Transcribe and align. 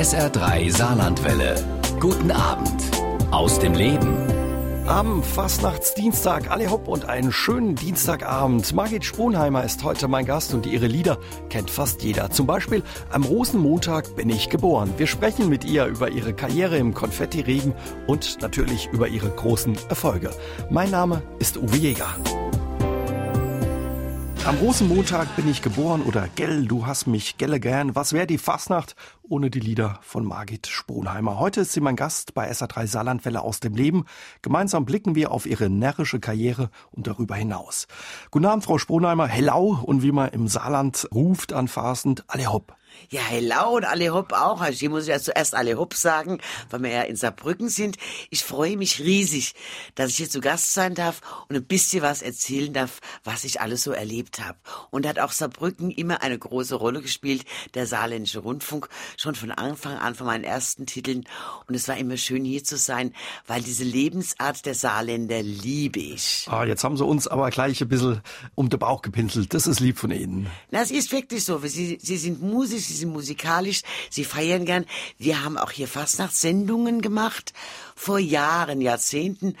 SR3 0.00 0.74
Saarlandwelle. 0.74 1.62
Guten 2.00 2.30
Abend 2.30 2.82
aus 3.30 3.58
dem 3.58 3.74
Leben. 3.74 4.16
Am 4.86 5.22
Fastnachtsdienstag, 5.22 6.50
alle 6.50 6.70
hopp 6.70 6.88
und 6.88 7.04
einen 7.04 7.30
schönen 7.30 7.74
Dienstagabend. 7.74 8.72
Margit 8.72 9.04
Sponheimer 9.04 9.62
ist 9.62 9.84
heute 9.84 10.08
mein 10.08 10.24
Gast 10.24 10.54
und 10.54 10.64
ihre 10.64 10.86
Lieder 10.86 11.18
kennt 11.50 11.70
fast 11.70 12.02
jeder. 12.02 12.30
Zum 12.30 12.46
Beispiel 12.46 12.82
am 13.10 13.24
Rosenmontag 13.24 14.16
bin 14.16 14.30
ich 14.30 14.48
geboren. 14.48 14.90
Wir 14.96 15.06
sprechen 15.06 15.50
mit 15.50 15.66
ihr 15.66 15.84
über 15.84 16.08
ihre 16.08 16.32
Karriere 16.32 16.78
im 16.78 16.94
Konfettiregen 16.94 17.74
und 18.06 18.40
natürlich 18.40 18.88
über 18.92 19.06
ihre 19.06 19.28
großen 19.28 19.76
Erfolge. 19.90 20.30
Mein 20.70 20.90
Name 20.90 21.20
ist 21.40 21.58
Uwe 21.58 21.76
Jäger. 21.76 22.16
Am 24.46 24.56
Rosenmontag 24.56 25.36
bin 25.36 25.48
ich 25.50 25.60
geboren 25.60 26.00
oder 26.00 26.26
Gell, 26.34 26.66
du 26.66 26.86
hast 26.86 27.06
mich 27.06 27.36
gelle 27.36 27.60
gern. 27.60 27.94
Was 27.94 28.14
wäre 28.14 28.26
die 28.26 28.38
Fastnacht 28.38 28.96
ohne 29.22 29.50
die 29.50 29.60
Lieder 29.60 29.98
von 30.00 30.24
Margit 30.24 30.66
Sponheimer? 30.66 31.38
Heute 31.38 31.60
ist 31.60 31.72
sie 31.72 31.82
mein 31.82 31.94
Gast 31.94 32.32
bei 32.32 32.50
SA3 32.50 32.86
Saarlandwelle 32.86 33.42
aus 33.42 33.60
dem 33.60 33.74
Leben. 33.74 34.06
Gemeinsam 34.40 34.86
blicken 34.86 35.14
wir 35.14 35.30
auf 35.30 35.44
ihre 35.44 35.68
närrische 35.68 36.20
Karriere 36.20 36.70
und 36.90 37.06
darüber 37.06 37.34
hinaus. 37.34 37.86
Guten 38.30 38.46
Abend, 38.46 38.64
Frau 38.64 38.78
Sponheimer. 38.78 39.26
Hello 39.26 39.78
und 39.82 40.02
wie 40.02 40.10
man 40.10 40.30
im 40.30 40.48
Saarland 40.48 41.06
ruft 41.14 41.52
anfassend, 41.52 42.24
alle 42.26 42.50
hopp. 42.50 42.74
Ja, 43.08 43.22
hello 43.22 43.76
und 43.76 43.84
alle 43.84 44.12
hopp 44.12 44.32
auch. 44.32 44.60
Also 44.60 44.78
hier 44.78 44.90
muss 44.90 45.04
ich 45.04 45.08
ja 45.08 45.18
zuerst 45.18 45.54
alle 45.54 45.76
hopp 45.78 45.94
sagen, 45.94 46.40
weil 46.68 46.82
wir 46.82 46.90
ja 46.90 47.02
in 47.02 47.16
Saarbrücken 47.16 47.68
sind. 47.68 47.96
Ich 48.30 48.44
freue 48.44 48.76
mich 48.76 49.00
riesig, 49.00 49.54
dass 49.94 50.10
ich 50.10 50.16
hier 50.16 50.30
zu 50.30 50.40
Gast 50.40 50.74
sein 50.74 50.94
darf 50.94 51.20
und 51.48 51.56
ein 51.56 51.64
bisschen 51.64 52.02
was 52.02 52.22
erzählen 52.22 52.72
darf, 52.72 53.00
was 53.24 53.44
ich 53.44 53.60
alles 53.60 53.82
so 53.82 53.92
erlebt 53.92 54.40
habe. 54.40 54.58
Und 54.90 55.06
hat 55.06 55.18
auch 55.18 55.32
Saarbrücken 55.32 55.90
immer 55.90 56.22
eine 56.22 56.38
große 56.38 56.74
Rolle 56.74 57.00
gespielt, 57.00 57.44
der 57.74 57.86
Saarländische 57.86 58.40
Rundfunk, 58.40 58.88
schon 59.16 59.34
von 59.34 59.50
Anfang 59.50 59.96
an 59.96 60.14
von 60.14 60.26
meinen 60.26 60.44
ersten 60.44 60.86
Titeln. 60.86 61.24
Und 61.66 61.74
es 61.74 61.88
war 61.88 61.96
immer 61.96 62.16
schön 62.16 62.44
hier 62.44 62.62
zu 62.62 62.76
sein, 62.76 63.14
weil 63.46 63.62
diese 63.62 63.84
Lebensart 63.84 64.66
der 64.66 64.74
Saarländer 64.74 65.42
liebe 65.42 66.00
ich. 66.00 66.46
Ah, 66.48 66.64
jetzt 66.64 66.84
haben 66.84 66.96
Sie 66.96 67.04
uns 67.04 67.26
aber 67.26 67.50
gleich 67.50 67.80
ein 67.80 67.88
bisschen 67.88 68.20
um 68.54 68.68
den 68.68 68.78
Bauch 68.78 69.02
gepinselt. 69.02 69.54
Das 69.54 69.66
ist 69.66 69.80
lieb 69.80 69.98
von 69.98 70.10
Ihnen. 70.10 70.46
Na, 70.70 70.82
es 70.82 70.90
ist 70.90 71.12
wirklich 71.12 71.44
so. 71.44 71.58
Sie, 71.58 71.98
Sie 72.00 72.16
sind 72.16 72.42
musisch, 72.42 72.89
Sie 72.90 72.96
sind 72.96 73.12
musikalisch, 73.12 73.82
Sie 74.10 74.24
feiern 74.24 74.64
gern. 74.64 74.84
Wir 75.16 75.44
haben 75.44 75.56
auch 75.56 75.70
hier 75.70 75.86
Fastnachtssendungen 75.86 77.02
gemacht, 77.02 77.52
vor 77.94 78.18
Jahren, 78.18 78.80
Jahrzehnten. 78.80 79.56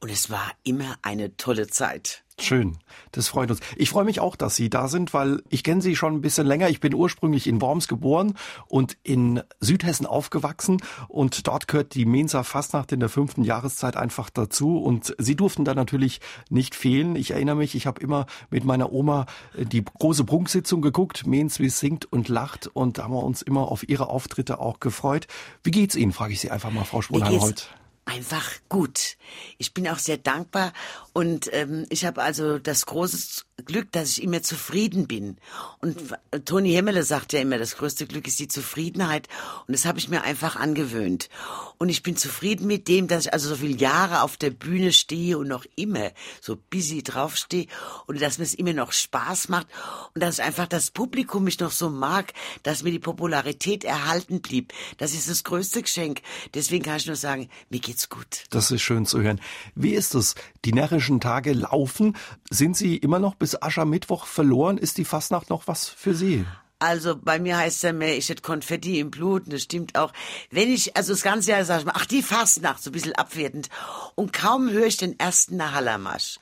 Und 0.00 0.10
es 0.10 0.28
war 0.28 0.52
immer 0.64 0.98
eine 1.00 1.34
tolle 1.38 1.66
Zeit. 1.66 2.23
Schön, 2.40 2.78
das 3.12 3.28
freut 3.28 3.50
uns. 3.50 3.60
Ich 3.76 3.90
freue 3.90 4.04
mich 4.04 4.18
auch, 4.18 4.34
dass 4.34 4.56
Sie 4.56 4.68
da 4.68 4.88
sind, 4.88 5.14
weil 5.14 5.40
ich 5.50 5.62
kenne 5.62 5.80
Sie 5.80 5.94
schon 5.94 6.14
ein 6.14 6.20
bisschen 6.20 6.46
länger. 6.46 6.68
Ich 6.68 6.80
bin 6.80 6.92
ursprünglich 6.92 7.46
in 7.46 7.60
Worms 7.60 7.86
geboren 7.86 8.34
und 8.66 8.96
in 9.04 9.40
Südhessen 9.60 10.04
aufgewachsen 10.04 10.82
und 11.06 11.46
dort 11.46 11.68
gehört 11.68 11.94
die 11.94 12.04
Mensa 12.06 12.42
Fastnacht 12.42 12.90
in 12.90 12.98
der 12.98 13.08
fünften 13.08 13.44
Jahreszeit 13.44 13.96
einfach 13.96 14.30
dazu 14.30 14.78
und 14.78 15.14
Sie 15.16 15.36
durften 15.36 15.64
da 15.64 15.74
natürlich 15.74 16.20
nicht 16.50 16.74
fehlen. 16.74 17.14
Ich 17.14 17.30
erinnere 17.30 17.54
mich, 17.54 17.76
ich 17.76 17.86
habe 17.86 18.00
immer 18.00 18.26
mit 18.50 18.64
meiner 18.64 18.92
Oma 18.92 19.26
die 19.56 19.84
große 19.84 20.24
Prunksitzung 20.24 20.82
geguckt, 20.82 21.28
Mens 21.28 21.60
wie 21.60 21.68
singt 21.68 22.12
und 22.12 22.28
lacht 22.28 22.66
und 22.66 22.98
da 22.98 23.04
haben 23.04 23.14
wir 23.14 23.22
uns 23.22 23.42
immer 23.42 23.70
auf 23.70 23.88
Ihre 23.88 24.08
Auftritte 24.08 24.58
auch 24.58 24.80
gefreut. 24.80 25.28
Wie 25.62 25.70
geht's 25.70 25.94
Ihnen, 25.94 26.12
frage 26.12 26.32
ich 26.32 26.40
Sie 26.40 26.50
einfach 26.50 26.72
mal, 26.72 26.84
Frau 26.84 27.00
Sponheim 27.00 27.40
heute 27.40 27.64
einfach 28.04 28.50
gut. 28.68 29.16
Ich 29.58 29.74
bin 29.74 29.88
auch 29.88 29.98
sehr 29.98 30.18
dankbar 30.18 30.72
und 31.14 31.48
ähm, 31.54 31.86
ich 31.88 32.04
habe 32.04 32.22
also 32.22 32.58
das 32.58 32.84
große 32.84 33.44
Glück, 33.64 33.90
dass 33.92 34.10
ich 34.10 34.22
immer 34.22 34.42
zufrieden 34.42 35.06
bin. 35.06 35.38
Und 35.80 35.96
Toni 36.44 36.72
Hemmele 36.72 37.02
sagt 37.02 37.32
ja 37.32 37.40
immer, 37.40 37.56
das 37.56 37.76
größte 37.76 38.06
Glück 38.06 38.26
ist 38.26 38.38
die 38.40 38.48
Zufriedenheit 38.48 39.28
und 39.66 39.72
das 39.72 39.86
habe 39.86 39.98
ich 39.98 40.10
mir 40.10 40.22
einfach 40.22 40.56
angewöhnt. 40.56 41.30
Und 41.78 41.88
ich 41.88 42.02
bin 42.02 42.16
zufrieden 42.16 42.66
mit 42.66 42.88
dem, 42.88 43.08
dass 43.08 43.26
ich 43.26 43.32
also 43.32 43.48
so 43.48 43.56
viele 43.56 43.78
Jahre 43.78 44.20
auf 44.20 44.36
der 44.36 44.50
Bühne 44.50 44.92
stehe 44.92 45.38
und 45.38 45.48
noch 45.48 45.64
immer 45.76 46.10
so 46.42 46.58
busy 46.70 47.02
draufstehe 47.02 47.68
und 48.06 48.20
dass 48.20 48.38
mir 48.38 48.44
es 48.44 48.54
immer 48.54 48.74
noch 48.74 48.92
Spaß 48.92 49.48
macht 49.48 49.68
und 50.14 50.20
dass 50.20 50.40
einfach 50.40 50.66
das 50.66 50.90
Publikum 50.90 51.44
mich 51.44 51.58
noch 51.58 51.72
so 51.72 51.88
mag, 51.88 52.34
dass 52.62 52.82
mir 52.82 52.90
die 52.90 52.98
Popularität 52.98 53.84
erhalten 53.84 54.42
blieb. 54.42 54.74
Das 54.98 55.14
ist 55.14 55.30
das 55.30 55.44
größte 55.44 55.82
Geschenk. 55.82 56.20
Deswegen 56.52 56.84
kann 56.84 56.98
ich 56.98 57.06
nur 57.06 57.16
sagen, 57.16 57.48
mir 57.70 57.80
geht 57.80 57.94
geht's 57.94 58.08
gut. 58.08 58.44
Das 58.50 58.72
ist 58.72 58.82
schön 58.82 59.06
zu 59.06 59.22
hören. 59.22 59.40
Wie 59.76 59.94
ist 59.94 60.16
es? 60.16 60.34
Die 60.64 60.72
närrischen 61.04 61.20
Tage 61.20 61.52
laufen. 61.52 62.16
Sind 62.50 62.76
sie 62.76 62.96
immer 62.96 63.18
noch 63.18 63.34
bis 63.34 63.60
Aschermittwoch 63.60 64.26
verloren? 64.26 64.78
Ist 64.78 64.96
die 64.98 65.04
Fastnacht 65.04 65.50
noch 65.50 65.66
was 65.66 65.88
für 65.88 66.14
Sie? 66.14 66.46
Also 66.84 67.16
bei 67.16 67.38
mir 67.38 67.56
heißt 67.56 67.76
es 67.76 67.82
ja 67.82 67.94
mehr, 67.94 68.14
ich 68.14 68.28
hätte 68.28 68.42
Konfetti 68.42 69.00
im 69.00 69.10
Blut, 69.10 69.44
und 69.44 69.54
das 69.54 69.62
stimmt 69.62 69.96
auch. 69.96 70.12
Wenn 70.50 70.70
ich, 70.70 70.94
also 70.94 71.14
das 71.14 71.22
ganze 71.22 71.52
Jahr 71.52 71.64
sage 71.64 71.80
ich 71.80 71.86
mal, 71.86 71.94
ach 71.96 72.04
die 72.04 72.22
Fastnacht, 72.22 72.82
so 72.82 72.90
ein 72.90 72.92
bisschen 72.92 73.14
abwertend. 73.14 73.70
Und 74.16 74.34
kaum 74.34 74.70
höre 74.70 74.84
ich 74.84 74.98
den 74.98 75.18
ersten 75.18 75.56
Nahallermarsch. 75.56 76.38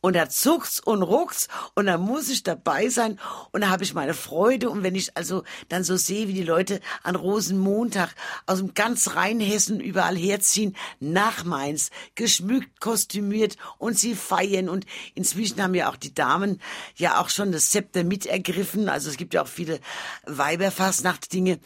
Und 0.00 0.16
da 0.16 0.28
zuckt's 0.28 0.80
und 0.80 1.02
ruckt's 1.02 1.48
und 1.74 1.86
da 1.86 1.96
muss 1.96 2.28
ich 2.28 2.42
dabei 2.42 2.88
sein 2.88 3.18
und 3.52 3.62
da 3.62 3.68
habe 3.70 3.84
ich 3.84 3.94
meine 3.94 4.14
Freude. 4.14 4.68
Und 4.68 4.82
wenn 4.82 4.96
ich 4.96 5.16
also 5.16 5.44
dann 5.68 5.84
so 5.84 5.96
sehe, 5.96 6.26
wie 6.26 6.34
die 6.34 6.42
Leute 6.42 6.80
an 7.04 7.14
Rosenmontag 7.14 8.14
aus 8.46 8.58
dem 8.58 8.74
ganz 8.74 9.14
Rheinhessen 9.14 9.80
überall 9.80 10.16
herziehen, 10.16 10.76
nach 10.98 11.44
Mainz, 11.44 11.90
geschmückt, 12.16 12.80
kostümiert 12.80 13.56
und 13.78 13.98
sie 13.98 14.14
feiern. 14.16 14.68
Und 14.68 14.86
inzwischen 15.14 15.62
haben 15.62 15.74
ja 15.74 15.88
auch 15.88 15.96
die 15.96 16.12
Damen 16.12 16.60
ja 16.96 17.20
auch 17.20 17.30
schon 17.30 17.52
das 17.52 17.70
Zepter 17.70 18.02
mitergriffen. 18.04 18.88
Also 18.88 19.08
es 19.08 19.16
gibt 19.16 19.34
ja 19.34 19.42
auch 19.42 19.48
viele 19.48 19.78
Weiberfastnacht-Dinge. 20.26 21.58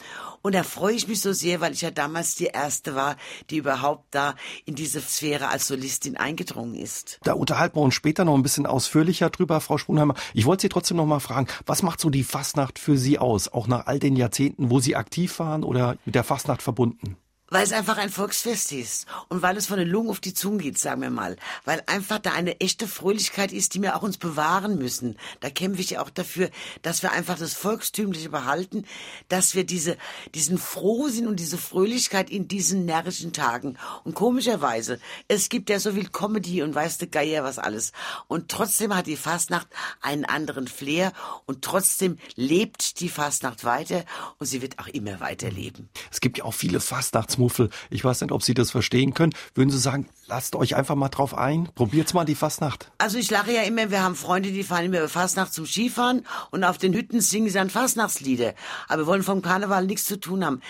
Und 0.43 0.55
da 0.55 0.63
freue 0.63 0.95
ich 0.95 1.09
mich 1.09 1.21
so 1.21 1.33
sehr, 1.33 1.61
weil 1.61 1.73
ich 1.73 1.83
ja 1.83 1.91
damals 1.91 2.35
die 2.37 2.47
erste 2.47 2.95
war, 2.95 3.17
die 3.51 3.57
überhaupt 3.57 4.07
da 4.13 4.35
in 4.65 4.75
diese 4.75 5.01
Sphäre 5.01 5.49
als 5.49 5.67
Solistin 5.67 6.17
eingedrungen 6.17 6.75
ist. 6.75 7.19
Da 7.25 7.33
unterhalten 7.33 7.77
wir 7.77 7.83
uns 7.83 7.95
später 7.95 8.25
noch 8.25 8.35
ein 8.35 8.43
bisschen 8.43 8.67
ausführlicher 8.67 9.31
drüber, 9.31 9.61
Frau 9.61 9.79
Spunheimer. 9.79 10.15
Ich 10.35 10.47
wollte 10.47 10.63
Sie 10.63 10.69
trotzdem 10.69 10.97
noch 10.97 11.07
mal 11.07 11.21
fragen, 11.21 11.49
was 11.67 11.83
macht 11.83 12.01
so 12.01 12.11
die 12.11 12.25
Fastnacht 12.25 12.79
für 12.79 12.97
Sie 12.97 13.19
aus? 13.19 13.49
Auch 13.49 13.67
nach 13.67 13.87
all 13.87 13.99
den 13.99 14.17
Jahrzehnten, 14.17 14.71
wo 14.71 14.81
Sie 14.81 14.97
aktiv 14.97 15.39
waren 15.39 15.65
oder 15.65 15.97
mit 16.05 16.15
der 16.15 16.25
Fastnacht 16.25 16.63
verbunden? 16.63 17.17
Weil 17.51 17.65
es 17.65 17.73
einfach 17.73 17.97
ein 17.97 18.11
Volksfest 18.11 18.73
ist 18.73 19.07
und 19.29 19.41
weil 19.41 19.57
es 19.57 19.67
von 19.67 19.79
den 19.79 19.89
Lungen 19.89 20.11
auf 20.11 20.21
die 20.21 20.35
Zunge 20.35 20.59
geht, 20.59 20.79
sagen 20.79 21.01
wir 21.01 21.11
mal. 21.11 21.37
Weil 21.65 21.83
einfach 21.87 22.19
da 22.19 22.33
eine 22.33 22.61
echte 22.61 22.87
Fröhlichkeit 22.87 23.53
ist, 23.53 23.75
die 23.75 23.81
wir 23.81 23.97
auch 23.97 24.03
uns 24.03 24.19
bewahren 24.19 24.77
müssen. 24.77 25.17
Da 25.41 25.49
kämpfe 25.49 25.81
ich 25.81 25.91
ja 25.91 26.03
auch 26.03 26.11
dafür, 26.11 26.51
dass 26.83 27.03
wir 27.03 27.13
einfach 27.13 27.39
das 27.39 27.55
Volkstümliche 27.55 28.29
behalten, 28.29 28.85
dass 29.29 29.55
wir 29.55 29.65
diese, 29.65 29.97
diesen 30.35 30.59
Frohsinn 30.59 31.27
und 31.27 31.41
diese 31.41 31.57
Fröhlichkeit 31.57 32.29
in 32.29 32.49
diesen 32.49 32.85
närrischen 32.85 33.33
Tagen. 33.33 33.79
Und 34.05 34.15
komischerweise, 34.15 35.01
es 35.27 35.49
gibt 35.49 35.71
ja 35.71 35.81
so 35.81 35.93
viel 35.93 36.11
Comedy 36.11 36.63
und 36.63 36.75
weißt 36.75 37.01
du 37.01 37.07
Geier 37.07 37.45
was 37.45 37.59
alles. 37.59 37.93
Und 38.27 38.51
trotzdem 38.51 38.95
hat 38.95 39.07
die 39.07 39.17
Fastnacht 39.17 39.69
einen 40.03 40.27
anderen 40.27 40.69
Flair 40.69 41.13
und 41.47 41.63
trotzdem 41.63 42.19
lebt 42.35 43.01
die 43.01 43.09
Fastnacht 43.09 43.65
weiter 43.65 44.05
und 44.39 44.47
sie 44.47 44.61
wird 44.61 44.79
auch 44.79 44.89
immer 44.89 45.21
weiterleben. 45.21 45.89
Es 46.11 46.21
gibt 46.21 46.39
ja 46.39 46.45
auch 46.45 46.55
viele 46.55 46.81
Fastnachts 46.81 47.38
Weihnachtsmuffel. 47.39 47.71
Ich 47.91 48.05
weiß 48.05 48.21
nicht, 48.21 48.33
ob 48.33 48.43
Sie 48.43 48.55
das 48.55 48.71
verstehen 48.71 49.15
können. 49.15 49.33
Würden 49.55 49.71
Sie 49.71 49.79
sagen, 49.79 50.09
lasst 50.27 50.57
euch 50.57 50.77
einfach 50.77 50.95
mal 50.95 51.09
drauf 51.09 51.37
ein? 51.37 51.69
Probiert's 51.75 52.15
mal 52.15 52.25
die 52.25 52.35
Fastnacht. 52.35 52.91
Also 52.99 53.19
ich 53.19 53.31
lache 53.31 53.53
ja 53.53 53.63
immer, 53.63 53.91
wir 53.91 54.03
haben 54.03 54.17
Freunde, 54.17 54.51
die 54.51 54.65
fahren 54.65 54.87
immer 54.87 54.99
über 54.99 55.09
Fastnacht 55.09 55.53
zum 55.53 55.67
Skifahren 55.67 56.27
und 56.51 56.65
auf 56.65 56.79
den 56.79 56.93
Hütten 56.93 57.21
singen 57.21 57.49
sie 57.49 57.55
dann 57.55 57.71
Fastnachtslieder. 57.71 58.55
Aber 58.89 59.03
wir 59.03 59.07
wollen 59.07 59.23
vom 59.23 59.43
Karneval 59.43 59.87
nichts 59.87 60.05
zu 60.05 60.19
tun 60.19 60.45
haben. 60.45 60.61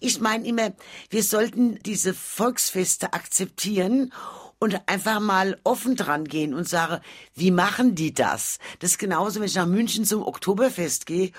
Ich 0.00 0.20
meine 0.20 0.46
immer, 0.46 0.72
wir 1.08 1.22
sollten 1.22 1.78
diese 1.84 2.14
Volksfeste 2.14 3.12
akzeptieren 3.12 4.12
und 4.58 4.78
einfach 4.86 5.20
mal 5.20 5.58
offen 5.64 5.96
dran 5.96 6.24
gehen 6.24 6.52
und 6.52 6.68
sagen, 6.68 7.00
wie 7.34 7.50
machen 7.50 7.94
die 7.94 8.12
das? 8.12 8.58
Das 8.78 8.92
ist 8.92 8.98
genauso, 8.98 9.40
wenn 9.40 9.46
ich 9.46 9.54
nach 9.54 9.66
München 9.66 10.04
zum 10.04 10.22
Oktoberfest 10.22 11.06
gehe 11.06 11.32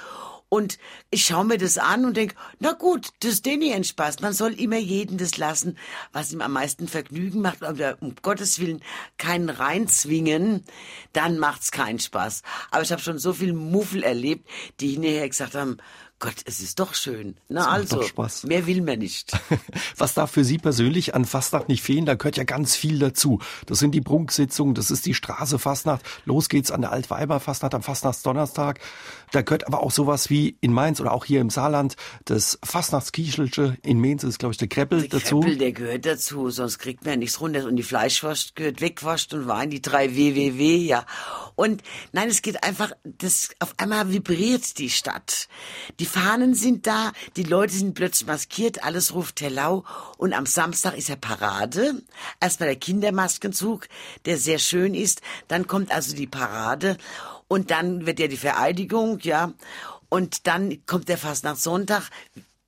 und 0.53 0.79
ich 1.11 1.23
schaue 1.23 1.45
mir 1.45 1.57
das 1.57 1.77
an 1.77 2.03
und 2.03 2.17
denk, 2.17 2.35
na 2.59 2.73
gut, 2.73 3.11
das 3.21 3.35
ist 3.35 3.45
denen 3.45 3.61
ihren 3.61 3.85
Spaß. 3.85 4.19
Man 4.19 4.33
soll 4.33 4.51
immer 4.59 4.77
jeden 4.77 5.17
das 5.17 5.37
lassen, 5.37 5.77
was 6.11 6.33
ihm 6.33 6.41
am 6.41 6.51
meisten 6.51 6.89
Vergnügen 6.89 7.39
macht. 7.39 7.63
Aber 7.63 7.95
um 8.01 8.15
Gottes 8.21 8.59
Willen 8.59 8.83
keinen 9.17 9.49
reinzwingen, 9.49 10.65
dann 11.13 11.39
macht's 11.39 11.71
keinen 11.71 11.99
Spaß. 11.99 12.41
Aber 12.69 12.83
ich 12.83 12.91
habe 12.91 13.01
schon 13.01 13.17
so 13.17 13.31
viel 13.31 13.53
Muffel 13.53 14.03
erlebt, 14.03 14.45
die 14.81 14.89
hinterher 14.89 15.29
gesagt 15.29 15.55
haben, 15.55 15.77
Gott, 16.21 16.35
es 16.45 16.59
ist 16.59 16.79
doch 16.79 16.93
schön. 16.93 17.35
Na 17.49 17.67
also, 17.67 18.05
mehr 18.43 18.67
will 18.67 18.83
man 18.83 18.99
nicht. 18.99 19.31
Was 19.97 20.13
darf 20.13 20.29
für 20.29 20.43
Sie 20.43 20.59
persönlich 20.59 21.15
an 21.15 21.25
Fastnacht 21.25 21.67
nicht 21.67 21.81
fehlen? 21.81 22.05
Da 22.05 22.13
gehört 22.13 22.37
ja 22.37 22.43
ganz 22.43 22.75
viel 22.75 22.99
dazu. 22.99 23.39
Das 23.65 23.79
sind 23.79 23.95
die 23.95 24.01
Prunksitzungen, 24.01 24.75
das 24.75 24.91
ist 24.91 25.07
die 25.07 25.15
Straße 25.15 25.57
Fastnacht. 25.57 26.03
Los 26.25 26.47
geht's 26.47 26.69
an 26.69 26.81
der 26.81 26.91
Altweiber 26.91 27.39
Fastnacht 27.39 27.73
am 27.73 27.81
Fastnachtsdonnerstag. 27.81 28.79
Da 29.31 29.41
gehört 29.41 29.65
aber 29.65 29.81
auch 29.81 29.91
sowas 29.91 30.29
wie 30.29 30.57
in 30.61 30.73
Mainz 30.73 30.99
oder 30.99 31.13
auch 31.13 31.25
hier 31.25 31.41
im 31.41 31.49
Saarland 31.49 31.95
das 32.25 32.59
Fastnachtskiechelsche. 32.63 33.77
In 33.83 33.99
Mainz 33.99 34.23
ist, 34.23 34.39
glaube 34.39 34.51
ich, 34.51 34.57
der 34.57 34.67
Kreppel 34.67 35.07
der 35.07 35.19
dazu. 35.19 35.39
Kreppel, 35.39 35.57
der 35.57 35.71
gehört 35.71 36.05
dazu, 36.05 36.49
sonst 36.49 36.79
kriegt 36.79 37.03
man 37.03 37.13
ja 37.13 37.17
nichts 37.17 37.39
runter. 37.39 37.65
Und 37.65 37.77
die 37.77 37.83
Fleischwurst 37.83 38.55
gehört 38.55 38.81
wegwascht 38.81 39.33
und 39.33 39.47
Wein, 39.47 39.69
die 39.69 39.81
drei 39.81 40.15
WWW, 40.15 40.75
ja. 40.77 41.05
Und 41.55 41.81
nein, 42.11 42.29
es 42.29 42.41
geht 42.41 42.63
einfach, 42.63 42.91
das, 43.03 43.49
auf 43.59 43.73
einmal 43.77 44.11
vibriert 44.11 44.77
die 44.77 44.89
Stadt. 44.89 45.47
Die 45.99 46.05
Fahnen 46.05 46.53
sind 46.53 46.85
da, 46.87 47.11
die 47.37 47.43
Leute 47.43 47.73
sind 47.73 47.93
plötzlich 47.93 48.27
maskiert, 48.27 48.83
alles 48.83 49.13
ruft 49.13 49.37
Tellau 49.37 49.85
und 50.17 50.33
am 50.33 50.45
Samstag 50.45 50.97
ist 50.97 51.09
ja 51.09 51.15
Parade. 51.15 52.01
Erstmal 52.39 52.69
der 52.69 52.77
Kindermaskenzug, 52.77 53.87
der 54.25 54.37
sehr 54.37 54.59
schön 54.59 54.93
ist, 54.93 55.21
dann 55.47 55.67
kommt 55.67 55.91
also 55.91 56.15
die 56.15 56.27
Parade 56.27 56.97
und 57.51 57.69
dann 57.69 58.05
wird 58.05 58.21
ja 58.21 58.27
die 58.29 58.37
Vereidigung, 58.37 59.19
ja, 59.23 59.51
und 60.07 60.47
dann 60.47 60.85
kommt 60.85 61.09
der 61.09 61.17
Fastnachtssonntag 61.17 62.03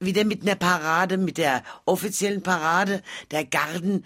wieder 0.01 0.25
mit 0.25 0.41
einer 0.41 0.55
Parade, 0.55 1.17
mit 1.17 1.37
der 1.37 1.63
offiziellen 1.85 2.43
Parade 2.43 3.01
der 3.31 3.45
Garden. 3.45 4.05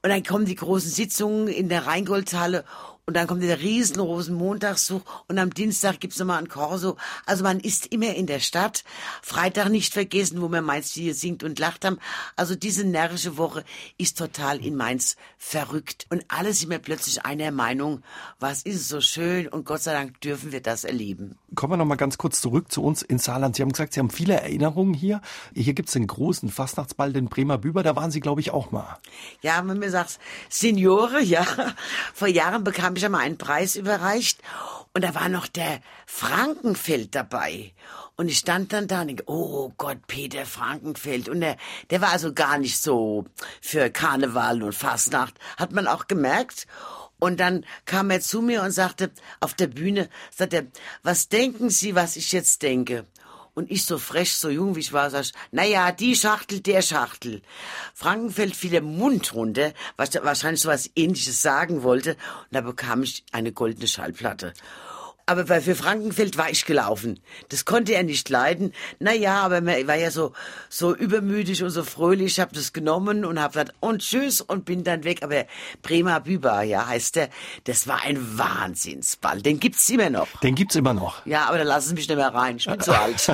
Und 0.00 0.10
dann 0.10 0.22
kommen 0.22 0.44
die 0.44 0.54
großen 0.54 0.92
Sitzungen 0.92 1.48
in 1.48 1.68
der 1.68 1.88
Rheingoldhalle 1.88 2.64
und 3.04 3.14
dann 3.14 3.26
kommt 3.26 3.42
der 3.42 3.60
riesen 3.60 3.98
Rosenmontagszug 3.98 5.02
und 5.26 5.36
am 5.36 5.52
Dienstag 5.52 5.98
gibt's 5.98 6.20
nochmal 6.20 6.38
ein 6.38 6.48
Korso. 6.48 6.96
Also 7.26 7.42
man 7.42 7.58
ist 7.58 7.86
immer 7.86 8.14
in 8.14 8.28
der 8.28 8.38
Stadt. 8.38 8.84
Freitag 9.22 9.70
nicht 9.70 9.92
vergessen, 9.92 10.40
wo 10.40 10.48
man 10.48 10.64
Mainz 10.64 10.92
hier 10.92 11.12
singt 11.12 11.42
und 11.42 11.58
lacht 11.58 11.84
haben. 11.84 11.98
Also 12.36 12.54
diese 12.54 12.84
närrische 12.84 13.36
Woche 13.36 13.64
ist 13.98 14.18
total 14.18 14.64
in 14.64 14.76
Mainz 14.76 15.16
verrückt. 15.36 16.06
Und 16.10 16.24
alle 16.28 16.52
sind 16.52 16.68
mir 16.68 16.78
plötzlich 16.78 17.24
einer 17.26 17.50
Meinung, 17.50 18.02
was 18.38 18.62
ist 18.62 18.88
so 18.88 19.00
schön 19.00 19.48
und 19.48 19.66
Gott 19.66 19.82
sei 19.82 19.94
Dank 19.94 20.20
dürfen 20.20 20.52
wir 20.52 20.62
das 20.62 20.84
erleben. 20.84 21.36
Kommen 21.56 21.72
wir 21.72 21.78
noch 21.78 21.84
mal 21.86 21.96
ganz 21.96 22.18
kurz 22.18 22.40
zurück 22.40 22.70
zu 22.70 22.84
uns 22.84 23.02
in 23.02 23.18
Saarland. 23.18 23.56
Sie 23.56 23.62
haben 23.62 23.72
gesagt, 23.72 23.94
Sie 23.94 24.00
haben 24.00 24.10
viele 24.10 24.34
Erinnerungen 24.34 24.94
hier. 24.94 25.20
Hier 25.54 25.74
gibt's 25.74 25.92
den 25.92 26.06
großen 26.06 26.50
Fastnachtsball, 26.50 27.12
den 27.12 27.28
Bremer 27.28 27.58
Büber. 27.58 27.82
Da 27.82 27.96
waren 27.96 28.12
Sie, 28.12 28.20
glaube 28.20 28.40
ich, 28.40 28.52
auch 28.52 28.70
mal. 28.70 28.98
Ja, 29.40 29.60
wenn 29.66 29.80
mir 29.80 29.90
sagt, 29.90 30.20
Signore, 30.48 31.20
ja. 31.20 31.44
Vor 32.14 32.28
Jahren 32.28 32.62
bekam 32.62 32.91
ich 32.98 33.02
ja 33.02 33.08
mal 33.08 33.20
einen 33.20 33.38
Preis 33.38 33.76
überreicht 33.76 34.40
und 34.94 35.04
da 35.04 35.14
war 35.14 35.28
noch 35.28 35.46
der 35.46 35.80
Frankenfeld 36.06 37.14
dabei. 37.14 37.72
Und 38.16 38.28
ich 38.28 38.38
stand 38.38 38.72
dann 38.72 38.88
da 38.88 39.00
und 39.00 39.08
denke, 39.08 39.24
oh 39.26 39.72
Gott, 39.78 40.06
Peter 40.06 40.44
Frankenfeld. 40.44 41.28
Und 41.28 41.40
der, 41.40 41.56
der 41.90 42.02
war 42.02 42.10
also 42.10 42.34
gar 42.34 42.58
nicht 42.58 42.80
so 42.80 43.24
für 43.62 43.90
Karneval 43.90 44.62
und 44.62 44.74
Fastnacht. 44.74 45.34
Hat 45.56 45.72
man 45.72 45.86
auch 45.86 46.08
gemerkt. 46.08 46.66
Und 47.18 47.40
dann 47.40 47.64
kam 47.86 48.10
er 48.10 48.20
zu 48.20 48.42
mir 48.42 48.62
und 48.62 48.72
sagte, 48.72 49.10
auf 49.40 49.54
der 49.54 49.68
Bühne, 49.68 50.08
sagte 50.34 50.66
was 51.02 51.28
denken 51.28 51.70
Sie, 51.70 51.94
was 51.94 52.16
ich 52.16 52.32
jetzt 52.32 52.62
denke? 52.62 53.06
Und 53.54 53.70
ich 53.70 53.84
so 53.84 53.98
frech, 53.98 54.32
so 54.32 54.48
jung 54.48 54.76
wie 54.76 54.80
ich 54.80 54.92
war, 54.92 55.10
sag 55.10 55.22
ich, 55.22 55.32
na 55.50 55.64
ja, 55.64 55.92
die 55.92 56.16
Schachtel, 56.16 56.60
der 56.60 56.80
Schachtel. 56.80 57.42
Frankenfeld 57.94 58.56
fiel 58.56 58.70
der 58.70 58.82
Mund 58.82 59.34
runter, 59.34 59.72
was 59.96 60.14
wahrscheinlich 60.14 60.62
so 60.62 60.70
was 60.70 60.90
ähnliches 60.96 61.42
sagen 61.42 61.82
wollte. 61.82 62.12
Und 62.12 62.52
da 62.52 62.62
bekam 62.62 63.02
ich 63.02 63.24
eine 63.30 63.52
goldene 63.52 63.88
Schallplatte. 63.88 64.54
Aber 65.26 65.46
für 65.46 65.74
Frankenfeld 65.74 66.36
war 66.36 66.50
ich 66.50 66.64
gelaufen. 66.64 67.20
Das 67.48 67.64
konnte 67.64 67.94
er 67.94 68.02
nicht 68.02 68.28
leiden. 68.28 68.72
Naja, 68.98 69.36
aber 69.42 69.62
er 69.62 69.86
war 69.86 69.96
ja 69.96 70.10
so, 70.10 70.32
so 70.68 70.94
übermütig 70.94 71.62
und 71.62 71.70
so 71.70 71.84
fröhlich. 71.84 72.32
Ich 72.32 72.40
habe 72.40 72.54
das 72.54 72.72
genommen 72.72 73.24
und 73.24 73.40
habe 73.40 73.52
gesagt, 73.52 73.74
und 73.80 74.02
tschüss 74.02 74.40
und 74.40 74.64
bin 74.64 74.84
dann 74.84 75.04
weg. 75.04 75.22
Aber 75.22 75.44
Bremer 75.82 76.20
Büber, 76.20 76.62
ja, 76.62 76.86
heißt 76.86 77.16
der. 77.16 77.28
Das 77.64 77.86
war 77.86 78.02
ein 78.02 78.38
Wahnsinnsball. 78.38 79.42
Den 79.42 79.60
gibt's 79.60 79.88
immer 79.90 80.10
noch. 80.10 80.28
Den 80.40 80.54
gibt's 80.54 80.74
immer 80.74 80.94
noch. 80.94 81.24
Ja, 81.24 81.46
aber 81.46 81.58
da 81.58 81.64
lassen 81.64 81.90
Sie 81.90 81.94
mich 81.94 82.08
nicht 82.08 82.16
mehr 82.16 82.34
rein. 82.34 82.56
Ich 82.56 82.66
bin 82.66 82.80
zu 82.80 82.92
alt. 82.92 83.30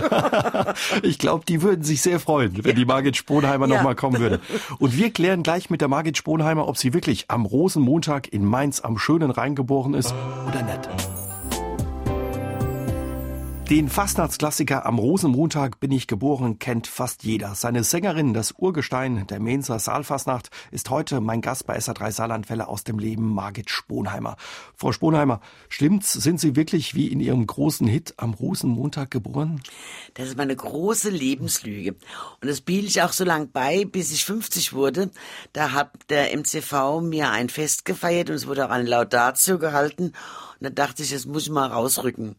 ich 1.03 1.19
glaube, 1.19 1.45
die 1.47 1.63
würden 1.63 1.85
sich 1.85 2.03
sehr 2.03 2.21
freuen, 2.21 2.65
wenn 2.65 2.77
die 2.77 2.85
Margit 2.85 3.17
Sponheimer 3.17 3.67
ja. 3.67 3.77
noch 3.77 3.83
mal 3.83 3.95
kommen 3.95 4.21
würde. 4.21 4.41
Und 4.79 4.97
wir 4.97 5.11
klären 5.11 5.43
gleich 5.43 5.71
mit 5.71 5.81
der 5.81 5.89
Margit 5.89 6.19
Sponheimer, 6.19 6.69
ob 6.69 6.77
sie 6.77 6.93
wirklich 6.93 7.27
am 7.29 7.47
Rosenmontag 7.47 8.33
in 8.33 8.45
Mainz 8.45 8.81
am 8.81 8.99
schönen 8.99 9.31
Rhein 9.31 9.55
geboren 9.55 9.95
ist 9.95 10.15
oder 10.47 10.63
nicht. 10.63 11.18
Den 13.71 13.91
Fastnachtsklassiker 13.91 14.87
Am 14.87 14.99
Rosenmontag 14.99 15.79
bin 15.79 15.93
ich 15.93 16.07
geboren 16.07 16.59
kennt 16.59 16.87
fast 16.87 17.23
jeder. 17.23 17.55
Seine 17.55 17.85
Sängerin, 17.85 18.33
das 18.33 18.55
Urgestein 18.57 19.27
der 19.27 19.41
Mainzer 19.41 19.79
Saalfastnacht, 19.79 20.49
ist 20.71 20.89
heute 20.89 21.21
mein 21.21 21.43
Gast 21.43 21.67
bei 21.67 21.77
SA3 21.77 22.11
Saarlandwelle 22.11 22.67
aus 22.67 22.85
dem 22.85 22.99
Leben, 22.99 23.35
Margit 23.35 23.69
Sponheimer. 23.69 24.39
Frau 24.75 24.93
Sponheimer, 24.93 25.43
stimmt's? 25.69 26.15
Sind 26.15 26.41
Sie 26.41 26.57
wirklich 26.57 26.95
wie 26.95 27.09
in 27.09 27.21
Ihrem 27.21 27.47
großen 27.47 27.87
Hit 27.87 28.15
Am 28.17 28.33
Rosenmontag 28.33 29.11
geboren? 29.11 29.61
Das 30.15 30.29
ist 30.29 30.39
meine 30.39 30.57
große 30.57 31.11
Lebenslüge. 31.11 31.91
Und 32.41 32.49
das 32.49 32.63
biete 32.63 32.87
ich 32.87 33.03
auch 33.03 33.13
so 33.13 33.25
lang 33.25 33.51
bei, 33.53 33.85
bis 33.85 34.13
ich 34.13 34.25
50 34.25 34.73
wurde. 34.73 35.11
Da 35.53 35.73
hat 35.73 35.91
der 36.09 36.35
MCV 36.35 37.03
mir 37.03 37.33
ein 37.33 37.51
Fest 37.51 37.85
gefeiert 37.85 38.31
und 38.31 38.37
es 38.37 38.47
wurde 38.47 38.65
auch 38.65 38.71
eine 38.71 38.89
Laudatio 38.89 39.59
gehalten. 39.59 40.15
Und 40.59 40.63
da 40.63 40.71
dachte 40.71 41.03
ich, 41.03 41.11
jetzt 41.11 41.27
muss 41.27 41.43
ich 41.43 41.51
mal 41.51 41.67
rausrücken. 41.67 42.35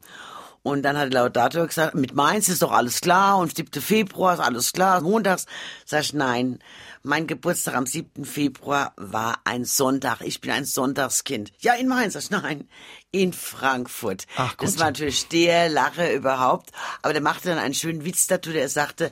Und 0.62 0.84
dann 0.84 0.98
hat 0.98 1.14
der 1.14 1.22
Laudator 1.22 1.68
gesagt, 1.68 1.96
mit 1.96 2.14
Mainz 2.14 2.50
ist 2.50 2.62
doch 2.62 2.72
alles 2.72 3.02
klar 3.02 3.38
und 3.38 3.56
7. 3.56 3.82
Februar 3.82 4.34
ist 4.34 4.40
alles 4.40 4.74
klar, 4.74 5.02
montags. 5.02 5.46
Sag 5.86 6.02
ich, 6.02 6.14
nein, 6.14 6.60
mein 7.02 7.28
Geburtstag 7.28 7.76
am 7.76 7.86
7. 7.86 8.26
Februar 8.26 8.94
war 8.98 9.40
ein 9.46 9.64
Sonntag. 9.64 10.22
Ich 10.22 10.42
bin 10.42 10.52
ein 10.52 10.66
Sonntagskind. 10.66 11.54
Ja, 11.60 11.74
in 11.76 11.88
Mainz. 11.88 12.14
Sag 12.14 12.24
ich, 12.24 12.30
nein, 12.30 12.68
in 13.12 13.32
Frankfurt. 13.32 14.26
Ach, 14.36 14.58
gut. 14.58 14.68
Das 14.68 14.80
war 14.80 14.88
natürlich 14.88 15.28
der 15.30 15.70
Lache 15.70 16.14
überhaupt. 16.14 16.72
Aber 17.02 17.14
der 17.14 17.22
machte 17.22 17.50
dann 17.50 17.58
einen 17.58 17.74
schönen 17.74 18.04
Witz 18.04 18.28
dazu, 18.28 18.52
der 18.52 18.68
sagte, 18.68 19.12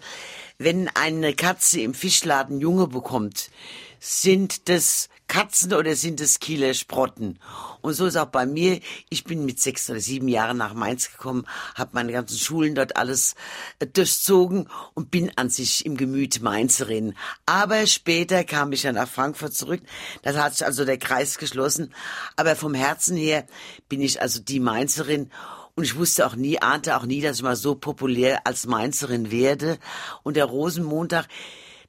wenn 0.57 0.89
eine 0.95 1.33
Katze 1.33 1.79
im 1.81 1.93
Fischladen 1.93 2.59
Junge 2.59 2.87
bekommt, 2.87 3.51
sind 3.99 4.69
das 4.69 5.09
Katzen 5.27 5.73
oder 5.73 5.95
sind 5.95 6.21
es 6.21 6.39
Kieler 6.39 6.73
Sprotten? 6.73 7.39
Und 7.81 7.93
so 7.93 8.05
ist 8.05 8.15
auch 8.15 8.27
bei 8.27 8.45
mir. 8.45 8.79
Ich 9.09 9.23
bin 9.23 9.45
mit 9.45 9.59
sechs 9.59 9.89
oder 9.89 9.99
sieben 9.99 10.27
Jahren 10.27 10.57
nach 10.57 10.73
Mainz 10.73 11.11
gekommen, 11.11 11.45
habe 11.75 11.91
meine 11.93 12.11
ganzen 12.11 12.37
Schulen 12.37 12.75
dort 12.75 12.95
alles 12.95 13.35
äh, 13.79 13.87
durchzogen 13.87 14.69
und 14.93 15.11
bin 15.11 15.31
an 15.35 15.49
sich 15.49 15.85
im 15.85 15.97
Gemüt 15.97 16.41
Mainzerin. 16.41 17.13
Aber 17.45 17.85
später 17.87 18.43
kam 18.43 18.71
ich 18.71 18.83
ja 18.83 18.91
nach 18.91 19.09
Frankfurt 19.09 19.53
zurück. 19.53 19.81
Da 20.21 20.33
hat 20.33 20.53
sich 20.55 20.65
also 20.65 20.85
der 20.85 20.97
Kreis 20.97 21.37
geschlossen. 21.37 21.93
Aber 22.35 22.55
vom 22.55 22.73
Herzen 22.73 23.17
her 23.17 23.45
bin 23.89 24.01
ich 24.01 24.21
also 24.21 24.39
die 24.39 24.59
Mainzerin. 24.59 25.29
Und 25.75 25.83
ich 25.83 25.95
wusste 25.95 26.25
auch 26.25 26.35
nie, 26.35 26.59
ahnte 26.59 26.97
auch 26.97 27.05
nie, 27.05 27.21
dass 27.21 27.37
ich 27.37 27.43
mal 27.43 27.55
so 27.55 27.75
populär 27.75 28.47
als 28.47 28.65
Mainzerin 28.65 29.29
werde. 29.29 29.77
Und 30.23 30.35
der 30.35 30.45
Rosenmontag, 30.45 31.27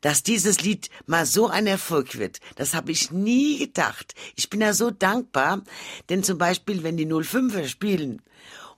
dass 0.01 0.23
dieses 0.23 0.63
Lied 0.63 0.91
mal 1.07 1.27
so 1.27 1.49
ein 1.49 1.67
Erfolg 1.67 2.19
wird. 2.19 2.41
Das 2.57 2.75
habe 2.75 2.93
ich 2.93 3.11
nie 3.11 3.59
gedacht. 3.59 4.15
Ich 4.37 4.51
bin 4.51 4.61
ja 4.61 4.73
so 4.73 4.91
dankbar, 4.91 5.63
denn 6.09 6.23
zum 6.23 6.39
Beispiel, 6.39 6.83
wenn 6.83 6.97
die 6.97 7.07
05er 7.07 7.67
spielen 7.67 8.23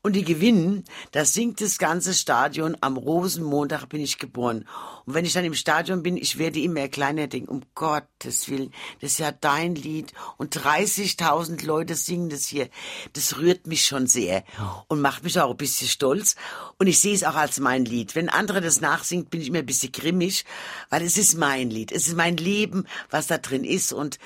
und 0.02 0.14
die 0.14 0.25
gewinnen, 0.25 0.85
das 1.12 1.35
singt 1.35 1.61
das 1.61 1.79
ganze 1.79 2.14
Stadion. 2.14 2.76
Am 2.81 2.97
Rosenmontag 2.97 3.87
bin 3.88 4.00
ich 4.00 4.19
geboren. 4.19 4.67
Und 5.05 5.14
wenn 5.14 5.26
ich 5.26 5.35
dann 5.35 5.44
im 5.44 5.55
Stadion 5.55 6.02
bin, 6.02 6.17
ich 6.17 6.38
werde 6.38 6.61
immer 6.61 6.88
kleiner 6.88 7.26
denken, 7.26 7.50
um 7.50 7.62
Gottes 7.75 8.49
Willen, 8.49 8.73
das 9.00 9.12
ist 9.12 9.19
ja 9.19 9.30
dein 9.30 9.75
Lied. 9.75 10.12
Und 10.38 10.57
30.000 10.57 11.66
Leute 11.66 11.95
singen 11.95 12.30
das 12.30 12.47
hier. 12.47 12.71
Das 13.12 13.37
rührt 13.37 13.66
mich 13.66 13.85
schon 13.85 14.07
sehr 14.07 14.42
und 14.88 15.02
macht 15.02 15.23
mich 15.23 15.38
auch 15.38 15.50
ein 15.50 15.57
bisschen 15.57 15.88
stolz. 15.88 16.35
Und 16.78 16.87
ich 16.87 16.99
sehe 16.99 17.14
es 17.14 17.25
auch 17.25 17.37
als 17.37 17.61
mein 17.61 17.85
Lied. 17.85 18.14
Wenn 18.14 18.30
andere 18.30 18.62
das 18.62 18.80
nachsingen, 18.80 19.26
bin 19.26 19.42
ich 19.42 19.49
immer 19.49 19.59
ein 19.59 19.66
bisschen 19.66 19.92
grimmig, 19.92 20.47
weil 20.88 21.02
es 21.02 21.19
ist 21.19 21.37
mein 21.37 21.69
Lied. 21.69 21.92
Es 21.92 22.09
ist 22.09 22.16
mein 22.16 22.38
Leben, 22.38 22.87
was 23.11 23.26
da 23.26 23.37
drin 23.37 23.64
ist. 23.64 23.92
Und 23.92 24.19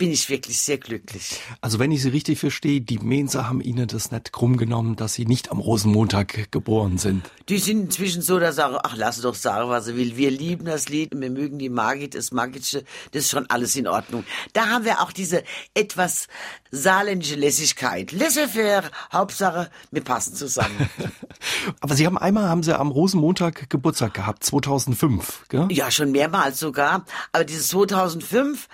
bin 0.00 0.12
ich 0.12 0.30
wirklich 0.30 0.58
sehr 0.58 0.78
glücklich. 0.78 1.42
Also 1.60 1.78
wenn 1.78 1.92
ich 1.92 2.00
Sie 2.00 2.08
richtig 2.08 2.38
verstehe, 2.38 2.80
die 2.80 2.98
Mensa 2.98 3.46
haben 3.46 3.60
Ihnen 3.60 3.86
das 3.86 4.10
nicht 4.10 4.32
krumm 4.32 4.56
genommen, 4.56 4.96
dass 4.96 5.12
Sie 5.12 5.26
nicht 5.26 5.50
am 5.50 5.58
Rosenmontag 5.58 6.50
geboren 6.50 6.96
sind. 6.96 7.30
Die 7.50 7.58
sind 7.58 7.80
inzwischen 7.80 8.22
so, 8.22 8.38
dass 8.38 8.56
sagen, 8.56 8.78
ach, 8.82 8.94
lass 8.96 9.20
doch 9.20 9.34
sagen, 9.34 9.68
was 9.68 9.86
sie 9.86 9.96
will. 9.96 10.16
Wir 10.16 10.30
lieben 10.30 10.64
das 10.64 10.88
Lied, 10.88 11.12
wir 11.14 11.30
mögen 11.30 11.58
die 11.58 11.68
Margit, 11.68 12.14
das 12.14 12.32
Magische, 12.32 12.84
das 13.12 13.24
ist 13.24 13.30
schon 13.30 13.48
alles 13.50 13.76
in 13.76 13.88
Ordnung. 13.88 14.24
Da 14.52 14.68
haben 14.68 14.84
wir 14.84 15.00
auch 15.02 15.12
diese 15.12 15.44
etwas 15.74 16.28
saarländische 16.70 17.34
Lässigkeit. 17.34 18.12
Laissez-faire, 18.12 18.90
Hauptsache, 19.12 19.70
wir 19.90 20.02
passen 20.02 20.34
zusammen. 20.34 20.88
Aber 21.80 21.94
Sie 21.94 22.06
haben 22.06 22.18
einmal, 22.18 22.48
haben 22.48 22.62
Sie 22.62 22.78
am 22.78 22.90
Rosenmontag 22.90 23.68
Geburtstag 23.68 24.14
gehabt, 24.14 24.44
2005, 24.44 25.46
gell? 25.48 25.68
Ja, 25.70 25.90
schon 25.90 26.12
mehrmals 26.12 26.58
sogar. 26.58 27.04
Aber 27.32 27.44
dieses 27.44 27.68
2005, 27.68 28.68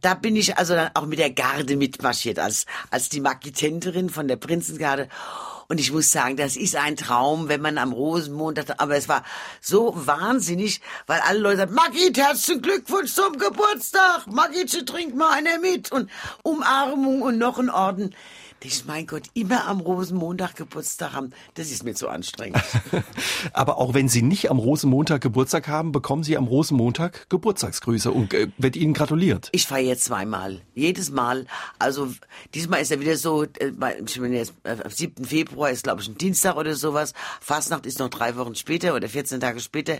da 0.00 0.14
bin 0.14 0.36
ich 0.36 0.56
also 0.58 0.74
dann 0.74 0.90
auch 0.94 1.06
mit 1.06 1.18
der 1.18 1.30
Garde 1.30 1.76
mitmarschiert, 1.76 2.38
als, 2.38 2.66
als 2.90 3.08
die 3.08 3.20
Magitenterin 3.20 4.10
von 4.10 4.28
der 4.28 4.36
Prinzengarde. 4.36 5.08
Und 5.70 5.78
ich 5.80 5.92
muss 5.92 6.10
sagen, 6.10 6.36
das 6.38 6.56
ist 6.56 6.76
ein 6.76 6.96
Traum, 6.96 7.48
wenn 7.48 7.60
man 7.60 7.76
am 7.76 7.92
Rosenmontag, 7.92 8.80
aber 8.80 8.96
es 8.96 9.06
war 9.06 9.22
so 9.60 9.92
wahnsinnig, 9.94 10.80
weil 11.06 11.20
alle 11.20 11.40
Leute 11.40 11.58
sagen, 11.58 11.74
Magit, 11.74 12.16
herzlichen 12.16 12.62
Glückwunsch 12.62 13.12
zum 13.12 13.36
Geburtstag. 13.36 14.26
Magit, 14.28 14.86
trink 14.86 15.14
mal 15.14 15.30
einer 15.30 15.58
mit. 15.58 15.92
Und 15.92 16.10
Umarmung 16.42 17.20
und 17.20 17.36
noch 17.36 17.58
ein 17.58 17.68
Orden. 17.68 18.14
Ich 18.64 18.84
mein 18.86 19.06
Gott, 19.06 19.24
immer 19.34 19.66
am 19.66 19.80
Rosenmontag 19.80 20.56
Geburtstag 20.56 21.12
haben, 21.12 21.30
das 21.54 21.70
ist 21.70 21.84
mir 21.84 21.94
zu 21.94 22.08
anstrengend. 22.08 22.62
Aber 23.52 23.78
auch 23.78 23.94
wenn 23.94 24.08
Sie 24.08 24.22
nicht 24.22 24.50
am 24.50 24.58
Rosenmontag 24.58 25.20
Geburtstag 25.20 25.68
haben, 25.68 25.92
bekommen 25.92 26.24
Sie 26.24 26.36
am 26.36 26.46
Rosenmontag 26.46 27.28
Geburtstagsgrüße 27.28 28.10
und 28.10 28.34
äh, 28.34 28.48
wird 28.58 28.76
Ihnen 28.76 28.94
gratuliert. 28.94 29.48
Ich 29.52 29.66
feiere 29.66 29.96
zweimal. 29.96 30.60
Jedes 30.74 31.10
Mal. 31.10 31.46
Also 31.78 32.12
diesmal 32.54 32.80
ist 32.80 32.90
er 32.90 33.00
wieder 33.00 33.16
so, 33.16 33.44
äh, 33.44 33.72
ich 34.04 34.20
bin 34.20 34.32
jetzt, 34.32 34.54
äh, 34.64 34.76
am 34.82 34.90
7. 34.90 35.24
Februar 35.24 35.70
ist 35.70 35.84
glaube 35.84 36.02
ich 36.02 36.08
ein 36.08 36.18
Dienstag 36.18 36.56
oder 36.56 36.74
sowas. 36.74 37.12
Fastnacht 37.40 37.86
ist 37.86 37.98
noch 37.98 38.08
drei 38.08 38.36
Wochen 38.36 38.54
später 38.54 38.94
oder 38.94 39.08
14 39.08 39.40
Tage 39.40 39.60
später. 39.60 39.98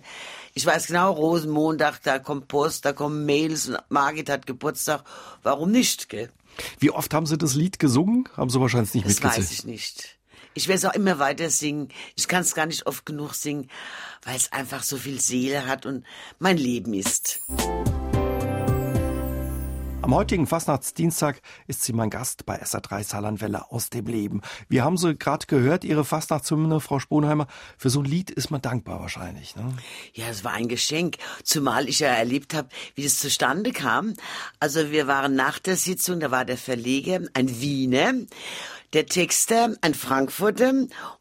Ich 0.54 0.66
weiß 0.66 0.88
genau, 0.88 1.12
Rosenmontag, 1.12 2.02
da 2.02 2.18
kommt 2.18 2.48
Post, 2.48 2.84
da 2.84 2.92
kommen 2.92 3.24
Mails 3.24 3.68
und 3.68 3.78
Margit 3.88 4.28
hat 4.28 4.46
Geburtstag. 4.46 5.04
Warum 5.42 5.70
nicht, 5.70 6.08
gell? 6.08 6.30
Wie 6.78 6.90
oft 6.90 7.12
haben 7.14 7.26
Sie 7.26 7.38
das 7.38 7.54
Lied 7.54 7.78
gesungen? 7.78 8.28
Haben 8.36 8.50
Sie 8.50 8.60
wahrscheinlich 8.60 8.94
nicht 8.94 9.06
Das 9.06 9.14
mitgezählt. 9.14 9.44
weiß 9.46 9.52
ich 9.52 9.64
nicht. 9.64 10.18
Ich 10.54 10.66
werde 10.66 10.78
es 10.78 10.84
auch 10.84 10.94
immer 10.94 11.18
weiter 11.18 11.50
singen. 11.50 11.88
Ich 12.16 12.26
kann 12.26 12.42
es 12.42 12.54
gar 12.54 12.66
nicht 12.66 12.86
oft 12.86 13.06
genug 13.06 13.34
singen, 13.34 13.68
weil 14.24 14.36
es 14.36 14.50
einfach 14.52 14.82
so 14.82 14.96
viel 14.96 15.20
Seele 15.20 15.66
hat 15.66 15.86
und 15.86 16.04
mein 16.38 16.56
Leben 16.56 16.94
ist. 16.94 17.40
Am 20.08 20.14
heutigen 20.14 20.46
Fastnachtsdienstag 20.46 21.42
ist 21.66 21.82
sie 21.82 21.92
mein 21.92 22.08
Gast 22.08 22.46
bei 22.46 22.62
SA3 22.62 23.04
Saarlandwelle 23.04 23.70
aus 23.70 23.90
dem 23.90 24.06
Leben. 24.06 24.40
Wir 24.66 24.82
haben 24.82 24.96
sie 24.96 25.14
gerade 25.14 25.44
gehört, 25.46 25.84
Ihre 25.84 26.02
Fastnachtshymne, 26.02 26.80
Frau 26.80 26.98
Sponheimer. 26.98 27.46
Für 27.76 27.90
so 27.90 28.00
ein 28.00 28.06
Lied 28.06 28.30
ist 28.30 28.50
man 28.50 28.62
dankbar 28.62 29.00
wahrscheinlich. 29.00 29.54
Ne? 29.54 29.70
Ja, 30.14 30.28
es 30.30 30.44
war 30.44 30.52
ein 30.52 30.68
Geschenk, 30.68 31.18
zumal 31.44 31.90
ich 31.90 31.98
ja 31.98 32.08
erlebt 32.08 32.54
habe, 32.54 32.70
wie 32.94 33.02
das 33.02 33.18
zustande 33.18 33.70
kam. 33.70 34.14
Also 34.60 34.90
wir 34.90 35.08
waren 35.08 35.34
nach 35.34 35.58
der 35.58 35.76
Sitzung, 35.76 36.20
da 36.20 36.30
war 36.30 36.46
der 36.46 36.56
Verleger, 36.56 37.20
ein 37.34 37.60
Wiener, 37.60 38.14
der 38.94 39.06
Texter, 39.06 39.74
ein 39.82 39.94
Frankfurter 39.94 40.72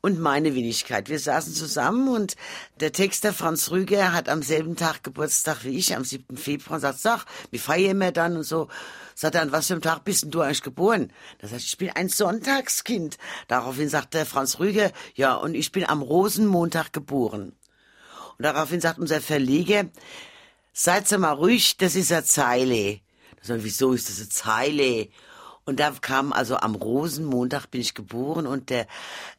und 0.02 0.20
meine 0.20 0.56
Wenigkeit. 0.56 1.10
Wir 1.10 1.20
saßen 1.20 1.54
zusammen 1.54 2.08
und 2.08 2.36
der 2.80 2.94
Texter 2.94 3.34
Franz 3.34 3.72
Rüger 3.72 4.14
hat 4.14 4.30
am 4.30 4.42
selben 4.42 4.76
Tag 4.78 5.04
Geburtstag 5.04 5.64
wie 5.64 5.78
ich, 5.78 5.96
am 5.96 6.06
7. 6.06 6.38
Februar, 6.38 6.76
und 6.76 6.82
sagt, 6.82 7.00
sag, 7.00 7.26
wie 7.52 7.58
feiern 7.58 7.98
wir 7.98 8.12
dann 8.12 8.38
und 8.38 8.44
so. 8.44 8.70
Sagt 9.16 9.36
er, 9.36 9.42
an 9.42 9.52
was 9.52 9.68
für 9.68 9.74
einem 9.74 9.82
Tag 9.82 10.06
bist 10.06 10.24
denn 10.24 10.32
du 10.32 10.42
eigentlich 10.42 10.62
geboren? 10.62 11.12
Das 11.40 11.52
heißt, 11.52 11.66
ich 11.66 11.78
bin 11.78 11.90
ein 11.90 12.08
Sonntagskind. 12.08 13.18
Daraufhin 13.48 13.90
sagt 13.90 14.14
der 14.14 14.26
Franz 14.26 14.60
Rüger, 14.60 14.92
ja, 15.16 15.34
und 15.36 15.56
ich 15.56 15.72
bin 15.72 15.86
am 15.86 16.02
Rosenmontag 16.02 16.94
geboren. 16.94 17.54
Und 18.38 18.44
daraufhin 18.44 18.80
sagt 18.80 19.00
unser 19.00 19.20
Verleger, 19.20 19.86
seid 20.72 21.12
mal 21.18 21.32
ruhig, 21.32 21.76
das 21.78 21.96
ist 21.96 22.12
eine 22.12 22.24
Zeile. 22.24 23.00
Da 23.42 23.56
wir, 23.56 23.64
wieso 23.64 23.94
ist 23.94 24.10
das 24.10 24.20
eine 24.20 24.30
Zeile? 24.30 25.10
Und 25.68 25.82
da 25.82 25.92
kam 25.92 26.32
also 26.32 26.56
am 26.56 26.76
Rosenmontag 26.76 27.70
bin 27.70 27.82
ich 27.82 27.94
geboren 27.94 28.48
und 28.48 28.70
der 28.70 28.88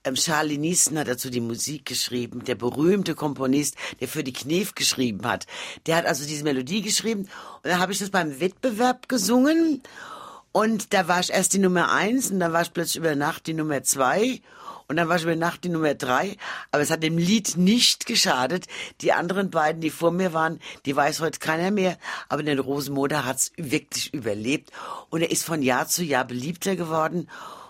ähm, 0.04 0.14
Charlie 0.14 0.58
Niesen 0.58 0.98
hat 0.98 1.08
dazu 1.08 1.30
die 1.30 1.40
Musik 1.40 1.86
geschrieben, 1.86 2.44
der 2.44 2.54
berühmte 2.54 3.14
Komponist, 3.14 3.76
der 4.00 4.08
für 4.08 4.22
die 4.22 4.34
Knef 4.34 4.74
geschrieben 4.74 5.26
hat. 5.26 5.46
Der 5.86 5.96
hat 5.96 6.04
also 6.04 6.26
diese 6.26 6.44
Melodie 6.44 6.82
geschrieben. 6.82 7.22
Und 7.22 7.64
dann 7.64 7.80
habe 7.80 7.92
ich 7.92 7.98
das 7.98 8.10
beim 8.10 8.40
Wettbewerb 8.40 9.08
gesungen 9.08 9.82
und 10.52 10.92
da 10.92 11.08
war 11.08 11.20
ich 11.20 11.30
erst 11.30 11.52
die 11.52 11.58
Nummer 11.58 11.92
eins 11.92 12.30
und 12.30 12.40
dann 12.40 12.52
war 12.52 12.62
ich 12.62 12.72
plötzlich 12.72 12.96
über 12.96 13.14
Nacht 13.14 13.46
die 13.46 13.54
Nummer 13.54 13.82
zwei 13.82 14.40
und 14.88 14.96
dann 14.96 15.08
war 15.08 15.16
ich 15.16 15.22
über 15.22 15.36
Nacht 15.36 15.64
die 15.64 15.68
Nummer 15.68 15.94
drei. 15.94 16.36
Aber 16.70 16.82
es 16.82 16.90
hat 16.90 17.02
dem 17.02 17.18
Lied 17.18 17.58
nicht 17.58 18.06
geschadet. 18.06 18.66
Die 19.02 19.12
anderen 19.12 19.50
beiden, 19.50 19.82
die 19.82 19.90
vor 19.90 20.10
mir 20.10 20.32
waren, 20.32 20.60
die 20.86 20.96
weiß 20.96 21.20
heute 21.20 21.38
keiner 21.38 21.70
mehr. 21.70 21.98
Aber 22.30 22.42
den 22.42 22.58
Rosenmoder 22.58 23.26
hat's 23.26 23.52
wirklich 23.58 24.14
überlebt. 24.14 24.70
Und 25.10 25.20
er 25.20 25.30
ist 25.30 25.44
von 25.44 25.62
Jahr 25.62 25.86
zu 25.88 26.02
Jahr 26.02 26.24
beliebter 26.24 26.74
geworden 26.74 27.28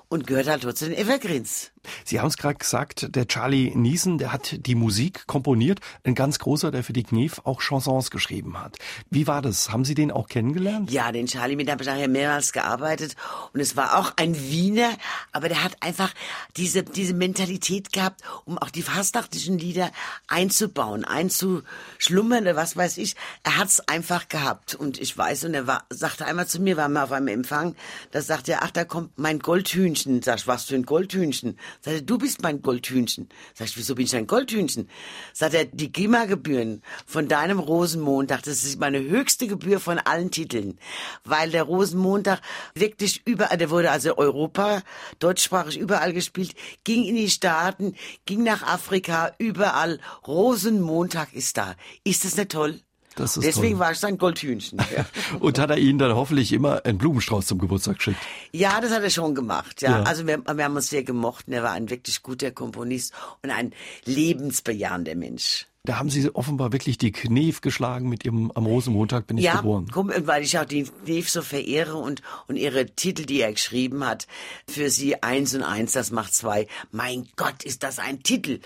und 0.08 0.28
gehört 0.28 0.46
halt 0.46 0.64
heute 0.64 0.76
zu 0.76 0.88
den 0.88 0.96
Evergreens. 0.96 1.72
Sie 2.04 2.20
haben 2.20 2.28
es 2.28 2.36
gerade 2.36 2.56
gesagt, 2.56 3.14
der 3.14 3.26
Charlie 3.26 3.72
Niesen, 3.74 4.18
der 4.18 4.32
hat 4.32 4.66
die 4.66 4.74
Musik 4.74 5.26
komponiert. 5.26 5.80
Ein 6.04 6.14
ganz 6.14 6.38
großer, 6.38 6.70
der 6.70 6.84
für 6.84 6.92
die 6.92 7.04
Knef 7.04 7.40
auch 7.44 7.60
Chansons 7.60 8.10
geschrieben 8.10 8.60
hat. 8.60 8.78
Wie 9.10 9.26
war 9.26 9.42
das? 9.42 9.70
Haben 9.70 9.84
Sie 9.84 9.94
den 9.94 10.10
auch 10.10 10.28
kennengelernt? 10.28 10.90
Ja, 10.90 11.12
den 11.12 11.26
Charlie, 11.26 11.56
mit 11.56 11.68
dem 11.68 11.72
habe 11.72 11.82
ich 11.82 11.88
nachher 11.88 12.08
mehrmals 12.08 12.52
gearbeitet. 12.52 13.16
Und 13.52 13.60
es 13.60 13.76
war 13.76 13.98
auch 13.98 14.12
ein 14.16 14.38
Wiener, 14.50 14.90
aber 15.32 15.48
der 15.48 15.62
hat 15.62 15.82
einfach 15.82 16.12
diese, 16.56 16.82
diese 16.82 17.14
Mentalität 17.14 17.92
gehabt, 17.92 18.22
um 18.44 18.58
auch 18.58 18.70
die 18.70 18.82
fastnachtlichen 18.82 19.58
Lieder 19.58 19.90
einzubauen, 20.26 21.04
einzuschlummern 21.04 22.42
oder 22.42 22.56
was 22.56 22.76
weiß 22.76 22.98
ich. 22.98 23.16
Er 23.42 23.58
hat's 23.58 23.80
einfach 23.80 24.28
gehabt. 24.28 24.74
Und 24.74 25.00
ich 25.00 25.16
weiß, 25.16 25.44
und 25.44 25.54
er 25.54 25.66
war, 25.66 25.84
sagte 25.90 26.26
einmal 26.26 26.46
zu 26.46 26.60
mir, 26.60 26.76
war 26.76 26.88
mal 26.88 27.04
auf 27.04 27.12
einem 27.12 27.28
Empfang, 27.28 27.74
da 28.10 28.22
sagte 28.22 28.52
er, 28.52 28.62
ach, 28.62 28.70
da 28.70 28.84
kommt 28.84 29.18
mein 29.18 29.38
Goldhühnchen. 29.38 30.22
Sag 30.22 30.38
ich, 30.38 30.46
was 30.46 30.64
für 30.64 30.74
ein 30.74 30.84
Goldhühnchen? 30.84 31.58
Sagt 31.80 31.96
er, 31.96 32.02
du 32.02 32.18
bist 32.18 32.42
mein 32.42 32.60
Goldhühnchen. 32.60 33.28
Sag 33.54 33.68
ich, 33.68 33.76
wieso 33.76 33.94
bin 33.94 34.06
ich 34.06 34.16
ein 34.16 34.26
Goldhühnchen? 34.26 34.88
Sagt 35.32 35.54
er, 35.54 35.64
die 35.64 35.92
GEMA-Gebühren 35.92 36.82
von 37.06 37.28
deinem 37.28 37.60
Rosenmontag, 37.60 38.42
das 38.42 38.64
ist 38.64 38.80
meine 38.80 39.00
höchste 39.00 39.46
Gebühr 39.46 39.78
von 39.78 39.98
allen 39.98 40.30
Titeln. 40.30 40.78
Weil 41.24 41.50
der 41.50 41.62
Rosenmontag 41.62 42.40
wirklich 42.74 43.22
überall, 43.26 43.58
der 43.58 43.70
wurde 43.70 43.90
also 43.90 44.16
Europa, 44.18 44.82
deutschsprachig 45.20 45.78
überall 45.78 46.12
gespielt, 46.12 46.54
ging 46.84 47.04
in 47.04 47.14
die 47.14 47.30
Staaten, 47.30 47.94
ging 48.26 48.42
nach 48.42 48.62
Afrika, 48.62 49.32
überall. 49.38 50.00
Rosenmontag 50.26 51.32
ist 51.32 51.56
da. 51.56 51.76
Ist 52.02 52.24
das 52.24 52.36
nicht 52.36 52.50
toll? 52.50 52.80
Das 53.18 53.36
ist 53.36 53.44
Deswegen 53.44 53.72
toll. 53.74 53.80
war 53.80 53.92
ich 53.92 53.98
sein 53.98 54.16
Goldhühnchen. 54.18 54.78
Ja. 54.96 55.04
Und 55.40 55.58
hat 55.58 55.70
er 55.70 55.78
Ihnen 55.78 55.98
dann 55.98 56.14
hoffentlich 56.14 56.52
immer 56.52 56.84
einen 56.84 56.98
Blumenstrauß 56.98 57.46
zum 57.46 57.58
Geburtstag 57.58 57.96
geschickt? 57.98 58.18
Ja, 58.52 58.80
das 58.80 58.90
hat 58.92 59.02
er 59.02 59.10
schon 59.10 59.34
gemacht. 59.34 59.82
Ja, 59.82 59.98
Ja. 59.98 60.02
also 60.04 60.26
wir, 60.26 60.38
wir 60.46 60.64
haben 60.64 60.76
uns 60.76 60.88
sehr 60.88 61.02
gemocht. 61.04 61.46
Er 61.48 61.62
war 61.62 61.72
ein 61.72 61.90
wirklich 61.90 62.22
guter 62.22 62.50
Komponist 62.50 63.12
und 63.42 63.50
ein 63.50 63.72
lebensbejahender 64.04 65.14
Mensch. 65.14 65.66
Da 65.84 65.96
haben 65.98 66.10
Sie 66.10 66.28
offenbar 66.34 66.72
wirklich 66.72 66.98
die 66.98 67.12
Knef 67.12 67.62
geschlagen 67.62 68.10
mit 68.10 68.24
Ihrem 68.24 68.50
Am 68.54 68.66
Rosenmontag 68.66 69.26
bin 69.26 69.38
ich 69.38 69.44
ja, 69.44 69.56
geboren. 69.56 69.86
komm, 69.90 70.12
weil 70.26 70.42
ich 70.42 70.58
auch 70.58 70.66
die 70.66 70.86
Neve 71.06 71.28
so 71.30 71.40
verehre 71.40 71.96
und, 71.96 72.20
und 72.46 72.56
ihre 72.56 72.86
Titel, 72.86 73.24
die 73.24 73.40
er 73.40 73.52
geschrieben 73.52 74.04
hat, 74.04 74.26
für 74.68 74.90
sie 74.90 75.22
eins 75.22 75.54
und 75.54 75.62
eins, 75.62 75.92
das 75.92 76.10
macht 76.10 76.34
zwei. 76.34 76.66
Mein 76.90 77.26
Gott, 77.36 77.64
ist 77.64 77.84
das 77.84 77.98
ein 78.00 78.22
Titel. 78.22 78.60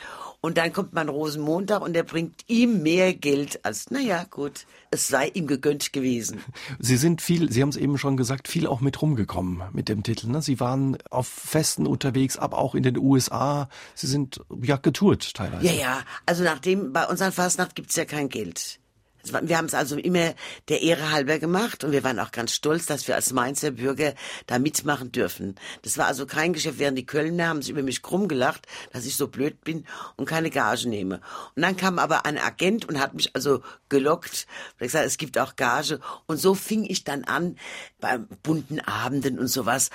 Und 0.44 0.58
dann 0.58 0.72
kommt 0.72 0.92
man 0.92 1.08
Rosenmontag 1.08 1.82
und 1.82 1.96
er 1.96 2.02
bringt 2.02 2.42
ihm 2.48 2.82
mehr 2.82 3.14
Geld 3.14 3.64
als, 3.64 3.92
naja, 3.92 4.26
gut, 4.28 4.66
es 4.90 5.06
sei 5.06 5.28
ihm 5.28 5.46
gegönnt 5.46 5.92
gewesen. 5.92 6.40
Sie 6.80 6.96
sind 6.96 7.22
viel, 7.22 7.52
Sie 7.52 7.62
haben 7.62 7.68
es 7.68 7.76
eben 7.76 7.96
schon 7.96 8.16
gesagt, 8.16 8.48
viel 8.48 8.66
auch 8.66 8.80
mit 8.80 9.00
rumgekommen 9.00 9.62
mit 9.72 9.88
dem 9.88 10.02
Titel. 10.02 10.26
Ne? 10.26 10.42
Sie 10.42 10.58
waren 10.58 10.98
auf 11.10 11.28
Festen 11.28 11.86
unterwegs, 11.86 12.36
aber 12.38 12.58
auch 12.58 12.74
in 12.74 12.82
den 12.82 12.98
USA. 12.98 13.68
Sie 13.94 14.08
sind 14.08 14.40
ja 14.60 14.76
getourt 14.78 15.32
teilweise. 15.32 15.64
Ja, 15.64 15.72
ja, 15.74 16.00
also 16.26 16.42
nachdem, 16.42 16.92
bei 16.92 17.06
unseren 17.06 17.30
Fastnacht 17.30 17.76
gibt's 17.76 17.94
ja 17.94 18.04
kein 18.04 18.28
Geld. 18.28 18.80
Wir 19.24 19.56
haben 19.56 19.66
es 19.66 19.74
also 19.74 19.96
immer 19.96 20.34
der 20.68 20.82
Ehre 20.82 21.10
halber 21.10 21.38
gemacht 21.38 21.84
und 21.84 21.92
wir 21.92 22.02
waren 22.02 22.18
auch 22.18 22.32
ganz 22.32 22.52
stolz, 22.52 22.86
dass 22.86 23.06
wir 23.06 23.14
als 23.14 23.32
Mainzer 23.32 23.70
Bürger 23.70 24.14
da 24.46 24.58
mitmachen 24.58 25.12
dürfen. 25.12 25.54
Das 25.82 25.96
war 25.98 26.06
also 26.06 26.26
kein 26.26 26.52
Geschäft, 26.52 26.78
während 26.78 26.98
die 26.98 27.06
Kölner 27.06 27.48
haben 27.48 27.62
sich 27.62 27.70
über 27.70 27.82
mich 27.82 28.02
krumm 28.02 28.28
gelacht, 28.28 28.66
dass 28.92 29.06
ich 29.06 29.16
so 29.16 29.28
blöd 29.28 29.62
bin 29.62 29.86
und 30.16 30.26
keine 30.26 30.50
Gage 30.50 30.88
nehme. 30.88 31.20
Und 31.54 31.62
dann 31.62 31.76
kam 31.76 31.98
aber 31.98 32.26
ein 32.26 32.38
Agent 32.38 32.88
und 32.88 32.98
hat 33.00 33.14
mich 33.14 33.34
also 33.34 33.62
gelockt, 33.88 34.46
hat 34.72 34.78
gesagt, 34.78 35.06
es 35.06 35.18
gibt 35.18 35.38
auch 35.38 35.56
Gage. 35.56 36.00
Und 36.26 36.38
so 36.38 36.54
fing 36.54 36.84
ich 36.84 37.04
dann 37.04 37.24
an, 37.24 37.56
bei 38.00 38.18
bunten 38.18 38.80
Abenden 38.80 39.38
und 39.38 39.48
sowas, 39.48 39.90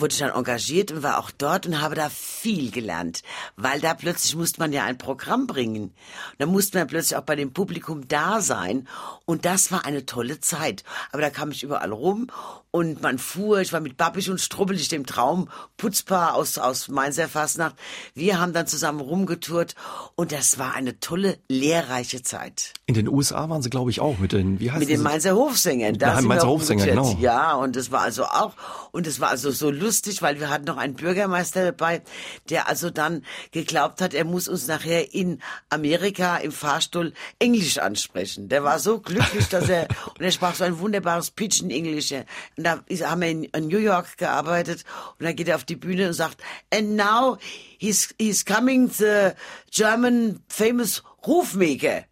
wurde 0.00 0.12
ich 0.12 0.18
dann 0.18 0.30
engagiert 0.30 0.90
und 0.92 1.02
war 1.02 1.18
auch 1.18 1.30
dort 1.30 1.66
und 1.66 1.80
habe 1.80 1.94
da 1.94 2.08
viel 2.08 2.70
gelernt, 2.70 3.22
weil 3.56 3.80
da 3.80 3.94
plötzlich 3.94 4.36
musste 4.36 4.60
man 4.60 4.72
ja 4.72 4.84
ein 4.84 4.98
Programm 4.98 5.46
bringen. 5.46 5.94
Da 6.38 6.46
musste 6.46 6.78
man 6.78 6.86
plötzlich 6.86 7.16
auch 7.16 7.22
bei 7.22 7.36
dem 7.36 7.52
Publikum 7.52 8.08
da 8.08 8.40
sein 8.40 8.88
und 9.24 9.44
das 9.44 9.72
war 9.72 9.84
eine 9.84 10.04
tolle 10.06 10.40
Zeit. 10.40 10.84
Aber 11.12 11.22
da 11.22 11.30
kam 11.30 11.50
ich 11.50 11.62
überall 11.62 11.92
rum 11.92 12.28
und 12.70 13.02
man 13.02 13.18
fuhr, 13.18 13.60
ich 13.60 13.72
war 13.72 13.80
mit 13.80 13.96
Babisch 13.96 14.28
und 14.28 14.40
Strubbelig, 14.40 14.88
dem 14.88 15.06
Traum 15.06 15.48
Putzpaar 15.76 16.34
aus, 16.34 16.58
aus 16.58 16.88
Mainzer 16.88 17.28
Fastnacht. 17.28 17.76
Wir 18.14 18.40
haben 18.40 18.52
dann 18.52 18.66
zusammen 18.66 19.00
rumgetourt 19.00 19.76
und 20.16 20.32
das 20.32 20.58
war 20.58 20.74
eine 20.74 20.98
tolle, 20.98 21.38
lehrreiche 21.48 22.22
Zeit. 22.22 22.72
In 22.86 22.94
den 22.94 23.08
USA 23.08 23.48
waren 23.48 23.62
Sie, 23.62 23.70
glaube 23.70 23.90
ich, 23.90 24.00
auch 24.00 24.18
mit 24.18 24.32
den, 24.32 24.58
wie 24.58 24.70
heißt 24.72 24.80
Mit 24.80 24.88
den 24.88 24.96
das? 25.02 25.04
Mainzer 25.04 25.36
Hofsängern. 25.36 25.98
Da 25.98 26.20
Mainzer 26.20 26.46
wir 26.46 26.50
Hofsänger, 26.50 26.84
rumgekehrt. 26.84 27.14
genau. 27.14 27.22
Ja, 27.22 27.54
und 27.54 27.76
das 27.76 27.92
war 27.92 28.00
also 28.00 28.24
auch, 28.24 28.54
und 28.90 29.06
es 29.06 29.20
war 29.20 29.28
also 29.28 29.52
so 29.52 29.70
lustig, 29.70 29.83
weil 30.22 30.40
wir 30.40 30.50
hatten 30.50 30.64
noch 30.64 30.76
einen 30.76 30.94
Bürgermeister 30.94 31.64
dabei, 31.64 32.02
der 32.48 32.68
also 32.68 32.90
dann 32.90 33.24
geglaubt 33.52 34.00
hat, 34.00 34.14
er 34.14 34.24
muss 34.24 34.48
uns 34.48 34.66
nachher 34.66 35.12
in 35.12 35.40
Amerika 35.68 36.36
im 36.38 36.52
Fahrstuhl 36.52 37.12
Englisch 37.38 37.78
ansprechen. 37.78 38.48
Der 38.48 38.64
war 38.64 38.78
so 38.78 39.00
glücklich, 39.00 39.48
dass 39.48 39.68
er, 39.68 39.88
und 40.18 40.20
er 40.20 40.32
sprach 40.32 40.54
so 40.54 40.64
ein 40.64 40.78
wunderbares 40.78 41.30
Pidgin-Englisch. 41.30 42.12
Und 42.12 42.64
da 42.64 42.82
haben 43.02 43.20
wir 43.20 43.28
in, 43.28 43.44
in 43.44 43.68
New 43.68 43.78
York 43.78 44.16
gearbeitet, 44.16 44.84
und 45.18 45.24
dann 45.24 45.36
geht 45.36 45.48
er 45.48 45.56
auf 45.56 45.64
die 45.64 45.76
Bühne 45.76 46.08
und 46.08 46.14
sagt, 46.14 46.42
and 46.72 46.96
now 46.96 47.38
he's, 47.78 48.14
he's 48.18 48.44
coming 48.44 48.88
the 48.88 49.32
German 49.70 50.40
famous 50.48 51.02
Rufmaker. 51.26 52.04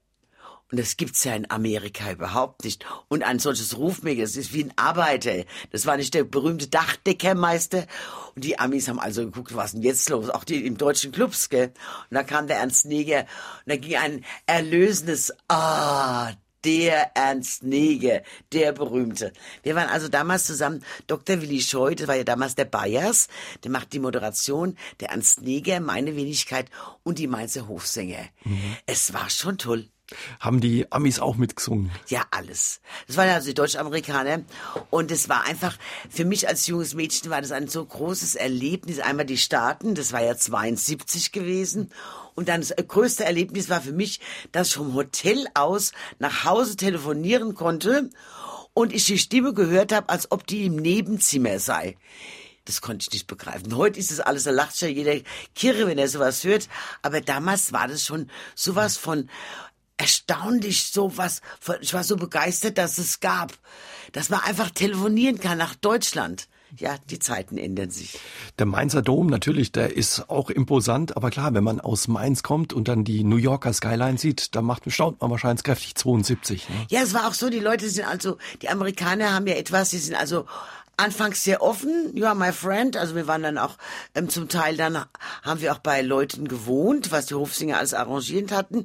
Und 0.72 0.78
das 0.78 0.96
gibt's 0.96 1.22
ja 1.24 1.34
in 1.34 1.50
Amerika 1.50 2.10
überhaupt 2.10 2.64
nicht. 2.64 2.86
Und 3.08 3.22
ein 3.22 3.38
solches 3.38 3.76
Rufmädel, 3.76 4.24
das 4.24 4.36
ist 4.36 4.54
wie 4.54 4.64
ein 4.64 4.72
Arbeiter. 4.76 5.44
Das 5.70 5.84
war 5.84 5.98
nicht 5.98 6.14
der 6.14 6.24
berühmte 6.24 6.66
Dachdeckermeister. 6.66 7.86
Und 8.34 8.42
die 8.42 8.58
Amis 8.58 8.88
haben 8.88 8.98
also 8.98 9.22
geguckt, 9.22 9.54
was 9.54 9.72
denn 9.72 9.82
jetzt 9.82 10.08
los? 10.08 10.30
Auch 10.30 10.44
die 10.44 10.66
im 10.66 10.78
deutschen 10.78 11.12
Clubs, 11.12 11.50
gell? 11.50 11.74
Und 12.10 12.14
da 12.14 12.22
kam 12.22 12.46
der 12.46 12.56
Ernst 12.56 12.86
Neger 12.86 13.26
und 13.66 13.66
da 13.66 13.76
ging 13.76 13.96
ein 13.96 14.24
erlösendes 14.46 15.34
Ah, 15.46 16.32
der 16.64 17.16
Ernst 17.16 17.64
Neger, 17.64 18.22
der 18.52 18.72
berühmte. 18.72 19.34
Wir 19.62 19.74
waren 19.74 19.88
also 19.88 20.08
damals 20.08 20.44
zusammen, 20.44 20.82
Dr. 21.06 21.42
Willi 21.42 21.60
Scheu, 21.60 21.94
das 21.94 22.08
war 22.08 22.16
ja 22.16 22.24
damals 22.24 22.54
der 22.54 22.64
Bayers, 22.64 23.28
der 23.62 23.70
macht 23.70 23.92
die 23.92 23.98
Moderation, 23.98 24.78
der 25.00 25.10
Ernst 25.10 25.42
Neger, 25.42 25.80
meine 25.80 26.16
Wenigkeit 26.16 26.70
und 27.02 27.18
die 27.18 27.26
Mainzer 27.26 27.68
Hofsänger. 27.68 28.24
Mhm. 28.44 28.76
Es 28.86 29.12
war 29.12 29.28
schon 29.28 29.58
toll. 29.58 29.91
Haben 30.40 30.60
die 30.60 30.90
Amis 30.90 31.20
auch 31.20 31.36
mitgesungen? 31.36 31.90
Ja, 32.08 32.24
alles. 32.30 32.80
Das 33.06 33.16
waren 33.16 33.28
also 33.28 33.48
die 33.48 33.54
Deutsch-Amerikaner. 33.54 34.42
Und 34.90 35.10
es 35.10 35.28
war 35.28 35.44
einfach, 35.44 35.76
für 36.10 36.24
mich 36.24 36.48
als 36.48 36.66
junges 36.66 36.94
Mädchen 36.94 37.30
war 37.30 37.40
das 37.40 37.52
ein 37.52 37.68
so 37.68 37.84
großes 37.84 38.34
Erlebnis. 38.34 39.00
Einmal 39.00 39.26
die 39.26 39.38
Staaten, 39.38 39.94
das 39.94 40.12
war 40.12 40.22
ja 40.22 40.36
72 40.36 41.32
gewesen. 41.32 41.90
Und 42.34 42.48
dann 42.48 42.60
das 42.60 42.74
größte 42.76 43.24
Erlebnis 43.24 43.68
war 43.68 43.80
für 43.80 43.92
mich, 43.92 44.20
dass 44.52 44.68
ich 44.68 44.74
vom 44.74 44.94
Hotel 44.94 45.46
aus 45.54 45.92
nach 46.18 46.44
Hause 46.44 46.76
telefonieren 46.76 47.54
konnte 47.54 48.10
und 48.74 48.92
ich 48.92 49.06
die 49.06 49.18
Stimme 49.18 49.52
gehört 49.52 49.92
habe, 49.92 50.08
als 50.08 50.30
ob 50.30 50.46
die 50.46 50.66
im 50.66 50.76
Nebenzimmer 50.76 51.58
sei. 51.58 51.96
Das 52.64 52.80
konnte 52.80 53.02
ich 53.02 53.12
nicht 53.12 53.26
begreifen. 53.26 53.76
Heute 53.76 53.98
ist 53.98 54.12
es 54.12 54.20
alles, 54.20 54.44
da 54.44 54.52
lacht 54.52 54.80
ja 54.80 54.88
jeder 54.88 55.16
Kirre, 55.54 55.88
wenn 55.88 55.98
er 55.98 56.08
sowas 56.08 56.44
hört. 56.44 56.68
Aber 57.02 57.20
damals 57.20 57.72
war 57.72 57.88
das 57.88 58.04
schon 58.04 58.30
sowas 58.54 58.96
von 58.96 59.28
erstaunlich 60.02 60.90
so 60.90 61.16
was, 61.16 61.40
ich 61.80 61.94
war 61.94 62.02
so 62.02 62.16
begeistert, 62.16 62.76
dass 62.76 62.98
es 62.98 63.20
gab, 63.20 63.52
dass 64.10 64.30
man 64.30 64.40
einfach 64.40 64.70
telefonieren 64.70 65.38
kann 65.38 65.58
nach 65.58 65.76
Deutschland. 65.76 66.48
Ja, 66.78 66.96
die 67.10 67.18
Zeiten 67.18 67.58
ändern 67.58 67.90
sich. 67.90 68.18
Der 68.58 68.64
Mainzer 68.64 69.02
Dom, 69.02 69.26
natürlich, 69.26 69.72
der 69.72 69.94
ist 69.94 70.30
auch 70.30 70.48
imposant, 70.48 71.16
aber 71.18 71.28
klar, 71.28 71.52
wenn 71.52 71.62
man 71.62 71.80
aus 71.80 72.08
Mainz 72.08 72.42
kommt 72.42 72.72
und 72.72 72.88
dann 72.88 73.04
die 73.04 73.24
New 73.24 73.36
Yorker 73.36 73.74
Skyline 73.74 74.16
sieht, 74.16 74.56
da 74.56 74.62
macht, 74.62 74.90
staunt 74.90 75.20
man 75.20 75.30
wahrscheinlich 75.30 75.64
kräftig 75.64 75.94
72. 75.96 76.68
Ne? 76.70 76.74
Ja, 76.88 77.02
es 77.02 77.12
war 77.12 77.28
auch 77.28 77.34
so, 77.34 77.50
die 77.50 77.60
Leute 77.60 77.90
sind 77.90 78.06
also, 78.06 78.38
die 78.62 78.70
Amerikaner 78.70 79.34
haben 79.34 79.46
ja 79.46 79.54
etwas, 79.54 79.90
die 79.90 79.98
sind 79.98 80.16
also 80.16 80.46
anfangs 80.96 81.42
sehr 81.42 81.62
offen, 81.62 82.14
you 82.14 82.26
are 82.26 82.34
my 82.34 82.52
friend. 82.52 82.96
Also 82.96 83.14
wir 83.14 83.26
waren 83.26 83.42
dann 83.42 83.58
auch 83.58 83.76
ähm, 84.14 84.28
zum 84.28 84.48
Teil 84.48 84.76
dann 84.76 85.04
haben 85.42 85.60
wir 85.60 85.72
auch 85.72 85.78
bei 85.78 86.02
Leuten 86.02 86.48
gewohnt, 86.48 87.10
was 87.10 87.26
die 87.26 87.34
Hofsinger 87.34 87.78
alles 87.78 87.94
arrangiert 87.94 88.52
hatten. 88.52 88.84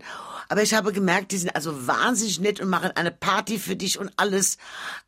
Aber 0.50 0.64
ich 0.64 0.74
habe 0.74 0.94
gemerkt, 0.94 1.32
die 1.32 1.38
sind 1.38 1.56
also 1.56 1.88
wahnsinnig 1.88 2.40
nett 2.40 2.60
und 2.62 2.70
machen 2.70 2.92
eine 2.96 3.12
Party 3.12 3.60
für 3.60 3.76
dich 3.76 4.00
und 4.00 4.12
alles. 4.18 4.58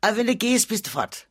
Aber 0.00 0.16
wenn 0.16 0.26
du 0.26 0.36
gehst, 0.36 0.68
bist 0.68 0.86
du 0.86 0.90
fort. 0.90 1.26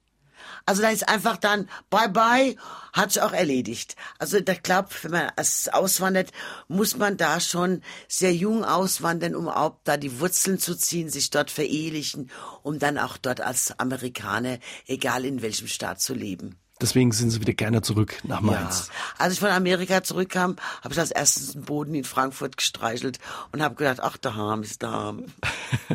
Also 0.70 0.84
da 0.84 0.92
ist 0.92 1.10
einfach 1.10 1.38
dann 1.38 1.68
bye 1.90 2.10
bye, 2.10 2.56
hat 2.94 3.12
sich 3.12 3.24
auch 3.24 3.32
erledigt. 3.32 3.96
Also 4.20 4.40
da 4.40 4.54
glaube, 4.54 4.90
wenn 5.02 5.10
man 5.10 5.32
auswandert, 5.72 6.30
muss 6.68 6.96
man 6.96 7.18
da 7.18 7.40
schon 7.40 7.82
sehr 8.08 8.36
jung 8.36 8.64
auswandern, 8.64 9.34
um 9.34 9.50
auch 9.50 9.78
da 9.84 9.98
die 9.98 10.20
Wurzeln 10.20 10.60
zu 10.60 10.76
ziehen, 10.76 11.10
sich 11.10 11.32
dort 11.32 11.50
verehelichen, 11.50 12.30
um 12.62 12.78
dann 12.78 13.00
auch 13.00 13.18
dort 13.18 13.42
als 13.42 13.80
Amerikaner, 13.80 14.60
egal 14.86 15.26
in 15.26 15.42
welchem 15.42 15.68
Staat 15.68 16.02
zu 16.02 16.14
leben. 16.14 16.60
Deswegen 16.82 17.12
sind 17.12 17.30
sie 17.32 17.42
wieder 17.42 17.54
gerne 17.54 17.82
zurück 17.82 18.20
nach 18.24 18.42
Mainz. 18.42 18.88
Ja. 18.88 19.26
Als 19.26 19.34
ich 19.34 19.40
von 19.40 19.50
Amerika 19.50 20.02
zurückkam, 20.02 20.56
habe 20.82 20.94
ich 20.94 21.00
als 21.00 21.12
erstes 21.12 21.52
den 21.54 21.64
Boden 21.64 21.94
in 21.94 22.06
Frankfurt 22.06 22.56
gestreichelt 22.58 23.20
und 23.52 23.62
habe 23.62 23.76
gedacht, 23.76 24.00
ach, 24.02 24.18
der 24.18 24.36
Harm 24.36 24.64
ist 24.64 24.82
der 24.82 24.92
Harm. 24.92 25.26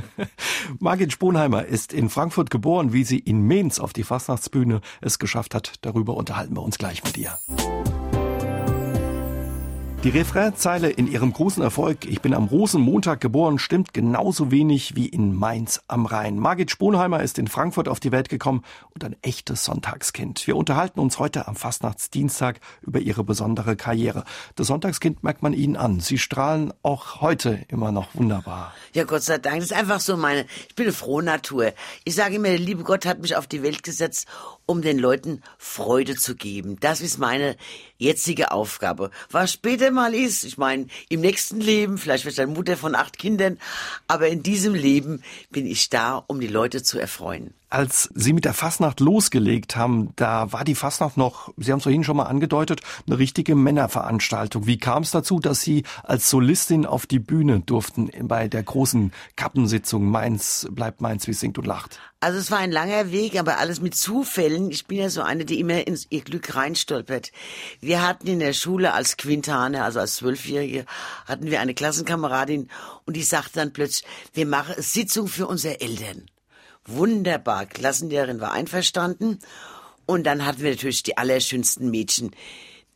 Margit 0.78 1.12
Sponheimer 1.12 1.64
ist 1.64 1.92
in 1.92 2.10
Frankfurt 2.10 2.50
geboren, 2.50 2.92
wie 2.92 3.04
sie 3.04 3.18
in 3.18 3.46
Mainz 3.46 3.78
auf 3.78 3.92
die 3.92 4.04
Fastnachtsbühne 4.04 4.80
es 5.00 5.18
geschafft 5.18 5.54
hat. 5.54 5.72
Darüber 5.80 6.14
unterhalten 6.14 6.54
wir 6.54 6.62
uns 6.62 6.76
gleich 6.76 7.02
mit 7.04 7.16
ihr. 7.16 7.38
Die 10.04 10.10
Refrainzeile 10.10 10.90
in 10.90 11.10
ihrem 11.10 11.32
großen 11.32 11.62
Erfolg 11.62 12.04
Ich 12.04 12.20
bin 12.20 12.34
am 12.34 12.44
Rosenmontag 12.44 13.22
geboren 13.22 13.58
stimmt 13.58 13.94
genauso 13.94 14.50
wenig 14.50 14.94
wie 14.96 15.08
in 15.08 15.34
Mainz 15.34 15.80
am 15.88 16.04
Rhein. 16.04 16.38
Margit 16.38 16.70
Sponheimer 16.70 17.22
ist 17.22 17.38
in 17.38 17.48
Frankfurt 17.48 17.88
auf 17.88 18.00
die 18.00 18.12
Welt 18.12 18.28
gekommen 18.28 18.64
und 18.90 19.02
ein 19.02 19.16
echtes 19.22 19.64
Sonntagskind. 19.64 20.46
Wir 20.46 20.56
unterhalten 20.56 21.00
uns 21.00 21.18
heute 21.18 21.48
am 21.48 21.56
Fastnachtsdienstag 21.56 22.60
über 22.82 23.00
ihre 23.00 23.24
besondere 23.24 23.76
Karriere. 23.76 24.24
Das 24.56 24.66
Sonntagskind 24.66 25.24
merkt 25.24 25.42
man 25.42 25.54
ihnen 25.54 25.78
an. 25.78 26.00
Sie 26.00 26.18
strahlen 26.18 26.74
auch 26.82 27.22
heute 27.22 27.64
immer 27.68 27.90
noch 27.90 28.14
wunderbar. 28.14 28.74
Ja, 28.92 29.04
Gott 29.04 29.22
sei 29.22 29.38
Dank. 29.38 29.56
Das 29.60 29.70
ist 29.70 29.72
einfach 29.72 30.00
so 30.00 30.18
meine, 30.18 30.44
ich 30.68 30.74
bin 30.74 30.84
eine 30.84 30.92
frohe 30.92 31.22
Natur. 31.22 31.72
Ich 32.04 32.14
sage 32.14 32.34
immer, 32.34 32.48
der 32.48 32.58
liebe 32.58 32.82
Gott 32.82 33.06
hat 33.06 33.22
mich 33.22 33.36
auf 33.36 33.46
die 33.46 33.62
Welt 33.62 33.82
gesetzt, 33.82 34.26
um 34.66 34.82
den 34.82 34.98
Leuten 34.98 35.42
Freude 35.58 36.16
zu 36.16 36.36
geben. 36.36 36.78
Das 36.80 37.00
ist 37.00 37.18
meine 37.18 37.56
jetzige 37.98 38.52
Aufgabe. 38.52 39.10
Was 39.30 39.52
später 39.52 39.90
mal 39.90 40.14
ist, 40.14 40.44
ich 40.44 40.58
meine, 40.58 40.86
im 41.08 41.20
nächsten 41.20 41.60
Leben, 41.60 41.98
vielleicht 41.98 42.24
wird 42.24 42.38
ich 42.38 42.46
Mutter 42.46 42.76
von 42.76 42.94
acht 42.94 43.18
Kindern, 43.18 43.58
aber 44.08 44.28
in 44.28 44.42
diesem 44.42 44.74
Leben 44.74 45.22
bin 45.50 45.66
ich 45.66 45.90
da, 45.90 46.22
um 46.26 46.40
die 46.40 46.46
Leute 46.46 46.82
zu 46.82 46.98
erfreuen. 46.98 47.54
Als 47.74 48.08
Sie 48.14 48.32
mit 48.32 48.44
der 48.44 48.54
Fastnacht 48.54 49.00
losgelegt 49.00 49.74
haben, 49.74 50.12
da 50.14 50.52
war 50.52 50.62
die 50.62 50.76
Fastnacht 50.76 51.16
noch, 51.16 51.52
Sie 51.56 51.72
haben 51.72 51.78
es 51.78 51.82
vorhin 51.82 52.04
schon 52.04 52.16
mal 52.16 52.26
angedeutet, 52.26 52.82
eine 53.04 53.18
richtige 53.18 53.56
Männerveranstaltung. 53.56 54.68
Wie 54.68 54.78
kam 54.78 55.02
es 55.02 55.10
dazu, 55.10 55.40
dass 55.40 55.62
Sie 55.62 55.82
als 56.04 56.30
Solistin 56.30 56.86
auf 56.86 57.06
die 57.06 57.18
Bühne 57.18 57.58
durften 57.58 58.12
bei 58.28 58.46
der 58.46 58.62
großen 58.62 59.12
Kappensitzung 59.34 60.08
Mainz 60.08 60.68
bleibt 60.70 61.00
Mainz, 61.00 61.26
wie 61.26 61.32
singt 61.32 61.58
und 61.58 61.66
lacht? 61.66 61.98
Also 62.20 62.38
es 62.38 62.52
war 62.52 62.58
ein 62.58 62.70
langer 62.70 63.10
Weg, 63.10 63.36
aber 63.40 63.58
alles 63.58 63.80
mit 63.80 63.96
Zufällen. 63.96 64.70
Ich 64.70 64.86
bin 64.86 64.98
ja 64.98 65.10
so 65.10 65.22
eine, 65.22 65.44
die 65.44 65.58
immer 65.58 65.84
ins 65.84 66.06
ihr 66.10 66.22
Glück 66.22 66.54
reinstolpert. 66.54 67.32
Wir 67.80 68.06
hatten 68.06 68.28
in 68.28 68.38
der 68.38 68.52
Schule 68.52 68.92
als 68.92 69.16
Quintane, 69.16 69.82
also 69.82 69.98
als 69.98 70.14
Zwölfjährige, 70.14 70.86
hatten 71.26 71.50
wir 71.50 71.58
eine 71.58 71.74
Klassenkameradin 71.74 72.68
und 73.04 73.16
die 73.16 73.24
sagte 73.24 73.54
dann 73.54 73.72
plötzlich, 73.72 74.08
wir 74.32 74.46
machen 74.46 74.76
Sitzung 74.78 75.26
für 75.26 75.48
unsere 75.48 75.80
Eltern 75.80 76.26
wunderbar. 76.86 77.66
Klassenlehrerin 77.66 78.40
war 78.40 78.52
einverstanden. 78.52 79.38
Und 80.06 80.24
dann 80.24 80.44
hatten 80.44 80.62
wir 80.62 80.70
natürlich 80.70 81.02
die 81.02 81.16
allerschönsten 81.16 81.90
Mädchen. 81.90 82.30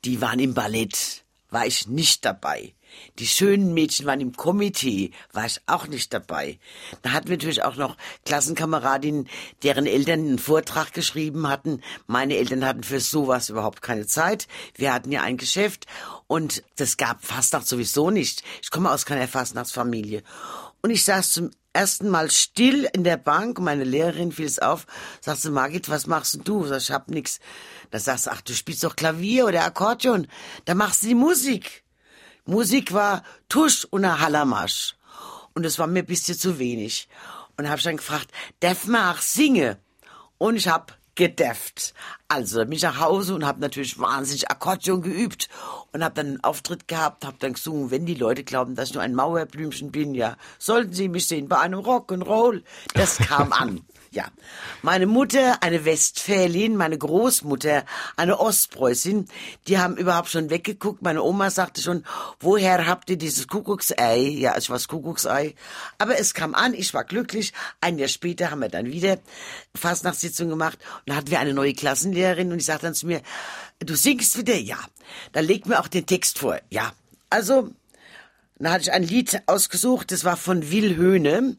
Die 0.04 0.20
waren 0.20 0.38
im 0.40 0.54
Ballett. 0.54 1.24
War 1.50 1.66
ich 1.66 1.86
nicht 1.86 2.24
dabei. 2.24 2.74
Die 3.18 3.26
schönen 3.26 3.74
Mädchen 3.74 4.06
waren 4.06 4.20
im 4.20 4.36
Komitee, 4.36 5.12
war 5.32 5.46
ich 5.46 5.60
auch 5.66 5.86
nicht 5.86 6.12
dabei. 6.12 6.58
Da 7.02 7.12
hatten 7.12 7.28
wir 7.28 7.36
natürlich 7.36 7.62
auch 7.62 7.76
noch 7.76 7.96
Klassenkameradinnen, 8.24 9.28
deren 9.62 9.86
Eltern 9.86 10.20
einen 10.20 10.38
Vortrag 10.38 10.92
geschrieben 10.92 11.48
hatten. 11.48 11.82
Meine 12.06 12.36
Eltern 12.36 12.64
hatten 12.64 12.84
für 12.84 13.00
sowas 13.00 13.48
überhaupt 13.48 13.82
keine 13.82 14.06
Zeit. 14.06 14.46
Wir 14.74 14.92
hatten 14.92 15.12
ja 15.12 15.22
ein 15.22 15.36
Geschäft 15.36 15.86
und 16.26 16.62
das 16.76 16.96
gab 16.96 17.24
Fastnacht 17.24 17.66
sowieso 17.66 18.10
nicht. 18.10 18.42
Ich 18.62 18.70
komme 18.70 18.90
aus 18.90 19.04
keiner 19.04 19.28
Fastnachtsfamilie. 19.28 20.22
Und 20.80 20.90
ich 20.90 21.04
saß 21.04 21.32
zum 21.32 21.50
ersten 21.72 22.08
Mal 22.08 22.30
still 22.30 22.88
in 22.92 23.04
der 23.04 23.16
Bank. 23.16 23.58
Meine 23.60 23.84
Lehrerin 23.84 24.32
fiel 24.32 24.46
es 24.46 24.58
auf, 24.58 24.86
sagte, 25.20 25.50
Margit, 25.50 25.88
was 25.88 26.06
machst 26.06 26.40
du? 26.44 26.66
Sag, 26.66 26.80
ich 26.80 26.90
hab 26.90 27.08
nix. 27.08 27.40
Da 27.90 27.98
sagst 27.98 28.26
du, 28.26 28.30
ach, 28.30 28.40
du 28.40 28.54
spielst 28.54 28.84
doch 28.84 28.96
Klavier 28.96 29.46
oder 29.46 29.64
Akkordeon. 29.64 30.26
Da 30.64 30.74
machst 30.74 31.02
du 31.02 31.08
die 31.08 31.14
Musik. 31.14 31.84
Musik 32.44 32.92
war 32.92 33.22
Tusch 33.48 33.84
und 33.84 34.04
ein 34.04 34.20
Hallermarsch. 34.20 34.96
Und 35.54 35.64
das 35.64 35.78
war 35.78 35.86
mir 35.86 36.00
ein 36.00 36.06
bisschen 36.06 36.38
zu 36.38 36.58
wenig. 36.58 37.08
Und 37.56 37.68
hab 37.68 37.78
ich 37.78 37.84
dann 37.84 37.96
gefragt, 37.96 38.30
darf 38.60 38.86
man 38.86 39.14
auch 39.14 39.20
singen? 39.20 39.76
Und 40.38 40.56
ich 40.56 40.68
hab 40.68 40.97
gedefft. 41.18 41.94
Also 42.28 42.60
bin 42.60 42.72
ich 42.72 42.82
nach 42.82 43.00
Hause 43.00 43.34
und 43.34 43.44
habe 43.44 43.60
natürlich 43.60 43.98
wahnsinnig 43.98 44.50
Akkordeon 44.50 45.02
geübt 45.02 45.48
und 45.92 46.04
habe 46.04 46.14
dann 46.14 46.26
einen 46.26 46.44
Auftritt 46.44 46.86
gehabt, 46.86 47.26
habe 47.26 47.36
dann 47.40 47.54
gesungen, 47.54 47.90
wenn 47.90 48.06
die 48.06 48.14
Leute 48.14 48.44
glauben, 48.44 48.76
dass 48.76 48.90
ich 48.90 48.94
nur 48.94 49.02
ein 49.02 49.16
Mauerblümchen 49.16 49.90
bin, 49.90 50.14
ja, 50.14 50.36
sollten 50.58 50.92
sie 50.92 51.08
mich 51.08 51.26
sehen 51.26 51.48
bei 51.48 51.58
einem 51.58 51.80
Rock'n'Roll. 51.80 52.62
Das 52.94 53.18
kam 53.18 53.52
an. 53.52 53.80
Ja, 54.10 54.26
meine 54.80 55.06
Mutter, 55.06 55.62
eine 55.62 55.84
Westfälin, 55.84 56.76
meine 56.76 56.96
Großmutter, 56.96 57.84
eine 58.16 58.40
Ostpreußin, 58.40 59.28
die 59.66 59.78
haben 59.78 59.98
überhaupt 59.98 60.30
schon 60.30 60.48
weggeguckt. 60.48 61.02
Meine 61.02 61.22
Oma 61.22 61.50
sagte 61.50 61.82
schon, 61.82 62.04
woher 62.40 62.86
habt 62.86 63.10
ihr 63.10 63.18
dieses 63.18 63.48
Kuckucksei? 63.48 64.18
Ja, 64.18 64.56
ich 64.56 64.70
war 64.70 64.78
Kuckucksei. 64.78 65.54
Aber 65.98 66.18
es 66.18 66.32
kam 66.32 66.54
an, 66.54 66.72
ich 66.72 66.94
war 66.94 67.04
glücklich. 67.04 67.52
Ein 67.82 67.98
Jahr 67.98 68.08
später 68.08 68.50
haben 68.50 68.60
wir 68.60 68.70
dann 68.70 68.86
wieder 68.86 69.18
Fastnachtssitzung 69.74 70.48
gemacht 70.48 70.78
und 71.00 71.10
da 71.10 71.16
hatten 71.16 71.30
wir 71.30 71.40
eine 71.40 71.52
neue 71.52 71.74
Klassenlehrerin 71.74 72.50
und 72.50 72.58
die 72.58 72.64
sagte 72.64 72.86
dann 72.86 72.94
zu 72.94 73.06
mir, 73.06 73.20
du 73.78 73.94
singst 73.94 74.38
wieder? 74.38 74.56
Ja. 74.56 74.78
Dann 75.32 75.44
leg 75.44 75.66
mir 75.66 75.80
auch 75.80 75.88
den 75.88 76.06
Text 76.06 76.38
vor. 76.38 76.58
Ja. 76.70 76.92
Also, 77.28 77.70
dann 78.58 78.72
hatte 78.72 78.84
ich 78.84 78.92
ein 78.92 79.02
Lied 79.02 79.42
ausgesucht, 79.46 80.12
das 80.12 80.24
war 80.24 80.36
von 80.38 80.70
Will 80.70 80.96
Höhne. 80.96 81.56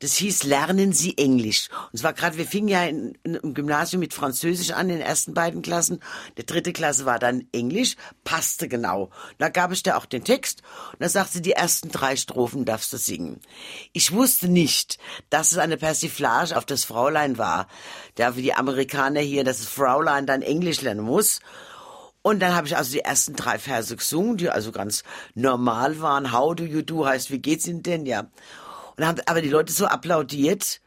Das 0.00 0.14
hieß 0.16 0.44
Lernen 0.44 0.92
Sie 0.92 1.16
Englisch. 1.16 1.68
Und 1.92 1.98
zwar 1.98 2.12
gerade, 2.12 2.36
wir 2.36 2.46
fingen 2.46 2.68
ja 2.68 2.84
in, 2.84 3.16
in, 3.22 3.34
im 3.36 3.54
Gymnasium 3.54 4.00
mit 4.00 4.12
Französisch 4.12 4.72
an, 4.72 4.90
in 4.90 4.98
den 4.98 5.06
ersten 5.06 5.32
beiden 5.32 5.62
Klassen. 5.62 6.00
Die 6.36 6.44
dritte 6.44 6.72
Klasse 6.72 7.06
war 7.06 7.18
dann 7.18 7.46
Englisch, 7.52 7.96
passte 8.22 8.68
genau. 8.68 9.10
Da 9.38 9.48
gab 9.48 9.72
ich 9.72 9.82
da 9.82 9.96
auch 9.96 10.04
den 10.04 10.24
Text 10.24 10.62
und 10.92 11.02
da 11.02 11.08
sagte 11.08 11.34
sie, 11.34 11.42
die 11.42 11.52
ersten 11.52 11.90
drei 11.90 12.16
Strophen 12.16 12.66
darfst 12.66 12.92
du 12.92 12.98
singen. 12.98 13.40
Ich 13.92 14.12
wusste 14.12 14.48
nicht, 14.48 14.98
dass 15.30 15.52
es 15.52 15.58
eine 15.58 15.78
Persiflage 15.78 16.56
auf 16.56 16.66
das 16.66 16.84
Fräulein 16.84 17.38
war. 17.38 17.66
Da 18.16 18.36
wie 18.36 18.42
die 18.42 18.54
Amerikaner 18.54 19.20
hier, 19.20 19.44
dass 19.44 19.58
das 19.58 19.68
Fräulein 19.68 20.26
dann 20.26 20.42
Englisch 20.42 20.82
lernen 20.82 21.04
muss. 21.04 21.40
Und 22.20 22.40
dann 22.40 22.54
habe 22.54 22.66
ich 22.66 22.76
also 22.76 22.90
die 22.90 23.00
ersten 23.00 23.34
drei 23.34 23.58
Verse 23.58 23.94
gesungen, 23.94 24.36
die 24.36 24.50
also 24.50 24.72
ganz 24.72 25.04
normal 25.34 26.00
waren. 26.00 26.32
How 26.32 26.54
do 26.54 26.64
you 26.64 26.82
do 26.82 27.06
heißt, 27.06 27.30
wie 27.30 27.38
geht's 27.38 27.68
Ihnen 27.68 27.84
denn? 27.84 28.04
Ja. 28.04 28.26
Und 28.96 29.06
haben 29.06 29.20
aber 29.26 29.42
die 29.42 29.48
Leute 29.48 29.72
so 29.72 29.86
applaudiert. 29.86 30.80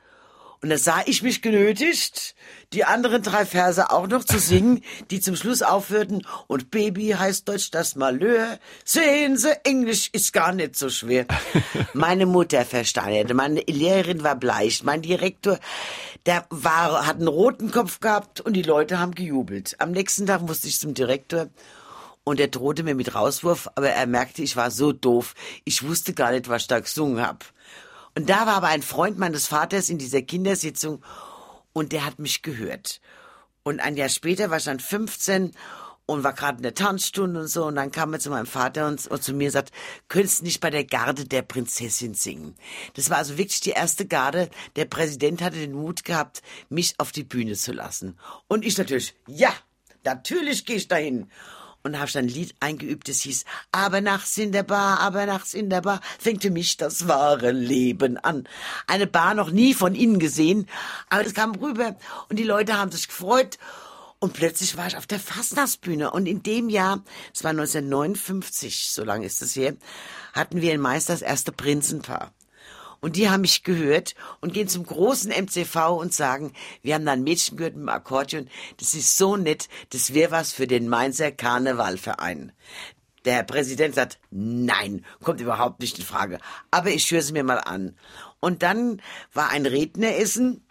Und 0.61 0.69
da 0.69 0.77
sah 0.77 1.01
ich 1.05 1.23
mich 1.23 1.41
genötigt, 1.41 2.35
die 2.73 2.83
anderen 2.83 3.23
drei 3.23 3.45
Verse 3.45 3.89
auch 3.91 4.07
noch 4.07 4.25
zu 4.25 4.39
singen, 4.39 4.83
die 5.09 5.21
zum 5.21 5.37
Schluss 5.37 5.61
aufhörten. 5.61 6.27
Und 6.47 6.69
Baby 6.69 7.15
heißt 7.17 7.47
Deutsch 7.47 7.71
das 7.71 7.95
Malheur. 7.95 8.59
Sehen 8.83 9.37
Sie, 9.37 9.53
Englisch 9.63 10.09
ist 10.11 10.33
gar 10.33 10.51
nicht 10.51 10.75
so 10.75 10.89
schwer. 10.89 11.27
Meine 11.93 12.25
Mutter 12.25 12.65
verstand, 12.65 13.33
meine 13.33 13.61
Lehrerin 13.61 14.23
war 14.23 14.35
bleich, 14.35 14.83
mein 14.83 15.01
Direktor, 15.01 15.59
der 16.25 16.45
war, 16.49 17.07
hat 17.07 17.17
einen 17.17 17.27
roten 17.27 17.71
Kopf 17.71 18.01
gehabt 18.01 18.41
und 18.41 18.53
die 18.53 18.61
Leute 18.61 18.99
haben 18.99 19.15
gejubelt. 19.15 19.75
Am 19.79 19.91
nächsten 19.91 20.25
Tag 20.25 20.41
musste 20.41 20.67
ich 20.67 20.79
zum 20.79 20.93
Direktor 20.93 21.47
und 22.25 22.39
er 22.39 22.49
drohte 22.49 22.83
mir 22.83 22.95
mit 22.95 23.15
Rauswurf, 23.15 23.69
aber 23.75 23.89
er 23.89 24.05
merkte, 24.05 24.41
ich 24.43 24.55
war 24.57 24.71
so 24.71 24.91
doof. 24.91 25.33
Ich 25.63 25.87
wusste 25.87 26.13
gar 26.13 26.31
nicht, 26.31 26.49
was 26.49 26.63
ich 26.63 26.67
da 26.67 26.79
gesungen 26.79 27.25
hab. 27.25 27.45
Und 28.19 28.29
da 28.29 28.45
war 28.45 28.55
aber 28.55 28.67
ein 28.67 28.81
Freund 28.81 29.17
meines 29.17 29.47
Vaters 29.47 29.87
in 29.87 29.97
dieser 29.97 30.21
Kindersitzung 30.21 31.01
und 31.71 31.93
der 31.93 32.05
hat 32.05 32.19
mich 32.19 32.41
gehört. 32.41 32.99
Und 33.63 33.79
ein 33.79 33.95
Jahr 33.95 34.09
später 34.09 34.49
war 34.49 34.57
ich 34.57 34.65
dann 34.65 34.81
15 34.81 35.53
und 36.05 36.25
war 36.25 36.33
gerade 36.33 36.57
in 36.57 36.63
der 36.63 36.73
Tanzstunde 36.73 37.39
und 37.39 37.47
so. 37.47 37.63
Und 37.63 37.75
dann 37.75 37.93
kam 37.93 38.11
er 38.11 38.19
zu 38.19 38.29
meinem 38.29 38.45
Vater 38.45 38.87
und, 38.87 39.07
und 39.07 39.23
zu 39.23 39.31
mir 39.31 39.45
und 39.45 39.51
sagt, 39.53 39.71
könntest 40.09 40.43
nicht 40.43 40.59
bei 40.59 40.69
der 40.69 40.83
Garde 40.83 41.23
der 41.23 41.43
Prinzessin 41.43 42.13
singen? 42.13 42.57
Das 42.95 43.09
war 43.09 43.19
also 43.19 43.37
wirklich 43.37 43.61
die 43.61 43.69
erste 43.69 44.05
Garde. 44.05 44.49
Der 44.75 44.83
Präsident 44.83 45.41
hatte 45.41 45.55
den 45.55 45.71
Mut 45.71 46.03
gehabt, 46.03 46.41
mich 46.67 46.95
auf 46.97 47.13
die 47.13 47.23
Bühne 47.23 47.53
zu 47.53 47.71
lassen. 47.71 48.19
Und 48.49 48.65
ich 48.65 48.77
natürlich, 48.77 49.15
ja, 49.27 49.53
natürlich 50.03 50.65
gehe 50.65 50.75
ich 50.75 50.89
dahin. 50.89 51.31
Und 51.83 51.97
habe 51.97 52.11
dann 52.11 52.25
ein 52.25 52.29
Lied 52.29 52.55
eingeübt, 52.59 53.07
das 53.07 53.21
hieß, 53.21 53.45
aber 53.71 54.01
nachts 54.01 54.37
in 54.37 54.51
der 54.51 54.63
Bar, 54.63 54.99
aber 54.99 55.25
nachts 55.25 55.53
in 55.53 55.69
der 55.69 55.81
Bar, 55.81 56.01
fängt 56.19 56.41
für 56.41 56.51
mich 56.51 56.75
das 56.75 57.07
wahre 57.07 57.51
Leben 57.51 58.17
an. 58.17 58.47
Eine 58.85 59.07
Bar 59.07 59.33
noch 59.33 59.51
nie 59.51 59.73
von 59.73 59.95
innen 59.95 60.19
gesehen, 60.19 60.67
aber 61.09 61.23
das 61.23 61.33
kam 61.33 61.55
rüber 61.55 61.95
und 62.27 62.37
die 62.37 62.43
Leute 62.43 62.77
haben 62.77 62.91
sich 62.91 63.07
gefreut. 63.07 63.57
Und 64.19 64.33
plötzlich 64.33 64.75
war 64.75 64.87
ich 64.87 64.97
auf 64.97 65.07
der 65.07 65.19
Fastnachtsbühne. 65.19 66.11
Und 66.11 66.25
in 66.25 66.43
dem 66.43 66.67
Jahr, 66.67 67.01
es 67.33 67.45
war 67.45 67.51
1959, 67.51 68.91
so 68.91 69.05
lange 69.05 69.25
ist 69.25 69.41
es 69.41 69.55
her, 69.55 69.77
hatten 70.33 70.61
wir 70.61 70.73
in 70.73 70.81
Meister 70.81 71.13
das 71.13 71.21
erste 71.21 71.53
Prinzenpaar. 71.53 72.33
Und 73.01 73.15
die 73.15 73.29
haben 73.29 73.41
mich 73.41 73.63
gehört 73.63 74.15
und 74.41 74.53
gehen 74.53 74.67
zum 74.67 74.85
großen 74.85 75.31
MCV 75.31 75.97
und 75.97 76.13
sagen, 76.13 76.53
wir 76.81 76.95
haben 76.95 77.05
da 77.05 77.13
ein 77.13 77.23
Mädchen 77.23 77.57
gehört 77.57 77.75
mit 77.75 77.83
dem 77.83 77.89
Akkordeon, 77.89 78.49
das 78.77 78.93
ist 78.93 79.17
so 79.17 79.37
nett, 79.37 79.69
das 79.91 80.13
wäre 80.13 80.31
was 80.31 80.51
für 80.51 80.67
den 80.67 80.89
Mainzer 80.89 81.31
Karnevalverein. 81.31 82.51
Der 83.25 83.33
Herr 83.33 83.43
Präsident 83.43 83.95
sagt, 83.95 84.17
nein, 84.31 85.05
kommt 85.21 85.41
überhaupt 85.41 85.81
nicht 85.81 85.99
in 85.99 86.05
Frage. 86.05 86.39
Aber 86.71 86.89
ich 86.89 87.11
höre 87.11 87.19
es 87.19 87.31
mir 87.31 87.43
mal 87.43 87.57
an. 87.57 87.95
Und 88.39 88.63
dann 88.63 89.01
war 89.33 89.49
ein 89.49 89.65
Redneressen. 89.65 90.65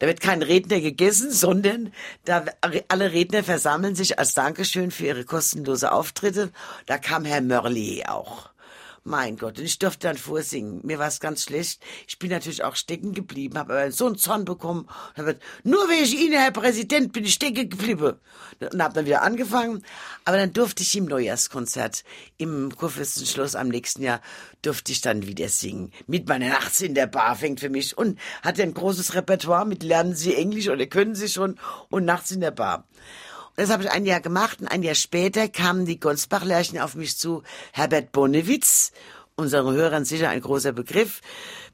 Da 0.00 0.08
wird 0.08 0.20
kein 0.20 0.42
Redner 0.42 0.80
gegessen, 0.80 1.30
sondern 1.30 1.92
da 2.24 2.44
alle 2.88 3.12
Redner 3.12 3.44
versammeln 3.44 3.94
sich 3.94 4.18
als 4.18 4.34
Dankeschön 4.34 4.90
für 4.90 5.06
ihre 5.06 5.24
kostenlose 5.24 5.92
Auftritte. 5.92 6.50
Da 6.86 6.98
kam 6.98 7.24
Herr 7.24 7.40
Mörlier 7.40 8.12
auch. 8.12 8.50
Mein 9.06 9.36
Gott, 9.36 9.58
und 9.58 9.66
ich 9.66 9.78
durfte 9.78 10.08
dann 10.08 10.16
vorsingen. 10.16 10.80
Mir 10.82 10.98
war 10.98 11.08
es 11.08 11.20
ganz 11.20 11.44
schlecht. 11.44 11.82
Ich 12.08 12.18
bin 12.18 12.30
natürlich 12.30 12.64
auch 12.64 12.74
stecken 12.74 13.12
geblieben, 13.12 13.58
habe 13.58 13.74
aber 13.74 13.92
so 13.92 14.06
einen 14.06 14.16
Zorn 14.16 14.46
bekommen. 14.46 14.88
Hab, 15.14 15.36
nur 15.62 15.90
wegen 15.90 16.18
Ihnen, 16.18 16.32
Herr 16.32 16.52
Präsident, 16.52 17.12
bin 17.12 17.24
ich 17.24 17.34
stecken 17.34 17.68
geblieben. 17.68 18.14
Und 18.60 18.82
habe 18.82 18.94
dann 18.94 19.04
wieder 19.04 19.20
angefangen. 19.20 19.84
Aber 20.24 20.38
dann 20.38 20.54
durfte 20.54 20.82
ich 20.82 20.96
im 20.96 21.04
Neujahrskonzert 21.04 22.02
im 22.38 22.74
Kurfürstenschloss 22.74 23.56
am 23.56 23.68
nächsten 23.68 24.02
Jahr 24.02 24.22
durfte 24.62 24.92
ich 24.92 25.02
dann 25.02 25.26
wieder 25.26 25.50
singen. 25.50 25.92
Mit 26.06 26.26
meiner 26.26 26.48
Nachts 26.48 26.80
in 26.80 26.94
der 26.94 27.06
Bar 27.06 27.36
fängt 27.36 27.60
für 27.60 27.68
mich 27.68 27.98
und 27.98 28.18
hatte 28.42 28.62
ein 28.62 28.72
großes 28.72 29.14
Repertoire 29.14 29.66
mit 29.66 29.82
Lernen 29.82 30.14
Sie 30.14 30.34
Englisch 30.34 30.70
oder 30.70 30.86
können 30.86 31.14
Sie 31.14 31.28
schon 31.28 31.58
und 31.90 32.06
Nachts 32.06 32.30
in 32.30 32.40
der 32.40 32.52
Bar. 32.52 32.88
Das 33.56 33.70
habe 33.70 33.84
ich 33.84 33.90
ein 33.90 34.04
Jahr 34.04 34.20
gemacht 34.20 34.60
und 34.60 34.68
ein 34.68 34.82
Jahr 34.82 34.96
später 34.96 35.48
kamen 35.48 35.86
die 35.86 36.00
Gonsbach-Lerchen 36.00 36.78
auf 36.80 36.96
mich 36.96 37.16
zu. 37.16 37.42
Herbert 37.72 38.10
Bonewitz, 38.10 38.90
unseren 39.36 39.74
Hörern 39.74 40.04
sicher 40.04 40.28
ein 40.28 40.40
großer 40.40 40.72
Begriff, 40.72 41.20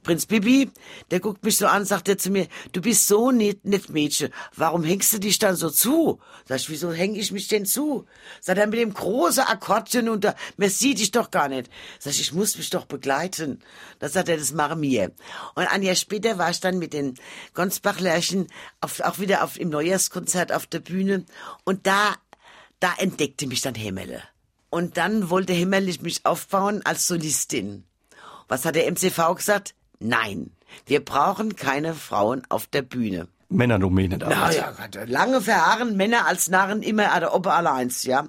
Prinz 0.02 0.26
Bibi, 0.26 0.70
der 1.10 1.20
guckt 1.20 1.44
mich 1.44 1.56
so 1.56 1.66
an, 1.66 1.84
sagt 1.84 2.08
er 2.08 2.18
zu 2.18 2.30
mir, 2.30 2.46
du 2.72 2.80
bist 2.80 3.06
so 3.06 3.30
nett, 3.30 3.64
nett 3.64 3.88
Mädchen, 3.90 4.32
warum 4.56 4.82
hängst 4.84 5.12
du 5.12 5.18
dich 5.18 5.38
dann 5.38 5.56
so 5.56 5.70
zu? 5.70 6.20
Sag 6.46 6.58
ich, 6.60 6.70
wieso 6.70 6.92
häng 6.92 7.14
ich 7.14 7.32
mich 7.32 7.48
denn 7.48 7.66
zu? 7.66 8.06
Sagt 8.40 8.58
er, 8.58 8.66
mit 8.66 8.78
dem 8.78 8.94
großen 8.94 9.44
Akkordchen 9.44 10.08
und 10.08 10.24
da, 10.24 10.34
man 10.56 10.70
sieht 10.70 10.98
dich 10.98 11.10
doch 11.10 11.30
gar 11.30 11.48
nicht. 11.48 11.70
Sag 11.98 12.12
ich, 12.12 12.20
ich 12.20 12.32
muss 12.32 12.56
mich 12.56 12.70
doch 12.70 12.86
begleiten. 12.86 13.60
Da 13.98 14.08
sagt 14.08 14.28
er, 14.28 14.36
das 14.36 14.52
mache 14.52 14.76
mir. 14.76 15.12
Und 15.54 15.66
ein 15.66 15.82
Jahr 15.82 15.96
später 15.96 16.38
war 16.38 16.50
ich 16.50 16.60
dann 16.60 16.78
mit 16.78 16.92
den 16.92 17.14
Gonsbach-Lärchen 17.54 18.46
auch 18.80 19.18
wieder 19.18 19.44
auf, 19.44 19.58
im 19.58 19.68
Neujahrskonzert 19.68 20.52
auf 20.52 20.66
der 20.66 20.80
Bühne 20.80 21.24
und 21.64 21.86
da, 21.86 22.14
da 22.80 22.94
entdeckte 22.98 23.46
mich 23.46 23.60
dann 23.60 23.74
Hemmele. 23.74 24.22
Und 24.70 24.96
dann 24.96 25.30
wollte 25.30 25.52
Hemmerlich 25.52 26.00
mich 26.00 26.24
aufbauen 26.24 26.80
als 26.84 27.06
Solistin. 27.06 27.84
Was 28.48 28.64
hat 28.64 28.76
der 28.76 28.90
MCV 28.90 29.34
gesagt? 29.34 29.74
Nein, 30.00 30.50
wir 30.86 31.04
brauchen 31.04 31.56
keine 31.56 31.94
Frauen 31.94 32.42
auf 32.48 32.66
der 32.66 32.82
Bühne. 32.82 33.28
Männerdomäne 33.50 34.18
damals. 34.18 34.56
Na 34.56 34.88
ja, 34.88 35.04
lange 35.04 35.40
verharren 35.40 35.96
Männer 35.96 36.26
als 36.26 36.48
Narren 36.48 36.82
immer 36.82 37.12
an 37.12 37.20
der 37.20 37.34
Oper 37.34 37.54
allein, 37.54 37.92
ja. 38.02 38.28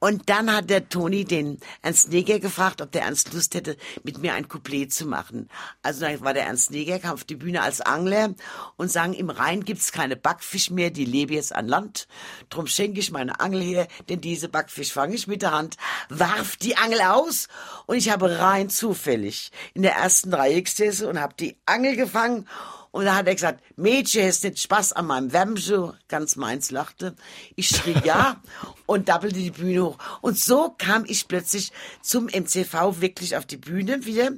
Und 0.00 0.28
dann 0.28 0.54
hat 0.54 0.70
der 0.70 0.88
Toni 0.88 1.24
den 1.24 1.58
Ernst 1.82 2.10
Neger 2.10 2.38
gefragt, 2.38 2.80
ob 2.80 2.92
der 2.92 3.02
Ernst 3.02 3.32
Lust 3.32 3.54
hätte, 3.54 3.76
mit 4.04 4.18
mir 4.18 4.34
ein 4.34 4.48
Couplet 4.48 4.92
zu 4.92 5.06
machen. 5.06 5.48
Also 5.82 6.02
dann 6.02 6.20
war 6.20 6.34
der 6.34 6.44
Ernst 6.44 6.70
Neger, 6.70 7.00
kam 7.00 7.14
auf 7.14 7.24
die 7.24 7.34
Bühne 7.34 7.62
als 7.62 7.80
Angler 7.80 8.34
und 8.76 8.90
sang, 8.90 9.12
im 9.12 9.30
Rhein 9.30 9.64
gibt's 9.64 9.90
keine 9.90 10.14
Backfisch 10.14 10.70
mehr, 10.70 10.90
die 10.90 11.04
lebe 11.04 11.34
jetzt 11.34 11.54
an 11.54 11.66
Land. 11.66 12.06
Drum 12.48 12.68
schenke 12.68 13.00
ich 13.00 13.10
meine 13.10 13.40
Angel 13.40 13.60
her, 13.60 13.88
denn 14.08 14.20
diese 14.20 14.48
Backfisch 14.48 14.92
fange 14.92 15.16
ich 15.16 15.26
mit 15.26 15.42
der 15.42 15.52
Hand, 15.52 15.76
warf 16.08 16.56
die 16.56 16.76
Angel 16.76 17.00
aus 17.00 17.48
und 17.86 17.96
ich 17.96 18.10
habe 18.10 18.38
rein 18.38 18.70
zufällig 18.70 19.50
in 19.74 19.82
der 19.82 19.96
ersten 19.96 20.32
Reihe 20.32 20.62
gesessen 20.62 21.08
und 21.08 21.20
habe 21.20 21.34
die 21.38 21.56
Angel 21.66 21.96
gefangen 21.96 22.46
und 22.98 23.04
da 23.04 23.14
hat 23.14 23.28
er 23.28 23.34
gesagt, 23.36 23.62
Mädchen, 23.76 24.26
hast 24.26 24.42
nicht 24.42 24.58
Spaß 24.58 24.92
an 24.92 25.06
meinem 25.06 25.32
Wärmschuh? 25.32 25.92
Ganz 26.08 26.34
meins 26.34 26.72
lachte. 26.72 27.14
Ich 27.54 27.68
schrie 27.68 27.94
ja 28.02 28.42
und 28.86 29.08
dappelte 29.08 29.38
die 29.38 29.52
Bühne 29.52 29.84
hoch. 29.84 29.98
Und 30.20 30.36
so 30.36 30.74
kam 30.76 31.04
ich 31.06 31.28
plötzlich 31.28 31.70
zum 32.02 32.24
MCV 32.24 33.00
wirklich 33.00 33.36
auf 33.36 33.46
die 33.46 33.56
Bühne 33.56 34.04
wieder. 34.04 34.32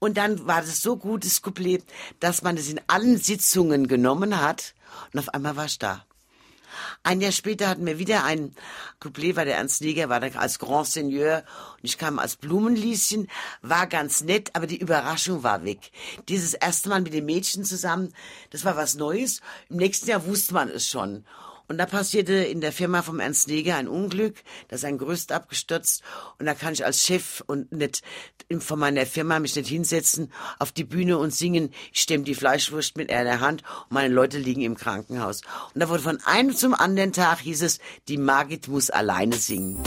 Und 0.00 0.18
dann 0.18 0.46
war 0.46 0.60
das 0.60 0.82
so 0.82 0.98
gutes 0.98 1.40
Couplet, 1.40 1.82
dass 2.20 2.42
man 2.42 2.58
es 2.58 2.68
in 2.68 2.78
allen 2.88 3.16
Sitzungen 3.16 3.88
genommen 3.88 4.38
hat. 4.38 4.74
Und 5.14 5.20
auf 5.20 5.30
einmal 5.30 5.56
war 5.56 5.64
ich 5.64 5.78
da. 5.78 6.04
Ein 7.02 7.20
Jahr 7.20 7.32
später 7.32 7.68
hatten 7.68 7.86
wir 7.86 7.98
wieder 7.98 8.24
ein 8.24 8.54
Couplet, 9.00 9.36
war 9.36 9.44
der 9.44 9.56
Ernst 9.56 9.80
Neger, 9.80 10.08
war 10.08 10.20
da 10.20 10.28
als 10.38 10.58
Grand 10.58 10.86
Seigneur 10.86 11.44
und 11.76 11.84
ich 11.84 11.98
kam 11.98 12.18
als 12.18 12.36
Blumenlieschen, 12.36 13.28
war 13.62 13.86
ganz 13.86 14.22
nett, 14.22 14.50
aber 14.54 14.66
die 14.66 14.78
Überraschung 14.78 15.42
war 15.42 15.64
weg. 15.64 15.90
Dieses 16.28 16.54
erste 16.54 16.88
Mal 16.88 17.02
mit 17.02 17.12
den 17.12 17.26
Mädchen 17.26 17.64
zusammen, 17.64 18.12
das 18.50 18.64
war 18.64 18.76
was 18.76 18.94
Neues. 18.94 19.40
Im 19.68 19.76
nächsten 19.76 20.08
Jahr 20.08 20.26
wusste 20.26 20.54
man 20.54 20.68
es 20.68 20.88
schon. 20.88 21.24
Und 21.66 21.78
da 21.78 21.86
passierte 21.86 22.34
in 22.34 22.60
der 22.60 22.72
Firma 22.72 23.02
vom 23.02 23.20
Ernst 23.20 23.48
Neger 23.48 23.76
ein 23.76 23.88
Unglück, 23.88 24.36
da 24.68 24.76
ist 24.76 24.84
ein 24.84 24.98
Gerüst 24.98 25.32
abgestürzt 25.32 26.02
und 26.38 26.46
da 26.46 26.54
kann 26.54 26.74
ich 26.74 26.84
als 26.84 27.04
Chef 27.04 27.42
und 27.46 27.72
nicht 27.72 28.02
von 28.58 28.78
meiner 28.78 29.06
Firma 29.06 29.38
mich 29.38 29.56
nicht 29.56 29.68
hinsetzen 29.68 30.30
auf 30.58 30.72
die 30.72 30.84
Bühne 30.84 31.16
und 31.18 31.34
singen, 31.34 31.72
ich 31.92 32.02
stemme 32.02 32.24
die 32.24 32.34
Fleischwurst 32.34 32.96
mit 32.96 33.10
einer 33.10 33.40
Hand 33.40 33.62
und 33.88 33.92
meine 33.92 34.12
Leute 34.12 34.38
liegen 34.38 34.62
im 34.62 34.76
Krankenhaus. 34.76 35.40
Und 35.74 35.80
da 35.80 35.88
wurde 35.88 36.02
von 36.02 36.20
einem 36.24 36.54
zum 36.54 36.74
anderen 36.74 37.12
Tag 37.12 37.40
hieß 37.40 37.62
es, 37.62 37.78
die 38.08 38.18
Margit 38.18 38.68
muss 38.68 38.90
alleine 38.90 39.36
singen. 39.36 39.82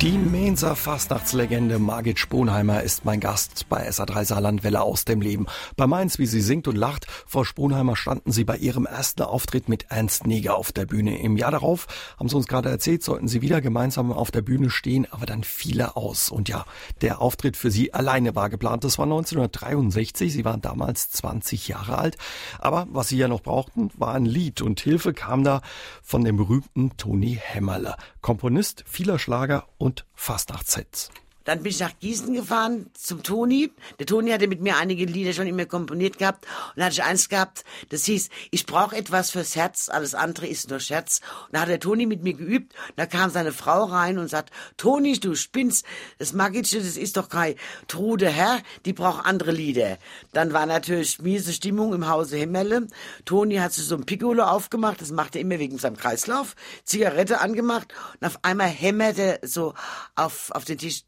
Die 0.00 0.16
Mainzer 0.16 0.76
Fastnachtslegende 0.76 1.80
Margit 1.80 2.20
Sponheimer 2.20 2.84
ist 2.84 3.04
mein 3.04 3.18
Gast 3.18 3.68
bei 3.68 3.88
SA3 3.88 4.26
Saarlandwelle 4.26 4.80
aus 4.80 5.04
dem 5.04 5.20
Leben. 5.20 5.46
Bei 5.76 5.88
Mainz, 5.88 6.20
wie 6.20 6.26
sie 6.26 6.40
singt 6.40 6.68
und 6.68 6.76
lacht, 6.76 7.08
Frau 7.26 7.42
Sponheimer 7.42 7.96
standen 7.96 8.30
sie 8.30 8.44
bei 8.44 8.56
ihrem 8.58 8.86
ersten 8.86 9.22
Auftritt 9.22 9.68
mit 9.68 9.86
Ernst 9.88 10.24
Neger 10.24 10.56
auf 10.56 10.70
der 10.70 10.86
Bühne. 10.86 11.20
Im 11.20 11.36
Jahr 11.36 11.50
darauf, 11.50 11.88
haben 12.16 12.28
sie 12.28 12.36
uns 12.36 12.46
gerade 12.46 12.68
erzählt, 12.68 13.02
sollten 13.02 13.26
sie 13.26 13.42
wieder 13.42 13.60
gemeinsam 13.60 14.12
auf 14.12 14.30
der 14.30 14.42
Bühne 14.42 14.70
stehen, 14.70 15.08
aber 15.10 15.26
dann 15.26 15.42
fiel 15.42 15.80
er 15.80 15.96
aus. 15.96 16.30
Und 16.30 16.48
ja, 16.48 16.64
der 17.00 17.20
Auftritt 17.20 17.56
für 17.56 17.72
sie 17.72 17.92
alleine 17.92 18.36
war 18.36 18.50
geplant. 18.50 18.84
Das 18.84 18.98
war 18.98 19.04
1963, 19.06 20.32
sie 20.32 20.44
waren 20.44 20.60
damals 20.60 21.10
20 21.10 21.66
Jahre 21.66 21.98
alt. 21.98 22.16
Aber 22.60 22.86
was 22.92 23.08
sie 23.08 23.18
ja 23.18 23.26
noch 23.26 23.42
brauchten, 23.42 23.90
war 23.96 24.14
ein 24.14 24.26
Lied 24.26 24.62
und 24.62 24.78
Hilfe 24.78 25.12
kam 25.12 25.42
da 25.42 25.60
von 26.04 26.22
dem 26.22 26.36
berühmten 26.36 26.96
Toni 26.96 27.36
Hämmerle, 27.42 27.96
Komponist 28.20 28.84
vieler 28.86 29.18
Schlager 29.18 29.66
und 29.76 29.87
und 29.88 30.04
Fastnachtssets. 30.12 31.10
Dann 31.48 31.62
bin 31.62 31.70
ich 31.70 31.80
nach 31.80 31.98
Gießen 31.98 32.34
gefahren 32.34 32.90
zum 32.92 33.22
Toni. 33.22 33.72
Der 33.98 34.04
Toni 34.04 34.32
hatte 34.32 34.48
mit 34.48 34.60
mir 34.60 34.76
einige 34.76 35.06
Lieder 35.06 35.32
schon 35.32 35.46
immer 35.46 35.64
komponiert 35.64 36.18
gehabt. 36.18 36.44
Und 36.44 36.76
dann 36.76 36.84
hatte 36.84 36.96
ich 36.96 37.02
eins 37.02 37.30
gehabt, 37.30 37.64
das 37.88 38.04
hieß, 38.04 38.28
ich 38.50 38.66
brauche 38.66 38.94
etwas 38.94 39.30
fürs 39.30 39.56
Herz, 39.56 39.88
alles 39.88 40.14
andere 40.14 40.46
ist 40.46 40.68
nur 40.68 40.78
Scherz. 40.78 41.22
Und 41.46 41.54
da 41.54 41.60
hat 41.62 41.70
der 41.70 41.80
Toni 41.80 42.04
mit 42.04 42.22
mir 42.22 42.34
geübt. 42.34 42.74
Und 42.90 42.98
da 42.98 43.06
kam 43.06 43.30
seine 43.30 43.52
Frau 43.52 43.84
rein 43.84 44.18
und 44.18 44.28
sagt, 44.28 44.50
Toni, 44.76 45.18
du 45.20 45.34
spinnst, 45.34 45.86
das 46.18 46.34
Magische, 46.34 46.80
das 46.80 46.98
ist 46.98 47.16
doch 47.16 47.30
kein 47.30 47.54
Trude 47.86 48.28
Herr, 48.28 48.60
die 48.84 48.92
braucht 48.92 49.24
andere 49.24 49.52
Lieder. 49.52 49.96
Dann 50.34 50.52
war 50.52 50.66
natürlich 50.66 51.18
miese 51.22 51.54
Stimmung 51.54 51.94
im 51.94 52.08
Hause 52.08 52.36
Himmelle. 52.36 52.88
Toni 53.24 53.56
hat 53.56 53.72
sich 53.72 53.86
so 53.86 53.94
ein 53.94 54.04
Piccolo 54.04 54.42
aufgemacht, 54.42 55.00
das 55.00 55.12
macht 55.12 55.34
er 55.34 55.40
immer 55.40 55.58
wegen 55.58 55.78
seinem 55.78 55.96
Kreislauf. 55.96 56.56
Zigarette 56.84 57.40
angemacht 57.40 57.94
und 58.20 58.26
auf 58.26 58.38
einmal 58.42 58.68
hämmerte 58.68 59.40
so 59.44 59.72
auf, 60.14 60.50
auf 60.50 60.66
den 60.66 60.76
Tisch. 60.76 61.04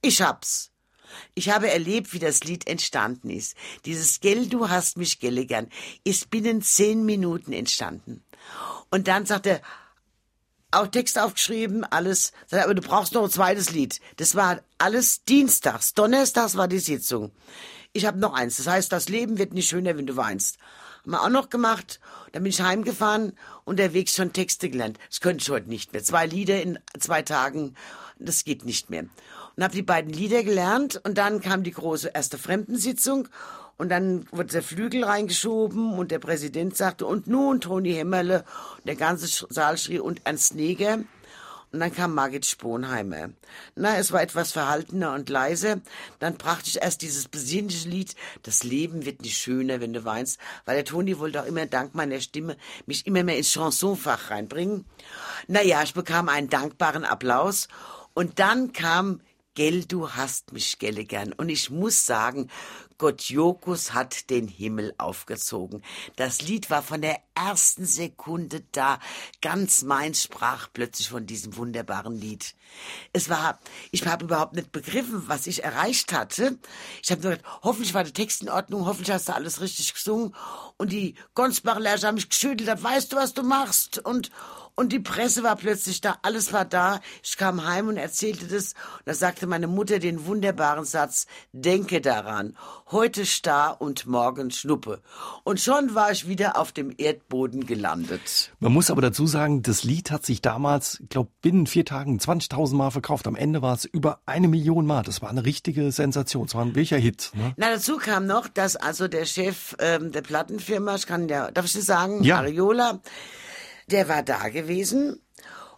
Ich 0.00 0.22
hab's. 0.22 0.70
Ich 1.34 1.50
habe 1.50 1.70
erlebt, 1.70 2.12
wie 2.12 2.18
das 2.18 2.44
Lied 2.44 2.66
entstanden 2.66 3.30
ist. 3.30 3.56
Dieses 3.84 4.20
Gell, 4.20 4.46
du 4.46 4.68
hast 4.68 4.96
mich 4.96 5.18
gelle 5.20 5.46
gern, 5.46 5.68
ist 6.04 6.30
binnen 6.30 6.62
zehn 6.62 7.04
Minuten 7.04 7.52
entstanden. 7.52 8.22
Und 8.90 9.08
dann 9.08 9.26
sagt 9.26 9.46
er, 9.46 9.62
auch 10.70 10.86
Text 10.88 11.18
aufgeschrieben, 11.18 11.84
alles. 11.84 12.32
Aber 12.50 12.74
du 12.74 12.82
brauchst 12.82 13.14
noch 13.14 13.24
ein 13.24 13.30
zweites 13.30 13.70
Lied. 13.70 14.00
Das 14.16 14.34
war 14.34 14.60
alles 14.76 15.24
dienstags. 15.24 15.94
Donnerstags 15.94 16.56
war 16.56 16.68
die 16.68 16.78
Sitzung. 16.78 17.32
Ich 17.92 18.04
habe 18.04 18.18
noch 18.18 18.34
eins. 18.34 18.58
Das 18.58 18.66
heißt, 18.66 18.92
das 18.92 19.08
Leben 19.08 19.38
wird 19.38 19.54
nicht 19.54 19.68
schöner, 19.68 19.96
wenn 19.96 20.06
du 20.06 20.16
weinst. 20.16 20.58
Haben 21.08 21.14
wir 21.14 21.22
auch 21.22 21.42
noch 21.42 21.48
gemacht. 21.48 22.00
Dann 22.32 22.42
bin 22.42 22.50
ich 22.50 22.60
heimgefahren, 22.60 23.32
unterwegs 23.64 24.14
schon 24.14 24.34
Texte 24.34 24.68
gelernt. 24.68 24.98
Das 25.08 25.22
könnte 25.22 25.40
ich 25.40 25.48
heute 25.48 25.70
nicht 25.70 25.94
mehr. 25.94 26.04
Zwei 26.04 26.26
Lieder 26.26 26.60
in 26.60 26.78
zwei 27.00 27.22
Tagen, 27.22 27.76
das 28.18 28.44
geht 28.44 28.66
nicht 28.66 28.90
mehr. 28.90 29.06
Und 29.56 29.64
habe 29.64 29.74
die 29.74 29.80
beiden 29.80 30.12
Lieder 30.12 30.42
gelernt 30.42 31.00
und 31.04 31.16
dann 31.16 31.40
kam 31.40 31.62
die 31.62 31.70
große 31.70 32.10
erste 32.12 32.36
Fremdensitzung 32.36 33.26
und 33.78 33.88
dann 33.88 34.26
wurde 34.32 34.52
der 34.52 34.62
Flügel 34.62 35.02
reingeschoben 35.02 35.94
und 35.94 36.10
der 36.10 36.18
Präsident 36.18 36.76
sagte, 36.76 37.06
und 37.06 37.26
nun 37.26 37.62
Toni 37.62 37.94
Hämmerle, 37.94 38.44
und 38.76 38.86
der 38.86 38.96
ganze 38.96 39.46
Saal 39.48 39.78
schrie, 39.78 40.00
und 40.00 40.20
Ernst 40.24 40.56
Neger. 40.56 40.98
Und 41.72 41.80
dann 41.80 41.94
kam 41.94 42.14
Margit 42.14 42.46
Sponheimer. 42.46 43.30
Na, 43.74 43.96
es 43.98 44.12
war 44.12 44.22
etwas 44.22 44.52
verhaltener 44.52 45.12
und 45.12 45.28
leise. 45.28 45.82
Dann 46.18 46.36
brachte 46.36 46.68
ich 46.68 46.80
erst 46.80 47.02
dieses 47.02 47.28
besinnliche 47.28 47.88
Lied, 47.88 48.14
das 48.42 48.64
Leben 48.64 49.04
wird 49.04 49.22
nicht 49.22 49.36
schöner, 49.36 49.80
wenn 49.80 49.92
du 49.92 50.04
weinst, 50.04 50.38
weil 50.64 50.76
der 50.76 50.84
Toni 50.84 51.18
wollte 51.18 51.42
auch 51.42 51.46
immer 51.46 51.66
dank 51.66 51.94
meiner 51.94 52.20
Stimme 52.20 52.56
mich 52.86 53.06
immer 53.06 53.22
mehr 53.22 53.36
ins 53.36 53.52
Chansonfach 53.52 54.30
reinbringen. 54.30 54.86
Naja, 55.46 55.82
ich 55.82 55.94
bekam 55.94 56.28
einen 56.28 56.48
dankbaren 56.48 57.04
Applaus. 57.04 57.68
Und 58.14 58.38
dann 58.38 58.72
kam 58.72 59.20
Gell, 59.58 59.84
du 59.84 60.10
hast 60.10 60.52
mich 60.52 60.78
gelle 60.78 61.04
gern. 61.04 61.32
Und 61.32 61.48
ich 61.48 61.68
muss 61.68 62.06
sagen, 62.06 62.48
Gottjokus 62.98 63.94
hat 63.94 64.28
den 64.28 64.48
Himmel 64.48 64.92
aufgezogen. 64.98 65.82
Das 66.16 66.42
Lied 66.42 66.68
war 66.68 66.82
von 66.82 67.00
der 67.00 67.20
ersten 67.34 67.86
Sekunde 67.86 68.64
da. 68.72 68.98
Ganz 69.40 69.82
Mainz 69.82 70.24
sprach 70.24 70.68
plötzlich 70.72 71.08
von 71.08 71.24
diesem 71.24 71.56
wunderbaren 71.56 72.20
Lied. 72.20 72.54
Es 73.12 73.28
war, 73.28 73.60
ich 73.92 74.04
habe 74.06 74.24
überhaupt 74.24 74.54
nicht 74.54 74.72
begriffen, 74.72 75.28
was 75.28 75.46
ich 75.46 75.62
erreicht 75.62 76.12
hatte. 76.12 76.58
Ich 77.02 77.10
habe 77.10 77.22
nur 77.22 77.30
gedacht, 77.32 77.60
hoffentlich 77.62 77.94
war 77.94 78.04
der 78.04 78.12
Text 78.12 78.42
in 78.42 78.48
Ordnung, 78.48 78.86
hoffentlich 78.86 79.14
hast 79.14 79.28
du 79.28 79.34
alles 79.34 79.60
richtig 79.60 79.94
gesungen. 79.94 80.34
Und 80.76 80.92
die 80.92 81.14
Gonsbach-Lehrer 81.34 82.08
haben 82.08 82.16
mich 82.16 82.28
geschüttelt, 82.28 82.82
weißt 82.82 83.12
du, 83.12 83.16
was 83.16 83.32
du 83.32 83.42
machst? 83.42 83.98
Und, 83.98 84.30
und 84.78 84.92
die 84.92 85.00
Presse 85.00 85.42
war 85.42 85.56
plötzlich 85.56 86.00
da, 86.00 86.18
alles 86.22 86.52
war 86.52 86.64
da. 86.64 87.00
Ich 87.24 87.36
kam 87.36 87.66
heim 87.66 87.88
und 87.88 87.96
erzählte 87.96 88.46
das. 88.46 88.74
Und 88.98 89.06
da 89.06 89.14
sagte 89.14 89.48
meine 89.48 89.66
Mutter 89.66 89.98
den 89.98 90.24
wunderbaren 90.24 90.84
Satz, 90.84 91.26
denke 91.50 92.00
daran, 92.00 92.56
heute 92.92 93.26
starr 93.26 93.80
und 93.80 94.06
morgen 94.06 94.52
Schnuppe. 94.52 95.02
Und 95.42 95.58
schon 95.58 95.96
war 95.96 96.12
ich 96.12 96.28
wieder 96.28 96.56
auf 96.56 96.70
dem 96.70 96.94
Erdboden 96.96 97.66
gelandet. 97.66 98.52
Man 98.60 98.72
muss 98.72 98.88
aber 98.92 99.02
dazu 99.02 99.26
sagen, 99.26 99.62
das 99.62 99.82
Lied 99.82 100.12
hat 100.12 100.24
sich 100.24 100.42
damals, 100.42 101.00
ich 101.00 101.08
glaube, 101.08 101.32
binnen 101.42 101.66
vier 101.66 101.84
Tagen 101.84 102.20
20.000 102.20 102.76
Mal 102.76 102.92
verkauft. 102.92 103.26
Am 103.26 103.34
Ende 103.34 103.62
war 103.62 103.74
es 103.74 103.84
über 103.84 104.20
eine 104.26 104.46
Million 104.46 104.86
Mal. 104.86 105.02
Das 105.02 105.20
war 105.22 105.28
eine 105.28 105.44
richtige 105.44 105.90
Sensation. 105.90 106.46
Es 106.46 106.54
war 106.54 106.64
ein 106.64 106.76
welcher 106.76 106.98
Hit. 106.98 107.32
Ne? 107.34 107.52
Na, 107.56 107.70
dazu 107.70 107.96
kam 107.96 108.26
noch, 108.26 108.46
dass 108.46 108.76
also 108.76 109.08
der 109.08 109.24
Chef 109.24 109.74
ähm, 109.80 110.12
der 110.12 110.22
Plattenfirma, 110.22 110.94
ich 110.94 111.06
kann 111.08 111.28
ja, 111.28 111.50
darf 111.50 111.64
ich 111.64 111.72
das 111.72 111.86
sagen, 111.86 112.22
Ja. 112.22 112.36
Ariola, 112.38 113.00
der 113.90 114.08
war 114.08 114.22
da 114.22 114.48
gewesen. 114.48 115.20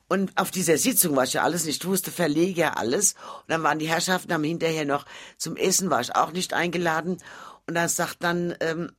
Und 0.09 0.37
auf 0.37 0.51
dieser 0.51 0.77
Sitzung, 0.77 1.15
was 1.15 1.29
ich 1.29 1.35
ja 1.35 1.45
alles 1.45 1.65
nicht 1.65 1.85
wusste, 1.85 2.11
Verleger, 2.11 2.77
alles. 2.79 3.13
Und 3.13 3.51
dann 3.51 3.63
waren 3.63 3.79
die 3.79 3.89
Herrschaften, 3.89 4.33
haben 4.33 4.43
hinterher 4.43 4.85
noch 4.85 5.07
zum 5.37 5.57
Essen, 5.57 5.89
war 5.89 6.01
ich 6.01 6.17
auch 6.17 6.33
nicht 6.33 6.53
eingeladen. 6.53 7.23
Und 7.67 7.75
dann 7.75 7.89
sagt 7.89 8.25
dann, 8.25 8.57
ähm, 8.61 8.91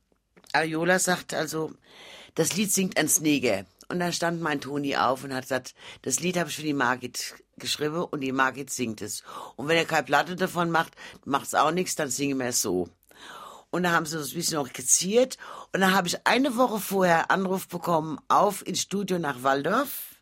Ariola 0.54 0.98
sagt 0.98 1.34
also, 1.34 1.72
das 2.34 2.56
Lied 2.56 2.72
singt 2.72 2.96
Ernst 2.96 3.20
Neger. 3.20 3.66
Und 3.88 4.00
dann 4.00 4.14
stand 4.14 4.40
mein 4.40 4.62
Toni 4.62 4.96
auf 4.96 5.22
und 5.22 5.34
hat 5.34 5.42
gesagt, 5.42 5.74
das 6.00 6.20
Lied 6.20 6.38
habe 6.38 6.48
ich 6.48 6.56
für 6.56 6.62
die 6.62 6.72
Margit 6.72 7.34
geschrieben 7.58 8.04
und 8.04 8.20
die 8.20 8.32
Margit 8.32 8.70
singt 8.70 9.02
es. 9.02 9.22
Und 9.56 9.68
wenn 9.68 9.76
er 9.76 9.84
keine 9.84 10.04
Platte 10.04 10.34
davon 10.34 10.70
macht, 10.70 10.94
macht's 11.26 11.54
auch 11.54 11.72
nichts, 11.72 11.94
dann 11.94 12.08
singen 12.08 12.38
wir 12.38 12.46
es 12.46 12.62
so. 12.62 12.88
Und 13.72 13.84
da 13.84 13.92
haben 13.92 14.04
sie 14.04 14.18
das 14.18 14.28
ein 14.28 14.34
bisschen 14.34 14.58
noch 14.58 14.70
geziert. 14.72 15.38
Und 15.72 15.80
dann 15.80 15.94
habe 15.94 16.06
ich 16.06 16.26
eine 16.26 16.56
Woche 16.56 16.78
vorher 16.78 17.30
Anruf 17.30 17.68
bekommen 17.68 18.20
auf 18.28 18.64
ins 18.66 18.82
Studio 18.82 19.18
nach 19.18 19.42
Waldorf. 19.42 20.16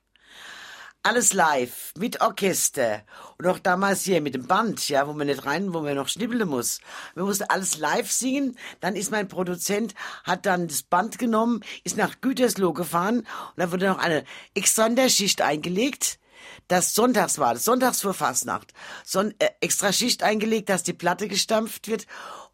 Alles 1.03 1.33
live, 1.33 1.93
mit 1.99 2.21
Orchester. 2.21 3.03
Und 3.39 3.49
auch 3.49 3.59
damals 3.59 4.03
hier 4.03 4.21
mit 4.21 4.35
dem 4.35 4.47
Band, 4.47 4.89
ja, 4.89 5.09
wo 5.09 5.15
man 5.15 5.27
nicht 5.27 5.47
rein, 5.47 5.75
wo 5.75 5.81
man 5.81 5.97
noch 5.97 6.09
schnibbeln 6.09 6.49
muss. 6.49 6.81
Wir 7.15 7.25
mussten 7.25 7.45
alles 7.49 7.77
live 7.79 8.13
singen. 8.13 8.57
Dann 8.81 8.95
ist 8.95 9.11
mein 9.11 9.27
Produzent, 9.27 9.95
hat 10.23 10.47
dann 10.47 10.69
das 10.69 10.85
Band 10.85 11.19
genommen, 11.19 11.65
ist 11.83 11.97
nach 11.97 12.21
Gütersloh 12.21 12.73
gefahren. 12.73 13.21
Und 13.21 13.27
da 13.57 13.73
wurde 13.73 13.89
noch 13.89 13.99
eine 13.99 14.25
Extranderschicht 14.55 15.43
eingelegt. 15.43 16.21
Das 16.69 16.95
sonntags 16.95 17.39
war, 17.39 17.55
das 17.55 17.65
sonntags 17.65 18.01
vor 18.03 18.15
Fastnacht. 18.15 18.73
Son 19.05 19.35
äh, 19.39 19.49
extra 19.61 19.93
Schicht 19.93 20.23
eingelegt, 20.23 20.69
dass 20.69 20.83
die 20.83 20.93
Platte 20.93 21.27
gestampft 21.27 21.89
wird. 21.89 22.07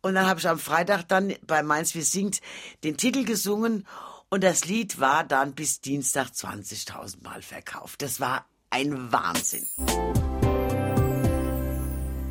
Und 0.07 0.15
dann 0.15 0.29
habe 0.29 0.39
ich 0.39 0.49
am 0.49 0.61
Freitag 0.61 1.09
dann 1.09 1.35
bei 1.49 1.65
Mainz 1.65 1.97
wie 1.97 2.01
singt 2.01 2.41
den 2.85 2.97
Titel 2.97 3.25
gesungen 3.25 3.85
und 4.29 4.45
das 4.45 4.65
Lied 4.65 5.01
war 5.01 5.25
dann 5.25 5.53
bis 5.53 5.81
Dienstag 5.81 6.29
20.000 6.29 7.25
Mal 7.25 7.43
verkauft. 7.43 8.03
Das 8.03 8.21
war 8.21 8.47
ein 8.71 9.11
Wahnsinn. 9.11 9.67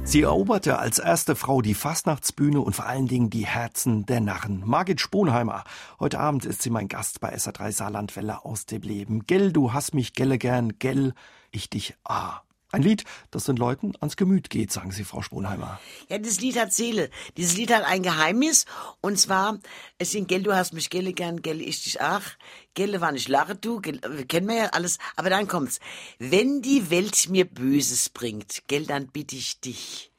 Sie 0.05 0.21
eroberte 0.21 0.79
als 0.79 0.99
erste 0.99 1.35
Frau 1.35 1.61
die 1.61 1.73
Fastnachtsbühne 1.73 2.61
und 2.61 2.77
vor 2.77 2.85
allen 2.85 3.09
Dingen 3.09 3.29
die 3.29 3.45
Herzen 3.45 4.05
der 4.05 4.21
Narren. 4.21 4.63
Margit 4.65 5.01
Sponheimer. 5.01 5.65
Heute 5.99 6.21
Abend 6.21 6.45
ist 6.45 6.61
sie 6.61 6.69
mein 6.69 6.87
Gast 6.87 7.19
bei 7.19 7.35
SA3 7.35 7.73
Saarlandwelle 7.73 8.45
aus 8.45 8.65
dem 8.67 8.83
Leben. 8.83 9.25
Gell, 9.27 9.51
du 9.51 9.73
hast 9.73 9.93
mich 9.93 10.13
gelle 10.13 10.37
gern, 10.37 10.79
gell, 10.79 11.13
ich 11.51 11.69
dich 11.69 11.95
ah. 12.05 12.39
Ein 12.75 12.81
Lied, 12.81 13.05
das 13.31 13.45
den 13.45 13.55
Leuten 13.55 13.93
ans 14.01 14.17
Gemüt 14.17 14.49
geht, 14.49 14.69
sagen 14.69 14.91
Sie, 14.91 15.05
Frau 15.05 15.21
Sponheimer. 15.21 15.79
Ja, 16.09 16.17
das 16.17 16.41
Lied 16.41 16.59
hat 16.59 16.73
Seele. 16.73 17.09
Dieses 17.37 17.55
Lied 17.55 17.73
hat 17.73 17.85
ein 17.85 18.03
Geheimnis. 18.03 18.65
Und 18.99 19.17
zwar, 19.17 19.59
es 19.97 20.11
singt, 20.11 20.27
gell, 20.27 20.43
du 20.43 20.53
hast 20.53 20.73
mich 20.73 20.89
gelle 20.89 21.13
gern, 21.13 21.41
gell, 21.41 21.61
ich 21.61 21.83
dich 21.83 22.01
ach. 22.01 22.35
Gelle 22.73 22.99
war 22.99 23.13
nicht 23.13 23.29
lache 23.29 23.55
du, 23.55 23.79
gell, 23.79 24.01
kennen 24.27 24.49
wir 24.49 24.55
ja 24.55 24.65
alles. 24.73 24.97
Aber 25.15 25.29
dann 25.29 25.47
kommt's. 25.47 25.79
Wenn 26.19 26.61
die 26.61 26.89
Welt 26.89 27.29
mir 27.29 27.45
Böses 27.45 28.09
bringt, 28.09 28.63
gell, 28.67 28.85
dann 28.85 29.07
bitte 29.07 29.37
ich 29.37 29.61
dich. 29.61 30.11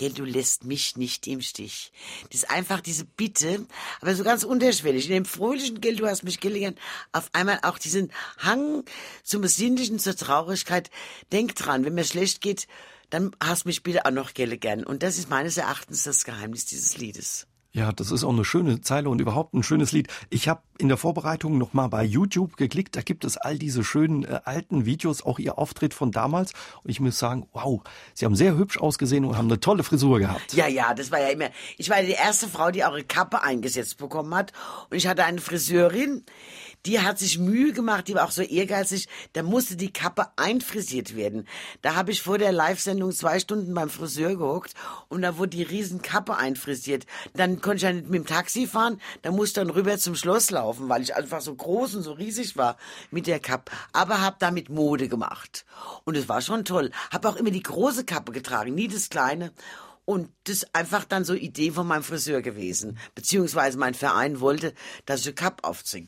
Gell, 0.00 0.14
du 0.14 0.24
lässt 0.24 0.64
mich 0.64 0.96
nicht 0.96 1.26
im 1.26 1.42
Stich. 1.42 1.92
Das 2.30 2.44
ist 2.44 2.50
einfach 2.50 2.80
diese 2.80 3.04
Bitte, 3.04 3.66
aber 4.00 4.14
so 4.14 4.24
ganz 4.24 4.44
unterschwellig. 4.44 5.04
In 5.04 5.12
dem 5.12 5.24
fröhlichen 5.26 5.82
Gell, 5.82 5.96
du 5.96 6.06
hast 6.06 6.22
mich 6.22 6.40
gell 6.40 6.58
gern, 6.58 6.74
auf 7.12 7.28
einmal 7.34 7.58
auch 7.64 7.78
diesen 7.78 8.10
Hang 8.38 8.82
zum 9.24 9.42
Besinnlichen, 9.42 9.98
zur 9.98 10.16
Traurigkeit. 10.16 10.90
Denk 11.32 11.54
dran, 11.54 11.84
wenn 11.84 11.92
mir 11.92 12.04
schlecht 12.04 12.40
geht, 12.40 12.66
dann 13.10 13.36
hast 13.44 13.66
mich 13.66 13.82
bitte 13.82 14.06
auch 14.06 14.10
noch 14.10 14.32
gelle 14.32 14.56
gern. 14.56 14.84
Und 14.84 15.02
das 15.02 15.18
ist 15.18 15.28
meines 15.28 15.58
Erachtens 15.58 16.04
das 16.04 16.24
Geheimnis 16.24 16.64
dieses 16.64 16.96
Liedes. 16.96 17.46
Ja, 17.72 17.92
das 17.92 18.10
ist 18.10 18.24
auch 18.24 18.32
eine 18.32 18.44
schöne 18.44 18.80
Zeile 18.80 19.08
und 19.08 19.20
überhaupt 19.20 19.54
ein 19.54 19.62
schönes 19.62 19.92
Lied. 19.92 20.08
Ich 20.28 20.48
habe 20.48 20.62
in 20.78 20.88
der 20.88 20.96
Vorbereitung 20.96 21.56
noch 21.56 21.72
mal 21.72 21.86
bei 21.86 22.02
YouTube 22.02 22.56
geklickt, 22.56 22.96
da 22.96 23.02
gibt 23.02 23.24
es 23.24 23.36
all 23.36 23.58
diese 23.58 23.84
schönen 23.84 24.24
äh, 24.24 24.40
alten 24.44 24.86
Videos, 24.86 25.22
auch 25.22 25.38
ihr 25.38 25.56
Auftritt 25.56 25.94
von 25.94 26.10
damals 26.10 26.52
und 26.82 26.90
ich 26.90 26.98
muss 26.98 27.18
sagen, 27.18 27.46
wow, 27.52 27.80
sie 28.14 28.24
haben 28.24 28.34
sehr 28.34 28.56
hübsch 28.56 28.78
ausgesehen 28.78 29.24
und 29.24 29.36
haben 29.36 29.46
eine 29.46 29.60
tolle 29.60 29.84
Frisur 29.84 30.18
gehabt. 30.18 30.52
Ja, 30.54 30.66
ja, 30.66 30.94
das 30.94 31.12
war 31.12 31.20
ja 31.20 31.28
immer, 31.28 31.50
ich 31.78 31.90
war 31.90 32.02
die 32.02 32.10
erste 32.10 32.48
Frau, 32.48 32.72
die 32.72 32.84
auch 32.84 32.94
eine 32.94 33.04
Kappe 33.04 33.42
eingesetzt 33.42 33.98
bekommen 33.98 34.34
hat 34.34 34.52
und 34.90 34.96
ich 34.96 35.06
hatte 35.06 35.24
eine 35.24 35.40
Friseurin, 35.40 36.24
die 36.86 37.00
hat 37.00 37.18
sich 37.18 37.38
Mühe 37.38 37.72
gemacht, 37.72 38.08
die 38.08 38.14
war 38.14 38.24
auch 38.24 38.30
so 38.30 38.42
ehrgeizig, 38.42 39.08
da 39.34 39.42
musste 39.42 39.76
die 39.76 39.92
Kappe 39.92 40.26
einfrisiert 40.36 41.14
werden. 41.14 41.46
Da 41.82 41.94
habe 41.94 42.10
ich 42.10 42.22
vor 42.22 42.38
der 42.38 42.52
Live-Sendung 42.52 43.12
zwei 43.12 43.38
Stunden 43.38 43.74
beim 43.74 43.90
Friseur 43.90 44.36
gehuckt 44.36 44.74
und 45.08 45.22
da 45.22 45.36
wurde 45.36 45.56
die 45.56 45.62
riesen 45.62 46.02
Kappe 46.02 46.36
einfrisiert. 46.36 47.06
Dann 47.34 47.60
konnte 47.60 47.76
ich 47.76 47.82
ja 47.82 47.92
nicht 47.92 48.08
mit 48.08 48.20
dem 48.20 48.26
Taxi 48.26 48.66
fahren, 48.66 49.00
da 49.22 49.30
musste 49.30 49.60
dann 49.60 49.70
rüber 49.70 49.98
zum 49.98 50.14
Schloss 50.14 50.50
laufen, 50.50 50.88
weil 50.88 51.02
ich 51.02 51.14
einfach 51.14 51.40
so 51.40 51.54
groß 51.54 51.96
und 51.96 52.02
so 52.02 52.12
riesig 52.12 52.56
war 52.56 52.76
mit 53.10 53.26
der 53.26 53.40
Kappe. 53.40 53.72
Aber 53.92 54.20
habe 54.20 54.36
damit 54.38 54.68
Mode 54.70 55.08
gemacht. 55.08 55.64
Und 56.04 56.16
es 56.16 56.28
war 56.28 56.40
schon 56.40 56.64
toll. 56.64 56.90
Habe 57.10 57.28
auch 57.28 57.36
immer 57.36 57.50
die 57.50 57.62
große 57.62 58.04
Kappe 58.04 58.32
getragen, 58.32 58.74
nie 58.74 58.88
das 58.88 59.10
kleine. 59.10 59.52
Und 60.04 60.30
das 60.44 60.56
ist 60.56 60.74
einfach 60.74 61.04
dann 61.04 61.24
so 61.24 61.34
Idee 61.34 61.70
von 61.70 61.86
meinem 61.86 62.02
Friseur 62.02 62.42
gewesen. 62.42 62.98
Beziehungsweise 63.14 63.78
mein 63.78 63.94
Verein 63.94 64.40
wollte, 64.40 64.74
dass 65.06 65.20
ich 65.20 65.26
eine 65.26 65.34
Kappe 65.34 65.62
aufziehe. 65.62 66.06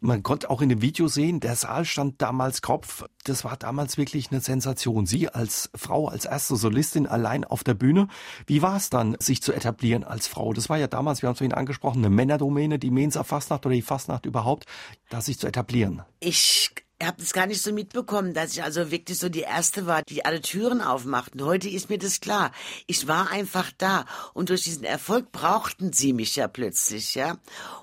Man 0.00 0.22
konnte 0.22 0.50
auch 0.50 0.62
in 0.62 0.68
dem 0.68 0.82
Video 0.82 1.08
sehen, 1.08 1.40
der 1.40 1.56
Saal 1.56 1.84
stand 1.84 2.22
damals 2.22 2.62
Kopf. 2.62 3.04
Das 3.24 3.44
war 3.44 3.56
damals 3.56 3.98
wirklich 3.98 4.30
eine 4.30 4.40
Sensation. 4.40 5.06
Sie 5.06 5.28
als 5.28 5.70
Frau, 5.74 6.08
als 6.08 6.24
erste 6.24 6.56
Solistin 6.56 7.06
allein 7.06 7.44
auf 7.44 7.64
der 7.64 7.74
Bühne. 7.74 8.08
Wie 8.46 8.62
war 8.62 8.76
es 8.76 8.90
dann, 8.90 9.16
sich 9.18 9.42
zu 9.42 9.52
etablieren 9.52 10.04
als 10.04 10.26
Frau? 10.26 10.52
Das 10.52 10.68
war 10.68 10.78
ja 10.78 10.86
damals, 10.86 11.22
wir 11.22 11.28
haben 11.28 11.34
es 11.34 11.38
vorhin 11.38 11.54
angesprochen, 11.54 11.98
eine 11.98 12.10
Männerdomäne, 12.10 12.78
die 12.78 12.90
Mensa 12.90 13.24
Fastnacht 13.24 13.66
oder 13.66 13.74
die 13.74 13.82
Fastnacht 13.82 14.26
überhaupt, 14.26 14.66
da 15.08 15.20
sich 15.20 15.38
zu 15.38 15.46
etablieren. 15.46 16.02
Ich 16.20 16.70
habe 17.02 17.16
das 17.18 17.32
gar 17.32 17.46
nicht 17.46 17.62
so 17.62 17.72
mitbekommen, 17.72 18.34
dass 18.34 18.52
ich 18.52 18.62
also 18.62 18.90
wirklich 18.90 19.18
so 19.18 19.28
die 19.28 19.40
Erste 19.40 19.86
war, 19.86 20.02
die 20.02 20.24
alle 20.24 20.40
Türen 20.40 20.80
aufmachten. 20.80 21.44
Heute 21.44 21.68
ist 21.68 21.88
mir 21.88 21.98
das 21.98 22.20
klar. 22.20 22.52
Ich 22.86 23.08
war 23.08 23.30
einfach 23.30 23.70
da 23.78 24.04
und 24.34 24.50
durch 24.50 24.64
diesen 24.64 24.84
Erfolg 24.84 25.32
brauchten 25.32 25.92
sie 25.92 26.12
mich 26.12 26.36
ja 26.36 26.48
plötzlich, 26.48 27.14
ja. 27.14 27.38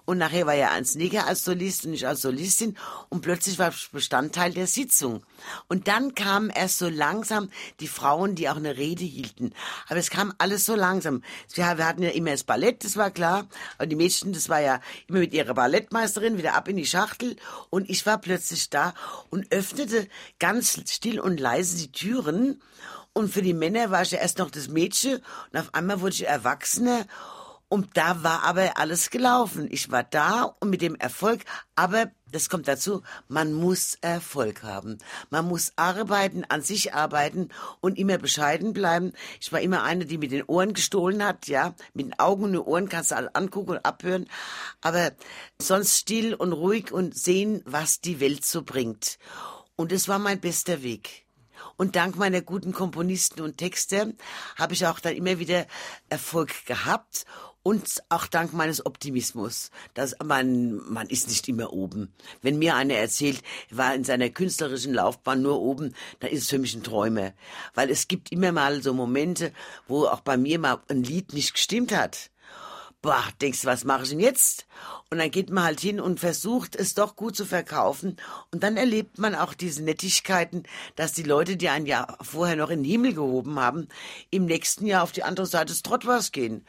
Und 0.05 0.19
nachher 0.19 0.45
war 0.45 0.53
ja 0.53 0.73
Ernst 0.73 0.95
Nigger 0.95 1.27
als 1.27 1.43
Solist 1.43 1.85
und 1.85 1.93
ich 1.93 2.07
als 2.07 2.21
Solistin 2.21 2.77
und 3.09 3.21
plötzlich 3.21 3.59
war 3.59 3.69
ich 3.69 3.89
Bestandteil 3.91 4.53
der 4.53 4.67
Sitzung. 4.67 5.23
Und 5.67 5.87
dann 5.87 6.15
kamen 6.15 6.49
erst 6.49 6.77
so 6.77 6.87
langsam 6.87 7.49
die 7.79 7.87
Frauen, 7.87 8.35
die 8.35 8.49
auch 8.49 8.55
eine 8.55 8.77
Rede 8.77 9.03
hielten. 9.03 9.53
Aber 9.87 9.99
es 9.99 10.09
kam 10.09 10.33
alles 10.37 10.65
so 10.65 10.75
langsam. 10.75 11.23
Wir, 11.53 11.77
wir 11.77 11.85
hatten 11.85 12.03
ja 12.03 12.09
immer 12.09 12.31
das 12.31 12.43
Ballett, 12.43 12.83
das 12.83 12.95
war 12.95 13.11
klar. 13.11 13.47
Aber 13.77 13.87
die 13.87 13.95
Mädchen, 13.95 14.33
das 14.33 14.47
war 14.47 14.61
ja 14.61 14.79
immer 15.07 15.19
mit 15.19 15.33
ihrer 15.33 15.53
Ballettmeisterin 15.53 16.37
wieder 16.37 16.53
ab 16.53 16.67
in 16.67 16.77
die 16.77 16.85
Schachtel 16.85 17.35
und 17.69 17.89
ich 17.89 18.05
war 18.05 18.19
plötzlich 18.19 18.69
da 18.69 18.93
und 19.29 19.51
öffnete 19.51 20.07
ganz 20.39 20.79
still 20.89 21.19
und 21.19 21.39
leise 21.39 21.77
die 21.77 21.91
Türen. 21.91 22.61
Und 23.13 23.29
für 23.33 23.41
die 23.41 23.53
Männer 23.53 23.89
war 23.89 24.03
ich 24.03 24.11
ja 24.11 24.19
erst 24.19 24.37
noch 24.37 24.51
das 24.51 24.67
Mädchen 24.67 25.21
und 25.51 25.59
auf 25.59 25.73
einmal 25.73 26.01
wurde 26.01 26.13
ich 26.13 26.27
Erwachsene. 26.27 27.07
Und 27.69 27.97
da 27.97 28.23
war 28.23 28.43
aber 28.43 28.77
alles 28.77 29.09
gelaufen. 29.09 29.67
Ich 29.69 29.91
war 29.91 30.03
da 30.03 30.55
und 30.59 30.69
mit 30.69 30.81
dem 30.81 30.95
Erfolg, 30.95 31.43
aber 31.75 32.11
das 32.31 32.49
kommt 32.49 32.67
dazu, 32.67 33.03
man 33.27 33.53
muss 33.53 33.97
Erfolg 34.01 34.63
haben. 34.63 34.97
Man 35.29 35.45
muss 35.45 35.73
arbeiten, 35.75 36.45
an 36.47 36.61
sich 36.61 36.93
arbeiten 36.93 37.49
und 37.81 37.97
immer 37.97 38.17
bescheiden 38.17 38.71
bleiben. 38.71 39.11
Ich 39.41 39.51
war 39.51 39.59
immer 39.59 39.83
eine, 39.83 40.05
die 40.05 40.17
mit 40.17 40.31
den 40.31 40.43
Ohren 40.43 40.73
gestohlen 40.73 41.23
hat, 41.23 41.47
ja. 41.47 41.75
Mit 41.93 42.07
den 42.07 42.19
Augen 42.19 42.45
und 42.45 42.53
den 42.53 42.61
Ohren 42.61 42.89
kannst 42.89 43.11
du 43.11 43.15
alle 43.15 43.35
angucken 43.35 43.71
und 43.71 43.85
abhören. 43.85 44.27
Aber 44.81 45.11
sonst 45.59 45.97
still 45.97 46.33
und 46.35 46.53
ruhig 46.53 46.91
und 46.91 47.17
sehen, 47.17 47.63
was 47.65 47.99
die 47.99 48.21
Welt 48.21 48.45
so 48.45 48.63
bringt. 48.63 49.19
Und 49.75 49.91
es 49.91 50.07
war 50.07 50.19
mein 50.19 50.39
bester 50.39 50.83
Weg. 50.83 51.25
Und 51.75 51.95
dank 51.95 52.15
meiner 52.15 52.41
guten 52.41 52.73
Komponisten 52.73 53.41
und 53.41 53.57
Texte 53.57 54.15
habe 54.57 54.73
ich 54.73 54.85
auch 54.87 54.99
dann 54.99 55.15
immer 55.15 55.39
wieder 55.39 55.67
Erfolg 56.09 56.65
gehabt 56.65 57.25
und 57.67 58.01
auch 58.07 58.27
dank 58.27 58.53
meines 58.53 58.85
Optimismus, 58.85 59.71
dass 59.93 60.15
man 60.23 60.77
man 60.89 61.07
ist 61.07 61.27
nicht 61.27 61.49
immer 61.49 61.73
oben. 61.73 62.13
Wenn 62.41 62.57
mir 62.57 62.77
einer 62.77 62.93
erzählt, 62.93 63.43
er 63.69 63.77
war 63.77 63.93
in 63.93 64.05
seiner 64.05 64.29
künstlerischen 64.29 64.93
Laufbahn 64.93 65.41
nur 65.41 65.59
oben, 65.59 65.93
dann 66.21 66.31
ist 66.31 66.43
es 66.43 66.49
für 66.49 66.59
mich 66.59 66.75
ein 66.75 66.83
Träumer, 66.83 67.33
weil 67.73 67.89
es 67.89 68.07
gibt 68.07 68.31
immer 68.31 68.53
mal 68.53 68.81
so 68.81 68.93
Momente, 68.93 69.51
wo 69.85 70.05
auch 70.05 70.21
bei 70.21 70.37
mir 70.37 70.59
mal 70.59 70.81
ein 70.87 71.03
Lied 71.03 71.33
nicht 71.33 71.55
gestimmt 71.55 71.93
hat 71.93 72.31
boah, 73.01 73.23
denkst 73.41 73.61
du, 73.61 73.67
was 73.67 73.85
mache 73.85 74.03
ich 74.03 74.09
denn 74.09 74.19
jetzt? 74.19 74.65
Und 75.09 75.19
dann 75.19 75.31
geht 75.31 75.49
man 75.49 75.63
halt 75.63 75.79
hin 75.79 76.01
und 76.01 76.19
versucht, 76.19 76.75
es 76.75 76.93
doch 76.93 77.15
gut 77.15 77.35
zu 77.35 77.45
verkaufen. 77.45 78.17
Und 78.51 78.63
dann 78.63 78.75
erlebt 78.75 79.17
man 79.17 79.35
auch 79.35 79.53
diese 79.53 79.83
Nettigkeiten, 79.83 80.63
dass 80.97 81.13
die 81.13 81.23
Leute, 81.23 81.55
die 81.55 81.69
ein 81.69 81.85
Jahr 81.85 82.17
vorher 82.21 82.57
noch 82.57 82.69
in 82.69 82.83
den 82.83 82.91
Himmel 82.91 83.13
gehoben 83.13 83.59
haben, 83.59 83.87
im 84.29 84.45
nächsten 84.45 84.85
Jahr 84.85 85.03
auf 85.03 85.13
die 85.13 85.23
andere 85.23 85.45
Seite 85.45 85.67
des 85.67 85.83
Trottwars 85.83 86.31
gehen. 86.31 86.65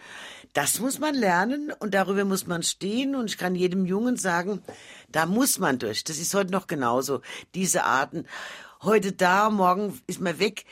Das 0.58 0.80
muss 0.80 0.98
man 0.98 1.14
lernen 1.14 1.72
und 1.78 1.94
darüber 1.94 2.24
muss 2.24 2.48
man 2.48 2.64
stehen. 2.64 3.14
Und 3.14 3.26
ich 3.26 3.38
kann 3.38 3.54
jedem 3.54 3.86
Jungen 3.86 4.16
sagen, 4.16 4.60
da 5.08 5.24
muss 5.24 5.60
man 5.60 5.78
durch. 5.78 6.02
Das 6.02 6.18
ist 6.18 6.34
heute 6.34 6.50
noch 6.50 6.66
genauso. 6.66 7.20
Diese 7.54 7.84
Arten. 7.84 8.26
Heute 8.82 9.12
da, 9.12 9.50
morgen 9.50 10.00
ist 10.08 10.20
man 10.20 10.40
weg 10.40 10.64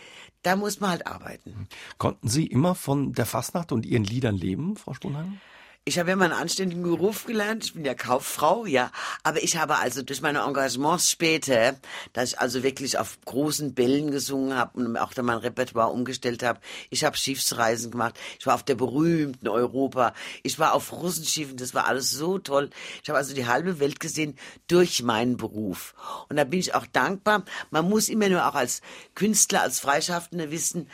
da 0.42 0.54
muss 0.54 0.78
man 0.78 0.90
halt 0.90 1.08
arbeiten. 1.08 1.66
Konnten 1.98 2.28
Sie 2.28 2.46
immer 2.46 2.76
von 2.76 3.12
der 3.12 3.26
Fastnacht 3.26 3.72
und 3.72 3.84
Ihren 3.84 4.04
Liedern 4.04 4.36
leben, 4.36 4.76
Frau 4.76 4.94
Sponheim? 4.94 5.40
Ich 5.88 6.00
habe 6.00 6.10
ja 6.10 6.16
mal 6.16 6.24
einen 6.24 6.40
anständigen 6.40 6.82
Beruf 6.82 7.26
gelernt. 7.26 7.66
Ich 7.66 7.74
bin 7.74 7.84
ja 7.84 7.94
Kauffrau, 7.94 8.66
ja. 8.66 8.90
Aber 9.22 9.40
ich 9.44 9.56
habe 9.56 9.76
also 9.76 10.02
durch 10.02 10.20
meine 10.20 10.40
Engagements 10.40 11.08
später, 11.08 11.76
dass 12.12 12.30
ich 12.30 12.40
also 12.40 12.64
wirklich 12.64 12.98
auf 12.98 13.20
großen 13.24 13.72
Bällen 13.72 14.10
gesungen 14.10 14.58
habe 14.58 14.80
und 14.80 14.96
auch 14.96 15.14
dann 15.14 15.26
mein 15.26 15.38
Repertoire 15.38 15.92
umgestellt 15.92 16.42
habe. 16.42 16.58
Ich 16.90 17.04
habe 17.04 17.16
Schiffsreisen 17.16 17.92
gemacht. 17.92 18.18
Ich 18.40 18.46
war 18.46 18.56
auf 18.56 18.64
der 18.64 18.74
berühmten 18.74 19.46
Europa. 19.46 20.12
Ich 20.42 20.58
war 20.58 20.72
auf 20.72 20.90
Russenschiffen. 20.90 21.56
Das 21.56 21.72
war 21.72 21.86
alles 21.86 22.10
so 22.10 22.38
toll. 22.38 22.70
Ich 23.04 23.08
habe 23.08 23.18
also 23.18 23.32
die 23.32 23.46
halbe 23.46 23.78
Welt 23.78 24.00
gesehen 24.00 24.34
durch 24.66 25.04
meinen 25.04 25.36
Beruf. 25.36 25.94
Und 26.28 26.34
da 26.34 26.42
bin 26.42 26.58
ich 26.58 26.74
auch 26.74 26.86
dankbar. 26.86 27.44
Man 27.70 27.88
muss 27.88 28.08
immer 28.08 28.28
nur 28.28 28.44
auch 28.48 28.56
als 28.56 28.82
Künstler, 29.14 29.62
als 29.62 29.78
Freischaffender 29.78 30.50
wissen, 30.50 30.90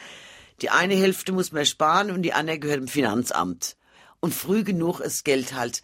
die 0.60 0.68
eine 0.68 0.96
Hälfte 0.96 1.32
muss 1.32 1.50
man 1.50 1.64
sparen 1.64 2.10
und 2.10 2.20
die 2.20 2.34
andere 2.34 2.58
gehört 2.58 2.80
dem 2.80 2.88
Finanzamt 2.88 3.76
und 4.22 4.32
früh 4.32 4.62
genug 4.62 5.00
das 5.00 5.24
Geld 5.24 5.52
halt 5.52 5.82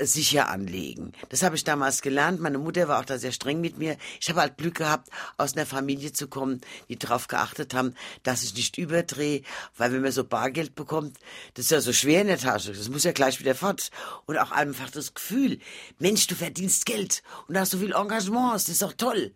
sicher 0.00 0.48
anlegen. 0.48 1.12
Das 1.28 1.42
habe 1.42 1.54
ich 1.54 1.64
damals 1.64 2.02
gelernt. 2.02 2.40
Meine 2.40 2.58
Mutter 2.58 2.88
war 2.88 3.00
auch 3.00 3.04
da 3.04 3.16
sehr 3.16 3.30
streng 3.30 3.60
mit 3.60 3.78
mir. 3.78 3.96
Ich 4.20 4.28
habe 4.28 4.40
halt 4.40 4.58
Glück 4.58 4.74
gehabt, 4.74 5.08
aus 5.36 5.54
einer 5.54 5.66
Familie 5.66 6.12
zu 6.12 6.26
kommen, 6.26 6.60
die 6.88 6.98
darauf 6.98 7.28
geachtet 7.28 7.74
haben, 7.74 7.94
dass 8.24 8.42
ich 8.42 8.54
nicht 8.54 8.76
überdrehe, 8.76 9.42
weil 9.76 9.92
wenn 9.92 10.02
man 10.02 10.10
so 10.12 10.24
Bargeld 10.24 10.74
bekommt, 10.74 11.18
das 11.54 11.66
ist 11.66 11.70
ja 11.70 11.80
so 11.80 11.92
schwer 11.92 12.22
in 12.22 12.26
der 12.26 12.38
Tasche, 12.38 12.72
das 12.72 12.88
muss 12.88 13.04
ja 13.04 13.12
gleich 13.12 13.38
wieder 13.38 13.54
fort. 13.54 13.90
Und 14.26 14.36
auch 14.36 14.50
einfach 14.50 14.90
das 14.90 15.14
Gefühl, 15.14 15.60
Mensch, 15.98 16.26
du 16.26 16.34
verdienst 16.34 16.86
Geld 16.86 17.22
und 17.46 17.56
hast 17.56 17.70
so 17.70 17.78
viel 17.78 17.92
Engagement, 17.92 18.54
das 18.54 18.68
ist 18.68 18.82
doch 18.82 18.94
toll. 18.94 19.32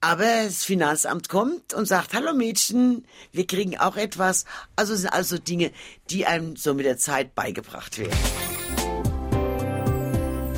Aber 0.00 0.44
das 0.44 0.64
Finanzamt 0.64 1.28
kommt 1.28 1.74
und 1.74 1.86
sagt, 1.86 2.14
hallo 2.14 2.32
Mädchen, 2.32 3.04
wir 3.32 3.46
kriegen 3.46 3.76
auch 3.78 3.96
etwas. 3.96 4.44
Also 4.76 4.94
sind 4.94 5.08
also 5.08 5.38
Dinge, 5.38 5.72
die 6.10 6.24
einem 6.24 6.54
so 6.54 6.74
mit 6.74 6.86
der 6.86 6.98
Zeit 6.98 7.34
beigebracht 7.34 7.98
werden. 7.98 8.16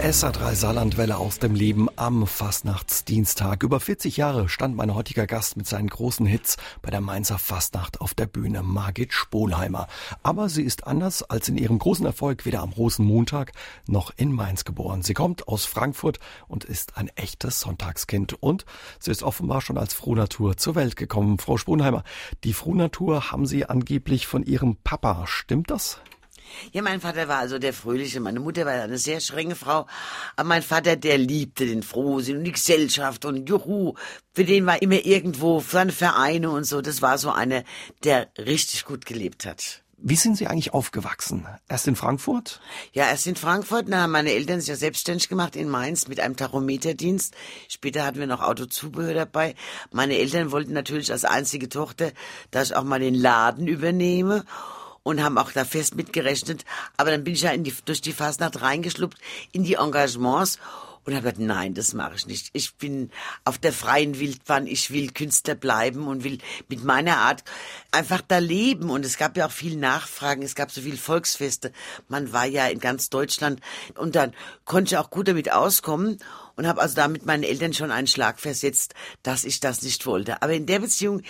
SA3 0.00 0.54
Saarlandwelle 0.54 1.18
aus 1.18 1.40
dem 1.40 1.54
Leben 1.54 1.88
am 1.96 2.26
Fastnachtsdienstag. 2.26 3.62
Über 3.62 3.80
40 3.80 4.16
Jahre 4.16 4.48
stand 4.48 4.74
mein 4.74 4.94
heutiger 4.94 5.26
Gast 5.26 5.58
mit 5.58 5.68
seinen 5.68 5.88
großen 5.88 6.24
Hits 6.24 6.56
bei 6.80 6.90
der 6.90 7.02
Mainzer 7.02 7.38
Fastnacht 7.38 8.00
auf 8.00 8.14
der 8.14 8.24
Bühne, 8.24 8.62
Margit 8.62 9.12
Spohlheimer. 9.12 9.88
Aber 10.22 10.48
sie 10.48 10.62
ist 10.62 10.86
anders 10.86 11.22
als 11.22 11.50
in 11.50 11.58
ihrem 11.58 11.78
großen 11.78 12.06
Erfolg 12.06 12.46
weder 12.46 12.62
am 12.62 12.72
Rosenmontag 12.72 13.52
noch 13.86 14.10
in 14.16 14.32
Mainz 14.32 14.64
geboren. 14.64 15.02
Sie 15.02 15.12
kommt 15.12 15.48
aus 15.48 15.66
Frankfurt 15.66 16.18
und 16.48 16.64
ist 16.64 16.96
ein 16.96 17.08
echtes 17.16 17.60
Sonntagskind. 17.60 18.42
Und 18.42 18.64
sie 19.00 19.10
ist 19.10 19.22
offenbar 19.22 19.60
schon 19.60 19.76
als 19.76 19.92
Frohnatur 19.92 20.56
zur 20.56 20.76
Welt 20.76 20.96
gekommen. 20.96 21.38
Frau 21.38 21.58
Spohlheimer, 21.58 22.04
die 22.42 22.54
Frohnatur 22.54 23.30
haben 23.32 23.44
Sie 23.44 23.66
angeblich 23.66 24.26
von 24.26 24.44
Ihrem 24.44 24.76
Papa. 24.76 25.26
Stimmt 25.26 25.70
das? 25.70 26.00
Ja, 26.72 26.82
mein 26.82 27.00
Vater 27.00 27.28
war 27.28 27.38
also 27.38 27.58
der 27.58 27.72
Fröhliche. 27.72 28.20
Meine 28.20 28.40
Mutter 28.40 28.66
war 28.66 28.72
eine 28.72 28.98
sehr 28.98 29.20
strenge 29.20 29.54
Frau. 29.54 29.86
Aber 30.36 30.48
mein 30.48 30.62
Vater, 30.62 30.96
der 30.96 31.18
liebte 31.18 31.66
den 31.66 31.82
Frohsinn 31.82 32.38
und 32.38 32.44
die 32.44 32.52
Gesellschaft 32.52 33.24
und 33.24 33.48
Juhu. 33.48 33.94
Für 34.34 34.44
den 34.44 34.66
war 34.66 34.80
immer 34.80 35.04
irgendwo 35.04 35.60
seine 35.60 35.92
Vereine 35.92 36.50
und 36.50 36.64
so. 36.64 36.80
Das 36.80 37.02
war 37.02 37.18
so 37.18 37.30
einer, 37.30 37.64
der 38.04 38.28
richtig 38.38 38.84
gut 38.84 39.06
gelebt 39.06 39.46
hat. 39.46 39.82
Wie 40.02 40.16
sind 40.16 40.36
Sie 40.36 40.46
eigentlich 40.46 40.72
aufgewachsen? 40.72 41.46
Erst 41.68 41.86
in 41.86 41.94
Frankfurt? 41.94 42.62
Ja, 42.92 43.08
erst 43.08 43.26
in 43.26 43.36
Frankfurt. 43.36 43.84
Na, 43.86 44.06
meine 44.06 44.32
Eltern 44.32 44.60
sich 44.60 44.70
ja 44.70 44.76
selbstständig 44.76 45.28
gemacht 45.28 45.56
in 45.56 45.68
Mainz 45.68 46.08
mit 46.08 46.20
einem 46.20 46.36
Tachometerdienst. 46.36 47.34
Später 47.68 48.06
hatten 48.06 48.18
wir 48.18 48.26
noch 48.26 48.40
Autozubehör 48.40 49.12
dabei. 49.12 49.54
Meine 49.92 50.16
Eltern 50.16 50.52
wollten 50.52 50.72
natürlich 50.72 51.12
als 51.12 51.26
einzige 51.26 51.68
Tochter, 51.68 52.12
dass 52.50 52.70
ich 52.70 52.76
auch 52.76 52.84
mal 52.84 53.00
den 53.00 53.14
Laden 53.14 53.66
übernehme. 53.66 54.46
Und 55.02 55.22
haben 55.22 55.38
auch 55.38 55.52
da 55.52 55.64
fest 55.64 55.96
mitgerechnet. 55.96 56.64
Aber 56.96 57.10
dann 57.10 57.24
bin 57.24 57.34
ich 57.34 57.42
ja 57.42 57.50
in 57.50 57.64
die, 57.64 57.74
durch 57.84 58.00
die 58.00 58.12
Fasnacht 58.12 58.60
reingeschluppt 58.60 59.18
in 59.52 59.64
die 59.64 59.74
Engagements 59.74 60.58
und 61.04 61.14
habe 61.14 61.22
gesagt, 61.22 61.38
nein, 61.38 61.74
das 61.74 61.94
mache 61.94 62.14
ich 62.16 62.26
nicht. 62.26 62.50
Ich 62.52 62.74
bin 62.74 63.10
auf 63.44 63.58
der 63.58 63.72
freien 63.72 64.20
Wildbahn, 64.20 64.66
ich 64.66 64.90
will 64.90 65.10
Künstler 65.10 65.54
bleiben 65.54 66.06
und 66.06 66.24
will 66.24 66.38
mit 66.68 66.84
meiner 66.84 67.18
Art 67.18 67.42
einfach 67.90 68.20
da 68.20 68.38
leben. 68.38 68.90
Und 68.90 69.04
es 69.06 69.16
gab 69.16 69.36
ja 69.36 69.46
auch 69.46 69.50
viel 69.50 69.76
Nachfragen, 69.76 70.42
es 70.42 70.54
gab 70.54 70.70
so 70.70 70.82
viele 70.82 70.98
Volksfeste. 70.98 71.72
Man 72.08 72.32
war 72.32 72.44
ja 72.44 72.66
in 72.66 72.80
ganz 72.80 73.08
Deutschland 73.08 73.60
und 73.96 74.14
dann 74.14 74.34
konnte 74.66 74.94
ich 74.94 74.98
auch 74.98 75.10
gut 75.10 75.28
damit 75.28 75.50
auskommen 75.50 76.18
und 76.56 76.66
habe 76.66 76.82
also 76.82 76.94
damit 76.96 77.24
meinen 77.24 77.44
Eltern 77.44 77.72
schon 77.72 77.90
einen 77.90 78.06
Schlag 78.06 78.38
versetzt, 78.38 78.94
dass 79.22 79.44
ich 79.44 79.60
das 79.60 79.83
nicht 79.83 80.04
wollte. 80.04 80.42
Aber 80.42 80.52
in 80.52 80.66
der 80.66 80.81
Beziehung 80.81 81.22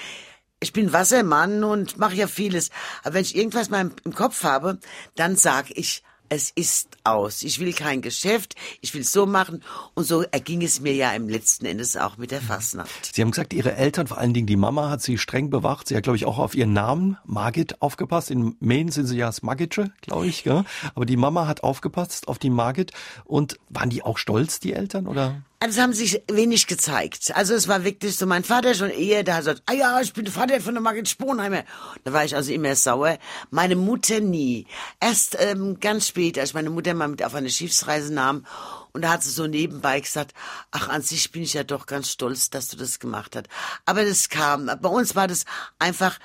ich 0.60 0.72
bin 0.72 0.92
Wassermann 0.92 1.64
und 1.64 1.98
mache 1.98 2.14
ja 2.14 2.26
vieles. 2.26 2.70
Aber 3.02 3.14
wenn 3.14 3.22
ich 3.22 3.36
irgendwas 3.36 3.70
mal 3.70 3.90
im 4.04 4.14
Kopf 4.14 4.44
habe, 4.44 4.78
dann 5.16 5.36
sag 5.36 5.70
ich, 5.70 6.02
es 6.30 6.50
ist 6.50 6.96
aus. 7.02 7.42
Ich 7.42 7.58
will 7.58 7.72
kein 7.72 8.02
Geschäft, 8.02 8.54
ich 8.80 8.94
will 8.94 9.02
so 9.02 9.26
machen. 9.26 9.62
Und 9.94 10.04
so 10.04 10.22
erging 10.22 10.62
es 10.62 10.80
mir 10.80 10.94
ja 10.94 11.10
im 11.10 11.28
letzten 11.28 11.66
Endes 11.66 11.96
auch 11.96 12.18
mit 12.18 12.30
der 12.30 12.40
Fastnacht. 12.40 13.14
Sie 13.14 13.20
haben 13.20 13.32
gesagt, 13.32 13.52
Ihre 13.52 13.74
Eltern, 13.74 14.06
vor 14.06 14.18
allen 14.18 14.32
Dingen 14.32 14.46
die 14.46 14.56
Mama, 14.56 14.90
hat 14.90 15.02
Sie 15.02 15.18
streng 15.18 15.50
bewacht. 15.50 15.88
Sie 15.88 15.96
hat, 15.96 16.04
glaube 16.04 16.16
ich, 16.16 16.26
auch 16.26 16.38
auf 16.38 16.54
Ihren 16.54 16.72
Namen, 16.72 17.18
Margit, 17.24 17.82
aufgepasst. 17.82 18.30
In 18.30 18.54
Maine 18.60 18.92
sind 18.92 19.06
Sie 19.06 19.16
ja 19.16 19.26
das 19.26 19.42
Margitsche, 19.42 19.92
glaube 20.02 20.28
ich. 20.28 20.44
Gell? 20.44 20.64
Aber 20.94 21.04
die 21.04 21.16
Mama 21.16 21.48
hat 21.48 21.64
aufgepasst 21.64 22.28
auf 22.28 22.38
die 22.38 22.50
Margit. 22.50 22.92
Und 23.24 23.58
waren 23.68 23.90
die 23.90 24.04
auch 24.04 24.16
stolz, 24.16 24.60
die 24.60 24.72
Eltern, 24.72 25.08
oder? 25.08 25.42
Also 25.62 25.82
haben 25.82 25.92
sich 25.92 26.22
wenig 26.32 26.66
gezeigt. 26.66 27.36
Also 27.36 27.52
es 27.52 27.68
war 27.68 27.84
wirklich 27.84 28.16
so, 28.16 28.24
mein 28.24 28.44
Vater 28.44 28.74
schon 28.74 28.88
eher, 28.88 29.22
der 29.22 29.34
hat 29.34 29.42
gesagt, 29.42 29.62
ah 29.66 29.74
ja, 29.74 30.00
ich 30.00 30.14
bin 30.14 30.24
der 30.24 30.32
Vater 30.32 30.58
von 30.62 30.72
der 30.72 30.82
Margit 30.82 31.06
Sponheimer. 31.06 31.64
Da 32.02 32.14
war 32.14 32.24
ich 32.24 32.34
also 32.34 32.50
immer 32.50 32.74
sauer. 32.74 33.18
Meine 33.50 33.76
Mutter 33.76 34.20
nie. 34.20 34.66
Erst 35.00 35.36
ähm, 35.38 35.78
ganz 35.78 36.08
spät, 36.08 36.38
als 36.38 36.54
meine 36.54 36.70
Mutter 36.70 36.94
mal 36.94 37.08
mit 37.08 37.22
auf 37.22 37.34
eine 37.34 37.50
Schiffsreise 37.50 38.10
nahm 38.10 38.46
und 38.92 39.02
da 39.02 39.10
hat 39.10 39.22
sie 39.22 39.30
so 39.30 39.46
nebenbei 39.46 40.00
gesagt, 40.00 40.32
ach, 40.70 40.88
an 40.88 41.02
sich 41.02 41.30
bin 41.30 41.42
ich 41.42 41.52
ja 41.52 41.62
doch 41.62 41.84
ganz 41.84 42.10
stolz, 42.10 42.48
dass 42.48 42.68
du 42.68 42.78
das 42.78 42.98
gemacht 42.98 43.36
hast. 43.36 43.48
Aber 43.84 44.04
das 44.04 44.30
kam, 44.30 44.70
bei 44.80 44.88
uns 44.88 45.14
war 45.14 45.28
das 45.28 45.44
einfach 45.78 46.18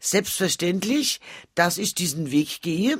selbstverständlich, 0.00 1.20
dass 1.54 1.78
ich 1.78 1.94
diesen 1.94 2.30
Weg 2.30 2.60
gehe 2.60 2.98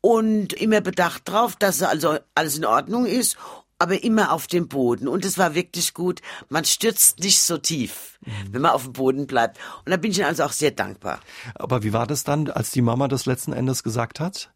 und 0.00 0.54
immer 0.54 0.80
bedacht 0.80 1.28
drauf, 1.28 1.54
dass 1.56 1.82
also 1.82 2.18
alles 2.34 2.56
in 2.56 2.64
Ordnung 2.64 3.04
ist 3.04 3.36
aber 3.78 4.02
immer 4.02 4.32
auf 4.32 4.46
dem 4.46 4.68
Boden. 4.68 5.08
Und 5.08 5.24
es 5.24 5.38
war 5.38 5.54
wirklich 5.54 5.94
gut. 5.94 6.20
Man 6.48 6.64
stürzt 6.64 7.20
nicht 7.20 7.40
so 7.40 7.58
tief, 7.58 8.18
mhm. 8.24 8.52
wenn 8.52 8.62
man 8.62 8.72
auf 8.72 8.84
dem 8.84 8.92
Boden 8.92 9.26
bleibt. 9.26 9.58
Und 9.84 9.90
da 9.90 9.96
bin 9.96 10.10
ich 10.10 10.18
Ihnen 10.18 10.26
also 10.26 10.44
auch 10.44 10.52
sehr 10.52 10.72
dankbar. 10.72 11.20
Aber 11.54 11.82
wie 11.82 11.92
war 11.92 12.06
das 12.06 12.24
dann, 12.24 12.50
als 12.50 12.70
die 12.70 12.82
Mama 12.82 13.08
das 13.08 13.26
letzten 13.26 13.52
Endes 13.52 13.82
gesagt 13.82 14.20
hat? 14.20 14.50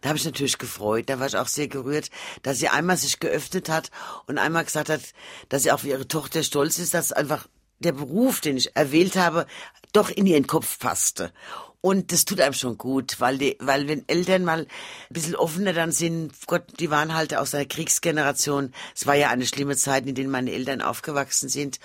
Da 0.00 0.10
habe 0.10 0.18
ich 0.18 0.24
natürlich 0.24 0.58
gefreut. 0.58 1.08
Da 1.08 1.18
war 1.18 1.26
ich 1.26 1.36
auch 1.36 1.48
sehr 1.48 1.68
gerührt, 1.68 2.10
dass 2.42 2.58
sie 2.58 2.68
einmal 2.68 2.96
sich 2.96 3.18
geöffnet 3.18 3.68
hat 3.68 3.90
und 4.26 4.38
einmal 4.38 4.64
gesagt 4.64 4.88
hat, 4.88 5.00
dass 5.48 5.64
sie 5.64 5.72
auch 5.72 5.80
für 5.80 5.88
ihre 5.88 6.08
Tochter 6.08 6.42
stolz 6.42 6.78
ist, 6.78 6.94
dass 6.94 7.12
einfach 7.12 7.48
der 7.80 7.92
Beruf, 7.92 8.40
den 8.40 8.56
ich 8.56 8.74
erwählt 8.76 9.16
habe, 9.16 9.46
doch 9.92 10.10
in 10.10 10.26
ihren 10.26 10.46
Kopf 10.46 10.78
passte. 10.78 11.32
Und 11.80 12.12
das 12.12 12.24
tut 12.24 12.40
einem 12.40 12.54
schon 12.54 12.76
gut, 12.76 13.20
weil 13.20 13.38
die, 13.38 13.56
weil 13.60 13.86
wenn 13.86 14.08
Eltern 14.08 14.44
mal 14.44 14.60
ein 14.62 14.66
bisschen 15.10 15.36
offener 15.36 15.72
dann 15.72 15.92
sind, 15.92 16.32
Gott, 16.46 16.64
die 16.80 16.90
waren 16.90 17.14
halt 17.14 17.36
aus 17.36 17.54
einer 17.54 17.66
Kriegsgeneration. 17.66 18.72
Es 18.96 19.06
war 19.06 19.14
ja 19.14 19.30
eine 19.30 19.46
schlimme 19.46 19.76
Zeit, 19.76 20.06
in 20.06 20.16
denen 20.16 20.30
meine 20.30 20.50
Eltern 20.50 20.82
aufgewachsen 20.82 21.48
sind. 21.48 21.78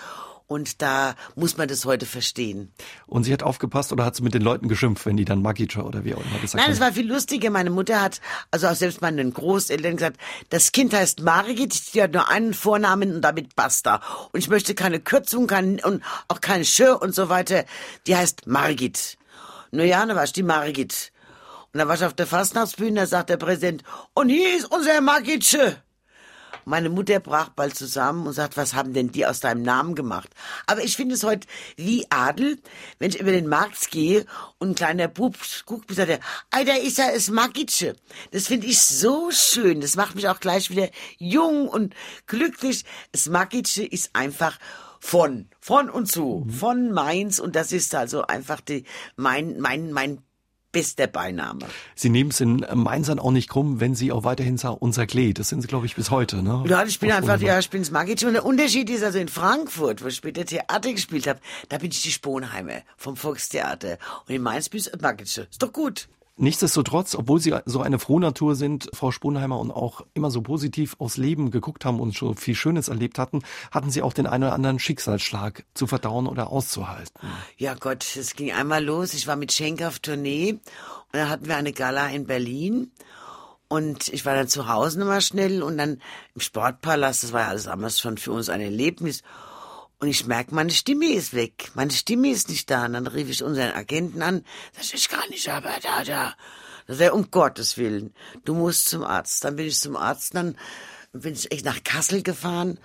Und 0.47 0.81
da 0.81 1.15
muss 1.35 1.57
man 1.57 1.67
das 1.67 1.85
heute 1.85 2.05
verstehen. 2.05 2.73
Und 3.07 3.23
sie 3.23 3.33
hat 3.33 3.43
aufgepasst 3.43 3.91
oder 3.91 4.03
hat 4.03 4.15
sie 4.15 4.23
mit 4.23 4.33
den 4.33 4.41
Leuten 4.41 4.67
geschimpft, 4.67 5.05
wenn 5.05 5.15
die 5.15 5.25
dann 5.25 5.41
Magica 5.41 5.81
oder 5.83 6.03
wie 6.03 6.13
auch 6.13 6.23
immer 6.25 6.39
gesagt 6.39 6.61
Nein, 6.61 6.71
es 6.71 6.79
war 6.79 6.91
viel 6.91 7.07
lustiger. 7.07 7.49
Meine 7.49 7.69
Mutter 7.69 8.01
hat, 8.01 8.19
also 8.51 8.67
auch 8.67 8.75
selbst 8.75 9.01
meinen 9.01 9.33
Großeltern 9.33 9.95
gesagt, 9.95 10.17
das 10.49 10.71
Kind 10.71 10.93
heißt 10.93 11.21
Margit, 11.21 11.93
die 11.93 12.01
hat 12.01 12.13
nur 12.13 12.29
einen 12.29 12.53
Vornamen 12.53 13.15
und 13.15 13.21
damit 13.21 13.55
basta. 13.55 14.01
Und 14.31 14.39
ich 14.39 14.49
möchte 14.49 14.75
keine 14.75 14.99
Kürzung 14.99 15.47
kein, 15.47 15.79
und 15.79 16.03
auch 16.27 16.41
keine 16.41 16.65
Schö 16.65 16.93
und 16.93 17.15
so 17.15 17.29
weiter. 17.29 17.65
Die 18.05 18.15
heißt 18.15 18.45
Margit. 18.45 19.17
Na 19.76 19.84
ja, 19.84 20.05
da 20.05 20.15
war 20.15 20.26
die 20.28 20.43
Margit. 20.43 21.11
Und 21.74 21.80
da 21.80 21.88
war 21.88 21.95
ich 21.95 22.05
auf 22.05 22.13
der 22.13 22.28
Fastnachtsbühne, 22.28 23.01
da 23.01 23.07
sagt 23.07 23.32
der 23.32 23.38
Präsident, 23.38 23.82
und 24.13 24.30
hier 24.30 24.55
ist 24.55 24.71
unser 24.71 25.01
Margitsche. 25.01 25.82
Meine 26.63 26.91
Mutter 26.91 27.19
brach 27.19 27.49
bald 27.49 27.76
zusammen 27.76 28.28
und 28.28 28.34
sagt, 28.34 28.55
was 28.55 28.76
haben 28.76 28.93
denn 28.93 29.11
die 29.11 29.26
aus 29.26 29.39
deinem 29.39 29.63
Namen 29.63 29.95
gemacht? 29.95 30.30
Aber 30.67 30.84
ich 30.84 30.95
finde 30.95 31.15
es 31.15 31.24
heute 31.24 31.47
wie 31.76 32.05
Adel, 32.11 32.59
wenn 32.99 33.09
ich 33.09 33.19
über 33.19 33.32
den 33.32 33.47
Markt 33.47 33.89
gehe 33.89 34.28
und 34.59 34.69
ein 34.69 34.76
kleiner 34.76 35.07
Bub 35.07 35.36
guckt, 35.65 35.91
sagt 35.91 36.09
er, 36.09 36.19
da 36.51 36.74
ist 36.76 36.99
ja 36.99 37.09
es 37.09 37.32
Magitsche. 37.32 37.95
Das 38.30 38.45
finde 38.45 38.67
ich 38.67 38.80
so 38.80 39.32
schön. 39.32 39.82
Das 39.82 39.95
macht 39.95 40.13
mich 40.13 40.30
auch 40.30 40.39
gleich 40.39 40.69
wieder 40.69 40.89
jung 41.17 41.67
und 41.67 41.95
glücklich. 42.28 42.86
Es 43.11 43.28
Magitsche 43.28 43.84
ist 43.84 44.11
einfach 44.13 44.59
von, 45.04 45.47
von 45.60 45.89
und 45.89 46.10
zu, 46.10 46.45
mhm. 46.45 46.49
von 46.49 46.91
Mainz 46.93 47.38
und 47.38 47.58
das 47.58 47.74
ist 47.74 47.93
also 47.93 48.26
einfach 48.26 48.62
die, 48.62 48.86
mein, 49.18 49.60
mein, 49.60 49.91
mein 49.91 50.20
bester 50.72 51.08
Beiname. 51.08 51.66
Sie 51.93 52.10
nehmen 52.10 52.30
es 52.30 52.39
in 52.39 52.66
Mainzern 52.74 53.20
auch 53.20 53.32
nicht 53.32 53.49
krumm, 53.49 53.82
wenn 53.82 53.95
Sie 53.95 54.14
auch 54.14 54.24
weiterhin 54.24 54.58
sagen, 54.58 54.78
unser 54.80 55.06
Klee. 55.06 55.34
Das 55.34 55.49
sind 55.49 55.62
Sie, 55.62 55.68
glaube 55.68 55.86
ich, 55.86 55.95
bis 55.95 56.10
heute, 56.10 56.41
ne? 56.41 56.64
Ja, 56.68 56.84
ich 56.86 56.99
bin 57.01 57.12
einfach, 57.12 57.39
ja, 57.41 57.60
ich 57.60 57.70
bin's 57.70 57.91
Magic. 57.91 58.24
Und 58.24 58.34
der 58.34 58.45
Unterschied 58.45 58.89
ist 58.89 59.04
also 59.04 59.20
in 59.20 59.28
Frankfurt, 59.28 60.01
wo 60.04 60.08
ich 60.08 60.16
später 60.16 60.45
Theater 60.45 60.93
gespielt 60.93 61.28
habe, 61.28 61.41
da 61.68 61.78
bin 61.78 61.91
ich 61.91 62.01
die 62.01 62.12
Sponheimer 62.12 62.82
vom 62.95 63.18
Volkstheater. 63.18 63.97
Und 64.26 64.34
in 64.34 64.41
Mainz 64.41 64.70
bin 64.70 64.80
ich 64.80 65.01
Magic. 65.01 65.28
Ist 65.28 65.62
doch 65.62 65.74
gut. 65.74 66.08
Nichtsdestotrotz, 66.36 67.13
obwohl 67.13 67.39
Sie 67.39 67.55
so 67.65 67.81
eine 67.81 67.99
Frohnatur 67.99 68.55
sind, 68.55 68.89
Frau 68.93 69.11
Sponheimer, 69.11 69.59
und 69.59 69.69
auch 69.69 70.01
immer 70.15 70.31
so 70.31 70.41
positiv 70.41 70.95
aufs 70.97 71.17
Leben 71.17 71.51
geguckt 71.51 71.86
haben 71.86 71.99
und 71.99 72.15
schon 72.15 72.36
viel 72.36 72.55
Schönes 72.55 72.88
erlebt 72.88 73.19
hatten, 73.19 73.43
hatten 73.69 73.91
Sie 73.91 74.01
auch 74.01 74.13
den 74.13 74.25
einen 74.25 74.45
oder 74.45 74.53
anderen 74.53 74.79
Schicksalsschlag 74.79 75.63
zu 75.75 75.86
verdauen 75.86 76.25
oder 76.25 76.49
auszuhalten. 76.49 77.29
Ja 77.57 77.75
Gott, 77.75 78.15
es 78.15 78.36
ging 78.36 78.51
einmal 78.51 78.84
los. 78.84 79.13
Ich 79.13 79.27
war 79.27 79.36
mit 79.36 79.51
Schenk 79.51 79.84
auf 79.84 79.99
Tournee 79.99 80.53
und 80.53 80.59
dann 81.11 81.29
hatten 81.29 81.45
wir 81.47 81.55
eine 81.55 81.71
Gala 81.71 82.07
in 82.07 82.25
Berlin. 82.25 82.91
Und 83.67 84.07
ich 84.09 84.25
war 84.25 84.36
dann 84.36 84.47
zu 84.47 84.67
Hause 84.67 84.99
nochmal 84.99 85.21
schnell 85.21 85.61
und 85.61 85.77
dann 85.77 86.01
im 86.34 86.41
Sportpalast, 86.41 87.23
das 87.23 87.34
war 87.34 87.41
ja 87.41 87.47
alles 87.49 87.65
damals 87.65 87.99
schon 87.99 88.17
für 88.17 88.31
uns 88.31 88.49
ein 88.49 88.61
Erlebnis. 88.61 89.21
Und 90.04 90.10
ich 90.10 90.26
merke, 90.26 90.54
meine 90.54 90.72
Stimme 90.72 91.14
ist 91.14 91.34
weg. 91.34 91.72
Meine 91.76 91.93
Stimme 91.93 92.28
ist 92.28 92.49
nicht 92.49 92.70
da. 92.70 92.88
Und 92.88 92.91
dann 92.91 93.08
rief 93.08 93.30
ich 93.30 93.41
unseren 93.41 93.72
Agenten 93.72 94.22
an. 94.22 94.43
Das 94.76 94.93
ist 94.93 95.10
gar 95.10 95.26
nicht, 95.30 95.47
aber 95.47 95.70
da, 95.82 96.04
da. 96.04 96.34
Da 96.88 96.93
sagt 96.93 96.99
er, 96.99 97.14
um 97.14 97.32
Gottes 97.32 97.78
Willen, 97.78 98.14
du 98.43 98.54
musst 98.54 98.89
zum 98.89 99.06
Arzt. 99.06 99.45
Dann 99.45 99.56
bin 99.56 99.66
ich 99.66 99.80
zum 99.80 99.95
Arzt, 99.95 100.36
dann 100.36 100.58
bin 101.14 101.36
ich 101.36 101.49
echt 101.54 101.64
nach 101.64 101.82
Kassel 101.86 102.22
gefahren. 102.22 102.80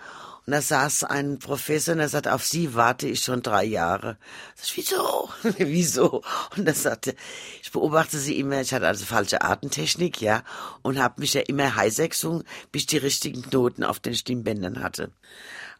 Und 0.47 0.53
da 0.53 0.62
saß 0.62 1.03
ein 1.05 1.41
Professor 1.41 1.95
und 1.95 2.01
er 2.01 2.09
sagte, 2.09 2.33
auf 2.33 2.47
Sie 2.47 2.75
warte 2.75 3.09
ich 3.09 3.25
schon 3.25 3.43
drei 3.43 3.64
Jahre. 3.64 4.16
Sag 4.55 4.66
ich, 4.66 4.77
wieso? 4.77 5.29
wieso? 5.59 6.23
Und 6.57 6.69
er 6.69 6.75
sagte, 6.75 7.16
ich 7.64 7.73
beobachte 7.73 8.21
Sie 8.21 8.39
immer, 8.39 8.61
ich 8.61 8.73
hatte 8.73 8.87
also 8.87 9.05
falsche 9.05 9.43
Atemtechnik, 9.43 10.21
ja, 10.21 10.45
und 10.83 11.03
habe 11.03 11.21
mich 11.21 11.35
ja 11.35 11.41
immer 11.41 11.75
heiser 11.75 12.07
gesungen, 12.07 12.45
bis 12.71 12.83
ich 12.83 12.87
die 12.87 12.99
richtigen 12.99 13.43
Knoten 13.43 13.83
auf 13.83 13.99
den 13.99 14.14
Stimmbändern 14.14 14.85
hatte. 14.85 15.11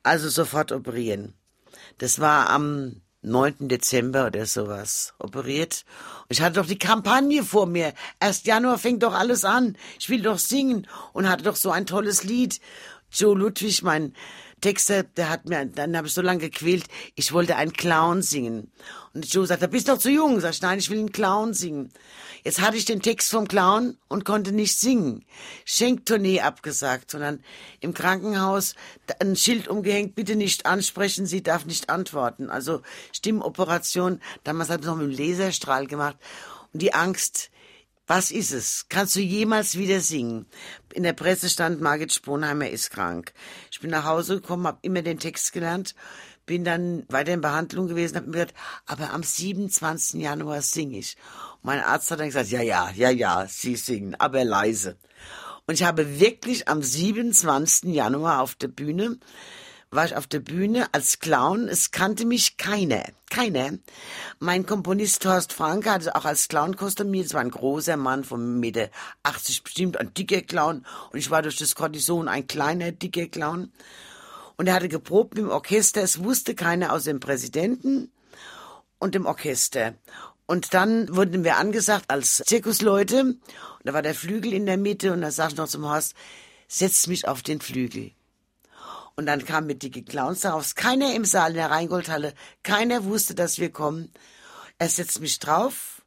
Also 0.09 0.30
sofort 0.30 0.72
operieren. 0.72 1.34
Das 1.98 2.18
war 2.18 2.48
am 2.48 3.02
9. 3.20 3.68
Dezember 3.68 4.28
oder 4.28 4.46
sowas 4.46 5.12
operiert. 5.18 5.84
Und 6.22 6.30
ich 6.30 6.40
hatte 6.40 6.61
doch 6.61 6.66
die 6.66 6.78
Kampagne 6.78 7.44
vor 7.44 7.66
mir. 7.66 7.92
Erst 8.18 8.46
Januar 8.46 8.78
fängt 8.78 9.02
doch 9.02 9.12
alles 9.12 9.44
an. 9.44 9.76
Ich 9.98 10.09
will 10.09 10.22
doch 10.22 10.38
singen 10.38 10.86
und 11.12 11.28
hatte 11.28 11.44
doch 11.44 11.56
so 11.56 11.70
ein 11.70 11.84
tolles 11.84 12.24
Lied. 12.24 12.59
Joe 13.12 13.36
Ludwig, 13.36 13.82
mein 13.82 14.14
Texter, 14.61 15.02
der 15.02 15.28
hat 15.28 15.48
mir, 15.48 15.66
dann 15.66 15.96
habe 15.96 16.06
ich 16.06 16.14
so 16.14 16.22
lange 16.22 16.40
gequält, 16.40 16.86
ich 17.14 17.32
wollte 17.32 17.56
einen 17.56 17.72
Clown 17.72 18.22
singen. 18.22 18.70
Und 19.14 19.32
Joe 19.32 19.46
sagt, 19.46 19.62
du 19.62 19.68
bist 19.68 19.88
doch 19.88 19.98
zu 19.98 20.11
jung. 20.11 20.40
Sag 20.40 20.52
ich, 20.52 20.62
nein, 20.62 20.78
ich 20.78 20.90
will 20.90 20.98
einen 20.98 21.12
Clown 21.12 21.54
singen. 21.54 21.90
Jetzt 22.44 22.61
hatte 22.61 22.76
ich 22.76 22.84
den 22.84 23.02
Text 23.02 23.30
vom 23.30 23.48
Clown 23.48 23.98
und 24.09 24.24
konnte 24.24 24.52
nicht 24.52 24.78
singen. 24.78 25.24
Schenktournee 25.64 26.40
abgesagt, 26.40 27.11
sondern 27.11 27.42
im 27.80 27.94
Krankenhaus 27.94 28.74
ein 29.18 29.36
Schild 29.36 29.68
umgehängt, 29.68 30.14
bitte 30.14 30.36
nicht 30.36 30.66
ansprechen, 30.66 31.26
sie 31.26 31.42
darf 31.42 31.66
nicht 31.66 31.90
antworten. 31.90 32.48
Also 32.50 32.82
Stimmoperation, 33.12 34.20
damals 34.44 34.70
hat 34.70 34.80
es 34.80 34.86
noch 34.86 34.96
mit 34.96 35.18
dem 35.18 35.26
Laserstrahl 35.26 35.86
gemacht. 35.86 36.16
Und 36.72 36.82
die 36.82 36.94
Angst, 36.94 37.50
was 38.09 38.30
ist 38.30 38.52
es? 38.52 38.86
Kannst 38.88 39.14
du 39.16 39.20
jemals 39.20 39.76
wieder 39.76 40.00
singen? 40.00 40.46
In 40.94 41.02
der 41.02 41.12
Presse 41.12 41.50
stand, 41.50 41.82
Margit 41.82 42.12
Sponheimer 42.12 42.68
ist 42.68 42.90
krank. 42.90 43.34
Ich 43.70 43.80
bin 43.80 43.90
nach 43.90 44.04
Hause 44.04 44.40
gekommen, 44.40 44.66
habe 44.66 44.78
immer 44.80 45.02
den 45.02 45.18
Text 45.18 45.52
gelernt, 45.52 45.94
bin 46.46 46.64
dann 46.64 47.04
weiter 47.11 47.34
in 47.34 47.42
Behandlung 47.42 47.86
gewesen, 47.86 48.16
habe 48.16 48.26
mir 48.26 48.46
gedacht, 48.46 48.54
aber 48.86 49.12
am 49.12 49.22
27. 49.22 50.22
Januar 50.22 50.62
singe 50.62 50.98
ich. 50.98 51.18
Mein 51.62 51.80
Arzt 51.80 52.11
hat 52.11 52.20
dann 52.20 52.28
gesagt, 52.28 52.48
ja, 52.48 52.62
ja, 52.62 52.90
ja, 52.94 53.11
ja, 53.11 53.46
Sie 53.46 53.76
singen, 53.76 54.14
aber 54.18 54.42
leise. 54.42 54.96
Und 55.66 55.74
ich 55.74 55.82
habe 55.82 56.18
wirklich 56.18 56.66
am 56.66 56.82
27. 56.82 57.92
Januar 57.92 58.40
auf 58.40 58.54
der 58.54 58.68
Bühne 58.68 59.18
war 59.91 60.05
ich 60.05 60.16
auf 60.16 60.26
der 60.26 60.41
Bühne 60.41 60.86
als 60.93 61.18
Clown. 61.18 61.68
Es 61.68 61.91
kannte 61.91 62.26
mich 62.26 62.57
keiner. 62.57 63.05
Keiner. 63.30 63.78
Mein 64.39 64.66
Komponist 64.66 65.24
Horst 65.24 65.53
Franke 65.53 65.91
hatte 65.91 66.14
auch 66.14 66.24
als 66.24 66.49
Clown 66.49 66.76
kostümiert. 66.76 67.26
Es 67.26 67.34
war 67.34 67.41
ein 67.41 67.51
großer 67.51 67.97
Mann 67.97 68.24
von 68.24 68.61
Meter 68.61 68.91
80 69.22 69.62
bestimmt, 69.62 69.97
ein 69.99 70.12
dicker 70.14 70.43
Clown. 70.43 70.84
Und 71.12 71.18
ich 71.18 71.30
war 71.30 71.43
durch 71.43 71.57
das 71.57 71.74
Kortison 71.74 72.28
ein 72.28 72.47
kleiner, 72.47 72.93
dicker 72.93 73.26
Clown. 73.26 73.72
Und 74.57 74.66
er 74.66 74.74
hatte 74.74 74.89
geprobt 74.89 75.34
mit 75.34 75.45
dem 75.45 75.51
Orchester. 75.51 76.03
Es 76.03 76.22
wusste 76.22 76.55
keiner 76.55 76.93
aus 76.93 77.05
dem 77.05 77.20
Präsidenten 77.20 78.11
und 78.99 79.14
dem 79.14 79.26
Orchester. 79.26 79.95
Und 80.47 80.74
dann 80.74 81.14
wurden 81.14 81.45
wir 81.45 81.57
angesagt 81.57 82.07
als 82.09 82.43
Zirkusleute. 82.47 83.20
Und 83.20 83.39
da 83.84 83.93
war 83.93 84.03
der 84.03 84.14
Flügel 84.14 84.53
in 84.53 84.66
der 84.66 84.78
Mitte 84.78 85.12
und 85.12 85.20
da 85.20 85.30
sag 85.30 85.51
ich 85.51 85.57
noch 85.57 85.68
zum 85.68 85.86
Horst, 85.86 86.14
setz 86.66 87.07
mich 87.07 87.28
auf 87.28 87.43
den 87.43 87.61
Flügel. 87.61 88.12
Und 89.18 89.26
dann 89.26 89.44
kamen 89.44 89.66
mit 89.66 89.82
dicke 89.82 90.04
Clowns 90.04 90.42
darauf. 90.42 90.76
Keiner 90.76 91.12
im 91.12 91.24
Saal 91.24 91.50
in 91.50 91.56
der 91.56 91.72
Rheingoldhalle, 91.72 92.34
keiner 92.62 93.02
wusste, 93.02 93.34
dass 93.34 93.58
wir 93.58 93.72
kommen. 93.72 94.12
Er 94.78 94.88
setzt 94.88 95.18
mich 95.20 95.40
drauf 95.40 96.02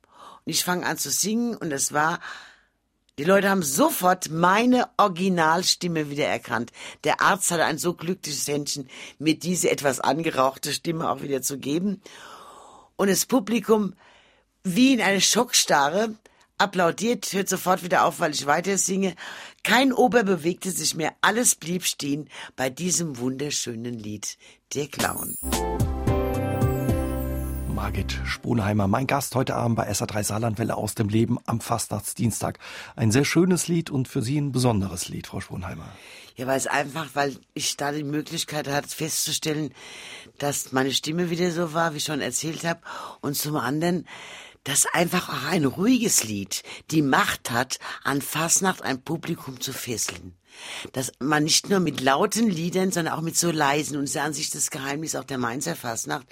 und 0.45 0.53
ich 0.53 0.63
fange 0.63 0.85
an 0.85 0.97
zu 0.97 1.11
singen 1.11 1.57
und 1.57 1.73
es 1.73 1.91
war 1.91 2.21
die 3.19 3.25
Leute 3.25 3.49
haben 3.49 3.63
sofort 3.63 4.29
meine 4.29 4.87
Originalstimme 4.95 6.09
wiedererkannt. 6.09 6.71
Der 7.03 7.19
Arzt 7.19 7.51
hatte 7.51 7.65
ein 7.65 7.77
so 7.77 7.95
glückliches 7.95 8.47
Händchen, 8.47 8.89
mir 9.19 9.37
diese 9.37 9.69
etwas 9.69 9.99
angerauchte 9.99 10.71
Stimme 10.71 11.09
auch 11.09 11.21
wieder 11.21 11.41
zu 11.41 11.57
geben. 11.57 12.01
Und 12.95 13.09
das 13.09 13.25
Publikum 13.25 13.93
wie 14.63 14.93
in 14.93 15.01
eine 15.01 15.19
Schockstarre, 15.19 16.15
applaudiert, 16.61 17.33
hört 17.33 17.49
sofort 17.49 17.83
wieder 17.83 18.05
auf, 18.05 18.19
weil 18.19 18.31
ich 18.31 18.45
weiter 18.45 18.77
singe. 18.77 19.15
Kein 19.63 19.91
Ober 19.91 20.23
bewegte 20.23 20.71
sich 20.71 20.95
mehr, 20.95 21.13
alles 21.21 21.55
blieb 21.55 21.83
stehen 21.83 22.29
bei 22.55 22.69
diesem 22.69 23.17
wunderschönen 23.17 23.97
Lied, 23.97 24.37
der 24.73 24.87
Clown. 24.87 25.35
Margit 27.81 28.19
Sponheimer, 28.25 28.87
mein 28.87 29.07
Gast 29.07 29.33
heute 29.33 29.55
Abend 29.55 29.75
bei 29.75 29.89
SA3 29.89 30.23
Saarlandwelle 30.23 30.77
aus 30.77 30.93
dem 30.93 31.09
Leben 31.09 31.39
am 31.47 31.61
Fastnachtsdienstag. 31.61 32.59
Ein 32.95 33.11
sehr 33.11 33.25
schönes 33.25 33.67
Lied 33.67 33.89
und 33.89 34.07
für 34.07 34.21
Sie 34.21 34.37
ein 34.37 34.51
besonderes 34.51 35.09
Lied, 35.09 35.25
Frau 35.25 35.39
Sponheimer. 35.39 35.89
Ja, 36.35 36.45
weil 36.45 36.57
es 36.57 36.67
einfach, 36.67 37.07
weil 37.15 37.35
ich 37.55 37.77
da 37.77 37.91
die 37.91 38.03
Möglichkeit 38.03 38.67
hatte 38.67 38.87
festzustellen, 38.87 39.73
dass 40.37 40.71
meine 40.71 40.91
Stimme 40.91 41.31
wieder 41.31 41.49
so 41.51 41.73
war, 41.73 41.93
wie 41.93 41.97
ich 41.97 42.03
schon 42.03 42.21
erzählt 42.21 42.63
habe, 42.65 42.81
und 43.21 43.35
zum 43.35 43.55
anderen, 43.55 44.05
dass 44.63 44.85
einfach 44.85 45.29
auch 45.29 45.49
ein 45.49 45.65
ruhiges 45.65 46.23
Lied 46.23 46.63
die 46.91 47.01
Macht 47.01 47.51
hat, 47.51 47.79
an 48.03 48.21
Fasnacht 48.21 48.81
ein 48.83 49.01
Publikum 49.01 49.59
zu 49.59 49.73
fesseln. 49.73 50.35
Dass 50.93 51.11
man 51.19 51.45
nicht 51.45 51.69
nur 51.69 51.79
mit 51.79 52.01
lauten 52.01 52.49
Liedern, 52.49 52.91
sondern 52.91 53.15
auch 53.15 53.21
mit 53.21 53.37
so 53.37 53.51
leisen, 53.51 53.97
und 53.97 54.07
das 54.07 54.17
an 54.17 54.33
sich 54.33 54.49
das 54.49 54.69
Geheimnis 54.69 55.15
auch 55.15 55.23
der 55.23 55.37
Mainzer 55.37 55.75
Fasnacht, 55.75 56.27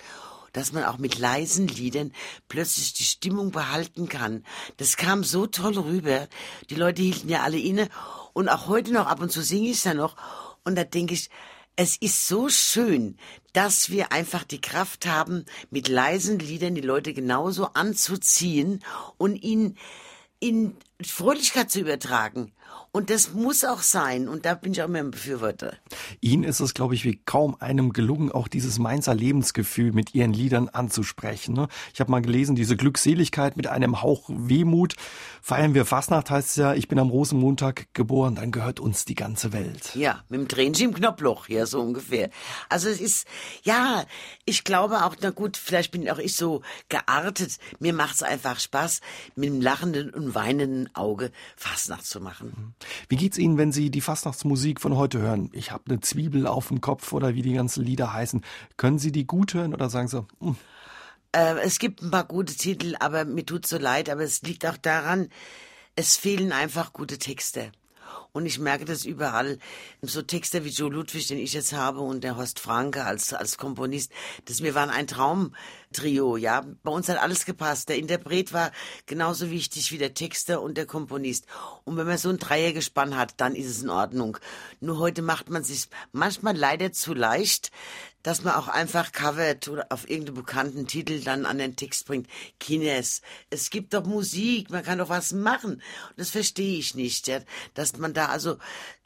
dass 0.53 0.73
man 0.73 0.83
auch 0.83 0.97
mit 0.97 1.17
leisen 1.17 1.67
Liedern 1.67 2.11
plötzlich 2.47 2.93
die 2.93 3.03
Stimmung 3.03 3.51
behalten 3.51 4.09
kann. 4.09 4.43
Das 4.77 4.97
kam 4.97 5.23
so 5.23 5.47
toll 5.47 5.77
rüber. 5.77 6.27
Die 6.69 6.75
Leute 6.75 7.01
hielten 7.01 7.29
ja 7.29 7.43
alle 7.43 7.59
inne. 7.59 7.89
Und 8.33 8.49
auch 8.49 8.67
heute 8.67 8.91
noch, 8.91 9.07
ab 9.07 9.21
und 9.21 9.31
zu 9.31 9.41
singe 9.41 9.69
ich 9.69 9.83
da 9.83 9.93
noch. 9.93 10.15
Und 10.63 10.75
da 10.75 10.83
denke 10.83 11.13
ich, 11.13 11.29
es 11.81 11.95
ist 11.95 12.27
so 12.27 12.49
schön, 12.49 13.15
dass 13.53 13.89
wir 13.89 14.11
einfach 14.11 14.43
die 14.43 14.59
Kraft 14.59 15.05
haben, 15.05 15.45
mit 15.71 15.87
leisen 15.87 16.37
Liedern 16.37 16.75
die 16.75 16.81
Leute 16.81 17.13
genauso 17.13 17.67
anzuziehen 17.67 18.83
und 19.17 19.37
ihnen 19.37 19.77
in 20.41 20.75
Fröhlichkeit 21.01 21.71
zu 21.71 21.79
übertragen. 21.79 22.51
Und 22.91 23.09
das 23.11 23.33
muss 23.33 23.63
auch 23.63 23.81
sein. 23.81 24.27
Und 24.27 24.45
da 24.45 24.55
bin 24.55 24.71
ich 24.71 24.81
auch 24.81 24.87
immer 24.87 24.99
ein 24.99 25.11
Befürworter. 25.11 25.73
Ihnen 26.21 26.43
ist 26.43 26.59
es, 26.59 26.73
glaube 26.73 26.95
ich, 26.95 27.05
wie 27.05 27.21
kaum 27.23 27.55
einem 27.59 27.93
gelungen, 27.93 28.31
auch 28.31 28.47
dieses 28.47 28.79
Mainzer 28.79 29.13
Lebensgefühl 29.13 29.91
mit 29.91 30.15
Ihren 30.15 30.33
Liedern 30.33 30.69
anzusprechen. 30.69 31.53
Ne? 31.53 31.67
Ich 31.93 31.99
habe 31.99 32.09
mal 32.09 32.21
gelesen, 32.21 32.55
diese 32.55 32.75
Glückseligkeit 32.75 33.57
mit 33.57 33.67
einem 33.67 34.01
Hauch 34.01 34.29
Wehmut. 34.29 34.95
Feiern 35.41 35.73
wir 35.75 35.85
Fastnacht 35.85 36.31
heißt 36.31 36.49
es 36.49 36.55
ja, 36.55 36.73
ich 36.73 36.87
bin 36.87 36.97
am 36.99 37.09
Rosenmontag 37.09 37.93
geboren, 37.93 38.35
dann 38.35 38.51
gehört 38.51 38.79
uns 38.79 39.05
die 39.05 39.15
ganze 39.15 39.53
Welt. 39.53 39.95
Ja, 39.95 40.23
mit 40.29 40.39
dem 40.39 40.47
Tränchen 40.47 40.89
im 40.89 40.95
Knopfloch, 40.95 41.47
ja, 41.47 41.65
so 41.65 41.79
ungefähr. 41.81 42.29
Also 42.69 42.89
es 42.89 42.99
ist, 42.99 43.27
ja, 43.63 44.05
ich 44.45 44.63
glaube 44.63 45.05
auch, 45.05 45.15
na 45.21 45.29
gut, 45.29 45.57
vielleicht 45.57 45.91
bin 45.91 46.09
auch 46.09 46.17
ich 46.17 46.35
so 46.35 46.61
geartet. 46.89 47.57
Mir 47.79 47.93
macht 47.93 48.15
es 48.15 48.23
einfach 48.23 48.59
Spaß, 48.59 49.01
mit 49.35 49.49
einem 49.49 49.61
lachenden 49.61 50.09
und 50.09 50.33
weinenden 50.33 50.93
Auge 50.95 51.31
Fastnacht 51.55 52.05
zu 52.05 52.19
machen. 52.19 52.75
Wie 53.07 53.15
geht's 53.15 53.37
Ihnen, 53.37 53.57
wenn 53.57 53.71
Sie 53.71 53.89
die 53.89 54.01
Fastnachtsmusik 54.01 54.81
von 54.81 54.95
heute 54.95 55.19
hören? 55.19 55.49
Ich 55.53 55.71
habe 55.71 55.83
eine 55.87 55.99
Zwiebel 55.99 56.47
auf 56.47 56.69
dem 56.69 56.81
Kopf 56.81 57.13
oder 57.13 57.35
wie 57.35 57.41
die 57.41 57.53
ganzen 57.53 57.83
Lieder 57.83 58.13
heißen. 58.13 58.43
Können 58.77 58.99
Sie 58.99 59.11
die 59.11 59.25
gut 59.25 59.53
hören 59.53 59.73
oder 59.73 59.89
sagen 59.89 60.07
Sie, 60.07 60.25
hm. 60.39 60.55
äh, 61.31 61.59
es 61.59 61.79
gibt 61.79 62.01
ein 62.01 62.11
paar 62.11 62.25
gute 62.25 62.55
Titel, 62.55 62.95
aber 62.99 63.25
mir 63.25 63.45
tut 63.45 63.65
so 63.65 63.77
leid, 63.77 64.09
aber 64.09 64.21
es 64.21 64.41
liegt 64.41 64.65
auch 64.65 64.77
daran, 64.77 65.29
es 65.95 66.15
fehlen 66.15 66.51
einfach 66.51 66.93
gute 66.93 67.17
Texte. 67.17 67.71
Und 68.31 68.45
ich 68.45 68.59
merke 68.59 68.85
das 68.85 69.05
überall. 69.05 69.57
So 70.01 70.21
Texte 70.21 70.63
wie 70.63 70.69
Joe 70.69 70.91
Ludwig, 70.91 71.27
den 71.27 71.39
ich 71.39 71.53
jetzt 71.53 71.73
habe, 71.73 72.01
und 72.01 72.23
der 72.23 72.37
Horst 72.37 72.59
Franke 72.59 73.03
als, 73.05 73.33
als 73.33 73.57
Komponist, 73.57 74.11
das 74.45 74.61
mir 74.61 74.75
waren 74.75 74.89
ein 74.89 75.07
Traumtrio, 75.07 76.37
ja. 76.37 76.65
Bei 76.83 76.91
uns 76.91 77.09
hat 77.09 77.17
alles 77.17 77.45
gepasst. 77.45 77.89
Der 77.89 77.97
Interpret 77.97 78.53
war 78.53 78.71
genauso 79.07 79.49
wichtig 79.49 79.91
wie 79.91 79.97
der 79.97 80.13
Texter 80.13 80.61
und 80.61 80.77
der 80.77 80.85
Komponist. 80.85 81.45
Und 81.85 81.97
wenn 81.97 82.07
man 82.07 82.17
so 82.17 82.29
ein 82.29 82.37
Dreiergespann 82.37 83.17
hat, 83.17 83.33
dann 83.37 83.55
ist 83.55 83.67
es 83.67 83.81
in 83.81 83.89
Ordnung. 83.89 84.37
Nur 84.79 84.99
heute 84.99 85.21
macht 85.21 85.49
man 85.49 85.63
sich 85.63 85.87
manchmal 86.11 86.55
leider 86.55 86.91
zu 86.91 87.13
leicht, 87.13 87.71
dass 88.23 88.43
man 88.43 88.55
auch 88.55 88.67
einfach 88.67 89.11
covert 89.11 89.67
oder 89.67 89.87
auf 89.89 90.09
irgendeinen 90.09 90.37
bekannten 90.37 90.87
Titel 90.87 91.21
dann 91.21 91.45
an 91.45 91.57
den 91.57 91.75
Text 91.75 92.05
bringt. 92.05 92.27
Kines, 92.59 93.21
es 93.49 93.69
gibt 93.69 93.93
doch 93.93 94.05
Musik, 94.05 94.69
man 94.69 94.83
kann 94.83 94.97
doch 94.97 95.09
was 95.09 95.31
machen. 95.31 95.81
das 96.17 96.29
verstehe 96.31 96.79
ich 96.79 96.95
nicht, 96.95 97.27
ja, 97.27 97.39
dass 97.73 97.97
man 97.97 98.13
da 98.13 98.27
also 98.27 98.57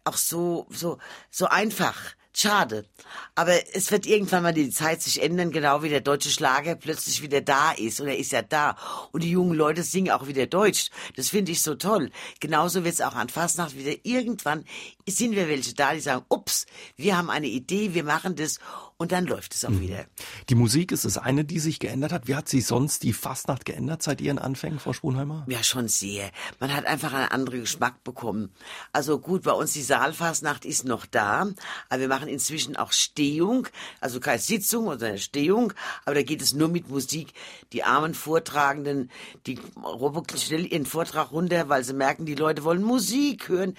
auch 0.04 0.18
so, 0.18 0.68
so, 0.70 0.98
so 1.30 1.48
einfach 1.48 2.16
Schade. 2.36 2.88
Aber 3.36 3.54
es 3.76 3.92
wird 3.92 4.08
irgendwann 4.08 4.42
mal 4.42 4.54
die 4.54 4.72
Zeit 4.72 5.04
sich 5.04 5.22
ändern, 5.22 5.52
genau 5.52 5.84
wie 5.84 5.90
der 5.90 6.02
deutsche 6.02 6.32
Schlager 6.32 6.74
plötzlich 6.74 7.22
wieder 7.22 7.42
da 7.42 7.74
ist. 7.74 8.02
Und 8.02 8.08
er 8.08 8.18
ist 8.18 8.32
ja 8.32 8.42
da. 8.42 8.76
Und 9.12 9.22
die 9.22 9.30
jungen 9.30 9.54
Leute 9.54 9.84
singen 9.84 10.12
auch 10.12 10.26
wieder 10.26 10.48
Deutsch. 10.48 10.90
Das 11.16 11.30
finde 11.30 11.52
ich 11.52 11.62
so 11.62 11.76
toll. 11.76 12.10
Genauso 12.40 12.84
wird 12.84 12.96
es 12.96 13.02
auch 13.02 13.14
an 13.14 13.30
Fastnacht 13.30 13.78
wieder. 13.78 13.94
Irgendwann 14.02 14.66
sind 15.08 15.36
wir 15.36 15.48
welche 15.48 15.76
da, 15.76 15.94
die 15.94 16.00
sagen, 16.00 16.26
ups, 16.28 16.66
wir 16.96 17.16
haben 17.16 17.30
eine 17.30 17.48
Idee, 17.48 17.94
wir 17.94 18.04
machen 18.04 18.36
das 18.36 18.60
und 19.04 19.12
dann 19.12 19.26
läuft 19.26 19.54
es 19.54 19.66
auch 19.66 19.70
mhm. 19.70 19.82
wieder. 19.82 20.06
Die 20.48 20.56
Musik 20.56 20.94
ist 20.94 21.04
das 21.04 21.18
eine, 21.18 21.44
die 21.44 21.60
sich 21.60 21.80
geändert 21.80 22.14
hat. 22.14 22.30
Wie 22.30 22.36
hat 22.36 22.48
sich 22.48 22.66
sonst 22.66 23.04
die 23.04 23.12
Fastnacht 23.12 23.66
geändert 23.66 24.02
seit 24.02 24.22
Ihren 24.22 24.40
Anfängen, 24.40 24.80
Frau 24.80 24.94
Sponheimer? 24.94 25.46
Ja, 25.50 25.62
schon 25.62 25.90
sehr. 25.90 26.32
Man 26.62 26.74
hat 26.74 26.86
einfach 26.86 27.12
einen 27.12 27.28
anderen 27.28 27.60
Geschmack 27.60 28.02
bekommen. 28.06 28.54
Also 28.94 29.20
gut, 29.20 29.44
bei 29.44 29.52
uns 29.52 29.74
die 29.74 29.82
Saalfastnacht 29.82 30.64
ist 30.64 30.86
noch 30.86 31.06
da, 31.06 31.50
aber 31.90 32.00
wir 32.00 32.08
machen 32.08 32.30
inzwischen 32.30 32.78
auch 32.78 32.94
Stehung, 32.94 33.68
also 34.00 34.22
keine 34.22 34.40
Sitzung 34.40 34.88
oder 34.88 35.08
eine 35.08 35.20
Stehung, 35.20 35.74
aber 36.06 36.16
da 36.16 36.24
geht 36.24 36.42
es 36.42 36.54
nur 36.54 36.70
mit 36.70 36.90
Musik. 36.90 37.34
Die 37.74 37.84
armen 37.84 38.14
Vortragenden, 38.14 39.12
die 39.48 39.60
robben 39.84 40.24
schnell 40.38 40.66
ihren 40.66 40.86
Vortrag 40.86 41.34
runter, 41.34 41.68
weil 41.68 41.84
sie 41.84 41.94
merken, 41.94 42.26
die 42.26 42.36
Leute 42.36 42.64
wollen 42.64 42.84
Musik 42.84 43.50
hören 43.50 43.76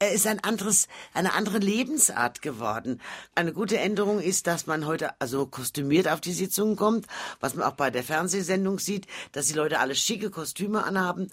er 0.00 0.12
ist 0.12 0.26
ein 0.26 0.42
anderes, 0.42 0.88
eine 1.12 1.34
andere 1.34 1.58
Lebensart 1.58 2.40
geworden. 2.40 3.00
Eine 3.34 3.52
gute 3.52 3.78
Änderung 3.78 4.18
ist, 4.18 4.46
dass 4.46 4.66
man 4.66 4.86
heute 4.86 5.20
also 5.20 5.46
kostümiert 5.46 6.08
auf 6.08 6.22
die 6.22 6.32
Sitzungen 6.32 6.74
kommt, 6.74 7.06
was 7.38 7.54
man 7.54 7.66
auch 7.66 7.74
bei 7.74 7.90
der 7.90 8.02
Fernsehsendung 8.02 8.78
sieht, 8.78 9.06
dass 9.32 9.48
die 9.48 9.54
Leute 9.54 9.78
alle 9.78 9.94
schicke 9.94 10.30
Kostüme 10.30 10.84
anhaben. 10.84 11.30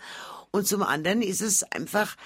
Und 0.51 0.68
zum 0.68 0.84
anderen 0.84 1.22
ist 1.22 1.41
es 1.41 1.63
einfach, 1.63 2.18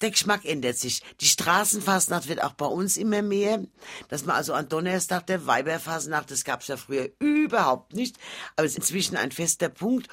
der 0.00 0.12
Geschmack 0.12 0.44
ändert 0.44 0.78
sich. 0.78 1.02
Die 1.20 1.26
Straßenfasnacht 1.26 2.28
wird 2.28 2.42
auch 2.42 2.54
bei 2.54 2.66
uns 2.66 2.96
immer 2.96 3.22
mehr. 3.22 3.64
Dass 4.08 4.24
man 4.24 4.36
also 4.36 4.54
an 4.54 4.68
Donnerstag 4.68 5.26
der 5.26 5.46
Weiberfasnacht, 5.46 6.30
das 6.30 6.44
gab's 6.44 6.68
ja 6.68 6.76
früher 6.76 7.10
überhaupt 7.18 7.94
nicht, 7.94 8.16
aber 8.54 8.64
es 8.64 8.72
ist 8.72 8.78
inzwischen 8.78 9.16
ein 9.16 9.32
fester 9.32 9.68
Punkt. 9.68 10.08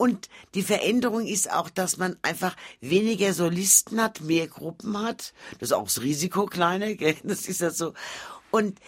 Und 0.00 0.30
die 0.54 0.62
Veränderung 0.62 1.26
ist 1.26 1.50
auch, 1.52 1.68
dass 1.68 1.98
man 1.98 2.16
einfach 2.22 2.56
weniger 2.80 3.34
Solisten 3.34 4.00
hat, 4.00 4.22
mehr 4.22 4.48
Gruppen 4.48 4.98
hat. 4.98 5.34
Das 5.58 5.68
ist 5.68 5.72
auch 5.74 5.84
das 5.84 6.00
Risiko 6.00 6.46
kleiner, 6.46 6.94
gell? 6.94 7.16
Das 7.22 7.46
ist 7.46 7.60
ja 7.60 7.68
so. 7.68 7.92
Und 8.50 8.80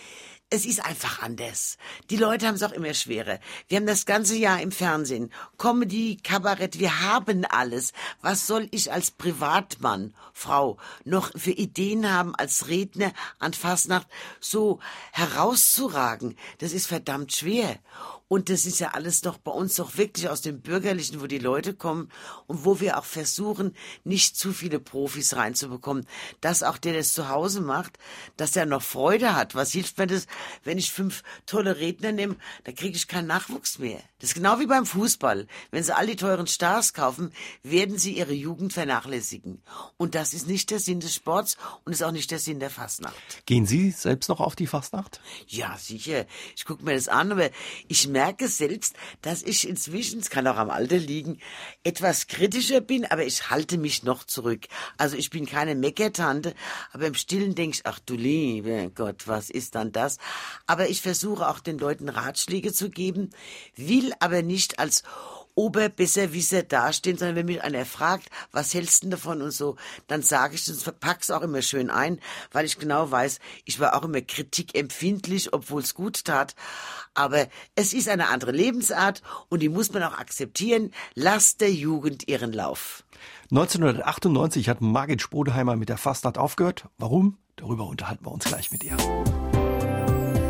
es 0.49 0.65
ist 0.65 0.83
einfach 0.83 1.21
anders. 1.21 1.77
Die 2.09 2.17
Leute 2.17 2.47
haben 2.47 2.55
es 2.55 2.63
auch 2.63 2.73
immer 2.73 2.95
schwerer. 2.95 3.41
Wir 3.69 3.77
haben 3.77 3.87
das 3.87 4.07
ganze 4.07 4.37
Jahr 4.37 4.63
im 4.63 4.73
Fernsehen. 4.73 5.31
Comedy, 5.59 6.17
Kabarett, 6.23 6.79
wir 6.79 7.03
haben 7.03 7.45
alles. 7.45 7.93
Was 8.23 8.47
soll 8.47 8.69
ich 8.71 8.91
als 8.91 9.11
Privatmann, 9.11 10.15
Frau, 10.33 10.79
noch 11.05 11.31
für 11.37 11.51
Ideen 11.51 12.11
haben, 12.11 12.35
als 12.35 12.69
Redner 12.69 13.13
an 13.39 13.53
Fasnacht 13.53 14.07
so 14.41 14.81
herauszuragen? 15.13 16.39
Das 16.57 16.73
ist 16.73 16.87
verdammt 16.87 17.35
schwer. 17.35 17.79
Und 18.33 18.49
das 18.49 18.65
ist 18.65 18.81
ja 18.81 18.93
alles 18.93 19.21
doch 19.21 19.37
bei 19.37 19.51
uns 19.51 19.75
doch 19.75 19.99
wirklich 19.99 20.31
aus 20.31 20.41
dem 20.41 20.63
Bürgerlichen, 20.63 21.21
wo 21.21 21.27
die 21.27 21.37
Leute 21.37 21.75
kommen 21.75 22.09
und 22.47 22.65
wo 22.65 22.81
wir 22.81 22.97
auch 22.97 23.05
versuchen, 23.05 23.77
nicht 24.05 24.39
zu 24.39 24.55
viele 24.55 24.81
Profis 24.81 25.37
reinzubekommen. 25.37 26.07
Dass 26.41 26.63
auch 26.63 26.79
der, 26.79 26.93
der 26.93 27.03
es 27.03 27.13
zu 27.13 27.29
Hause 27.29 27.61
macht, 27.61 27.99
dass 28.39 28.57
er 28.57 28.65
noch 28.65 28.81
Freude 28.81 29.35
hat. 29.35 29.55
Was 29.55 29.73
hilft 29.73 29.99
mir 29.99 30.07
das, 30.07 30.27
wenn 30.65 30.79
ich 30.79 30.93
fünf 30.93 31.23
tolle 31.45 31.77
Redner 31.77 32.11
nehme, 32.11 32.37
da 32.65 32.73
kriege 32.73 32.97
ich 32.97 33.07
keinen 33.07 33.27
Nachwuchs 33.27 33.79
mehr. 33.79 34.01
Das 34.19 34.31
ist 34.31 34.35
genau 34.35 34.59
wie 34.61 34.67
beim 34.67 34.87
Fußball. 34.87 35.47
Wenn 35.71 35.83
sie 35.83 35.95
all 35.95 36.07
die 36.07 36.17
teuren 36.17 36.47
Stars 36.47 36.95
kaufen, 36.95 37.33
werden 37.63 37.99
sie 37.99 38.17
ihre 38.17 38.33
Jugend 38.33 38.73
vernachlässigen. 38.73 39.61
Und 39.99 40.15
das 40.15 40.33
ist 40.33 40.47
nicht 40.47 40.71
der 40.71 40.79
Sinn 40.79 41.01
des 41.01 41.15
Sports 41.15 41.59
und 41.85 41.93
ist 41.93 42.03
auch 42.03 42.13
nicht 42.13 42.31
der 42.31 42.39
Sinn 42.39 42.61
der 42.61 42.71
Fastnacht. 42.71 43.45
Gehen 43.45 43.67
Sie 43.67 43.91
selbst 43.91 44.31
noch 44.31 44.41
auf 44.41 44.57
die 44.57 44.69
Fastnacht? 44.69 45.21
Ja, 45.49 45.77
sicher. 45.77 46.25
Ich 46.57 46.65
gucke 46.65 46.83
mir 46.83 46.95
das 46.95 47.09
an, 47.09 47.33
aber 47.33 47.51
ich 47.89 48.09
merke, 48.09 48.22
merke 48.23 48.47
selbst, 48.47 48.95
dass 49.21 49.43
ich 49.43 49.69
inzwischen, 49.69 50.21
es 50.21 50.31
kann 50.31 50.47
auch 50.47 50.57
am 50.57 50.71
Alter 50.71 50.99
liegen, 50.99 51.41
etwas 51.83 52.29
kritischer 52.29 52.81
bin, 52.81 53.05
aber 53.05 53.25
ich 53.25 53.51
halte 53.51 53.79
mich 53.79 54.05
noch 54.05 54.23
zurück. 54.23 54.69
Also 54.97 55.17
ich 55.17 55.31
bin 55.31 55.45
keine 55.45 55.75
Meckertante, 55.75 56.55
aber 56.93 57.09
im 57.09 57.15
Stillen 57.15 57.57
denke 57.57 57.79
ich, 57.79 57.87
ach 57.87 57.99
du 57.99 58.15
liebe 58.15 58.93
Gott, 58.95 59.27
was 59.27 59.51
ist 59.51 59.75
dann 59.75 59.91
das? 59.91 60.19
Aber 60.69 60.89
ich 60.89 61.03
versuche 61.03 61.49
auch 61.49 61.59
den 61.59 61.79
Leuten 61.79 62.09
Ratschläge 62.09 62.73
zu 62.73 62.91
geben, 62.91 63.31
will 63.75 64.13
aber 64.21 64.43
nicht 64.43 64.79
als 64.79 65.03
Oberbesserwisser 65.55 66.63
dastehen, 66.63 67.19
sondern 67.19 67.37
wenn 67.37 67.47
mich 67.47 67.63
einer 67.63 67.85
fragt, 67.85 68.29
was 68.51 68.75
hältst 68.75 69.05
du 69.05 69.11
davon 69.11 69.43
und 69.43 69.51
so, 69.51 69.77
dann 70.07 70.23
sage 70.23 70.55
ich 70.55 70.65
das, 70.65 70.83
verpack's 70.83 71.31
auch 71.31 71.43
immer 71.43 71.63
schön 71.63 71.91
ein, 71.91 72.21
weil 72.53 72.65
ich 72.65 72.79
genau 72.79 73.11
weiß, 73.11 73.39
ich 73.65 73.81
war 73.81 73.95
auch 73.95 74.05
immer 74.05 74.21
kritikempfindlich, 74.21 75.53
obwohl 75.53 75.83
es 75.83 75.95
gut 75.95 76.25
tat. 76.25 76.55
Aber 77.15 77.47
es 77.75 77.93
ist 77.93 78.09
eine 78.09 78.29
andere 78.29 78.53
Lebensart 78.53 79.23
und 79.49 79.61
die 79.61 79.69
muss 79.69 79.93
man 79.93 80.03
auch 80.03 80.19
akzeptieren. 80.19 80.93
Lasst 81.15 81.61
der 81.61 81.73
Jugend 81.73 82.29
ihren 82.29 82.53
Lauf. 82.53 83.05
1998 83.51 84.69
hat 84.69 84.81
Margit 84.81 85.21
Sponheimer 85.21 85.77
mit 85.77 85.91
der 85.91 85.99
Fastnacht 85.99 86.39
aufgehört. 86.39 86.89
Warum? 86.97 87.37
Darüber 87.57 87.87
unterhalten 87.87 88.25
wir 88.25 88.33
uns 88.33 88.45
gleich 88.45 88.73
mit 88.73 88.83
ihr. 88.83 88.97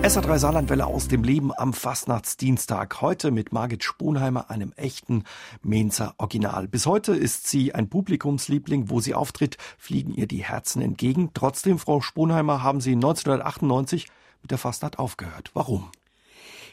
SA3 0.03 0.38
Saarlandwelle 0.38 0.84
aus 0.84 1.07
dem 1.07 1.22
Leben 1.22 1.53
am 1.57 1.72
Fastnachtsdienstag. 1.72 3.00
Heute 3.03 3.30
mit 3.30 3.53
Margit 3.53 3.84
Sponheimer, 3.84 4.50
einem 4.50 4.72
echten 4.72 5.22
Mainzer 5.62 6.14
Original. 6.18 6.66
Bis 6.66 6.86
heute 6.86 7.14
ist 7.14 7.46
sie 7.46 7.72
ein 7.72 7.88
Publikumsliebling. 7.88 8.90
Wo 8.90 8.98
sie 8.98 9.14
auftritt, 9.14 9.59
fliegen 9.78 10.12
ihr 10.12 10.26
die 10.26 10.42
Herzen 10.42 10.82
entgegen. 10.82 11.30
Trotzdem, 11.34 11.78
Frau 11.78 12.00
Sponheimer, 12.00 12.64
haben 12.64 12.80
Sie 12.80 12.94
1998 12.94 14.09
mit 14.42 14.50
der 14.50 14.59
Fastnacht 14.59 14.98
aufgehört. 14.98 15.53
Warum? 15.55 15.92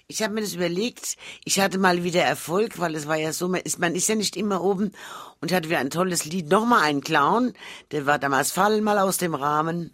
Ich 0.08 0.24
habe 0.24 0.34
mir 0.34 0.42
das 0.42 0.56
überlegt. 0.56 1.16
Ich 1.46 1.60
hatte 1.60 1.78
mal 1.78 2.04
wieder 2.04 2.24
Erfolg, 2.24 2.80
weil 2.80 2.96
es 2.96 3.08
war 3.08 3.18
ja 3.18 3.32
so, 3.32 3.48
man 3.48 3.62
ist, 3.62 3.78
man 3.78 3.94
ist 3.94 4.10
ja 4.10 4.16
nicht 4.16 4.38
immer 4.38 4.64
oben 4.64 4.92
und 5.40 5.52
hatte 5.52 5.70
wieder 5.70 5.78
ein 5.78 5.92
tolles 5.92 6.26
Lied. 6.26 6.50
Nochmal 6.50 6.82
einen 6.82 7.02
Clown, 7.02 7.54
der 7.92 8.08
war 8.08 8.18
damals 8.18 8.52
Fallen 8.52 8.84
mal 8.84 8.98
aus 8.98 9.18
dem 9.18 9.36
Rahmen. 9.36 9.94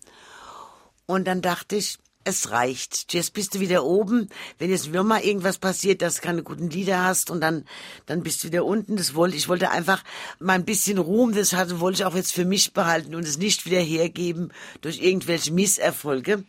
Und 1.06 1.28
dann 1.28 1.42
dachte 1.42 1.76
ich, 1.76 2.00
es 2.26 2.52
reicht. 2.52 3.14
Jetzt 3.14 3.34
bist 3.34 3.56
du 3.56 3.60
wieder 3.60 3.86
oben. 3.86 4.30
Wenn 4.60 4.70
jetzt 4.70 4.90
wieder 4.90 5.04
mal 5.04 5.22
irgendwas 5.22 5.58
passiert, 5.58 6.02
dass 6.02 6.16
du 6.16 6.22
keine 6.22 6.44
guten 6.44 6.70
Lieder 6.70 7.04
hast 7.04 7.30
und 7.30 7.40
dann, 7.40 7.66
dann 8.08 8.24
bist 8.24 8.44
du 8.44 8.48
wieder 8.48 8.66
unten. 8.66 8.98
Das 8.98 9.16
wollte, 9.16 9.38
ich 9.38 9.48
wollte 9.48 9.70
einfach 9.72 10.04
mal 10.40 10.54
ein 10.54 10.66
bisschen 10.66 10.98
Ruhm, 10.98 11.34
das 11.34 11.54
hatte, 11.54 11.80
wollte 11.80 12.02
ich 12.02 12.06
auch 12.06 12.16
jetzt 12.16 12.34
für 12.34 12.46
mich 12.46 12.74
behalten 12.74 13.16
und 13.16 13.26
es 13.26 13.38
nicht 13.38 13.66
wieder 13.66 13.80
hergeben 13.80 14.52
durch 14.82 15.02
irgendwelche 15.02 15.54
Misserfolge. 15.54 16.44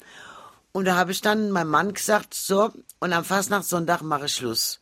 Und 0.73 0.87
da 0.87 0.97
habe 0.97 1.13
ich 1.13 1.21
dann 1.21 1.51
meinem 1.51 1.71
Mann 1.71 1.95
gesagt, 1.95 2.35
so, 2.35 2.73
und 2.99 3.13
am 3.13 3.25
Fastnachtssonntag 3.25 4.03
mache 4.03 4.27
ich 4.27 4.35
Schluss. 4.35 4.81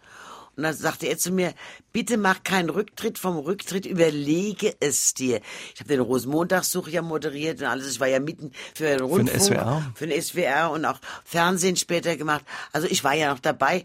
Und 0.56 0.62
dann 0.62 0.74
sagte 0.74 1.06
er 1.06 1.18
zu 1.18 1.30
mir, 1.30 1.54
bitte 1.92 2.16
mach 2.16 2.42
keinen 2.44 2.70
Rücktritt 2.70 3.18
vom 3.18 3.36
Rücktritt, 3.36 3.86
überlege 3.86 4.74
es 4.80 5.14
dir. 5.14 5.40
Ich 5.74 5.80
habe 5.80 5.88
den 5.88 6.00
Rosenmontagssuch 6.00 6.88
ja 6.88 7.02
moderiert 7.02 7.60
und 7.60 7.66
alles. 7.66 7.90
Ich 7.90 8.00
war 8.00 8.08
ja 8.08 8.20
mitten 8.20 8.52
für 8.74 8.84
den 8.84 9.00
Rundfunk, 9.00 9.42
für 9.42 9.54
den 9.54 9.62
SWR, 9.62 9.92
für 9.94 10.06
den 10.06 10.22
SWR 10.22 10.70
und 10.70 10.84
auch 10.84 10.98
Fernsehen 11.24 11.76
später 11.76 12.16
gemacht. 12.16 12.44
Also 12.72 12.86
ich 12.86 13.02
war 13.04 13.14
ja 13.14 13.32
noch 13.32 13.40
dabei. 13.40 13.84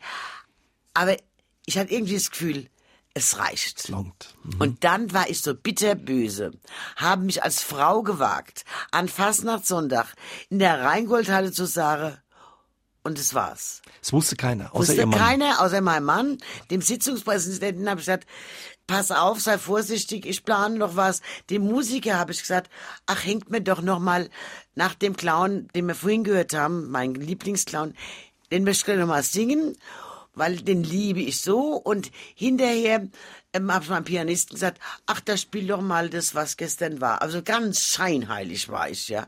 Aber 0.93 1.15
ich 1.65 1.77
hatte 1.77 1.93
irgendwie 1.93 2.15
das 2.15 2.31
Gefühl, 2.31 2.67
es 3.13 3.37
reicht. 3.37 3.89
Mhm. 3.89 4.13
Und 4.59 4.83
dann 4.83 5.13
war 5.13 5.29
ich 5.29 5.41
so 5.41 5.53
bitterböse, 5.53 6.51
habe 6.95 7.23
mich 7.23 7.43
als 7.43 7.61
Frau 7.61 8.03
gewagt, 8.03 8.65
an 8.91 9.07
Fastnachtssonntag 9.07 10.13
in 10.49 10.59
der 10.59 10.81
Rheingoldhalle 10.81 11.51
zu 11.51 11.65
sagen, 11.65 12.17
und 13.03 13.17
das 13.17 13.33
war's. 13.33 13.81
Es 14.01 14.11
wusste 14.13 14.35
keiner, 14.35 14.73
außer 14.73 14.79
wusste 14.79 14.95
ihr 14.95 15.05
Mann. 15.05 15.19
keiner, 15.19 15.61
außer 15.61 15.81
meinem 15.81 16.05
Mann. 16.05 16.37
Dem 16.69 16.81
Sitzungspräsidenten 16.81 17.89
habe 17.89 17.99
ich 17.99 18.05
gesagt, 18.05 18.27
pass 18.87 19.11
auf, 19.11 19.39
sei 19.39 19.57
vorsichtig, 19.57 20.25
ich 20.25 20.43
plane 20.43 20.77
noch 20.77 20.95
was. 20.95 21.21
Dem 21.49 21.63
Musiker 21.63 22.17
habe 22.17 22.31
ich 22.31 22.41
gesagt, 22.41 22.69
ach, 23.05 23.23
hängt 23.23 23.49
mir 23.49 23.61
doch 23.61 23.81
noch 23.81 23.99
mal 23.99 24.29
nach 24.75 24.95
dem 24.95 25.15
Clown, 25.15 25.67
den 25.75 25.87
wir 25.87 25.95
vorhin 25.95 26.23
gehört 26.23 26.53
haben, 26.53 26.89
mein 26.89 27.13
Lieblingsclown, 27.13 27.93
den 28.51 28.63
möchte 28.63 28.91
ich 28.91 28.99
noch 28.99 29.07
mal 29.07 29.23
singen, 29.23 29.77
weil 30.33 30.57
den 30.57 30.83
liebe 30.83 31.21
ich 31.21 31.41
so. 31.41 31.73
Und 31.75 32.11
hinterher 32.35 33.07
ähm, 33.53 33.71
habe 33.71 33.83
ich 33.83 33.89
meinem 33.89 34.05
Pianisten 34.05 34.55
gesagt, 34.55 34.81
ach, 35.05 35.19
da 35.21 35.37
spiel 35.37 35.67
doch 35.67 35.81
mal 35.81 36.09
das, 36.09 36.33
was 36.35 36.57
gestern 36.57 36.99
war. 36.99 37.21
Also 37.21 37.43
ganz 37.43 37.81
scheinheilig 37.81 38.69
war 38.69 38.89
ich, 38.89 39.07
ja 39.07 39.27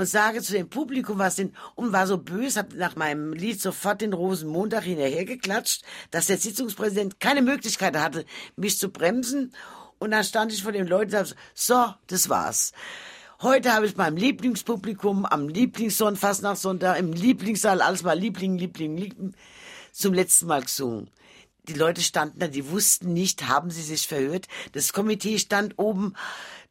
und 0.00 0.06
sage 0.06 0.40
zu 0.40 0.54
dem 0.54 0.70
Publikum, 0.70 1.18
was 1.18 1.36
denn, 1.36 1.52
und 1.74 1.92
war 1.92 2.06
so 2.06 2.16
böse, 2.16 2.60
hab 2.60 2.72
nach 2.72 2.96
meinem 2.96 3.34
Lied 3.34 3.60
sofort 3.60 4.00
den 4.00 4.14
Rosenmontag 4.14 4.84
hinterhergeklatscht, 4.84 5.82
dass 6.10 6.28
der 6.28 6.38
Sitzungspräsident 6.38 7.20
keine 7.20 7.42
Möglichkeit 7.42 7.94
hatte, 7.98 8.24
mich 8.56 8.78
zu 8.78 8.88
bremsen. 8.88 9.52
Und 9.98 10.12
dann 10.12 10.24
stand 10.24 10.54
ich 10.54 10.62
vor 10.62 10.72
den 10.72 10.86
Leuten 10.86 11.14
und 11.14 11.28
sagte, 11.28 11.34
so, 11.52 11.92
das 12.06 12.30
war's. 12.30 12.72
Heute 13.42 13.74
habe 13.74 13.84
ich 13.84 13.98
meinem 13.98 14.16
Lieblingspublikum 14.16 15.26
am 15.26 15.50
Lieblingssonntagsnachtssonntag 15.50 16.98
im 16.98 17.12
Lieblingssaal, 17.12 17.82
alles 17.82 18.02
mal 18.02 18.18
Liebling, 18.18 18.56
Liebling, 18.56 18.96
Liebling, 18.96 19.34
zum 19.92 20.14
letzten 20.14 20.46
Mal 20.46 20.62
gesungen. 20.62 21.10
Die 21.68 21.74
Leute 21.74 22.00
standen 22.00 22.38
da, 22.38 22.48
die 22.48 22.70
wussten 22.70 23.12
nicht, 23.12 23.48
haben 23.48 23.70
sie 23.70 23.82
sich 23.82 24.08
verhört. 24.08 24.46
Das 24.72 24.94
Komitee 24.94 25.38
stand 25.38 25.78
oben, 25.78 26.14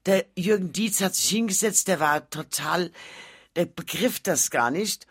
der 0.05 0.25
Jürgen 0.35 0.71
Dietz 0.71 1.01
hat 1.01 1.15
sich 1.15 1.29
hingesetzt, 1.29 1.87
der 1.87 1.99
war 1.99 2.29
total, 2.29 2.91
der 3.55 3.65
begriff 3.65 4.19
das 4.19 4.49
gar 4.49 4.71
nicht. 4.71 5.07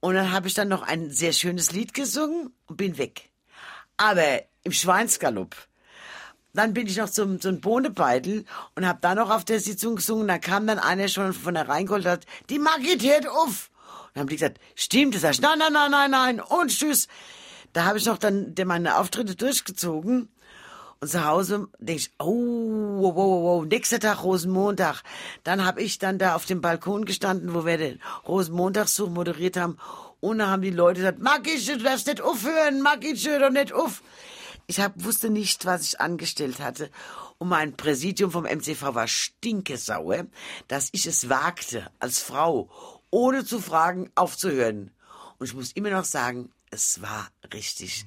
Und 0.00 0.14
dann 0.14 0.32
habe 0.32 0.48
ich 0.48 0.54
dann 0.54 0.68
noch 0.68 0.82
ein 0.82 1.10
sehr 1.10 1.32
schönes 1.32 1.72
Lied 1.72 1.94
gesungen 1.94 2.52
und 2.66 2.76
bin 2.76 2.98
weg. 2.98 3.30
Aber 3.96 4.42
im 4.64 4.72
Schweinsgalopp. 4.72 5.54
Dann 6.54 6.74
bin 6.74 6.86
ich 6.86 6.96
noch 6.96 7.08
zum, 7.08 7.40
zum 7.40 7.60
Bohnebeitel 7.60 8.44
und 8.74 8.86
habe 8.86 8.98
da 9.00 9.14
noch 9.14 9.30
auf 9.30 9.44
der 9.44 9.60
Sitzung 9.60 9.96
gesungen. 9.96 10.28
Da 10.28 10.38
kam 10.38 10.66
dann 10.66 10.78
einer 10.78 11.08
schon 11.08 11.32
von 11.32 11.54
der 11.54 11.68
Rheingold 11.68 12.04
hat, 12.04 12.26
die 12.50 12.58
Margit 12.58 13.02
hört 13.02 13.26
auf. 13.26 13.70
Und 14.06 14.16
dann 14.16 14.20
haben 14.22 14.28
die 14.28 14.36
gesagt, 14.36 14.60
stimmt, 14.74 15.14
das 15.14 15.24
heißt, 15.24 15.40
nein, 15.40 15.58
nein, 15.58 15.72
nein, 15.72 15.90
nein, 15.90 16.10
nein, 16.10 16.40
und 16.40 16.68
tschüss. 16.68 17.08
Da 17.72 17.84
habe 17.84 17.96
ich 17.96 18.04
noch 18.04 18.18
dann 18.18 18.54
meine 18.66 18.98
Auftritte 18.98 19.34
durchgezogen. 19.34 20.28
Und 21.02 21.08
zu 21.08 21.26
Hause 21.26 21.66
denke 21.80 22.00
ich, 22.00 22.12
oh, 22.20 22.28
wow, 22.30 23.16
wow, 23.16 23.42
wow, 23.42 23.64
nächster 23.64 23.98
Tag 23.98 24.22
Rosenmontag. 24.22 25.02
Dann 25.42 25.64
habe 25.64 25.82
ich 25.82 25.98
dann 25.98 26.16
da 26.16 26.36
auf 26.36 26.46
dem 26.46 26.60
Balkon 26.60 27.06
gestanden, 27.06 27.54
wo 27.54 27.66
wir 27.66 27.76
den 27.76 28.00
Rosenmontagszug 28.28 29.10
moderiert 29.10 29.56
haben. 29.56 29.78
Und 30.20 30.38
da 30.38 30.46
haben 30.46 30.62
die 30.62 30.70
Leute 30.70 31.00
gesagt, 31.00 31.18
Magisch, 31.18 31.66
du 31.66 31.78
darfst 31.78 32.06
nicht 32.06 32.20
aufhören, 32.20 32.82
Magisch, 32.82 33.24
doch 33.24 33.50
nicht 33.50 33.72
auf. 33.72 34.00
Ich 34.68 34.78
hab, 34.78 34.92
wusste 35.02 35.28
nicht, 35.28 35.66
was 35.66 35.82
ich 35.82 36.00
angestellt 36.00 36.60
hatte. 36.60 36.88
Und 37.38 37.48
mein 37.48 37.76
Präsidium 37.76 38.30
vom 38.30 38.44
MCV 38.44 38.94
war 38.94 39.08
stinkesauer, 39.08 40.26
dass 40.68 40.88
ich 40.92 41.06
es 41.06 41.28
wagte, 41.28 41.90
als 41.98 42.20
Frau, 42.20 42.70
ohne 43.10 43.44
zu 43.44 43.58
fragen, 43.58 44.08
aufzuhören. 44.14 44.92
Und 45.40 45.46
ich 45.46 45.54
muss 45.54 45.72
immer 45.72 45.90
noch 45.90 46.04
sagen, 46.04 46.52
es 46.72 47.02
war 47.02 47.28
richtig. 47.52 48.06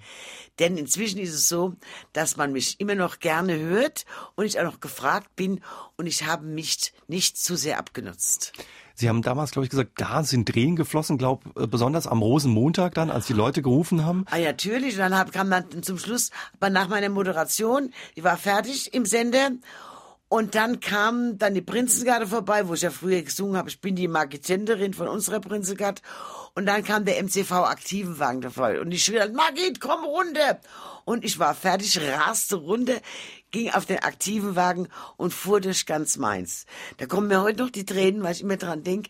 Denn 0.59 0.78
inzwischen 0.78 1.20
ist 1.20 1.34
es 1.34 1.47
so, 1.47 1.76
dass 2.13 2.36
man 2.36 2.51
mich 2.51 2.80
immer 2.80 2.95
noch 2.95 3.20
gerne 3.20 3.57
hört 3.57 4.05
und 4.36 4.45
ich 4.45 4.59
auch 4.59 4.63
noch 4.63 4.80
gefragt 4.80 5.36
bin 5.36 5.61
und 5.95 6.07
ich 6.07 6.26
habe 6.26 6.45
mich 6.45 6.93
nicht 7.07 7.38
zu 7.38 7.55
sehr 7.55 7.78
abgenutzt. 7.78 8.53
Sie 8.95 9.09
haben 9.09 9.22
damals, 9.22 9.51
glaube 9.51 9.66
ich, 9.66 9.70
gesagt, 9.70 9.91
da 9.97 10.24
sind 10.24 10.47
Tränen 10.47 10.78
geflossen, 10.78 11.18
glaube 11.18 11.49
äh, 11.61 11.68
besonders 11.68 12.07
am 12.07 12.22
Rosenmontag 12.22 12.93
dann, 12.95 13.11
als 13.11 13.28
die 13.28 13.34
Leute 13.34 13.61
gerufen 13.61 14.05
haben. 14.05 14.26
Ah, 14.32 14.38
ja, 14.38 14.47
natürlich. 14.47 14.93
Und 14.93 14.99
dann 14.99 15.18
hab, 15.18 15.32
kam 15.32 15.49
dann 15.49 15.84
zum 15.84 15.97
Schluss, 15.97 16.32
aber 16.55 16.70
nach 16.70 16.88
meiner 16.88 17.09
Moderation, 17.09 17.91
die 18.16 18.24
war 18.24 18.38
fertig 18.38 18.93
im 18.93 19.05
Sender 19.05 19.51
Und 20.28 20.56
dann 20.56 20.80
kam 20.80 21.38
dann 21.38 21.54
die 21.54 21.62
Prinzengarde 21.62 22.26
vorbei, 22.26 22.68
wo 22.68 22.74
ich 22.74 22.82
ja 22.82 22.90
früher 22.90 23.22
gesungen 23.22 23.58
habe. 23.58 23.70
Ich 23.70 23.80
bin 23.80 23.96
die 23.96 24.08
Marketenderin 24.08 24.94
von 24.94 25.08
unserer 25.08 25.40
Prinzengarde. 25.40 26.02
Und 26.56 26.66
dann 26.66 26.84
kam 26.84 27.06
der 27.06 27.22
MCV 27.22 27.52
Aktivenwagen 27.52 28.42
dabei. 28.42 28.82
Und 28.82 28.92
ich 28.92 29.04
schrie 29.06 29.16
dann, 29.16 29.34
Margit, 29.34 29.80
komm 29.80 30.04
runter. 30.04 30.60
Und 31.04 31.24
ich 31.24 31.38
war 31.38 31.54
fertig, 31.54 32.00
raste 32.02 32.56
runter, 32.56 32.96
ging 33.52 33.70
auf 33.70 33.86
den 33.86 34.00
aktiven 34.00 34.56
Wagen 34.56 34.88
und 35.18 35.34
fuhr 35.34 35.62
durch 35.62 35.86
ganz 35.86 36.18
Mainz. 36.18 36.66
Da 36.98 37.06
kommen 37.06 37.28
mir 37.28 37.44
heute 37.44 37.62
noch 37.62 37.70
die 37.70 37.86
Tränen, 37.86 38.24
weil 38.24 38.34
ich 38.34 38.42
immer 38.42 38.58
dran 38.58 38.84
denk, 38.84 39.08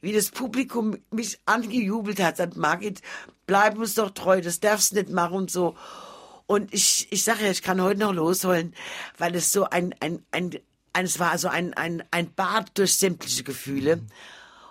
wie 0.00 0.12
das 0.12 0.30
Publikum 0.30 0.96
mich 1.12 1.38
angejubelt 1.46 2.20
hat. 2.20 2.38
Sagt, 2.38 2.56
Margit, 2.56 3.02
bleib 3.46 3.78
uns 3.78 3.94
doch 3.94 4.10
treu, 4.10 4.40
das 4.40 4.58
darfst 4.58 4.92
nicht 4.94 5.10
machen 5.10 5.36
und 5.36 5.50
so. 5.50 5.76
Und 6.46 6.72
ich, 6.72 7.08
ich 7.10 7.24
sage 7.24 7.44
ja, 7.44 7.50
ich 7.50 7.62
kann 7.62 7.82
heute 7.82 8.00
noch 8.00 8.12
losholen, 8.12 8.74
weil 9.18 9.34
es 9.34 9.52
so 9.52 9.64
ein, 9.64 9.94
ein, 10.00 10.24
ein, 10.30 10.56
ein 10.92 11.04
es 11.04 11.18
war 11.18 11.36
so 11.38 11.48
ein, 11.48 11.74
ein, 11.74 12.04
ein 12.10 12.32
Bad 12.34 12.78
durch 12.78 12.94
sämtliche 12.94 13.42
Gefühle. 13.42 14.02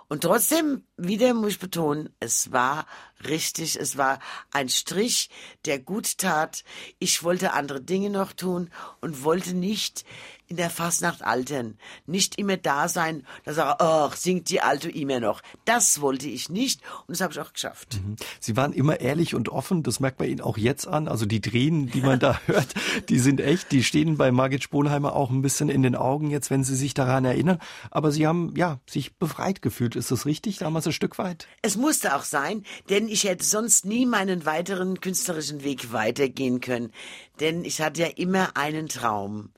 Und 0.08 0.22
trotzdem, 0.22 0.84
wieder 0.96 1.34
muss 1.34 1.52
ich 1.52 1.58
betonen, 1.58 2.10
es 2.20 2.52
war 2.52 2.86
richtig, 3.26 3.76
es 3.76 3.96
war 3.96 4.20
ein 4.52 4.68
Strich, 4.68 5.30
der 5.64 5.80
gut 5.80 6.18
tat. 6.18 6.62
Ich 7.00 7.24
wollte 7.24 7.52
andere 7.54 7.80
Dinge 7.80 8.10
noch 8.10 8.32
tun 8.32 8.70
und 9.00 9.24
wollte 9.24 9.52
nicht 9.54 10.04
in 10.48 10.56
der 10.56 10.70
Fastnacht 10.70 11.22
altern. 11.22 11.76
Nicht 12.06 12.38
immer 12.38 12.56
da 12.56 12.88
sein, 12.88 13.26
da 13.44 13.52
sage, 13.52 13.80
ach, 13.80 14.16
singt 14.16 14.48
die 14.50 14.60
Alte 14.60 14.90
immer 14.90 15.20
noch. 15.20 15.42
Das 15.64 16.00
wollte 16.00 16.28
ich 16.28 16.48
nicht 16.48 16.80
und 17.06 17.16
das 17.16 17.20
habe 17.20 17.32
ich 17.32 17.40
auch 17.40 17.52
geschafft. 17.52 18.00
Mhm. 18.02 18.16
Sie 18.40 18.56
waren 18.56 18.72
immer 18.72 19.00
ehrlich 19.00 19.34
und 19.34 19.48
offen, 19.48 19.82
das 19.82 20.00
merkt 20.00 20.20
man 20.20 20.28
Ihnen 20.28 20.40
auch 20.40 20.56
jetzt 20.56 20.86
an. 20.86 21.08
Also 21.08 21.26
die 21.26 21.40
Tränen, 21.40 21.90
die 21.90 22.00
man 22.00 22.18
da 22.18 22.40
hört, 22.46 22.74
die 23.08 23.18
sind 23.18 23.40
echt, 23.40 23.72
die 23.72 23.82
stehen 23.82 24.16
bei 24.16 24.30
Margit 24.30 24.62
Sponheimer 24.62 25.14
auch 25.14 25.30
ein 25.30 25.42
bisschen 25.42 25.68
in 25.68 25.82
den 25.82 25.96
Augen 25.96 26.30
jetzt, 26.30 26.50
wenn 26.50 26.64
Sie 26.64 26.76
sich 26.76 26.94
daran 26.94 27.24
erinnern. 27.24 27.58
Aber 27.90 28.12
Sie 28.12 28.26
haben, 28.26 28.54
ja, 28.56 28.80
sich 28.88 29.16
befreit 29.16 29.62
gefühlt. 29.62 29.96
Ist 29.96 30.10
das 30.10 30.26
richtig? 30.26 30.58
Damals 30.58 30.86
ein 30.86 30.92
Stück 30.92 31.18
weit? 31.18 31.48
Es 31.62 31.76
musste 31.76 32.14
auch 32.14 32.24
sein, 32.24 32.64
denn 32.88 33.08
ich 33.08 33.24
hätte 33.24 33.44
sonst 33.44 33.84
nie 33.84 34.06
meinen 34.06 34.46
weiteren 34.46 35.00
künstlerischen 35.00 35.64
Weg 35.64 35.92
weitergehen 35.92 36.60
können. 36.60 36.92
Denn 37.40 37.64
ich 37.64 37.80
hatte 37.80 38.02
ja 38.02 38.08
immer 38.08 38.56
einen 38.56 38.88
Traum. 38.88 39.52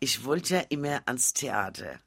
Ich 0.00 0.24
wollte 0.24 0.56
ja 0.56 0.60
immer 0.68 1.02
ans 1.06 1.32
Theater. 1.32 1.98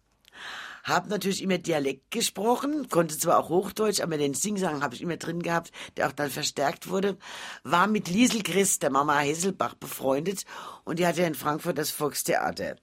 Hab 0.85 1.09
natürlich 1.09 1.41
immer 1.41 1.57
Dialekt 1.57 2.11
gesprochen, 2.11 2.89
konnte 2.89 3.17
zwar 3.17 3.39
auch 3.39 3.49
Hochdeutsch, 3.49 4.01
aber 4.01 4.19
den 4.19 4.35
Singsang 4.35 4.83
habe 4.83 4.93
ich 4.93 5.01
immer 5.01 5.17
drin 5.17 5.41
gehabt, 5.41 5.71
der 5.97 6.07
auch 6.07 6.11
dann 6.11 6.29
verstärkt 6.29 6.89
wurde. 6.89 7.17
War 7.63 7.87
mit 7.87 8.07
Liesel 8.07 8.43
Christ, 8.43 8.83
der 8.83 8.91
Mama 8.91 9.17
Hesselbach, 9.17 9.73
befreundet 9.73 10.43
und 10.83 10.99
die 10.99 11.07
hatte 11.07 11.21
ja 11.21 11.27
in 11.27 11.33
Frankfurt 11.33 11.79
das 11.79 11.89
Volkstheater. 11.89 12.75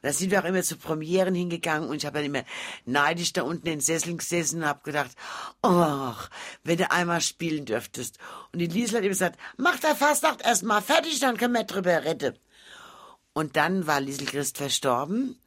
Da 0.00 0.10
sind 0.10 0.30
wir 0.30 0.40
auch 0.40 0.46
immer 0.46 0.62
zu 0.62 0.78
Premieren 0.78 1.34
hingegangen 1.34 1.90
und 1.90 1.96
ich 1.96 2.06
habe 2.06 2.16
dann 2.16 2.24
immer 2.24 2.44
neidisch 2.86 3.34
da 3.34 3.42
unten 3.42 3.66
in 3.66 3.74
den 3.74 3.80
Sesseln 3.80 4.16
gesessen 4.16 4.62
und 4.62 4.66
habe 4.66 4.80
gedacht, 4.82 5.10
ach, 5.60 6.30
wenn 6.64 6.78
du 6.78 6.90
einmal 6.90 7.20
spielen 7.20 7.66
dürftest. 7.66 8.16
Und 8.54 8.60
die 8.60 8.68
Liesel 8.68 8.96
hat 8.96 9.02
immer 9.02 9.10
gesagt, 9.10 9.38
mach 9.58 9.78
der 9.80 9.94
Fastnacht 9.94 10.40
erst 10.40 10.62
mal 10.62 10.80
fertig, 10.80 11.20
dann 11.20 11.36
können 11.36 11.52
wir 11.52 11.64
drüber 11.64 12.06
retten. 12.06 12.38
Und 13.34 13.56
dann 13.56 13.86
war 13.86 14.00
Liesel 14.00 14.26
Christ 14.26 14.56
verstorben. 14.56 15.38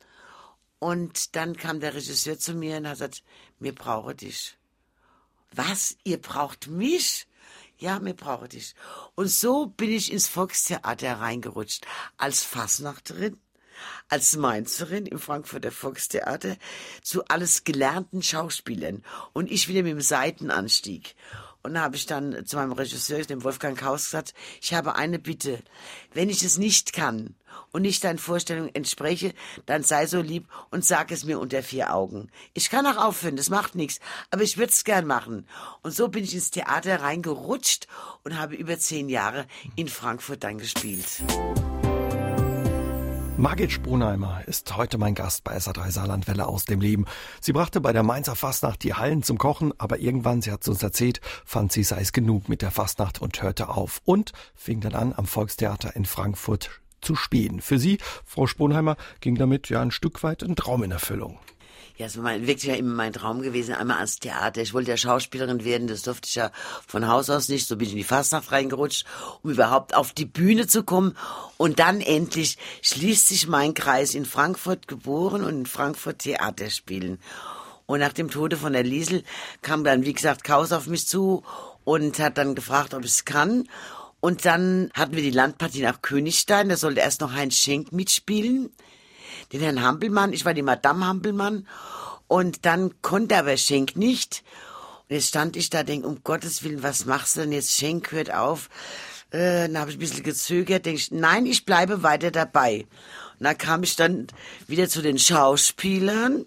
Und 0.83 1.37
dann 1.37 1.55
kam 1.55 1.79
der 1.79 1.95
Regisseur 1.95 2.37
zu 2.37 2.55
mir 2.55 2.75
und 2.75 2.85
hat 2.85 2.95
gesagt, 2.95 3.23
mir 3.57 3.73
brauche 3.73 4.13
dich. 4.13 4.57
Was? 5.53 5.95
Ihr 6.03 6.21
braucht 6.21 6.67
mich? 6.67 7.25
Ja, 7.77 8.01
mir 8.01 8.13
brauche 8.13 8.49
dich. 8.49 8.75
Und 9.15 9.29
so 9.29 9.67
bin 9.67 9.91
ich 9.91 10.11
ins 10.11 10.27
Volkstheater 10.27 11.21
reingerutscht. 11.21 11.87
Als 12.17 12.43
Fassnachterin, 12.43 13.39
als 14.09 14.35
Mainzerin 14.35 15.05
im 15.05 15.19
Frankfurter 15.19 15.71
Volkstheater, 15.71 16.57
zu 17.01 17.23
alles 17.27 17.63
gelernten 17.63 18.21
Schauspielern. 18.21 19.05
Und 19.31 19.49
ich 19.49 19.69
wieder 19.69 19.83
mit 19.83 19.93
dem 19.93 20.01
Seitenanstieg. 20.01 21.15
Und 21.63 21.75
da 21.75 21.81
habe 21.81 21.95
ich 21.95 22.05
dann 22.05 22.45
zu 22.45 22.57
meinem 22.57 22.73
Regisseur, 22.73 23.23
dem 23.23 23.43
Wolfgang 23.43 23.79
Kaus, 23.79 24.05
gesagt, 24.05 24.33
ich 24.61 24.73
habe 24.73 24.95
eine 24.95 25.17
Bitte. 25.17 25.63
Wenn 26.13 26.29
ich 26.29 26.43
es 26.43 26.57
nicht 26.57 26.91
kann 26.91 27.35
und 27.71 27.83
nicht 27.83 28.03
deinen 28.03 28.17
Vorstellungen 28.17 28.75
entspreche, 28.75 29.33
dann 29.65 29.81
sei 29.81 30.05
so 30.05 30.21
lieb 30.21 30.47
und 30.71 30.83
sag 30.85 31.11
es 31.11 31.23
mir 31.23 31.39
unter 31.39 31.63
vier 31.63 31.93
Augen. 31.93 32.29
Ich 32.53 32.69
kann 32.69 32.85
auch 32.85 32.97
aufhören, 32.97 33.37
das 33.37 33.49
macht 33.49 33.75
nichts, 33.75 33.99
aber 34.29 34.43
ich 34.43 34.57
würde 34.57 34.73
es 34.73 34.83
gern 34.83 35.07
machen. 35.07 35.47
Und 35.81 35.93
so 35.95 36.09
bin 36.09 36.25
ich 36.25 36.35
ins 36.35 36.51
Theater 36.51 37.01
reingerutscht 37.01 37.87
und 38.23 38.37
habe 38.37 38.55
über 38.55 38.77
zehn 38.77 39.07
Jahre 39.07 39.47
in 39.77 39.87
Frankfurt 39.87 40.43
dann 40.43 40.57
gespielt. 40.57 41.23
Margit 43.35 43.71
Spronheimer 43.71 44.43
ist 44.45 44.77
heute 44.77 44.99
mein 44.99 45.15
Gast 45.15 45.43
bei 45.43 45.57
SA3 45.57 45.89
Saarlandwelle 45.89 46.47
aus 46.47 46.65
dem 46.65 46.79
Leben. 46.79 47.05
Sie 47.41 47.51
brachte 47.51 47.81
bei 47.81 47.91
der 47.91 48.03
Mainzer 48.03 48.35
Fastnacht 48.35 48.83
die 48.83 48.93
Hallen 48.93 49.23
zum 49.23 49.39
Kochen, 49.39 49.73
aber 49.79 49.97
irgendwann, 49.97 50.43
sie 50.43 50.51
hat 50.51 50.61
es 50.61 50.67
uns 50.67 50.83
erzählt, 50.83 51.19
fand 51.43 51.71
sie 51.71 51.83
sei 51.83 52.01
es 52.01 52.13
genug 52.13 52.47
mit 52.47 52.61
der 52.61 52.69
Fastnacht 52.69 53.21
und 53.21 53.41
hörte 53.41 53.69
auf 53.69 54.01
und 54.05 54.33
fing 54.53 54.81
dann 54.81 54.93
an, 54.93 55.13
am 55.17 55.25
Volkstheater 55.25 55.95
in 55.95 56.05
Frankfurt 56.05 56.81
zu 57.01 57.15
spielen. 57.15 57.59
Für 57.59 57.79
sie, 57.79 57.97
Frau 58.23 58.45
Sponheimer, 58.45 58.97
ging 59.19 59.35
damit 59.35 59.67
ja 59.69 59.81
ein 59.81 59.91
Stück 59.91 60.21
weit 60.21 60.43
ein 60.43 60.55
Traum 60.55 60.83
in 60.83 60.91
Erfüllung. 60.91 61.39
Ja, 61.95 62.07
es 62.07 62.21
war 62.21 62.31
wirklich 62.41 62.63
ja 62.63 62.73
immer 62.73 62.95
mein 62.95 63.13
Traum 63.13 63.43
gewesen, 63.43 63.75
einmal 63.75 63.97
ans 63.97 64.17
Theater. 64.17 64.61
Ich 64.61 64.73
wollte 64.73 64.89
ja 64.89 64.97
Schauspielerin 64.97 65.63
werden, 65.63 65.87
das 65.87 66.01
durfte 66.01 66.27
ich 66.27 66.33
ja 66.33 66.51
von 66.87 67.07
Haus 67.07 67.29
aus 67.29 67.49
nicht. 67.49 67.67
So 67.67 67.75
bin 67.75 67.85
ich 67.85 67.93
in 67.93 67.99
die 67.99 68.03
Fastnacht 68.03 68.51
reingerutscht, 68.51 69.05
um 69.43 69.51
überhaupt 69.51 69.93
auf 69.93 70.11
die 70.11 70.25
Bühne 70.25 70.65
zu 70.65 70.83
kommen. 70.83 71.15
Und 71.57 71.77
dann 71.77 72.01
endlich 72.01 72.57
schließt 72.81 73.27
sich 73.27 73.47
mein 73.47 73.75
Kreis 73.75 74.15
in 74.15 74.25
Frankfurt 74.25 74.87
geboren 74.87 75.43
und 75.43 75.53
in 75.59 75.65
Frankfurt 75.67 76.19
Theater 76.19 76.71
spielen. 76.71 77.19
Und 77.85 77.99
nach 77.99 78.13
dem 78.13 78.31
Tode 78.31 78.57
von 78.57 78.73
der 78.73 78.83
Liesel 78.83 79.23
kam 79.61 79.83
dann, 79.83 80.03
wie 80.03 80.13
gesagt, 80.13 80.43
Kaus 80.43 80.71
auf 80.71 80.87
mich 80.87 81.07
zu 81.07 81.43
und 81.83 82.17
hat 82.17 82.39
dann 82.39 82.55
gefragt, 82.55 82.95
ob 82.95 83.03
ich 83.03 83.11
es 83.11 83.25
kann. 83.25 83.69
Und 84.19 84.45
dann 84.45 84.89
hatten 84.95 85.15
wir 85.15 85.21
die 85.21 85.29
Landpartie 85.29 85.83
nach 85.83 86.01
Königstein, 86.01 86.69
da 86.69 86.77
sollte 86.77 87.01
erst 87.01 87.21
noch 87.21 87.33
Heinz 87.33 87.55
Schenk 87.55 87.91
mitspielen 87.91 88.71
den 89.53 89.61
Herrn 89.61 89.81
Hampelmann, 89.81 90.33
ich 90.33 90.45
war 90.45 90.53
die 90.53 90.61
Madame 90.61 91.05
Hampelmann 91.05 91.67
und 92.27 92.65
dann 92.65 93.01
konnte 93.01 93.37
aber 93.37 93.55
Schenk 93.57 93.95
nicht. 93.95 94.43
Und 95.07 95.15
jetzt 95.15 95.27
stand 95.27 95.55
ich 95.55 95.69
da, 95.69 95.83
denk, 95.83 96.05
um 96.05 96.23
Gottes 96.23 96.63
Willen, 96.63 96.83
was 96.83 97.05
machst 97.05 97.35
du 97.35 97.41
denn 97.41 97.51
jetzt? 97.51 97.71
Schenk 97.71 98.11
hört 98.11 98.33
auf. 98.33 98.69
Äh, 99.29 99.67
dann 99.67 99.77
habe 99.77 99.91
ich 99.91 99.97
ein 99.97 99.99
bisschen 99.99 100.23
gezögert, 100.23 100.85
denk 100.85 100.97
ich, 100.97 101.11
nein, 101.11 101.45
ich 101.45 101.65
bleibe 101.65 102.03
weiter 102.03 102.31
dabei. 102.31 102.87
Und 103.39 103.45
dann 103.45 103.57
kam 103.57 103.83
ich 103.83 103.95
dann 103.95 104.27
wieder 104.67 104.89
zu 104.89 105.01
den 105.01 105.19
Schauspielern 105.19 106.45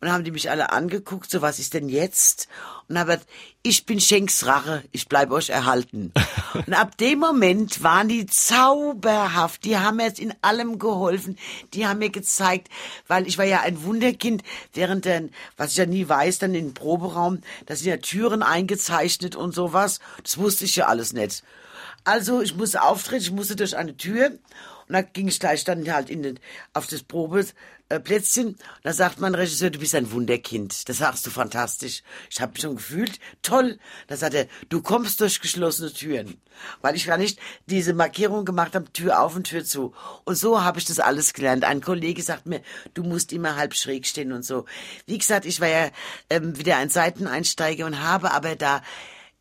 und 0.00 0.12
haben 0.12 0.24
die 0.24 0.30
mich 0.30 0.50
alle 0.50 0.70
angeguckt, 0.70 1.30
so 1.30 1.42
was 1.42 1.58
ist 1.58 1.74
denn 1.74 1.88
jetzt? 1.88 2.48
Und 2.88 2.98
habe 2.98 3.12
gesagt, 3.12 3.28
ich 3.62 3.84
bin 3.84 4.00
Schenks 4.00 4.46
Rache, 4.46 4.82
ich 4.92 5.08
bleib 5.08 5.30
euch 5.30 5.50
erhalten. 5.50 6.12
und 6.54 6.72
ab 6.72 6.96
dem 6.98 7.18
Moment 7.18 7.82
waren 7.82 8.08
die 8.08 8.26
zauberhaft, 8.26 9.64
die 9.64 9.76
haben 9.76 9.96
mir 9.96 10.04
jetzt 10.04 10.20
in 10.20 10.34
allem 10.40 10.78
geholfen, 10.78 11.38
die 11.74 11.86
haben 11.86 11.98
mir 11.98 12.10
gezeigt, 12.10 12.68
weil 13.08 13.26
ich 13.26 13.38
war 13.38 13.44
ja 13.44 13.60
ein 13.60 13.82
Wunderkind, 13.82 14.42
während 14.72 15.04
der, 15.04 15.28
was 15.56 15.72
ich 15.72 15.76
ja 15.76 15.86
nie 15.86 16.08
weiß, 16.08 16.38
dann 16.38 16.54
im 16.54 16.74
Proberaum, 16.74 17.40
da 17.66 17.74
sind 17.74 17.88
ja 17.88 17.96
Türen 17.96 18.42
eingezeichnet 18.42 19.36
und 19.36 19.54
sowas, 19.54 20.00
das 20.22 20.38
wusste 20.38 20.64
ich 20.64 20.76
ja 20.76 20.86
alles 20.86 21.12
nicht. 21.12 21.42
Also 22.04 22.40
ich 22.40 22.54
musste 22.54 22.82
auftreten, 22.82 23.22
ich 23.22 23.32
musste 23.32 23.56
durch 23.56 23.76
eine 23.76 23.96
Tür 23.96 24.30
und 24.88 24.94
da 24.94 25.02
ging 25.02 25.28
ich 25.28 25.40
gleich 25.40 25.64
dann 25.64 25.92
halt 25.92 26.08
in 26.08 26.22
den, 26.22 26.40
auf 26.72 26.86
das 26.86 27.02
Probeplätzchen. 27.88 28.56
Da 28.82 28.92
sagt 28.92 29.18
mein 29.18 29.34
Regisseur, 29.34 29.70
du 29.70 29.78
bist 29.78 29.94
ein 29.94 30.12
Wunderkind. 30.12 30.88
Das 30.88 30.98
sagst 30.98 31.26
du 31.26 31.30
fantastisch. 31.30 32.02
Ich 32.30 32.40
habe 32.40 32.52
mich 32.52 32.62
schon 32.62 32.76
gefühlt, 32.76 33.18
toll. 33.42 33.78
Da 34.06 34.16
sagt 34.16 34.34
er, 34.34 34.46
du 34.68 34.82
kommst 34.82 35.20
durch 35.20 35.40
geschlossene 35.40 35.92
Türen. 35.92 36.40
Weil 36.82 36.96
ich 36.96 37.06
gar 37.06 37.16
nicht 37.16 37.38
diese 37.66 37.94
Markierung 37.94 38.44
gemacht 38.44 38.74
habe, 38.74 38.92
Tür 38.92 39.22
auf 39.22 39.36
und 39.36 39.44
Tür 39.44 39.64
zu. 39.64 39.94
Und 40.24 40.34
so 40.34 40.62
habe 40.62 40.78
ich 40.78 40.84
das 40.84 40.98
alles 40.98 41.32
gelernt. 41.32 41.64
Ein 41.64 41.80
Kollege 41.80 42.22
sagt 42.22 42.46
mir, 42.46 42.62
du 42.94 43.04
musst 43.04 43.32
immer 43.32 43.56
halb 43.56 43.74
schräg 43.74 44.06
stehen 44.06 44.32
und 44.32 44.44
so. 44.44 44.64
Wie 45.06 45.18
gesagt, 45.18 45.46
ich 45.46 45.60
war 45.60 45.68
ja 45.68 45.90
ähm, 46.28 46.58
wieder 46.58 46.76
ein 46.76 46.90
Seiteneinsteiger 46.90 47.86
und 47.86 48.02
habe 48.02 48.32
aber 48.32 48.56
da 48.56 48.82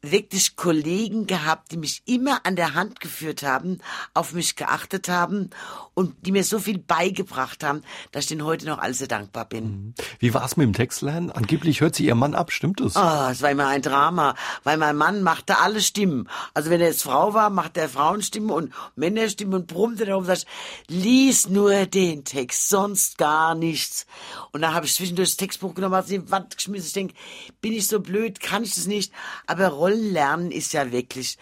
wirklich 0.01 0.55
Kollegen 0.55 1.25
gehabt, 1.25 1.71
die 1.71 1.77
mich 1.77 2.03
immer 2.05 2.45
an 2.45 2.55
der 2.55 2.75
Hand 2.75 2.99
geführt 2.99 3.41
haben, 3.41 3.79
auf 4.13 4.33
mich 4.33 4.55
geachtet 4.55 5.09
haben 5.09 5.49
und 5.95 6.15
die 6.25 6.31
mir 6.31 6.43
so 6.43 6.59
viel 6.59 6.77
beigebracht 6.77 7.63
haben, 7.63 7.81
dass 8.11 8.25
ich 8.25 8.29
denen 8.29 8.45
heute 8.45 8.67
noch 8.67 8.77
alles 8.77 8.99
sehr 8.99 9.07
dankbar 9.07 9.45
bin. 9.45 9.63
Mhm. 9.63 9.93
Wie 10.19 10.33
war 10.33 10.45
es 10.45 10.55
mit 10.55 10.65
dem 10.65 10.73
Textlernen? 10.73 11.31
Angeblich 11.31 11.81
hört 11.81 11.95
sie 11.95 12.05
ihr 12.05 12.15
Mann 12.15 12.35
ab, 12.35 12.51
stimmt 12.51 12.79
es? 12.79 12.95
Oh, 12.95 13.27
es 13.31 13.41
war 13.41 13.49
immer 13.49 13.67
ein 13.67 13.81
Drama, 13.81 14.35
weil 14.63 14.77
mein 14.77 14.95
Mann 14.95 15.23
machte 15.23 15.57
alle 15.57 15.81
Stimmen. 15.81 16.29
Also 16.53 16.69
wenn 16.69 16.79
er 16.79 16.87
jetzt 16.87 17.03
Frau 17.03 17.33
war, 17.33 17.49
machte 17.49 17.81
er 17.81 17.89
Frauenstimmen 17.89 18.51
und 18.51 18.73
Männerstimmen 18.95 19.55
und 19.55 19.67
brummte 19.67 20.05
darum 20.05 20.21
und 20.21 20.27
sagte, 20.27 20.45
lies 20.87 21.49
nur 21.49 21.87
den 21.87 22.23
Text, 22.23 22.69
sonst 22.69 23.17
gar 23.17 23.55
nichts. 23.55 24.05
Und 24.51 24.61
dann 24.61 24.75
habe 24.75 24.85
ich 24.85 24.93
zwischendurch 24.93 25.29
das 25.29 25.37
Textbuch 25.37 25.73
genommen, 25.73 25.95
habe 25.95 26.05
es 26.05 26.11
in 26.11 26.25
die 26.25 26.31
Wand 26.31 26.55
geschmissen. 26.55 26.87
Ich 26.87 26.93
denke, 26.93 27.15
bin 27.61 27.73
ich 27.73 27.87
so 27.87 27.99
blöd, 27.99 28.39
kann 28.39 28.63
ich 28.63 28.75
das 28.75 28.85
nicht? 28.85 29.11
Aber 29.47 29.67
Rollen 29.87 30.11
lernen 30.11 30.51
ist 30.51 30.73
ja 30.73 30.91
wirklich 30.91 31.37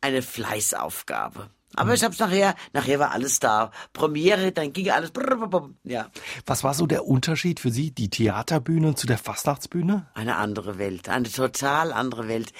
eine 0.00 0.22
Fleißaufgabe. 0.22 1.50
Aber 1.76 1.94
ich 1.94 2.02
hab's 2.02 2.18
nachher, 2.18 2.56
nachher 2.72 2.98
war 2.98 3.12
alles 3.12 3.38
da. 3.38 3.70
Premiere, 3.92 4.50
dann 4.50 4.72
ging 4.72 4.90
alles, 4.90 5.12
ja. 5.84 6.10
Was 6.44 6.64
war 6.64 6.74
so 6.74 6.86
der 6.86 7.06
Unterschied 7.06 7.60
für 7.60 7.70
Sie, 7.70 7.92
die 7.92 8.10
Theaterbühne 8.10 8.96
zu 8.96 9.06
der 9.06 9.18
Fastnachtsbühne? 9.18 10.08
Eine 10.14 10.36
andere 10.36 10.78
Welt, 10.78 11.08
eine 11.08 11.30
total 11.30 11.92
andere 11.92 12.26
Welt. 12.26 12.52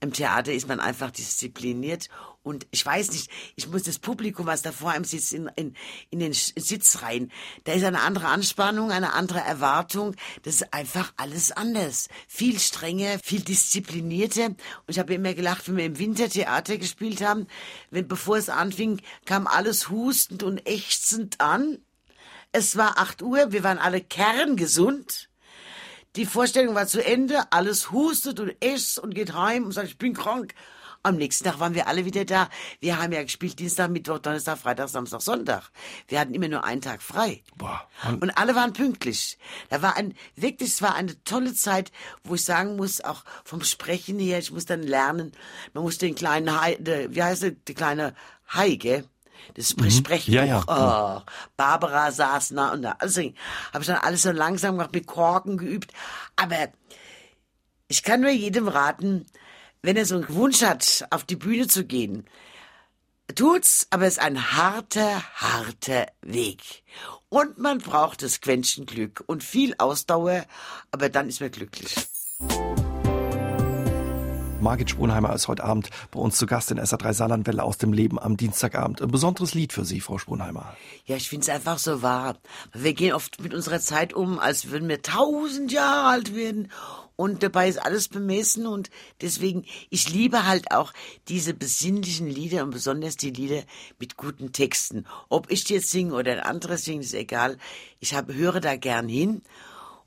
Im 0.00 0.12
Theater 0.12 0.52
ist 0.52 0.68
man 0.68 0.80
einfach 0.80 1.10
diszipliniert 1.12 2.08
und 2.46 2.68
ich 2.70 2.86
weiß 2.86 3.10
nicht, 3.10 3.28
ich 3.56 3.66
muss 3.66 3.82
das 3.82 3.98
Publikum, 3.98 4.46
was 4.46 4.62
da 4.62 4.70
vor 4.70 4.92
einem 4.92 5.04
sitzt, 5.04 5.32
in, 5.32 5.50
in, 5.56 5.74
in 6.10 6.20
den 6.20 6.32
Sitz 6.32 7.02
rein. 7.02 7.32
Da 7.64 7.72
ist 7.72 7.82
eine 7.82 8.02
andere 8.02 8.28
Anspannung, 8.28 8.92
eine 8.92 9.14
andere 9.14 9.40
Erwartung. 9.40 10.14
Das 10.44 10.54
ist 10.54 10.72
einfach 10.72 11.12
alles 11.16 11.50
anders. 11.50 12.06
Viel 12.28 12.60
strenger, 12.60 13.18
viel 13.18 13.40
disziplinierter. 13.40 14.46
Und 14.46 14.58
ich 14.86 15.00
habe 15.00 15.14
immer 15.14 15.34
gelacht, 15.34 15.66
wenn 15.66 15.76
wir 15.76 15.86
im 15.86 15.98
Wintertheater 15.98 16.78
gespielt 16.78 17.20
haben, 17.20 17.48
wenn 17.90 18.06
bevor 18.06 18.36
es 18.36 18.48
anfing, 18.48 19.00
kam 19.24 19.48
alles 19.48 19.88
hustend 19.90 20.44
und 20.44 20.68
ächzend 20.68 21.40
an. 21.40 21.78
Es 22.52 22.76
war 22.76 22.98
acht 22.98 23.22
Uhr, 23.22 23.50
wir 23.50 23.64
waren 23.64 23.78
alle 23.78 24.00
kerngesund. 24.00 25.30
Die 26.14 26.26
Vorstellung 26.26 26.76
war 26.76 26.86
zu 26.86 27.04
Ende, 27.04 27.50
alles 27.50 27.90
hustet 27.90 28.38
und 28.38 28.54
ächzt 28.60 29.00
und 29.00 29.16
geht 29.16 29.34
heim 29.34 29.64
und 29.64 29.72
sagt, 29.72 29.88
ich 29.88 29.98
bin 29.98 30.14
krank. 30.14 30.54
Am 31.06 31.14
nächsten 31.14 31.44
Tag 31.44 31.60
waren 31.60 31.74
wir 31.74 31.86
alle 31.86 32.04
wieder 32.04 32.24
da. 32.24 32.48
Wir 32.80 33.00
haben 33.00 33.12
ja 33.12 33.22
gespielt 33.22 33.60
Dienstag, 33.60 33.90
Mittwoch, 33.90 34.18
Donnerstag, 34.18 34.58
Freitag, 34.58 34.88
Samstag, 34.88 35.22
Sonntag. 35.22 35.70
Wir 36.08 36.18
hatten 36.18 36.34
immer 36.34 36.48
nur 36.48 36.64
einen 36.64 36.80
Tag 36.80 37.00
frei. 37.00 37.44
Boah. 37.54 37.86
Und 38.20 38.36
alle 38.36 38.56
waren 38.56 38.72
pünktlich. 38.72 39.38
Da 39.68 39.82
war 39.82 39.96
ein, 39.96 40.14
wirklich, 40.34 40.70
es 40.70 40.82
war 40.82 40.96
eine 40.96 41.22
tolle 41.22 41.54
Zeit, 41.54 41.92
wo 42.24 42.34
ich 42.34 42.44
sagen 42.44 42.74
muss, 42.74 43.00
auch 43.02 43.22
vom 43.44 43.62
Sprechen 43.62 44.18
her, 44.18 44.40
ich 44.40 44.50
muss 44.50 44.64
dann 44.64 44.82
lernen, 44.82 45.30
man 45.74 45.84
muss 45.84 45.98
den 45.98 46.16
kleinen 46.16 46.60
Hai, 46.60 46.74
de, 46.74 47.14
wie 47.14 47.22
heißt 47.22 47.42
der, 47.44 47.50
die 47.52 47.74
kleine 47.74 48.12
Hai, 48.48 48.74
gell? 48.74 49.04
Das 49.54 49.76
mhm. 49.76 49.88
Sprechbuch. 49.92 50.32
Ja, 50.32 50.44
ja. 50.44 50.64
Oh, 50.66 51.22
Barbara 51.56 52.10
saß 52.10 52.50
nah 52.50 52.72
und 52.72 52.82
da. 52.82 52.96
Also 52.98 53.20
habe 53.72 53.82
ich 53.82 53.86
dann 53.86 53.98
alles 53.98 54.22
so 54.22 54.32
langsam 54.32 54.76
gemacht, 54.76 54.92
mit 54.92 55.06
Korken 55.06 55.56
geübt. 55.56 55.92
Aber 56.34 56.68
ich 57.86 58.02
kann 58.02 58.22
nur 58.22 58.30
jedem 58.30 58.66
raten, 58.66 59.26
wenn 59.82 59.96
er 59.96 60.06
so 60.06 60.16
einen 60.16 60.28
Wunsch 60.30 60.62
hat, 60.62 61.06
auf 61.10 61.24
die 61.24 61.36
Bühne 61.36 61.68
zu 61.68 61.84
gehen, 61.84 62.26
tut's, 63.34 63.86
aber 63.90 64.06
es 64.06 64.14
ist 64.14 64.22
ein 64.22 64.52
harter, 64.52 65.22
harter 65.34 66.06
Weg. 66.22 66.82
Und 67.28 67.58
man 67.58 67.78
braucht 67.78 68.22
das 68.22 68.40
Quäntchen 68.40 68.86
Glück 68.86 69.22
und 69.26 69.42
viel 69.42 69.74
Ausdauer, 69.78 70.44
aber 70.90 71.08
dann 71.08 71.28
ist 71.28 71.40
man 71.40 71.50
glücklich. 71.50 71.94
Margit 74.60 74.90
Sponheimer 74.90 75.34
ist 75.34 75.48
heute 75.48 75.64
Abend 75.64 75.90
bei 76.10 76.18
uns 76.18 76.38
zu 76.38 76.46
Gast 76.46 76.70
in 76.70 76.80
SA3 76.80 77.12
Saarlandwelle 77.12 77.62
aus 77.62 77.78
dem 77.78 77.92
Leben 77.92 78.18
am 78.18 78.36
Dienstagabend. 78.36 79.02
Ein 79.02 79.10
besonderes 79.10 79.54
Lied 79.54 79.72
für 79.72 79.84
Sie, 79.84 80.00
Frau 80.00 80.18
Sponheimer. 80.18 80.76
Ja, 81.04 81.16
ich 81.16 81.28
finde 81.28 81.44
es 81.44 81.48
einfach 81.50 81.78
so 81.78 82.02
wahr. 82.02 82.36
Wir 82.72 82.94
gehen 82.94 83.12
oft 83.12 83.40
mit 83.40 83.52
unserer 83.54 83.80
Zeit 83.80 84.14
um, 84.14 84.38
als 84.38 84.70
würden 84.70 84.88
wir 84.88 85.02
tausend 85.02 85.72
Jahre 85.72 86.08
alt 86.08 86.34
werden 86.34 86.72
und 87.16 87.42
dabei 87.42 87.68
ist 87.68 87.78
alles 87.78 88.08
bemessen 88.08 88.66
und 88.66 88.90
deswegen, 89.20 89.64
ich 89.90 90.12
liebe 90.12 90.46
halt 90.46 90.70
auch 90.70 90.92
diese 91.28 91.54
besinnlichen 91.54 92.28
Lieder 92.28 92.62
und 92.62 92.70
besonders 92.70 93.16
die 93.16 93.30
Lieder 93.30 93.62
mit 93.98 94.16
guten 94.16 94.52
Texten. 94.52 95.06
Ob 95.28 95.50
ich 95.50 95.64
die 95.64 95.74
jetzt 95.74 95.90
singe 95.90 96.14
oder 96.14 96.32
ein 96.32 96.40
anderes 96.40 96.84
singe, 96.84 97.00
ist 97.00 97.14
egal. 97.14 97.56
Ich 98.00 98.14
hab, 98.14 98.32
höre 98.32 98.60
da 98.60 98.76
gern 98.76 99.08
hin 99.08 99.42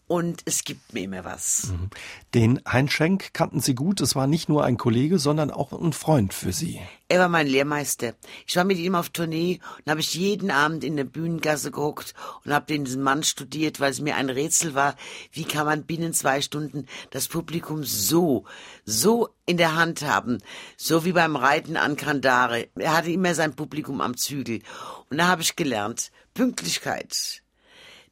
und 0.09 0.41
es 0.45 0.63
gibt 0.63 0.91
mir 0.91 1.03
immer 1.03 1.23
was. 1.23 1.67
Mhm. 1.67 1.89
Den 2.33 2.61
Heinz 2.67 2.91
Schenk 2.93 3.31
kannten 3.31 3.61
Sie 3.61 3.75
gut. 3.75 4.01
Es 4.01 4.15
war 4.15 4.25
nicht 4.25 4.49
nur 4.49 4.65
ein 4.65 4.77
Kollege, 4.77 5.19
sondern 5.19 5.51
auch 5.51 5.71
ein 5.71 5.93
Freund 5.93 6.33
für 6.33 6.51
Sie. 6.51 6.81
Er 7.09 7.19
war 7.19 7.29
mein 7.29 7.45
Lehrmeister. 7.45 8.15
Ich 8.47 8.55
war 8.55 8.63
mit 8.63 8.79
ihm 8.79 8.95
auf 8.95 9.09
Tournee 9.09 9.59
und 9.77 9.89
habe 9.89 9.99
ich 9.99 10.15
jeden 10.15 10.49
Abend 10.49 10.83
in 10.83 10.97
der 10.97 11.03
Bühnengasse 11.03 11.69
geguckt 11.69 12.15
und 12.43 12.51
habe 12.51 12.75
diesen 12.75 13.03
Mann 13.03 13.21
studiert, 13.21 13.79
weil 13.79 13.91
es 13.91 14.01
mir 14.01 14.15
ein 14.15 14.31
Rätsel 14.31 14.73
war, 14.73 14.95
wie 15.31 15.43
kann 15.43 15.67
man 15.67 15.83
binnen 15.83 16.13
zwei 16.13 16.41
Stunden 16.41 16.87
das 17.11 17.27
Publikum 17.27 17.83
so, 17.83 18.45
so 18.85 19.29
in 19.45 19.57
der 19.57 19.75
Hand 19.75 20.01
haben, 20.01 20.39
so 20.75 21.05
wie 21.05 21.13
beim 21.13 21.35
Reiten 21.35 21.77
an 21.77 21.95
Kandare. 21.95 22.67
Er 22.73 22.97
hatte 22.97 23.11
immer 23.11 23.35
sein 23.35 23.55
Publikum 23.55 24.01
am 24.01 24.17
Zügel. 24.17 24.63
Und 25.11 25.19
da 25.19 25.27
habe 25.27 25.43
ich 25.43 25.55
gelernt, 25.55 26.11
Pünktlichkeit, 26.33 27.43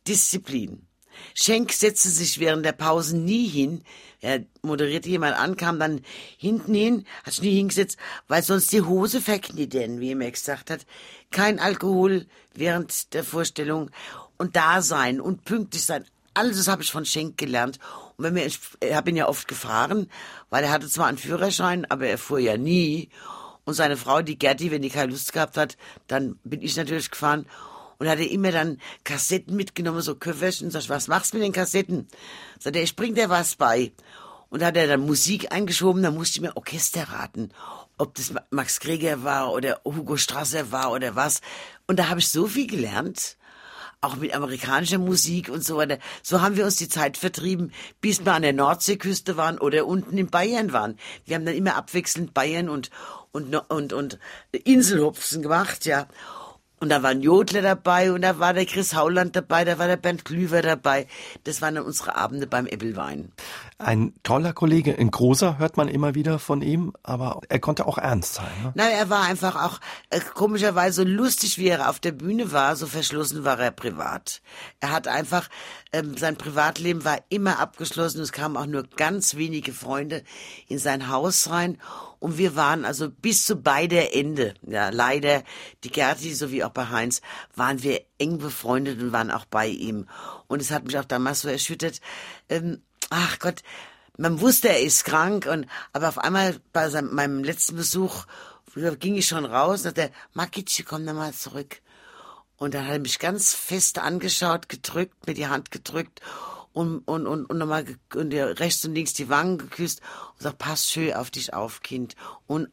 Disziplin 0.07 0.87
Schenk 1.33 1.71
setzte 1.71 2.09
sich 2.09 2.39
während 2.39 2.65
der 2.65 2.71
Pausen 2.71 3.25
nie 3.25 3.47
hin. 3.47 3.83
Er 4.21 4.43
moderierte 4.61 5.09
jemand 5.09 5.37
an, 5.37 5.57
kam 5.57 5.79
dann 5.79 6.01
hinten 6.37 6.73
hin, 6.73 7.05
hat 7.23 7.33
sich 7.33 7.43
nie 7.43 7.55
hingesetzt, 7.55 7.97
weil 8.27 8.41
sonst 8.41 8.71
die 8.71 8.81
Hose 8.81 9.21
verknittern, 9.21 9.99
wie 9.99 10.11
er 10.11 10.15
mir 10.15 10.31
gesagt 10.31 10.71
hat. 10.71 10.85
Kein 11.29 11.59
Alkohol 11.59 12.25
während 12.53 13.13
der 13.13 13.23
Vorstellung 13.23 13.91
und 14.37 14.55
da 14.55 14.81
sein 14.81 15.21
und 15.21 15.45
pünktlich 15.45 15.85
sein. 15.85 16.05
Alles 16.33 16.57
das 16.57 16.67
habe 16.67 16.83
ich 16.83 16.91
von 16.91 17.05
Schenk 17.05 17.37
gelernt. 17.37 17.79
Und 18.15 18.25
wenn 18.25 18.35
wir, 18.35 18.45
ich 18.45 18.59
habe 18.91 19.09
ihn 19.09 19.17
ja 19.17 19.27
oft 19.27 19.47
gefahren, 19.47 20.09
weil 20.49 20.63
er 20.63 20.71
hatte 20.71 20.87
zwar 20.87 21.07
einen 21.07 21.17
Führerschein, 21.17 21.85
aber 21.89 22.07
er 22.07 22.17
fuhr 22.17 22.39
ja 22.39 22.57
nie. 22.57 23.09
Und 23.65 23.73
seine 23.73 23.97
Frau, 23.97 24.21
die 24.21 24.39
Gerti, 24.39 24.71
wenn 24.71 24.81
die 24.81 24.89
keine 24.89 25.11
Lust 25.11 25.33
gehabt 25.33 25.57
hat, 25.57 25.77
dann 26.07 26.39
bin 26.43 26.61
ich 26.61 26.75
natürlich 26.77 27.11
gefahren 27.11 27.45
und 27.99 28.07
hat 28.07 28.19
er 28.19 28.29
immer 28.29 28.51
dann 28.51 28.79
Kassetten 29.03 29.55
mitgenommen, 29.55 30.01
so 30.01 30.15
Köfferchen. 30.15 30.71
Sag 30.71 30.81
ich, 30.81 30.89
was 30.89 31.07
machst 31.07 31.33
du 31.33 31.37
mit 31.37 31.45
den 31.45 31.53
Kassetten? 31.53 32.07
Sagt 32.59 32.75
er, 32.75 32.83
ich 32.83 32.95
bring 32.95 33.15
dir 33.15 33.29
was 33.29 33.55
bei. 33.55 33.91
Und 34.49 34.63
hat 34.63 34.77
er 34.77 34.87
dann 34.87 35.01
Musik 35.01 35.51
eingeschoben, 35.51 36.03
da 36.03 36.11
musste 36.11 36.37
ich 36.37 36.41
mir 36.41 36.55
Orchester 36.55 37.03
raten. 37.09 37.49
Ob 37.97 38.15
das 38.15 38.33
Max 38.49 38.79
Greger 38.79 39.23
war 39.23 39.51
oder 39.51 39.81
Hugo 39.83 40.15
Strasser 40.15 40.71
war 40.71 40.91
oder 40.93 41.15
was. 41.15 41.41
Und 41.85 41.99
da 41.99 42.07
habe 42.07 42.21
ich 42.21 42.29
so 42.29 42.47
viel 42.47 42.67
gelernt 42.67 43.37
auch 44.01 44.15
mit 44.15 44.33
amerikanischer 44.33 44.99
Musik 44.99 45.49
und 45.49 45.63
so 45.63 45.77
weiter. 45.77 45.97
So 46.21 46.41
haben 46.41 46.55
wir 46.55 46.65
uns 46.65 46.75
die 46.75 46.89
Zeit 46.89 47.17
vertrieben, 47.17 47.71
bis 47.99 48.23
wir 48.23 48.33
an 48.33 48.43
der 48.43 48.53
Nordseeküste 48.53 49.37
waren 49.37 49.57
oder 49.57 49.87
unten 49.87 50.17
in 50.17 50.29
Bayern 50.29 50.71
waren. 50.71 50.97
Wir 51.25 51.35
haben 51.35 51.45
dann 51.45 51.55
immer 51.55 51.75
abwechselnd 51.75 52.33
Bayern 52.33 52.69
und 52.69 52.91
und 53.31 53.55
und 53.55 53.93
und 53.93 54.19
Inselhupfen 54.51 55.41
gemacht, 55.41 55.85
ja. 55.85 56.07
Und 56.79 56.89
da 56.89 57.01
waren 57.01 57.21
Jodler 57.21 57.63
dabei 57.63 58.11
und 58.11 58.21
da 58.21 58.37
war 58.37 58.53
der 58.53 58.65
Chris 58.67 58.93
Hauland 58.93 59.35
dabei, 59.35 59.65
da 59.65 59.79
war 59.79 59.87
der 59.87 59.97
Bernd 59.97 60.25
Klüver 60.25 60.61
dabei. 60.61 61.07
Das 61.43 61.61
waren 61.61 61.73
dann 61.73 61.85
unsere 61.85 62.15
Abende 62.15 62.45
beim 62.45 62.67
Ebbelwein. 62.67 63.31
Ein 63.79 64.15
toller 64.23 64.53
Kollege, 64.53 64.97
ein 64.97 65.11
großer 65.11 65.59
hört 65.59 65.77
man 65.77 65.87
immer 65.87 66.15
wieder 66.15 66.39
von 66.39 66.63
ihm, 66.63 66.93
aber 67.03 67.41
er 67.47 67.59
konnte 67.59 67.85
auch 67.85 67.99
ernst 67.99 68.33
sein. 68.33 68.49
Ne? 68.63 68.71
Nein, 68.73 68.91
er 68.91 69.11
war 69.11 69.25
einfach 69.25 69.55
auch 69.55 69.79
äh, 70.09 70.19
komischerweise 70.19 71.03
so 71.03 71.07
lustig, 71.07 71.59
wie 71.59 71.67
er 71.67 71.87
auf 71.87 71.99
der 71.99 72.11
Bühne 72.11 72.51
war, 72.51 72.75
so 72.75 72.87
verschlossen 72.87 73.43
war 73.43 73.59
er 73.59 73.69
privat. 73.69 74.41
Er 74.79 74.89
hat 74.89 75.07
einfach, 75.07 75.47
ähm, 75.93 76.17
sein 76.17 76.37
Privatleben 76.37 77.05
war 77.05 77.19
immer 77.29 77.59
abgeschlossen, 77.59 78.19
es 78.21 78.31
kamen 78.31 78.57
auch 78.57 78.65
nur 78.65 78.81
ganz 78.81 79.35
wenige 79.35 79.73
Freunde 79.73 80.23
in 80.67 80.79
sein 80.79 81.09
Haus 81.09 81.51
rein 81.51 81.77
und 82.17 82.39
wir 82.39 82.55
waren 82.55 82.83
also 82.83 83.11
bis 83.11 83.45
zu 83.45 83.57
beider 83.57 84.15
Ende, 84.15 84.55
ja 84.63 84.89
leider, 84.89 85.43
die 85.83 85.91
Gerti 85.91 86.33
sowie 86.33 86.63
auch 86.63 86.71
bei 86.71 86.89
Heinz, 86.89 87.21
waren 87.55 87.83
wir 87.83 88.01
eng 88.17 88.39
befreundet 88.39 88.99
und 88.99 89.11
waren 89.11 89.29
auch 89.29 89.45
bei 89.45 89.67
ihm. 89.67 90.07
Und 90.47 90.63
es 90.63 90.71
hat 90.71 90.85
mich 90.85 90.97
auch 90.97 91.05
damals 91.05 91.41
so 91.41 91.49
erschüttert. 91.49 92.01
Ähm, 92.49 92.81
ach 93.09 93.39
Gott, 93.39 93.63
man 94.17 94.41
wusste, 94.41 94.69
er 94.69 94.81
ist 94.81 95.05
krank 95.05 95.45
und 95.45 95.67
aber 95.93 96.09
auf 96.09 96.17
einmal 96.17 96.59
bei 96.73 96.89
seinem, 96.89 97.13
meinem 97.13 97.43
letzten 97.43 97.75
Besuch 97.75 98.25
ging 98.99 99.15
ich 99.15 99.27
schon 99.27 99.45
raus 99.45 99.79
und 99.79 99.95
sagte, 99.95 100.11
Makichi, 100.33 100.83
komm 100.83 101.05
da 101.05 101.13
mal 101.13 101.33
zurück. 101.33 101.81
Und 102.57 102.73
dann 102.73 102.85
hat 102.85 102.93
er 102.93 102.99
mich 102.99 103.19
ganz 103.19 103.53
fest 103.53 103.99
angeschaut, 103.99 104.69
gedrückt, 104.69 105.27
mir 105.27 105.33
die 105.33 105.47
Hand 105.47 105.71
gedrückt 105.71 106.21
und, 106.73 106.99
und, 107.07 107.27
und, 107.27 107.45
und 107.45 107.57
nochmal 107.57 107.85
und 108.13 108.33
rechts 108.33 108.85
und 108.85 108.93
links 108.93 109.13
die 109.13 109.29
Wangen 109.29 109.57
geküsst 109.57 110.01
und 110.33 110.43
sagt, 110.43 110.57
pass 110.57 110.89
schön 110.89 111.13
auf 111.13 111.31
dich 111.31 111.53
auf, 111.53 111.81
Kind. 111.81 112.15
Und 112.45 112.69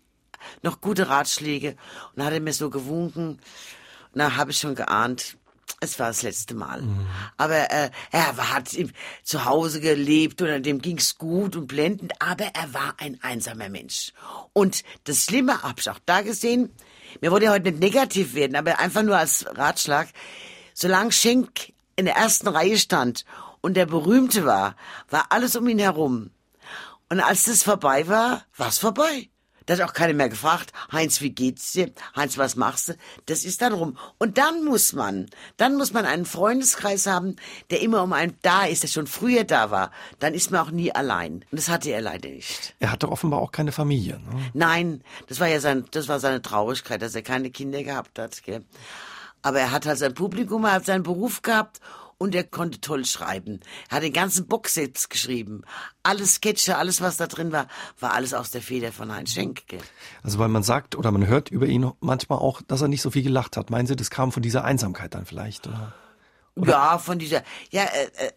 noch 0.63 0.81
gute 0.81 1.09
Ratschläge. 1.09 1.71
Und 1.71 2.17
dann 2.17 2.27
hat 2.27 2.33
er 2.35 2.41
mir 2.41 2.53
so 2.53 2.71
gewunken. 2.71 3.41
Und 4.13 4.19
dann 4.19 4.37
habe 4.37 4.51
ich 4.51 4.59
schon 4.59 4.75
geahnt, 4.75 5.37
es 5.85 5.99
war 5.99 6.09
das 6.09 6.23
letzte 6.23 6.55
Mal. 6.55 6.83
Mhm. 6.83 7.07
Aber 7.37 7.71
äh, 7.71 7.91
er 8.11 8.55
hat 8.55 8.77
zu 9.23 9.45
Hause 9.45 9.81
gelebt 9.81 10.43
und 10.43 10.65
dem 10.65 10.81
ging's 10.81 11.17
gut 11.17 11.57
und 11.57 11.67
blendend, 11.67 12.13
aber 12.21 12.47
er 12.55 12.75
war 12.75 12.95
ein 12.99 13.19
einsamer 13.23 13.69
Mensch. 13.69 14.13
Und 14.53 14.83
das 15.05 15.25
Schlimme 15.25 15.63
habe 15.63 15.81
ich 15.81 15.89
auch 15.89 16.01
da 16.05 16.23
gesehen, 16.23 16.71
mir 17.21 17.31
wollte 17.31 17.47
ja 17.47 17.53
heute 17.53 17.71
nicht 17.71 17.81
negativ 17.81 18.35
werden, 18.35 18.57
aber 18.57 18.79
einfach 18.79 19.03
nur 19.03 19.17
als 19.17 19.47
Ratschlag, 19.57 20.09
solange 20.73 21.13
Schenk 21.13 21.73
in 21.97 22.07
der 22.07 22.17
ersten 22.17 22.49
Reihe 22.49 22.79
stand 22.79 23.25
und 23.61 23.75
der 23.75 23.87
Berühmte 23.87 24.45
war, 24.45 24.77
war 25.11 25.27
alles 25.31 25.57
um 25.57 25.69
ihn 25.69 25.79
herum. 25.79 26.31
Und 27.09 27.21
als 27.21 27.45
das 27.45 27.63
vorbei 27.63 28.09
war, 28.09 28.45
war's 28.57 28.79
vorbei. 28.79 29.29
Da 29.67 29.75
hat 29.75 29.81
auch 29.81 29.93
keiner 29.93 30.13
mehr 30.13 30.29
gefragt, 30.29 30.73
Heinz, 30.93 31.21
wie 31.21 31.31
geht's 31.31 31.73
dir? 31.73 31.91
Heinz, 32.15 32.37
was 32.37 32.57
machst 32.57 32.91
du? 32.91 32.95
Das 33.27 33.45
ist 33.45 33.63
dann 33.63 33.73
rum. 33.73 33.97
Und 34.19 34.39
dann 34.39 34.65
muss 34.65 34.93
man, 34.93 35.27
dann 35.57 35.77
muss 35.77 35.93
man 35.93 36.05
einen 36.05 36.27
Freundeskreis 36.27 37.07
haben, 37.07 37.37
der 37.71 37.81
immer 37.81 38.03
um 38.03 38.13
einen 38.13 38.37
da 38.43 38.65
ist, 38.65 38.83
der 38.83 38.89
schon 38.89 39.07
früher 39.07 39.45
da 39.45 39.71
war. 39.71 39.91
Dann 40.19 40.35
ist 40.35 40.51
man 40.51 40.61
auch 40.61 40.71
nie 40.71 40.95
allein. 40.95 41.45
Und 41.51 41.59
das 41.59 41.69
hatte 41.69 41.91
er 41.91 42.01
leider 42.01 42.29
nicht. 42.29 42.75
Er 42.79 42.93
hatte 42.93 43.11
offenbar 43.11 43.41
auch 43.41 43.53
keine 43.53 43.73
Familie. 43.73 44.21
Ne? 44.21 44.51
Nein, 44.53 45.03
das 45.29 45.41
war 45.41 45.49
ja 45.49 45.61
sein, 45.61 45.85
das 45.93 46.09
war 46.09 46.21
seine 46.21 46.43
Traurigkeit, 46.43 47.01
dass 47.01 47.15
er 47.15 47.23
keine 47.23 47.51
Kinder 47.51 47.83
gehabt 47.83 48.19
hat. 48.19 48.43
Gell? 48.43 48.65
Aber 49.43 49.61
er 49.61 49.71
hat 49.73 49.87
halt 49.87 49.99
sein 49.99 50.15
Publikum, 50.15 50.65
er 50.65 50.73
hat 50.73 50.87
seinen 50.87 51.03
Beruf 51.03 51.43
gehabt 51.43 51.81
und 52.25 52.35
er 52.35 52.43
konnte 52.43 52.81
toll 52.81 53.05
schreiben. 53.05 53.61
Er 53.91 53.97
hat 53.97 54.03
den 54.03 54.15
ganzen 54.15 54.47
Box 54.47 54.75
selbst 54.75 55.11
geschrieben. 55.11 55.63
Alle 56.03 56.25
Sketche, 56.25 56.79
alles 56.79 57.03
was 57.03 57.19
da 57.19 57.27
drin 57.27 57.53
war, 57.53 57.69
war 58.01 58.15
alles 58.15 58.33
aus 58.33 58.51
der 58.51 58.63
Feder 58.63 58.93
von 58.93 59.15
Heinz 59.15 59.35
Schenk. 59.35 59.67
Gell? 59.67 59.83
Also 60.23 60.39
weil 60.39 60.49
man 60.49 60.63
sagt 60.63 60.97
oder 60.97 61.11
man 61.13 61.27
hört 61.27 61.51
über 61.51 61.67
ihn 61.67 61.93
manchmal 62.01 62.39
auch, 62.39 62.63
dass 62.63 62.81
er 62.81 62.89
nicht 62.89 63.03
so 63.03 63.11
viel 63.11 63.23
gelacht 63.23 63.59
hat. 63.59 63.69
Meinen 63.69 63.87
Sie, 63.87 63.95
das 63.95 64.09
kam 64.09 64.33
von 64.33 64.43
dieser 64.43 64.65
Einsamkeit 64.65 65.15
dann 65.15 65.27
vielleicht? 65.27 65.67
Oder? 65.67 65.93
Oder? 66.57 66.73
Ja, 66.73 66.99
von 66.99 67.19
dieser, 67.19 67.43
ja, 67.71 67.83
äh, 67.83 68.27
äh, 68.27 68.33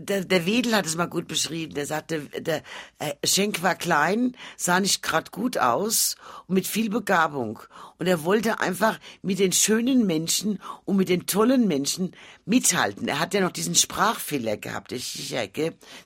der, 0.00 0.24
der 0.24 0.46
Wedel 0.46 0.74
hat 0.74 0.86
es 0.86 0.96
mal 0.96 1.06
gut 1.06 1.28
beschrieben. 1.28 1.74
Der 1.74 1.86
sagte, 1.86 2.20
der 2.38 2.62
äh, 2.98 3.14
Schenk 3.24 3.62
war 3.62 3.74
klein, 3.74 4.36
sah 4.56 4.80
nicht 4.80 5.02
grad 5.02 5.30
gut 5.30 5.58
aus 5.58 6.16
und 6.46 6.54
mit 6.54 6.66
viel 6.66 6.90
Begabung. 6.90 7.60
Und 7.98 8.06
er 8.06 8.24
wollte 8.24 8.60
einfach 8.60 8.98
mit 9.22 9.38
den 9.38 9.52
schönen 9.52 10.06
Menschen 10.06 10.60
und 10.84 10.96
mit 10.96 11.08
den 11.08 11.26
tollen 11.26 11.68
Menschen 11.68 12.12
mithalten. 12.46 13.08
Er 13.08 13.18
hat 13.18 13.34
ja 13.34 13.40
noch 13.40 13.52
diesen 13.52 13.74
Sprachfehler 13.74 14.56
gehabt, 14.56 14.90
der 14.90 14.98
sicher? 14.98 15.46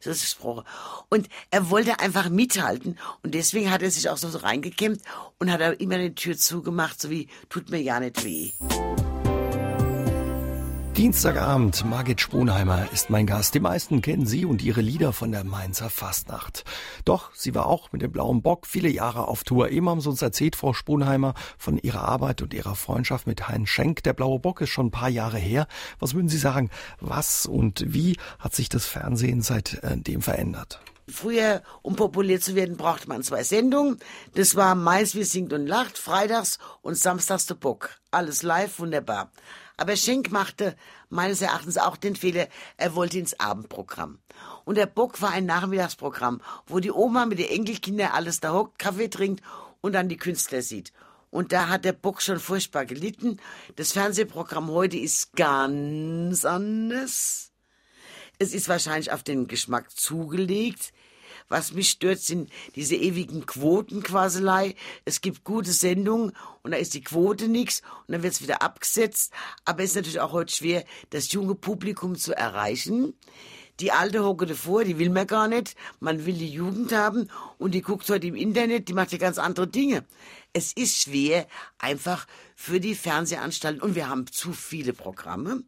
So 0.01 0.11
ist 0.11 0.23
gesprochen. 0.23 0.65
Und 1.09 1.29
er 1.51 1.71
wollte 1.71 2.01
einfach 2.01 2.29
mithalten. 2.29 2.99
Und 3.23 3.35
deswegen 3.35 3.71
hat 3.71 3.83
er 3.83 3.91
sich 3.91 4.09
auch 4.09 4.17
so 4.17 4.37
reingekämmt 4.37 5.01
und 5.39 5.51
hat 5.51 5.61
immer 5.81 5.99
die 5.99 6.15
Tür 6.15 6.37
zugemacht, 6.37 7.01
so 7.01 7.11
wie, 7.11 7.29
tut 7.49 7.71
mir 7.71 7.81
ja 7.81 8.01
nicht 8.01 8.25
weh. 8.25 8.51
Dienstagabend, 10.97 11.85
Margit 11.85 12.21
Sponheimer 12.21 12.87
ist 12.93 13.11
mein 13.11 13.27
Gast. 13.27 13.53
Die 13.57 13.61
meisten 13.61 14.01
kennen 14.01 14.27
sie 14.27 14.45
und 14.45 14.63
ihre 14.63 14.81
Lieder 14.81 15.13
von 15.13 15.33
der 15.33 15.43
Mainzer 15.43 15.91
Fastnacht. 15.91 16.63
Doch 17.05 17.35
sie 17.35 17.53
war 17.53 17.67
auch 17.67 17.91
mit 17.91 18.01
dem 18.01 18.13
Blauen 18.13 18.43
Bock 18.43 18.65
viele 18.65 18.89
Jahre 18.89 19.27
auf 19.27 19.43
Tour. 19.43 19.71
Eben 19.71 19.89
haben 19.89 20.01
sie 20.01 20.09
uns 20.09 20.23
erzählt, 20.23 20.55
Frau 20.55 20.73
Sponheimer, 20.73 21.35
von 21.59 21.79
ihrer 21.79 22.07
Arbeit 22.07 22.43
und 22.43 22.55
ihrer 22.55 22.77
Freundschaft 22.77 23.27
mit 23.27 23.49
Heinz 23.49 23.71
Schenk. 23.71 24.05
Der 24.05 24.13
Blaue 24.13 24.39
Bock 24.39 24.61
ist 24.61 24.71
schon 24.71 24.87
ein 24.87 24.93
paar 24.93 25.09
Jahre 25.09 25.39
her. 25.39 25.67
Was 25.99 26.15
würden 26.15 26.29
Sie 26.29 26.39
sagen, 26.39 26.71
was 27.01 27.45
und 27.45 27.85
wie 27.93 28.17
hat 28.39 28.55
sich 28.55 28.69
das 28.69 28.87
Fernsehen 28.87 29.43
seitdem 29.43 30.23
verändert? 30.23 30.81
Früher, 31.09 31.63
um 31.83 31.97
populär 31.97 32.41
zu 32.41 32.55
werden, 32.55 32.77
brauchte 32.77 33.09
man 33.09 33.25
zwei 33.25 33.43
Sendungen. 33.43 33.99
Das 34.37 34.55
war 34.55 34.77
Mais, 34.77 35.17
wie 35.17 35.25
singt 35.25 35.53
und 35.53 35.67
lacht, 35.67 35.99
freitags 35.99 36.59
und 36.83 36.97
samstags 36.97 37.47
der 37.47 37.57
Bock. 37.57 37.91
Alles 38.13 38.45
live, 38.45 38.79
wunderbar. 38.79 39.31
Aber 39.77 39.97
Schenk 39.97 40.31
machte 40.31 40.77
meines 41.09 41.43
Erachtens 41.43 41.79
auch 41.79 41.97
den 41.97 42.17
Fehler, 42.17 42.49
er 42.77 42.95
wollte 42.95 43.19
ins 43.19 43.39
Abendprogramm. 43.41 44.19
Und 44.65 44.77
der 44.77 44.87
Bock 44.87 45.21
war 45.21 45.31
ein 45.31 45.47
Nachmittagsprogramm, 45.47 46.41
wo 46.67 46.79
die 46.79 46.93
Oma 46.93 47.27
mit 47.27 47.39
den 47.39 47.51
Enkelkindern 47.51 48.13
alles 48.13 48.41
da 48.41 48.53
hockt, 48.53 48.79
Kaffee 48.79 49.09
trinkt 49.09 49.43
und 49.81 49.93
dann 49.93 50.09
die 50.09 50.17
Künstler 50.17 50.63
sieht. 50.63 50.93
Und 51.31 51.51
da 51.51 51.69
hat 51.69 51.85
der 51.85 51.93
Bock 51.93 52.23
schon 52.23 52.39
furchtbar 52.39 52.87
gelitten. 52.87 53.41
Das 53.75 53.91
Fernsehprogramm 53.91 54.71
heute 54.71 54.97
ist 54.97 55.33
ganz 55.33 56.45
anders. 56.45 57.51
Es 58.39 58.55
ist 58.55 58.69
wahrscheinlich 58.69 59.13
auf 59.13 59.25
den 59.25 59.49
Geschmack 59.49 59.91
zugelegt. 59.91 60.93
Was 61.49 61.73
mich 61.73 61.91
stört, 61.91 62.21
sind 62.21 62.51
diese 62.75 62.97
ewigen 62.97 63.47
Quotenquaselei. 63.47 64.75
Es 65.05 65.21
gibt 65.21 65.45
gute 65.45 65.73
Sendungen 65.73 66.33
und 66.63 66.71
da 66.71 66.77
ist 66.77 66.95
die 66.95 67.03
Quote 67.03 67.49
nix 67.49 67.83
und 68.07 68.13
dann 68.13 68.23
wird's 68.23 68.43
wieder 68.43 68.63
abgesetzt. 68.63 69.33
Aber 69.65 69.83
es 69.83 69.91
ist 69.91 69.97
natürlich 69.97 70.21
auch 70.21 70.33
heute 70.33 70.55
schwer, 70.55 70.85
das 71.11 71.33
junge 71.33 71.55
Publikum 71.55 72.17
zu 72.17 72.35
erreichen. 72.35 73.15
Die 73.81 73.91
alte 73.91 74.25
hocke 74.25 74.47
davor, 74.47 74.85
die 74.85 74.99
will 74.99 75.11
man 75.11 75.27
gar 75.27 75.49
nicht. 75.49 75.75
Man 75.99 76.27
will 76.27 76.35
die 76.35 76.49
Jugend 76.49 76.93
haben 76.93 77.29
und 77.59 77.73
die 77.73 77.83
guckt 77.83 78.09
heute 78.09 78.29
im 78.29 78.37
Internet, 78.37 78.89
die 78.89 78.93
macht 78.93 79.11
ja 79.11 79.19
ganz 79.19 79.37
andere 79.37 79.67
Dinge. 79.67 80.05
Es 80.53 80.73
ist 80.73 81.03
schwer, 81.03 81.49
einfach 81.79 82.29
für 82.55 82.79
die 82.79 82.95
Fernsehanstalten, 82.95 83.83
und 83.83 83.97
wir 83.97 84.09
haben 84.09 84.29
zu 84.29 84.53
viele 84.53 84.93
Programme, 84.93 85.65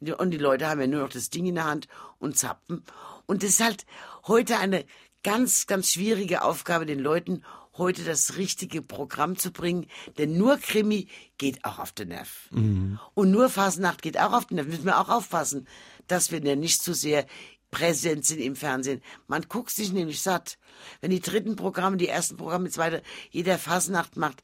und 0.00 0.30
die 0.30 0.38
Leute 0.38 0.66
haben 0.66 0.80
ja 0.80 0.86
nur 0.86 1.02
noch 1.02 1.10
das 1.10 1.28
Ding 1.28 1.44
in 1.44 1.56
der 1.56 1.66
Hand 1.66 1.88
und 2.18 2.38
zappen. 2.38 2.82
Und 3.26 3.42
das 3.42 3.50
ist 3.50 3.62
halt 3.62 3.84
heute 4.26 4.56
eine 4.56 4.86
ganz, 5.22 5.66
ganz 5.66 5.92
schwierige 5.92 6.42
Aufgabe, 6.42 6.86
den 6.86 7.00
Leuten 7.00 7.42
heute 7.76 8.04
das 8.04 8.36
richtige 8.36 8.82
Programm 8.82 9.36
zu 9.36 9.52
bringen. 9.52 9.86
Denn 10.18 10.36
nur 10.36 10.58
Krimi 10.58 11.08
geht 11.38 11.64
auch 11.64 11.78
auf 11.78 11.92
den 11.92 12.08
Nerv. 12.08 12.48
Mhm. 12.50 12.98
Und 13.14 13.30
nur 13.30 13.48
Phasennacht 13.48 14.02
geht 14.02 14.18
auch 14.18 14.32
auf 14.32 14.46
den 14.46 14.56
Nerv. 14.56 14.68
Müssen 14.68 14.84
wir 14.84 15.00
auch 15.00 15.08
aufpassen, 15.08 15.66
dass 16.06 16.30
wir 16.30 16.40
nicht 16.56 16.82
zu 16.82 16.94
sehr 16.94 17.26
präsent 17.70 18.26
sind 18.26 18.40
im 18.40 18.56
Fernsehen. 18.56 19.00
Man 19.28 19.46
guckt 19.48 19.70
sich 19.70 19.92
nämlich 19.92 20.20
satt. 20.20 20.58
Wenn 21.00 21.10
die 21.10 21.20
dritten 21.20 21.56
Programme, 21.56 21.96
die 21.96 22.08
ersten 22.08 22.36
Programme, 22.36 22.66
die 22.66 22.74
zweite, 22.74 23.02
jeder 23.30 23.58
Phasennacht 23.58 24.16
macht, 24.16 24.42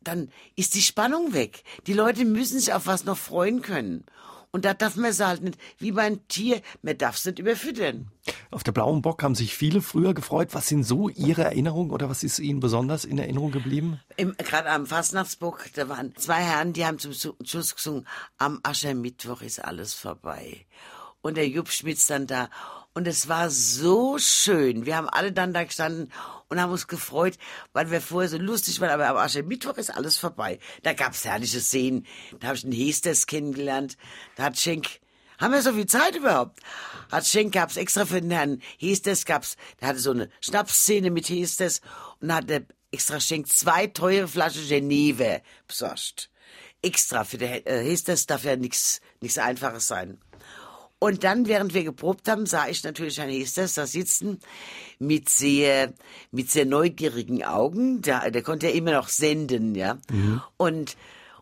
dann 0.00 0.30
ist 0.54 0.74
die 0.74 0.82
Spannung 0.82 1.32
weg. 1.32 1.62
Die 1.86 1.92
Leute 1.94 2.24
müssen 2.24 2.58
sich 2.58 2.72
auf 2.72 2.86
was 2.86 3.04
noch 3.04 3.18
freuen 3.18 3.62
können. 3.62 4.04
Und 4.50 4.64
da 4.64 4.72
darf 4.72 4.96
man 4.96 5.10
es 5.10 5.20
halt 5.20 5.42
nicht, 5.42 5.58
wie 5.78 5.92
beim 5.92 6.26
Tier, 6.28 6.62
man 6.82 6.96
darf 6.96 7.16
es 7.16 7.24
nicht 7.26 7.38
überfüttern. 7.38 8.10
Auf 8.50 8.62
der 8.62 8.72
Blauen 8.72 9.02
Bock 9.02 9.22
haben 9.22 9.34
sich 9.34 9.54
viele 9.54 9.82
früher 9.82 10.14
gefreut. 10.14 10.48
Was 10.52 10.68
sind 10.68 10.84
so 10.84 11.10
Ihre 11.10 11.44
Erinnerungen 11.44 11.90
oder 11.90 12.08
was 12.08 12.22
ist 12.22 12.38
Ihnen 12.38 12.60
besonders 12.60 13.04
in 13.04 13.18
Erinnerung 13.18 13.50
geblieben? 13.50 14.00
Gerade 14.16 14.70
am 14.70 14.86
Fastnachtsbock, 14.86 15.66
da 15.74 15.88
waren 15.88 16.14
zwei 16.16 16.42
Herren, 16.42 16.72
die 16.72 16.86
haben 16.86 16.98
zum 16.98 17.12
Schluss 17.12 17.76
gesungen, 17.76 18.06
am 18.38 18.60
Aschermittwoch 18.62 19.42
ist 19.42 19.62
alles 19.62 19.92
vorbei. 19.92 20.66
Und 21.20 21.36
der 21.36 21.48
Jupp 21.48 21.68
Schmitz 21.70 22.06
dann 22.06 22.26
da. 22.26 22.48
Und 22.94 23.06
es 23.06 23.28
war 23.28 23.50
so 23.50 24.18
schön. 24.18 24.86
Wir 24.86 24.96
haben 24.96 25.08
alle 25.08 25.32
dann 25.32 25.52
da 25.52 25.64
gestanden 25.64 26.10
und 26.48 26.60
haben 26.60 26.72
uns 26.72 26.88
gefreut, 26.88 27.38
weil 27.72 27.90
wir 27.90 28.00
vorher 28.00 28.28
so 28.28 28.38
lustig 28.38 28.80
waren. 28.80 28.90
Aber 28.90 29.08
am 29.08 29.16
Aschermittwoch 29.16 29.76
ist 29.76 29.94
alles 29.94 30.16
vorbei. 30.16 30.58
Da 30.82 30.94
gab's 30.94 31.24
herrliche 31.24 31.60
Szenen. 31.60 32.06
Da 32.40 32.48
habe 32.48 32.56
ich 32.56 32.62
den 32.62 32.72
Hesters 32.72 33.26
kennengelernt. 33.26 33.96
Da 34.36 34.44
hat 34.44 34.58
Schenk 34.58 35.00
haben 35.38 35.52
wir 35.52 35.62
so 35.62 35.72
viel 35.72 35.86
Zeit 35.86 36.16
überhaupt? 36.16 36.58
Hat 37.12 37.24
Schenk 37.24 37.54
gab's 37.54 37.76
extra 37.76 38.04
für 38.04 38.20
den 38.20 38.32
Herrn 38.32 38.60
Hestes 38.76 39.24
gab's, 39.24 39.56
der 39.80 39.88
hatte 39.88 40.00
so 40.00 40.10
eine 40.10 40.28
Schnapsszene 40.40 41.12
mit 41.12 41.28
Hestes 41.28 41.80
und 42.20 42.34
hat 42.34 42.50
der 42.50 42.64
extra 42.90 43.20
Schenk 43.20 43.46
zwei 43.46 43.86
teure 43.86 44.26
Flaschen 44.26 44.66
Geneve 44.66 45.42
besorgt. 45.68 46.30
Extra 46.82 47.22
für 47.22 47.38
den 47.38 47.64
äh, 47.66 47.84
Hestes 47.84 48.26
darf 48.26 48.44
ja 48.44 48.56
nichts 48.56 49.00
nichts 49.20 49.38
Einfaches 49.38 49.86
sein. 49.86 50.18
Und 51.00 51.22
dann, 51.22 51.46
während 51.46 51.74
wir 51.74 51.84
geprobt 51.84 52.28
haben, 52.28 52.46
sah 52.46 52.66
ich 52.68 52.82
natürlich 52.82 53.18
Herrn 53.18 53.30
Hesters 53.30 53.74
da 53.74 53.86
sitzen 53.86 54.40
mit 54.98 55.28
sehr, 55.28 55.92
mit 56.32 56.50
sehr 56.50 56.66
neugierigen 56.66 57.44
Augen. 57.44 58.02
Der, 58.02 58.30
der 58.30 58.42
konnte 58.42 58.66
ja 58.66 58.72
immer 58.72 58.92
noch 58.92 59.08
senden, 59.08 59.76
ja. 59.76 59.98
Mhm. 60.10 60.42
Und, 60.56 60.96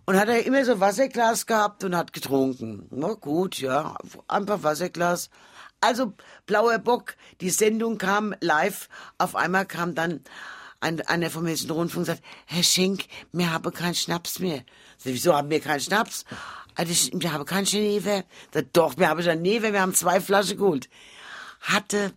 und 0.05 0.17
hat 0.19 0.29
er 0.29 0.45
immer 0.45 0.65
so 0.65 0.79
Wasserglas 0.81 1.47
gehabt 1.47 1.85
und 1.85 1.97
hat 1.97 2.13
getrunken. 2.13 2.87
Na 2.91 3.15
gut, 3.15 3.59
ja, 3.59 3.97
einfach 4.29 4.63
Wasserglas. 4.63 5.31
Also, 5.81 6.13
Blauer 6.45 6.79
Bock, 6.79 7.17
die 7.41 7.51
Sendung 7.51 7.97
kam 7.97 8.35
live. 8.41 8.89
Auf 9.17 9.35
einmal 9.35 9.65
kam 9.65 9.95
dann 9.95 10.21
ein, 10.81 11.01
einer 11.03 11.31
vom 11.31 11.47
Hessischen 11.47 11.71
Rundfunk 11.71 12.01
und 12.01 12.07
sagt, 12.07 12.23
Herr 12.45 12.63
Schenk, 12.63 13.07
wir 13.33 13.53
haben 13.53 13.73
keinen 13.73 13.95
Schnaps 13.95 14.39
mehr. 14.39 14.65
So, 14.99 15.11
wieso 15.11 15.35
haben 15.35 15.49
wir 15.49 15.61
keinen 15.61 15.81
Schnaps? 15.81 16.25
Also 16.77 16.93
ich, 16.93 17.11
wir 17.15 17.33
haben 17.33 17.45
keinen 17.45 17.65
Geneve. 17.65 18.25
Doch, 18.73 18.97
wir 18.99 19.09
haben 19.09 19.21
Geneve, 19.21 19.73
wir 19.73 19.81
haben 19.81 19.95
zwei 19.95 20.21
Flaschen 20.21 20.59
geholt. 20.59 20.89
Hatte 21.61 22.13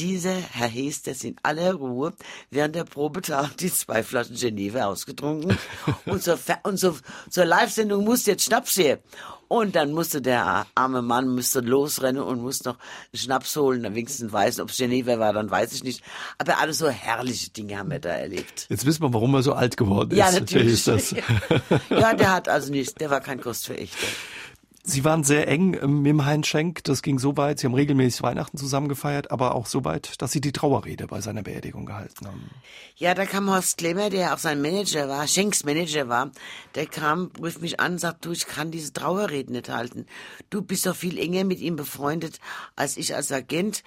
dieser 0.00 0.34
Herr 0.34 0.68
Hesters 0.68 1.24
in 1.24 1.36
aller 1.42 1.74
Ruhe 1.74 2.14
während 2.50 2.74
der 2.74 2.84
Probetag 2.84 3.54
die 3.58 3.70
zwei 3.70 4.02
Flaschen 4.02 4.34
Geneve 4.34 4.86
ausgetrunken. 4.86 5.58
und 6.06 6.22
zur, 6.22 6.38
und 6.62 6.78
zur, 6.78 6.96
zur 7.28 7.44
Live-Sendung 7.44 8.04
musste 8.04 8.30
jetzt 8.30 8.44
Schnaps 8.44 8.78
her. 8.78 9.00
Und 9.46 9.74
dann 9.74 9.92
musste 9.92 10.22
der 10.22 10.66
arme 10.74 11.02
Mann 11.02 11.34
müsste 11.34 11.60
losrennen 11.60 12.22
und 12.22 12.40
musste 12.40 12.70
noch 12.70 12.78
Schnaps 13.12 13.54
holen, 13.56 13.82
dann 13.82 13.94
wenigstens 13.94 14.32
weiß, 14.32 14.60
ob 14.60 14.70
es 14.70 14.76
Geneva 14.76 15.18
war, 15.18 15.32
dann 15.32 15.50
weiß 15.50 15.72
ich 15.72 15.82
nicht. 15.82 16.02
Aber 16.38 16.58
alles 16.58 16.78
so 16.78 16.88
herrliche 16.88 17.50
Dinge 17.50 17.76
haben 17.76 17.90
wir 17.90 17.98
da 17.98 18.10
erlebt. 18.10 18.66
Jetzt 18.70 18.86
wissen 18.86 19.02
wir, 19.02 19.12
warum 19.12 19.34
er 19.34 19.42
so 19.42 19.52
alt 19.52 19.76
geworden 19.76 20.12
ist. 20.12 20.18
Ja, 20.18 20.30
natürlich. 20.30 20.86
ja, 21.90 22.14
der 22.14 22.32
hat 22.32 22.48
also 22.48 22.70
nicht, 22.70 23.00
der 23.00 23.10
war 23.10 23.20
kein 23.20 23.40
Kostverächter. 23.40 24.06
Sie 24.90 25.04
waren 25.04 25.22
sehr 25.22 25.46
eng 25.46 25.70
mit 26.02 26.10
dem 26.10 26.24
Heinz 26.24 26.48
Schenk. 26.48 26.82
Das 26.82 27.02
ging 27.02 27.20
so 27.20 27.36
weit, 27.36 27.60
Sie 27.60 27.66
haben 27.66 27.74
regelmäßig 27.74 28.22
Weihnachten 28.22 28.56
zusammen 28.56 28.88
gefeiert, 28.88 29.30
aber 29.30 29.54
auch 29.54 29.66
so 29.66 29.84
weit, 29.84 30.20
dass 30.20 30.32
Sie 30.32 30.40
die 30.40 30.50
Trauerrede 30.50 31.06
bei 31.06 31.20
seiner 31.20 31.44
Beerdigung 31.44 31.86
gehalten 31.86 32.26
haben. 32.26 32.50
Ja, 32.96 33.14
da 33.14 33.24
kam 33.24 33.48
Horst 33.48 33.78
Klemmer, 33.78 34.10
der 34.10 34.34
auch 34.34 34.38
sein 34.38 34.60
Manager 34.60 35.08
war, 35.08 35.28
Schenks 35.28 35.62
Manager 35.62 36.08
war, 36.08 36.32
der 36.74 36.86
kam, 36.86 37.30
rief 37.40 37.60
mich 37.60 37.78
an, 37.78 37.98
sagt, 37.98 38.24
du, 38.24 38.32
ich 38.32 38.46
kann 38.46 38.72
diese 38.72 38.92
Trauerrede 38.92 39.52
nicht 39.52 39.68
halten. 39.68 40.06
Du 40.50 40.60
bist 40.60 40.86
doch 40.86 40.96
viel 40.96 41.18
enger 41.18 41.44
mit 41.44 41.60
ihm 41.60 41.76
befreundet 41.76 42.40
als 42.74 42.96
ich 42.96 43.14
als 43.14 43.30
Agent. 43.30 43.84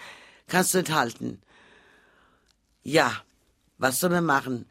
Kannst 0.47 0.73
du 0.73 0.77
nicht 0.77 0.93
halten. 0.93 1.41
Ja, 2.81 3.11
was 3.77 3.99
soll 3.99 4.09
man 4.09 4.25
machen? 4.25 4.67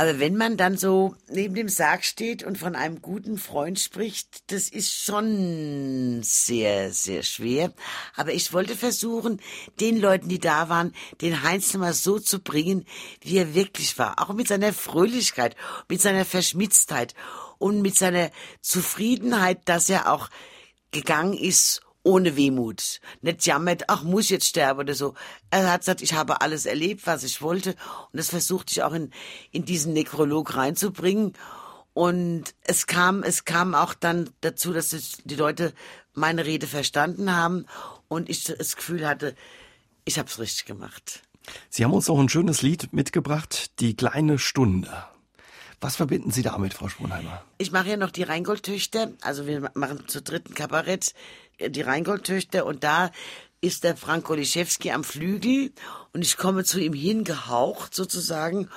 Aber 0.00 0.18
wenn 0.18 0.34
man 0.34 0.56
dann 0.56 0.78
so 0.78 1.14
neben 1.28 1.54
dem 1.54 1.68
Sarg 1.68 2.06
steht 2.06 2.42
und 2.42 2.56
von 2.56 2.74
einem 2.74 3.02
guten 3.02 3.36
Freund 3.36 3.78
spricht, 3.78 4.50
das 4.50 4.70
ist 4.70 4.90
schon 4.90 6.22
sehr, 6.22 6.90
sehr 6.90 7.22
schwer. 7.22 7.74
Aber 8.16 8.32
ich 8.32 8.54
wollte 8.54 8.76
versuchen, 8.76 9.42
den 9.78 10.00
Leuten, 10.00 10.30
die 10.30 10.38
da 10.38 10.70
waren, 10.70 10.94
den 11.20 11.42
Heinz 11.42 11.74
nochmal 11.74 11.92
so 11.92 12.18
zu 12.18 12.38
bringen, 12.38 12.86
wie 13.20 13.36
er 13.36 13.54
wirklich 13.54 13.98
war. 13.98 14.18
Auch 14.22 14.32
mit 14.32 14.48
seiner 14.48 14.72
Fröhlichkeit, 14.72 15.54
mit 15.86 16.00
seiner 16.00 16.24
Verschmitztheit 16.24 17.14
und 17.58 17.82
mit 17.82 17.94
seiner 17.94 18.30
Zufriedenheit, 18.62 19.68
dass 19.68 19.90
er 19.90 20.10
auch 20.10 20.30
gegangen 20.92 21.34
ist 21.34 21.82
ohne 22.02 22.36
Wehmut. 22.36 23.00
Nicht 23.20 23.46
jammert, 23.46 23.84
ach, 23.88 24.02
muss 24.02 24.24
ich 24.24 24.30
jetzt 24.30 24.48
sterben 24.48 24.80
oder 24.80 24.94
so. 24.94 25.14
Er 25.50 25.70
hat 25.72 25.80
gesagt, 25.80 26.02
ich 26.02 26.14
habe 26.14 26.40
alles 26.40 26.66
erlebt, 26.66 27.06
was 27.06 27.22
ich 27.24 27.42
wollte. 27.42 27.70
Und 27.70 28.18
das 28.18 28.30
versuchte 28.30 28.72
ich 28.72 28.82
auch 28.82 28.92
in, 28.92 29.10
in 29.50 29.64
diesen 29.64 29.92
Nekrolog 29.92 30.56
reinzubringen. 30.56 31.34
Und 31.92 32.54
es 32.62 32.86
kam, 32.86 33.22
es 33.22 33.44
kam 33.44 33.74
auch 33.74 33.94
dann 33.94 34.30
dazu, 34.40 34.72
dass 34.72 34.90
die 35.24 35.34
Leute 35.34 35.74
meine 36.14 36.46
Rede 36.46 36.66
verstanden 36.66 37.34
haben 37.34 37.66
und 38.08 38.28
ich 38.28 38.44
das 38.44 38.76
Gefühl 38.76 39.06
hatte, 39.06 39.34
ich 40.04 40.18
habe 40.18 40.28
es 40.28 40.38
richtig 40.38 40.64
gemacht. 40.66 41.22
Sie 41.68 41.84
haben 41.84 41.92
uns 41.92 42.08
auch 42.08 42.18
ein 42.18 42.28
schönes 42.28 42.62
Lied 42.62 42.92
mitgebracht, 42.92 43.80
Die 43.80 43.96
kleine 43.96 44.38
Stunde. 44.38 45.04
Was 45.80 45.96
verbinden 45.96 46.30
Sie 46.30 46.42
damit, 46.42 46.74
Frau 46.74 46.88
Sponheimer? 46.88 47.42
Ich 47.56 47.72
mache 47.72 47.88
ja 47.88 47.96
noch 47.96 48.10
die 48.10 48.22
Rheingoldtöchter, 48.22 49.12
also 49.22 49.46
wir 49.46 49.70
machen 49.74 50.06
zur 50.08 50.20
dritten 50.20 50.54
Kabarett 50.54 51.14
äh, 51.56 51.70
die 51.70 51.80
Rheingoldtöchter 51.80 52.66
und 52.66 52.84
da 52.84 53.10
ist 53.62 53.84
der 53.84 53.96
Frank 53.96 54.28
Oliszewski 54.28 54.90
am 54.90 55.04
Flügel 55.04 55.72
und 56.12 56.22
ich 56.22 56.36
komme 56.36 56.64
zu 56.64 56.80
ihm 56.80 56.92
hingehaucht 56.92 57.94
sozusagen 57.94 58.68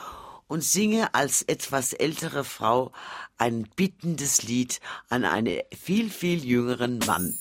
und 0.47 0.63
singe 0.63 1.13
als 1.13 1.41
etwas 1.41 1.93
ältere 1.93 2.43
Frau 2.43 2.91
ein 3.37 3.67
bittendes 3.75 4.43
Lied 4.43 4.79
an 5.09 5.25
einen 5.25 5.59
viel, 5.77 6.09
viel 6.09 6.45
jüngeren 6.45 6.99
Mann. 6.99 7.37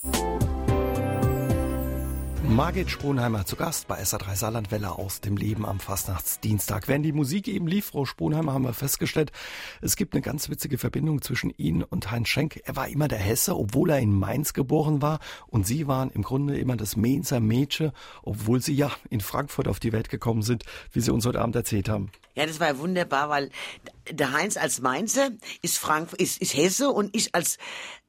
Margit 2.55 2.91
Sponheimer 2.91 3.47
zu 3.47 3.57
Gast 3.57 3.89
bei 3.89 4.03
SA3 4.03 4.37
Saarlandwelle 4.37 4.93
aus 4.93 5.23
dem 5.23 5.39
Leben 5.39 5.65
am 5.65 5.81
Fastnachtsdienstag. 5.81 6.87
Während 6.87 7.07
die 7.07 7.13
Musik 7.13 7.49
eben 7.49 7.67
lief, 7.67 7.87
Frau 7.87 8.05
Sponheimer, 8.05 8.53
haben 8.53 8.65
wir 8.65 8.75
festgestellt, 8.75 9.33
es 9.81 9.97
gibt 9.97 10.13
eine 10.13 10.21
ganz 10.21 10.51
witzige 10.51 10.77
Verbindung 10.77 11.23
zwischen 11.23 11.49
Ihnen 11.57 11.83
und 11.83 12.11
Heinz 12.11 12.29
Schenk. 12.29 12.61
Er 12.65 12.77
war 12.77 12.89
immer 12.89 13.09
der 13.09 13.19
Hesse, 13.19 13.57
obwohl 13.57 13.89
er 13.89 14.01
in 14.01 14.15
Mainz 14.15 14.53
geboren 14.53 15.01
war. 15.01 15.19
Und 15.47 15.67
Sie 15.67 15.87
waren 15.87 16.11
im 16.11 16.23
Grunde 16.23 16.59
immer 16.59 16.77
das 16.77 16.95
Mainzer 16.95 17.41
Mädchen, 17.41 17.93
obwohl 18.23 18.61
Sie 18.61 18.75
ja 18.75 18.93
in 19.09 19.23
Frankfurt 19.23 19.67
auf 19.67 19.81
die 19.81 19.93
Welt 19.93 20.11
gekommen 20.11 20.43
sind, 20.43 20.65
wie 20.93 21.01
Sie 21.01 21.11
uns 21.11 21.25
heute 21.25 21.41
Abend 21.41 21.57
erzählt 21.57 21.89
haben. 21.89 22.13
Ja, 22.35 22.45
das 22.45 22.61
war 22.61 22.79
wunderbar, 22.79 23.31
weil 23.31 23.49
der 24.11 24.33
Heinz 24.33 24.59
als 24.59 24.83
Mainzer 24.83 25.31
ist, 25.63 25.79
Frank 25.79 26.13
ist, 26.13 26.43
ist 26.43 26.55
Hesse 26.55 26.91
und 26.91 27.17
ich 27.17 27.35
als 27.35 27.57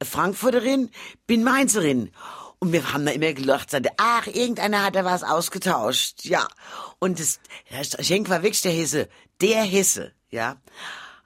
Frankfurterin 0.01 0.89
bin 1.27 1.43
Mainzerin. 1.43 2.11
Und 2.64 2.72
wir 2.72 2.93
haben 2.93 3.05
da 3.05 3.11
immer 3.11 3.34
gelacht, 3.34 3.72
sagte, 3.72 3.91
ach, 3.97 4.26
irgendeiner 4.26 4.86
hat 4.86 4.95
da 4.95 5.03
was 5.03 5.22
ausgetauscht, 5.22 6.24
ja. 6.24 6.47
Und 6.97 7.20
das, 7.20 7.41
Herr 7.66 7.84
Schenk 7.84 8.30
war 8.30 8.41
wirklich 8.41 8.61
der 8.61 8.72
Hesse, 8.72 9.09
der 9.41 9.64
Hesse, 9.64 10.14
ja. 10.30 10.61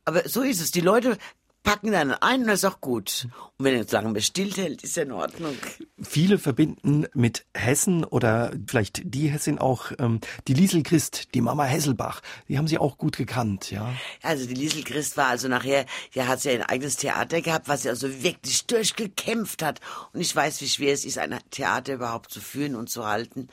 Aber 0.04 0.28
so 0.28 0.42
ist 0.42 0.60
es. 0.60 0.72
Die 0.72 0.82
Leute 0.82 1.20
packen 1.68 1.91
dann 1.91 2.11
ein 2.13 2.43
und 2.43 2.47
das 2.47 2.59
ist 2.59 2.65
auch 2.65 2.80
gut. 2.80 3.28
Und 3.57 3.65
wenn 3.65 3.74
er 3.74 3.82
jetzt 3.82 3.91
lange 3.91 4.13
bestillt 4.13 4.55
hält, 4.55 4.84
ist 4.84 4.95
ja 4.95 5.03
in 5.03 5.11
Ordnung. 5.11 5.57
Viele 6.01 6.39
verbinden 6.39 7.07
mit 7.13 7.45
Hessen 7.53 8.05
oder 8.05 8.53
vielleicht 8.68 9.01
die 9.03 9.28
Hessin 9.28 9.59
auch 9.59 9.91
ähm, 9.99 10.22
die 10.47 10.53
Liesel 10.53 10.82
Christ, 10.82 11.34
die 11.34 11.41
Mama 11.41 11.65
Hesselbach. 11.65 12.22
Die 12.47 12.57
haben 12.57 12.70
Sie 12.70 12.78
auch 12.78 12.97
gut 12.97 13.18
gekannt, 13.18 13.70
ja? 13.70 13.93
Also 14.24 14.47
die 14.47 14.53
Liesel 14.53 14.86
Christ 14.86 15.18
war 15.18 15.28
also 15.28 15.49
nachher, 15.49 15.86
ja, 16.13 16.28
hat 16.28 16.39
sie 16.39 16.51
ein 16.51 16.63
eigenes 16.63 16.95
Theater 16.95 17.41
gehabt, 17.41 17.68
was 17.68 17.82
sie 17.82 17.89
also 17.89 18.24
wirklich 18.24 18.65
durchgekämpft 18.68 19.61
hat. 19.61 19.82
Und 20.13 20.22
ich 20.22 20.34
weiß, 20.34 20.61
wie 20.61 20.70
schwer 20.70 20.93
es 20.93 21.03
ist, 21.03 21.18
ein 21.18 21.38
Theater 21.51 21.95
überhaupt 21.95 22.32
zu 22.32 22.39
führen 22.39 22.76
und 22.76 22.89
zu 22.89 23.05
halten 23.05 23.49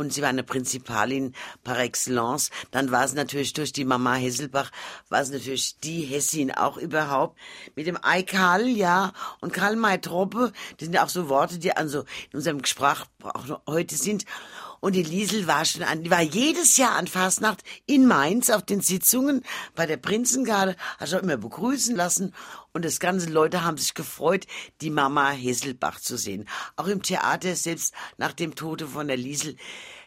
und 0.00 0.14
sie 0.14 0.22
war 0.22 0.30
eine 0.30 0.42
Prinzipalin 0.42 1.34
par 1.62 1.78
excellence. 1.78 2.50
Dann 2.70 2.90
war 2.90 3.04
es 3.04 3.12
natürlich 3.12 3.52
durch 3.52 3.70
die 3.70 3.84
Mama 3.84 4.14
Hesselbach, 4.14 4.70
war 5.10 5.20
es 5.20 5.30
natürlich 5.30 5.78
die 5.80 6.00
Hessin 6.00 6.52
auch 6.52 6.78
überhaupt. 6.78 7.38
Mit 7.76 7.86
dem 7.86 7.98
Ei 8.02 8.22
Karl, 8.22 8.66
ja, 8.66 9.12
und 9.40 9.52
Karl 9.52 9.76
May 9.76 10.00
Troppe, 10.00 10.52
das 10.78 10.86
sind 10.86 10.94
ja 10.94 11.04
auch 11.04 11.10
so 11.10 11.28
Worte, 11.28 11.58
die 11.58 11.76
also 11.76 12.04
in 12.30 12.38
unserem 12.38 12.64
Sprachbrauch 12.64 13.60
heute 13.66 13.94
sind. 13.94 14.24
Und 14.80 14.94
die 14.94 15.02
Liesel 15.02 15.46
war 15.46 15.64
schon 15.66 15.82
an, 15.82 16.02
die 16.02 16.10
war 16.10 16.22
jedes 16.22 16.78
Jahr 16.78 16.96
an 16.96 17.06
Fastnacht 17.06 17.62
in 17.86 18.06
Mainz 18.06 18.48
auf 18.48 18.62
den 18.62 18.80
Sitzungen 18.80 19.42
bei 19.74 19.84
der 19.84 19.98
Prinzengarde, 19.98 20.74
hat 20.98 21.08
sich 21.08 21.18
immer 21.18 21.36
begrüßen 21.36 21.94
lassen. 21.94 22.34
Und 22.72 22.84
das 22.84 22.98
ganze 22.98 23.28
Leute 23.28 23.62
haben 23.62 23.76
sich 23.76 23.92
gefreut, 23.92 24.46
die 24.80 24.90
Mama 24.90 25.30
Hesselbach 25.30 26.00
zu 26.00 26.16
sehen. 26.16 26.48
Auch 26.76 26.86
im 26.86 27.02
Theater, 27.02 27.54
selbst 27.56 27.92
nach 28.16 28.32
dem 28.32 28.54
Tode 28.54 28.86
von 28.86 29.06
der 29.06 29.18
Liesel, 29.18 29.56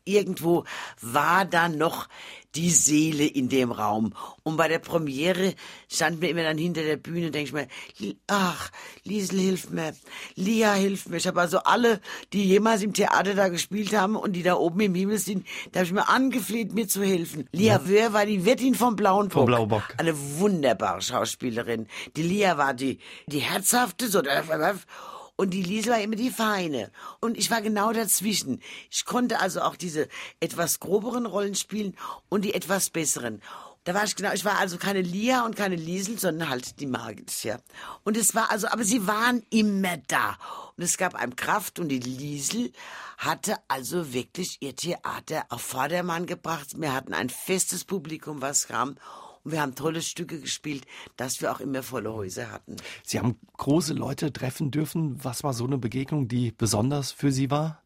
irgendwo 0.06 0.66
war 1.02 1.46
da 1.46 1.70
noch 1.70 2.08
die 2.56 2.70
Seele 2.70 3.26
in 3.26 3.50
dem 3.50 3.72
Raum. 3.72 4.14
Und 4.44 4.58
bei 4.58 4.68
der 4.68 4.80
Premiere 4.80 5.56
stand 5.90 6.20
mir 6.20 6.30
immer 6.30 6.44
dann 6.44 6.58
hinter 6.58 6.84
der 6.84 6.98
Bühne, 6.98 7.32
denke 7.32 7.48
ich 7.48 7.54
mir, 7.54 8.16
ach, 8.28 8.70
Liesel 9.04 9.40
hilft 9.40 9.72
mir, 9.72 9.96
Lia 10.36 10.74
hilft 10.74 11.10
mir. 11.10 11.18
Ich 11.18 11.28
habe 11.28 11.42
also 11.42 11.60
alle, 11.60 12.00
die 12.32 12.46
jemals 12.46 12.84
im 12.84 12.94
Theater 12.94 13.34
da 13.34 13.48
gespielt 13.48 13.96
haben 13.96 14.16
und 14.16 14.34
die 14.34 14.44
da 14.44 14.56
oben 14.56 14.82
im 14.82 14.96
Himmel 14.96 15.18
sind, 15.18 15.46
da 15.72 15.80
habe 15.80 15.88
ich 15.88 15.94
mir 15.94 16.10
angefleht, 16.10 16.74
mir 16.74 16.88
zu 16.88 17.04
helfen. 17.04 17.48
Lia 17.52 17.76
ja. 17.76 17.88
Wöhr 17.88 18.14
war 18.14 18.26
die 18.26 18.46
Wirtin 18.46 18.76
vom 18.76 18.96
Blauen 18.96 19.28
Bock. 19.30 19.34
Vom 19.34 19.46
Blauen 19.46 19.70
Bock. 19.70 19.96
Eine 19.98 20.14
wunderbare 20.40 21.02
Schauspielerin. 21.02 21.88
Die 22.16 22.24
Lia 22.24 22.58
war 22.58 22.74
die, 22.74 23.00
die 23.28 23.40
herzhafte, 23.40 24.08
so, 24.08 24.22
und 25.44 25.50
die 25.50 25.62
Liesel 25.62 25.92
war 25.92 26.00
immer 26.00 26.16
die 26.16 26.30
Feine. 26.30 26.90
Und 27.20 27.38
ich 27.38 27.52
war 27.52 27.62
genau 27.62 27.92
dazwischen. 27.92 28.62
Ich 28.90 29.04
konnte 29.04 29.42
also 29.42 29.62
auch 29.62 29.76
diese 29.76 30.08
etwas 30.40 30.80
groberen 30.80 31.26
Rollen 31.26 31.54
spielen 31.54 31.98
und 32.30 32.46
die 32.46 32.54
etwas 32.54 32.90
besseren. 32.90 33.42
Da 33.84 33.94
war 33.94 34.06
ich 34.06 34.16
genau, 34.16 34.32
ich 34.32 34.46
war 34.46 34.58
also 34.58 34.78
keine 34.78 35.02
Lia 35.02 35.46
und 35.46 35.58
keine 35.58 35.76
Liesel, 35.76 36.18
sondern 36.18 36.48
halt 36.48 36.80
die 36.80 36.86
Margit, 36.86 37.44
ja. 37.44 37.60
Und 38.06 38.16
es 38.16 38.34
war 38.34 38.52
also, 38.52 38.70
aber 38.70 38.86
sie 38.86 39.06
waren 39.06 39.44
immer 39.50 39.98
da. 40.08 40.38
Und 40.78 40.84
es 40.86 40.96
gab 40.96 41.14
einem 41.14 41.36
Kraft 41.36 41.78
und 41.78 41.90
die 41.90 42.00
Liesel 42.00 42.72
hatte 43.18 43.58
also 43.68 44.14
wirklich 44.14 44.62
ihr 44.62 44.78
Theater 44.78 45.44
auf 45.50 45.62
Vordermann 45.62 46.26
gebracht. 46.26 46.80
Wir 46.80 46.94
hatten 46.94 47.14
ein 47.14 47.30
festes 47.30 47.84
Publikum, 47.84 48.42
was 48.42 48.70
kam. 48.70 48.96
Und 49.44 49.52
wir 49.52 49.62
haben 49.62 49.76
tolle 49.76 50.02
Stücke 50.02 50.40
gespielt, 50.40 50.86
dass 51.18 51.42
wir 51.42 51.52
auch 51.52 51.60
immer 51.60 51.84
volle 51.84 52.14
Häuser 52.14 52.52
hatten. 52.52 52.78
Sie 53.04 53.20
haben 53.20 53.38
große 53.58 53.94
Leute 53.94 54.32
treffen 54.32 54.72
dürfen. 54.72 55.24
Was 55.24 55.44
war 55.44 55.54
so 55.54 55.66
eine 55.66 55.78
Begegnung, 55.78 56.28
die 56.28 56.52
besonders 56.52 57.12
für 57.12 57.32
Sie 57.32 57.52
war? 57.52 57.83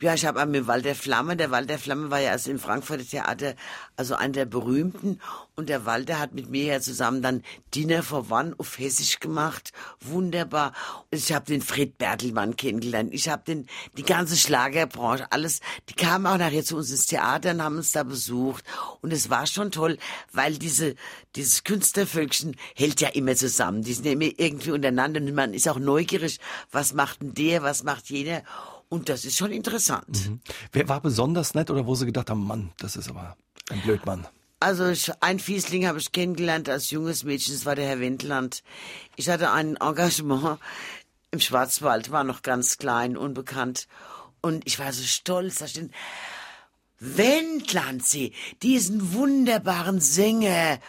Ja, 0.00 0.14
ich 0.14 0.24
habe 0.24 0.46
mit 0.46 0.68
Walter 0.68 0.94
Flamme, 0.94 1.36
der 1.36 1.50
Walter 1.50 1.76
Flamme 1.76 2.08
war 2.08 2.20
ja 2.20 2.30
also 2.30 2.52
im 2.52 2.60
Frankfurter 2.60 3.04
Theater 3.04 3.56
also 3.96 4.14
einer 4.14 4.32
der 4.32 4.44
berühmten. 4.44 5.20
Und 5.56 5.68
der 5.68 5.86
Walter 5.86 6.20
hat 6.20 6.34
mit 6.34 6.48
mir 6.48 6.66
ja 6.66 6.80
zusammen 6.80 7.20
dann 7.20 7.42
Dinner 7.74 8.04
for 8.04 8.30
One 8.30 8.54
auf 8.58 8.78
Hessisch 8.78 9.18
gemacht, 9.18 9.72
wunderbar. 10.00 10.72
Ich 11.10 11.32
habe 11.32 11.46
den 11.46 11.62
Fred 11.62 11.98
Bertelmann 11.98 12.54
kennengelernt, 12.54 13.12
ich 13.12 13.28
habe 13.28 13.42
den 13.44 13.66
die 13.96 14.04
ganze 14.04 14.36
Schlagerbranche, 14.36 15.32
alles, 15.32 15.58
die 15.88 15.94
kamen 15.94 16.28
auch 16.28 16.38
nachher 16.38 16.62
zu 16.62 16.76
uns 16.76 16.92
ins 16.92 17.06
Theater 17.06 17.50
und 17.50 17.62
haben 17.64 17.78
uns 17.78 17.90
da 17.90 18.04
besucht. 18.04 18.62
Und 19.00 19.12
es 19.12 19.30
war 19.30 19.48
schon 19.48 19.72
toll, 19.72 19.98
weil 20.32 20.58
diese 20.58 20.94
dieses 21.34 21.64
Künstlervölkchen 21.64 22.54
hält 22.76 23.00
ja 23.00 23.08
immer 23.08 23.34
zusammen, 23.34 23.82
die 23.82 23.94
sind 23.94 24.06
ja 24.06 24.12
immer 24.12 24.30
irgendwie 24.36 24.70
untereinander 24.70 25.20
und 25.20 25.34
man 25.34 25.54
ist 25.54 25.68
auch 25.68 25.80
neugierig, 25.80 26.38
was 26.70 26.94
macht 26.94 27.20
denn 27.20 27.34
der, 27.34 27.64
was 27.64 27.82
macht 27.82 28.10
jener 28.10 28.44
und 28.88 29.08
das 29.08 29.24
ist 29.24 29.36
schon 29.36 29.52
interessant. 29.52 30.28
Mhm. 30.28 30.40
Wer 30.72 30.88
war 30.88 31.00
besonders 31.00 31.54
nett 31.54 31.70
oder 31.70 31.86
wo 31.86 31.94
Sie 31.94 32.06
gedacht 32.06 32.30
haben, 32.30 32.46
Mann, 32.46 32.70
das 32.78 32.96
ist 32.96 33.08
aber 33.08 33.36
ein 33.70 33.80
Blödmann? 33.82 34.26
Also 34.60 34.88
ich, 34.88 35.10
ein 35.20 35.38
Fiesling 35.38 35.86
habe 35.86 35.98
ich 35.98 36.10
kennengelernt 36.10 36.68
als 36.68 36.90
junges 36.90 37.22
Mädchen, 37.22 37.54
das 37.54 37.64
war 37.64 37.76
der 37.76 37.86
Herr 37.86 38.00
Wendland. 38.00 38.62
Ich 39.16 39.28
hatte 39.28 39.52
ein 39.52 39.76
Engagement 39.76 40.58
im 41.30 41.40
Schwarzwald, 41.40 42.10
war 42.10 42.24
noch 42.24 42.42
ganz 42.42 42.78
klein, 42.78 43.16
unbekannt. 43.16 43.86
Und 44.40 44.66
ich 44.66 44.78
war 44.78 44.92
so 44.92 45.04
stolz, 45.04 45.56
da 45.56 45.68
steht 45.68 45.90
Wendlandsee, 46.98 48.32
diesen 48.62 49.12
wunderbaren 49.12 50.00
Sänger 50.00 50.80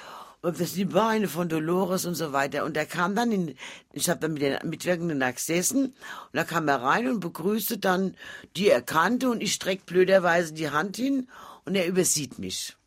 das 0.42 0.58
sind 0.58 0.76
die 0.76 0.86
Beine 0.86 1.28
von 1.28 1.50
Dolores 1.50 2.06
und 2.06 2.16
so 2.16 2.32
weiter. 2.32 2.64
Und 2.64 2.78
er 2.78 2.86
kam 2.86 3.16
dann 3.16 3.32
in, 3.32 3.56
ich 3.92 4.10
habe 4.10 4.22
dann 4.22 4.34
mit 4.34 4.42
den 4.42 4.58
Mitwirkenden 4.64 5.20
da 5.20 5.32
gesessen 5.32 5.86
und 5.88 6.34
da 6.34 6.44
kam 6.46 6.68
er 6.68 6.82
rein 6.82 7.08
und 7.08 7.20
begrüßte 7.20 7.78
dann 7.78 8.16
die 8.56 8.70
er 8.70 8.82
kannte 8.82 9.30
und 9.30 9.42
ich 9.42 9.54
streck 9.54 9.86
blöderweise 9.86 10.54
die 10.54 10.70
Hand 10.70 10.96
hin 10.96 11.28
und 11.66 11.76
er 11.76 11.88
übersieht 11.88 12.40
mich. 12.40 12.78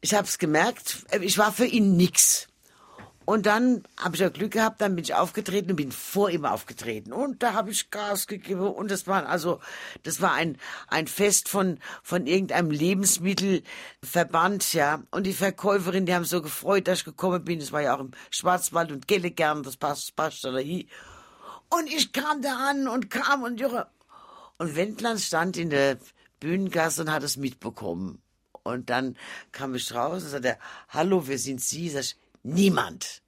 Ich 0.00 0.14
habe 0.14 0.26
es 0.26 0.38
gemerkt, 0.38 1.04
ich 1.20 1.38
war 1.38 1.52
für 1.52 1.66
ihn 1.66 1.96
nix. 1.96 2.47
Und 3.28 3.44
dann 3.44 3.82
habe 3.98 4.16
ich 4.16 4.22
ja 4.22 4.30
Glück 4.30 4.52
gehabt, 4.52 4.80
dann 4.80 4.94
bin 4.94 5.04
ich 5.04 5.14
aufgetreten 5.14 5.72
und 5.72 5.76
bin 5.76 5.92
vor 5.92 6.30
ihm 6.30 6.46
aufgetreten. 6.46 7.12
Und 7.12 7.42
da 7.42 7.52
habe 7.52 7.70
ich 7.70 7.90
Gas 7.90 8.26
gegeben. 8.26 8.62
Und 8.62 8.90
das 8.90 9.06
war 9.06 9.26
also, 9.26 9.60
das 10.02 10.22
war 10.22 10.32
ein, 10.32 10.56
ein 10.86 11.06
Fest 11.06 11.50
von, 11.50 11.78
von 12.02 12.26
irgendeinem 12.26 12.70
Lebensmittelverband, 12.70 14.72
ja. 14.72 15.02
Und 15.10 15.24
die 15.24 15.34
Verkäuferin, 15.34 16.06
die 16.06 16.14
haben 16.14 16.24
so 16.24 16.40
gefreut, 16.40 16.88
dass 16.88 17.00
ich 17.00 17.04
gekommen 17.04 17.44
bin. 17.44 17.58
Das 17.58 17.70
war 17.70 17.82
ja 17.82 17.96
auch 17.96 18.00
im 18.00 18.12
Schwarzwald 18.30 18.92
und 18.92 19.06
Gelle 19.06 19.30
gern, 19.30 19.62
das 19.62 19.76
passt, 19.76 20.16
passt 20.16 20.44
da 20.44 20.56
hier. 20.56 20.86
Und 21.68 21.92
ich 21.92 22.14
kam 22.14 22.40
da 22.40 22.70
an 22.70 22.88
und 22.88 23.10
kam 23.10 23.42
und 23.42 23.60
Jure. 23.60 23.88
Und 24.56 24.74
Wendland 24.74 25.20
stand 25.20 25.58
in 25.58 25.68
der 25.68 25.98
Bühnengasse 26.40 27.02
und 27.02 27.12
hat 27.12 27.24
es 27.24 27.36
mitbekommen. 27.36 28.22
Und 28.62 28.88
dann 28.88 29.18
kam 29.52 29.74
ich 29.74 29.94
raus 29.94 30.22
und 30.22 30.30
sagte, 30.30 30.56
hallo, 30.88 31.24
wer 31.26 31.36
sind 31.36 31.60
Sie? 31.60 31.90
Sag 31.90 32.00
ich, 32.00 32.16
Niemand. 32.50 33.22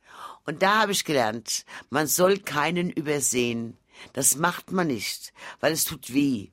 Und 0.47 0.63
da 0.63 0.81
habe 0.81 0.93
ich 0.93 1.05
gelernt, 1.05 1.67
man 1.91 2.07
soll 2.07 2.39
keinen 2.39 2.89
übersehen. 2.91 3.77
Das 4.15 4.37
macht 4.37 4.73
man 4.73 4.87
nicht, 4.87 5.35
weil 5.61 5.73
es 5.73 5.85
tut 5.85 6.15
weh. 6.15 6.49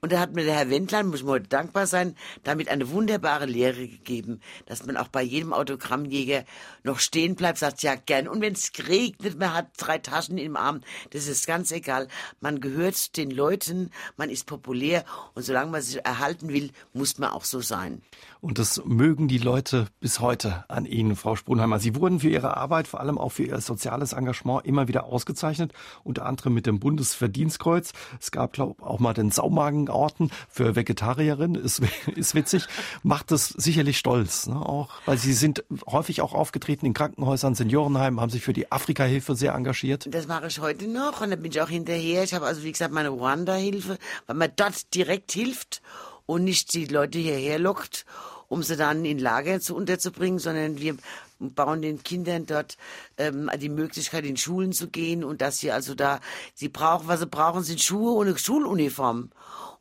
Und 0.00 0.12
da 0.12 0.20
hat 0.20 0.34
mir 0.34 0.44
der 0.44 0.54
Herr 0.54 0.70
Wendland, 0.70 1.10
muss 1.10 1.24
mir 1.24 1.32
heute 1.32 1.48
dankbar 1.48 1.86
sein, 1.86 2.14
damit 2.44 2.68
eine 2.68 2.90
wunderbare 2.90 3.46
Lehre 3.46 3.88
gegeben, 3.88 4.40
dass 4.66 4.86
man 4.86 4.96
auch 4.96 5.08
bei 5.08 5.22
jedem 5.22 5.52
Autogrammjäger 5.52 6.44
noch 6.84 7.00
stehen 7.00 7.34
bleibt, 7.34 7.58
sagt 7.58 7.82
ja 7.82 7.96
gern. 7.96 8.28
Und 8.28 8.40
wenn 8.40 8.52
es 8.52 8.70
regnet, 8.86 9.38
man 9.38 9.52
hat 9.52 9.70
drei 9.76 9.98
Taschen 9.98 10.38
im 10.38 10.56
Arm, 10.56 10.82
das 11.10 11.26
ist 11.26 11.46
ganz 11.46 11.72
egal. 11.72 12.06
Man 12.40 12.60
gehört 12.60 13.16
den 13.16 13.30
Leuten, 13.30 13.90
man 14.16 14.30
ist 14.30 14.46
populär 14.46 15.04
und 15.34 15.42
solange 15.42 15.72
man 15.72 15.82
sich 15.82 16.04
erhalten 16.04 16.48
will, 16.48 16.70
muss 16.92 17.18
man 17.18 17.30
auch 17.30 17.44
so 17.44 17.60
sein. 17.60 18.02
Und 18.40 18.58
das 18.58 18.80
mögen 18.84 19.26
die 19.26 19.38
Leute 19.38 19.88
bis 19.98 20.20
heute 20.20 20.64
an 20.68 20.86
Ihnen, 20.86 21.16
Frau 21.16 21.34
Sprunheimer. 21.34 21.80
Sie 21.80 21.96
wurden 21.96 22.20
für 22.20 22.28
Ihre 22.28 22.56
Arbeit, 22.56 22.86
vor 22.86 23.00
allem 23.00 23.18
auch 23.18 23.30
für 23.30 23.42
Ihr 23.42 23.60
soziales 23.60 24.12
Engagement 24.12 24.64
immer 24.64 24.86
wieder 24.86 25.06
ausgezeichnet, 25.06 25.72
unter 26.04 26.24
anderem 26.24 26.54
mit 26.54 26.66
dem 26.66 26.78
Bundesverdienstkreuz. 26.78 27.92
Es 28.20 28.30
gab, 28.30 28.52
glaube 28.52 28.76
ich, 28.78 28.84
auch 28.84 29.00
mal 29.00 29.12
den 29.12 29.32
Saumagen 29.32 29.87
Orten 29.88 30.30
für 30.48 30.76
Vegetarierinnen, 30.76 31.62
ist, 31.62 31.82
ist 32.14 32.34
witzig, 32.34 32.66
macht 33.02 33.32
es 33.32 33.48
sicherlich 33.48 33.98
stolz, 33.98 34.46
ne, 34.46 34.56
auch, 34.56 34.90
weil 35.06 35.18
sie 35.18 35.32
sind 35.32 35.64
häufig 35.86 36.20
auch 36.20 36.34
aufgetreten 36.34 36.86
in 36.86 36.94
Krankenhäusern, 36.94 37.54
Seniorenheimen, 37.54 38.20
haben 38.20 38.30
sich 38.30 38.42
für 38.42 38.52
die 38.52 38.70
Afrikahilfe 38.70 39.34
sehr 39.34 39.54
engagiert. 39.54 40.08
Das 40.10 40.26
mache 40.26 40.46
ich 40.46 40.60
heute 40.60 40.86
noch 40.86 41.20
und 41.20 41.30
da 41.30 41.36
bin 41.36 41.50
ich 41.50 41.60
auch 41.60 41.68
hinterher. 41.68 42.24
Ich 42.24 42.34
habe 42.34 42.46
also, 42.46 42.62
wie 42.62 42.72
gesagt, 42.72 42.92
meine 42.92 43.10
Ruanda-Hilfe, 43.10 43.98
weil 44.26 44.36
man 44.36 44.50
dort 44.56 44.94
direkt 44.94 45.32
hilft 45.32 45.82
und 46.26 46.44
nicht 46.44 46.74
die 46.74 46.84
Leute 46.84 47.18
hierher 47.18 47.58
lockt, 47.58 48.04
um 48.48 48.62
sie 48.62 48.76
dann 48.76 49.04
in 49.04 49.18
Lager 49.18 49.60
zu 49.60 49.74
unterzubringen, 49.74 50.38
sondern 50.38 50.78
wir 50.78 50.96
bauen 51.38 51.82
den 51.82 52.02
Kindern 52.02 52.46
dort 52.46 52.76
ähm, 53.16 53.50
die 53.60 53.68
Möglichkeit, 53.68 54.24
in 54.24 54.36
Schulen 54.36 54.72
zu 54.72 54.88
gehen 54.88 55.24
und 55.24 55.40
dass 55.40 55.58
sie 55.58 55.70
also 55.70 55.94
da, 55.94 56.20
sie 56.54 56.68
brauchen, 56.68 57.08
was 57.08 57.20
sie 57.20 57.26
brauchen, 57.26 57.62
sind 57.62 57.80
Schuhe 57.80 58.12
und 58.12 58.26
eine 58.26 58.38
Schuluniform. 58.38 59.30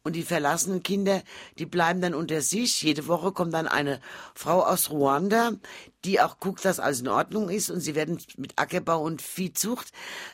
Und 0.08 0.14
die 0.14 0.24
verlassenen 0.24 0.84
Kinder, 0.84 1.22
die 1.60 1.66
bleiben 1.66 2.00
dann 2.00 2.14
unter 2.14 2.40
sich. 2.40 2.82
Jede 2.82 3.08
Woche 3.08 3.34
kommt 3.34 3.54
dann 3.54 3.68
eine 3.68 4.00
Frau 4.36 4.64
aus 4.64 4.90
Ruanda, 4.90 5.52
die 6.06 6.22
auch 6.22 6.40
guckt, 6.40 6.64
dass 6.64 6.80
alles 6.80 7.02
in 7.02 7.10
Ordnung 7.10 7.50
ist. 7.50 7.70
Und 7.70 7.82
sie 7.82 7.94
werden 7.94 8.18
mit 8.38 8.54
Ackerbau 8.56 9.04
und 9.04 9.22
Viehzucht 9.22 9.90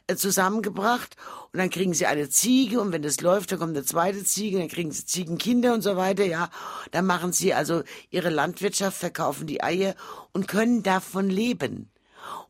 äh, 0.06 0.16
zusammengebracht. 0.16 1.16
Und 1.52 1.58
dann 1.58 1.72
kriegen 1.72 1.96
sie 1.96 2.06
eine 2.06 2.30
Ziege. 2.30 2.82
Und 2.82 2.92
wenn 2.92 3.02
das 3.02 3.20
läuft, 3.20 3.52
dann 3.52 3.58
kommt 3.58 3.76
eine 3.76 3.84
zweite 3.84 4.24
Ziege. 4.24 4.60
Dann 4.60 4.68
kriegen 4.68 4.92
sie 4.92 5.08
Ziegenkinder 5.08 5.74
und 5.74 5.82
so 5.82 5.98
weiter. 5.98 6.24
Ja, 6.24 6.52
dann 6.92 7.08
machen 7.08 7.34
sie 7.34 7.56
also 7.56 7.82
ihre 8.12 8.30
Landwirtschaft, 8.30 9.00
verkaufen 9.00 9.48
die 9.48 9.64
Eier 9.64 9.96
und 10.34 10.48
können 10.48 10.84
davon 10.84 11.32
leben 11.32 11.90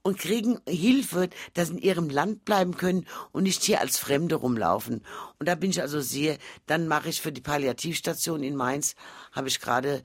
und 0.04 0.20
kriegen 0.20 0.60
Hilfe, 0.68 1.30
dass 1.54 1.70
sie 1.70 1.76
in 1.76 1.82
ihrem 1.82 2.10
Land 2.10 2.46
bleiben 2.46 2.78
können 2.78 3.08
und 3.32 3.44
nicht 3.44 3.64
hier 3.64 3.80
als 3.80 3.98
Fremde 3.98 4.36
rumlaufen. 4.36 5.04
Und 5.40 5.48
da 5.48 5.56
bin 5.56 5.72
ich 5.72 5.82
also 5.82 6.02
sehr, 6.02 6.38
dann 6.68 6.88
mache 6.88 7.10
ich 7.10 7.22
für 7.22 7.32
die 7.32 7.42
Palliativstation 7.42 8.44
in 8.44 8.56
Mainz, 8.56 8.96
habe 9.32 9.48
ich 9.48 9.60
gerade 9.60 10.04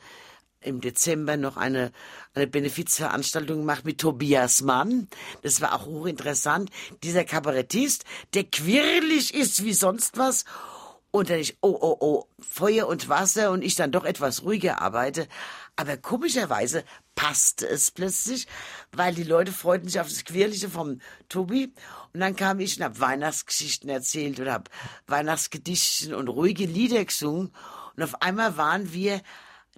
im 0.61 0.81
Dezember 0.81 1.37
noch 1.37 1.57
eine, 1.57 1.93
eine 2.35 2.47
Benefizveranstaltung 2.47 3.59
gemacht 3.59 3.85
mit 3.85 3.99
Tobias 3.99 4.63
Mann. 4.63 5.09
Das 5.43 5.61
war 5.61 5.75
auch 5.75 5.87
hochinteressant. 5.87 6.71
Dieser 7.03 7.25
Kabarettist, 7.25 8.05
der 8.35 8.45
quirlig 8.45 9.35
ist 9.35 9.65
wie 9.65 9.73
sonst 9.73 10.19
was. 10.19 10.45
Und 11.11 11.31
dann 11.31 11.39
ich, 11.39 11.57
oh, 11.63 11.77
oh, 11.81 11.97
oh, 12.01 12.25
Feuer 12.41 12.87
und 12.87 13.09
Wasser 13.09 13.51
und 13.51 13.63
ich 13.63 13.77
dann 13.77 13.93
doch 13.93 14.05
etwas 14.05 14.43
ruhiger 14.43 14.83
arbeite. 14.83 15.27
Aber 15.79 15.97
komischerweise 15.97 16.83
passte 17.15 17.69
es 17.69 17.93
plötzlich, 17.93 18.49
weil 18.91 19.15
die 19.15 19.23
Leute 19.23 19.53
freuten 19.53 19.89
sich 19.89 20.01
auf 20.01 20.09
das 20.09 20.25
Quirlige 20.25 20.69
vom 20.69 21.01
Tobi. 21.29 21.73
Und 22.13 22.19
dann 22.19 22.35
kam 22.35 22.59
ich 22.59 22.77
und 22.77 22.83
habe 22.83 22.99
Weihnachtsgeschichten 22.99 23.89
erzählt 23.89 24.41
und 24.41 24.51
habe 24.51 24.69
Weihnachtsgedichten 25.07 26.15
und 26.15 26.27
ruhige 26.27 26.67
Lieder 26.67 27.05
gesungen. 27.05 27.53
Und 27.97 28.03
auf 28.03 28.21
einmal 28.23 28.57
waren 28.57 28.93
wir 28.93 29.23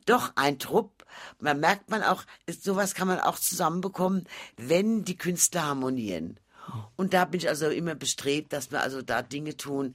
doch 0.07 0.33
ein 0.37 0.59
Trupp. 0.59 1.05
Man 1.39 1.61
merkt 1.61 1.91
man 1.91 2.03
auch, 2.03 2.25
sowas 2.49 2.95
kann 2.95 3.09
man 3.09 3.21
auch 3.21 3.39
zusammenbekommen, 3.39 4.27
wenn 4.57 5.05
die 5.05 5.19
Künstler 5.19 5.65
harmonieren. 5.65 6.41
Und 6.97 7.13
da 7.13 7.27
bin 7.27 7.41
ich 7.41 7.49
also 7.51 7.69
immer 7.69 7.95
bestrebt, 7.95 8.55
dass 8.55 8.71
wir 8.71 8.81
also 8.81 9.03
da 9.03 9.21
Dinge 9.21 9.55
tun, 9.59 9.95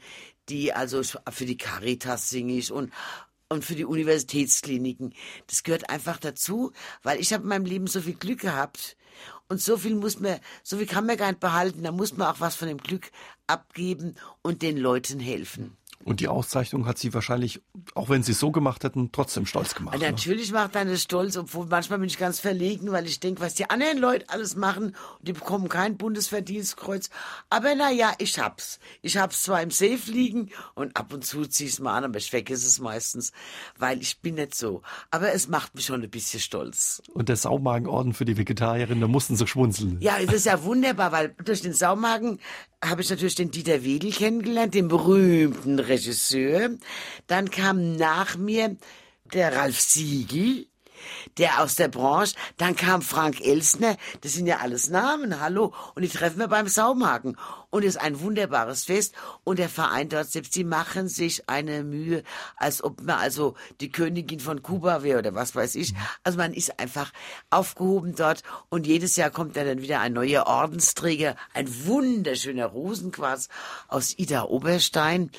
die 0.49 0.71
also 0.71 1.01
für 1.03 1.45
die 1.45 1.57
Caritas 1.57 2.29
singe 2.29 2.53
ich 2.53 2.71
und 2.71 2.93
und 3.49 3.63
für 3.63 3.75
die 3.75 3.85
Universitätskliniken. 3.85 5.13
Das 5.47 5.63
gehört 5.63 5.89
einfach 5.89 6.19
dazu, 6.19 6.71
weil 7.03 7.19
ich 7.19 7.33
habe 7.33 7.43
in 7.43 7.49
meinem 7.49 7.65
Leben 7.65 7.87
so 7.87 8.01
viel 8.01 8.15
Glück 8.15 8.41
gehabt 8.41 8.97
und 9.47 9.61
so 9.61 9.77
viel 9.77 9.95
muss 9.95 10.19
man, 10.19 10.39
so 10.63 10.77
viel 10.77 10.87
kann 10.87 11.05
man 11.05 11.17
gar 11.17 11.27
nicht 11.27 11.39
behalten. 11.39 11.83
Da 11.83 11.91
muss 11.91 12.17
man 12.17 12.27
auch 12.27 12.39
was 12.39 12.55
von 12.55 12.67
dem 12.67 12.79
Glück 12.79 13.11
abgeben 13.47 14.15
und 14.41 14.61
den 14.61 14.77
Leuten 14.77 15.19
helfen. 15.19 15.77
Und 16.05 16.19
die 16.19 16.27
Auszeichnung 16.27 16.85
hat 16.85 16.99
Sie 16.99 17.15
wahrscheinlich, 17.15 17.63
auch 17.95 18.09
wenn 18.09 18.21
Sie 18.21 18.33
es 18.33 18.39
so 18.39 18.51
gemacht 18.51 18.83
hätten, 18.83 19.11
trotzdem 19.11 19.47
stolz 19.47 19.73
gemacht. 19.73 19.97
Ne? 19.97 20.11
Natürlich 20.11 20.51
macht 20.51 20.77
eine 20.77 20.97
stolz, 20.97 21.35
obwohl 21.35 21.65
manchmal 21.65 21.97
bin 21.97 22.07
ich 22.07 22.19
ganz 22.19 22.39
verlegen, 22.39 22.91
weil 22.91 23.07
ich 23.07 23.19
denke, 23.19 23.41
was 23.41 23.55
die 23.55 23.71
anderen 23.71 23.97
Leute 23.97 24.29
alles 24.29 24.55
machen, 24.55 24.95
die 25.21 25.33
bekommen 25.33 25.67
kein 25.67 25.97
Bundesverdienstkreuz. 25.97 27.09
Aber 27.49 27.73
na 27.75 27.89
ja, 27.89 28.13
ich 28.19 28.37
hab's. 28.37 28.79
Ich 29.01 29.17
hab's 29.17 29.41
zwar 29.41 29.63
im 29.63 29.71
Safe 29.71 29.99
liegen 30.05 30.51
und 30.75 30.95
ab 30.95 31.11
und 31.11 31.25
zu 31.25 31.43
zieh 31.47 31.65
ich's 31.65 31.79
mal 31.79 31.97
an, 31.97 32.03
aber 32.03 32.19
ich 32.19 32.29
vergesse 32.29 32.67
es 32.67 32.79
meistens, 32.79 33.31
weil 33.79 33.99
ich 33.99 34.19
bin 34.19 34.35
nicht 34.35 34.53
so. 34.53 34.83
Aber 35.09 35.33
es 35.33 35.47
macht 35.47 35.73
mich 35.73 35.85
schon 35.85 36.03
ein 36.03 36.09
bisschen 36.11 36.39
stolz. 36.39 37.01
Und 37.15 37.29
der 37.29 37.35
Saumagenorden 37.35 38.13
für 38.13 38.25
die 38.25 38.37
Vegetarierinnen, 38.37 39.01
da 39.01 39.07
mussten 39.07 39.35
sie 39.35 39.47
schwunzeln. 39.47 39.97
Ja, 40.01 40.23
das 40.23 40.35
ist 40.35 40.45
ja 40.45 40.63
wunderbar, 40.63 41.11
weil 41.11 41.35
durch 41.43 41.63
den 41.63 41.73
Saumagen 41.73 42.39
habe 42.89 43.01
ich 43.01 43.09
natürlich 43.09 43.35
den 43.35 43.51
Dieter 43.51 43.83
Wedel 43.83 44.11
kennengelernt, 44.11 44.73
den 44.73 44.87
berühmten 44.87 45.79
Regisseur. 45.79 46.71
Dann 47.27 47.49
kam 47.49 47.95
nach 47.95 48.37
mir 48.37 48.77
der 49.33 49.55
Ralf 49.55 49.79
Siegel, 49.79 50.67
der 51.37 51.61
aus 51.61 51.75
der 51.75 51.87
Branche. 51.87 52.35
Dann 52.57 52.75
kam 52.75 53.01
Frank 53.01 53.41
Elsner. 53.41 53.97
Das 54.21 54.33
sind 54.33 54.47
ja 54.47 54.57
alles 54.57 54.89
Namen. 54.89 55.39
Hallo. 55.39 55.73
Und 55.95 56.01
die 56.03 56.09
treffen 56.09 56.39
wir 56.39 56.47
beim 56.47 56.67
Saumagen. 56.67 57.37
Und 57.69 57.83
es 57.83 57.95
ist 57.95 58.01
ein 58.01 58.21
wunderbares 58.21 58.85
Fest. 58.85 59.15
Und 59.43 59.59
der 59.59 59.69
Verein 59.69 60.09
dort 60.09 60.31
selbst, 60.31 60.55
die 60.55 60.63
machen 60.63 61.09
sich 61.09 61.49
eine 61.49 61.83
Mühe, 61.83 62.23
als 62.55 62.83
ob 62.83 63.01
man 63.01 63.17
also 63.17 63.55
die 63.81 63.91
Königin 63.91 64.39
von 64.39 64.63
Kuba 64.63 65.03
wäre 65.03 65.19
oder 65.19 65.35
was 65.35 65.55
weiß 65.55 65.75
ich. 65.75 65.93
Also 66.23 66.37
man 66.37 66.53
ist 66.53 66.79
einfach 66.79 67.11
aufgehoben 67.49 68.15
dort. 68.15 68.43
Und 68.69 68.87
jedes 68.87 69.15
Jahr 69.15 69.29
kommt 69.29 69.57
dann 69.57 69.81
wieder 69.81 69.99
ein 69.99 70.13
neuer 70.13 70.47
Ordensträger. 70.47 71.35
Ein 71.53 71.85
wunderschöner 71.85 72.67
Rosenquarz 72.67 73.49
aus 73.87 74.17
Ida 74.17 74.43
Oberstein. 74.43 75.31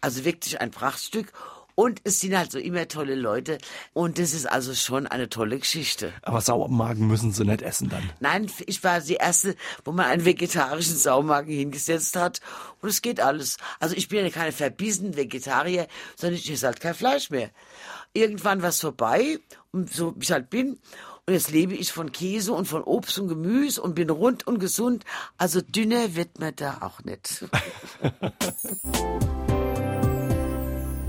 Also 0.00 0.24
wirklich 0.24 0.60
ein 0.60 0.70
Prachtstück. 0.70 1.32
Und 1.74 2.00
es 2.04 2.20
sind 2.20 2.36
halt 2.36 2.52
so 2.52 2.58
immer 2.58 2.86
tolle 2.86 3.14
Leute. 3.14 3.58
Und 3.92 4.18
das 4.18 4.32
ist 4.32 4.46
also 4.46 4.74
schon 4.74 5.06
eine 5.06 5.28
tolle 5.28 5.58
Geschichte. 5.58 6.12
Aber 6.22 6.40
Saumagen 6.40 7.06
müssen 7.06 7.32
sie 7.32 7.44
nicht 7.44 7.62
essen 7.62 7.88
dann. 7.88 8.10
Nein, 8.20 8.50
ich 8.66 8.84
war 8.84 9.00
die 9.00 9.14
erste, 9.14 9.56
wo 9.84 9.92
man 9.92 10.06
einen 10.06 10.24
vegetarischen 10.24 10.96
Saumagen 10.96 11.52
hingesetzt 11.52 12.16
hat. 12.16 12.40
Und 12.80 12.88
es 12.88 13.02
geht 13.02 13.20
alles. 13.20 13.56
Also 13.80 13.96
ich 13.96 14.08
bin 14.08 14.24
ja 14.24 14.30
keine 14.30 14.52
verbissen 14.52 15.16
Vegetarier, 15.16 15.88
sondern 16.16 16.38
ich 16.38 16.50
esse 16.50 16.66
halt 16.66 16.80
kein 16.80 16.94
Fleisch 16.94 17.30
mehr. 17.30 17.50
Irgendwann 18.12 18.62
war 18.62 18.68
es 18.68 18.80
vorbei. 18.80 19.38
Und 19.72 19.92
so 19.92 20.14
wie 20.16 20.22
ich 20.22 20.32
halt 20.32 20.50
bin. 20.50 20.78
Und 21.26 21.32
jetzt 21.32 21.50
lebe 21.50 21.74
ich 21.74 21.90
von 21.90 22.12
Käse 22.12 22.52
und 22.52 22.66
von 22.66 22.84
Obst 22.84 23.18
und 23.18 23.28
Gemüse 23.28 23.80
und 23.80 23.94
bin 23.94 24.10
rund 24.10 24.46
und 24.46 24.58
gesund. 24.58 25.04
Also 25.38 25.62
dünner 25.62 26.14
wird 26.14 26.38
man 26.38 26.54
da 26.54 26.78
auch 26.82 27.02
nicht. 27.02 27.46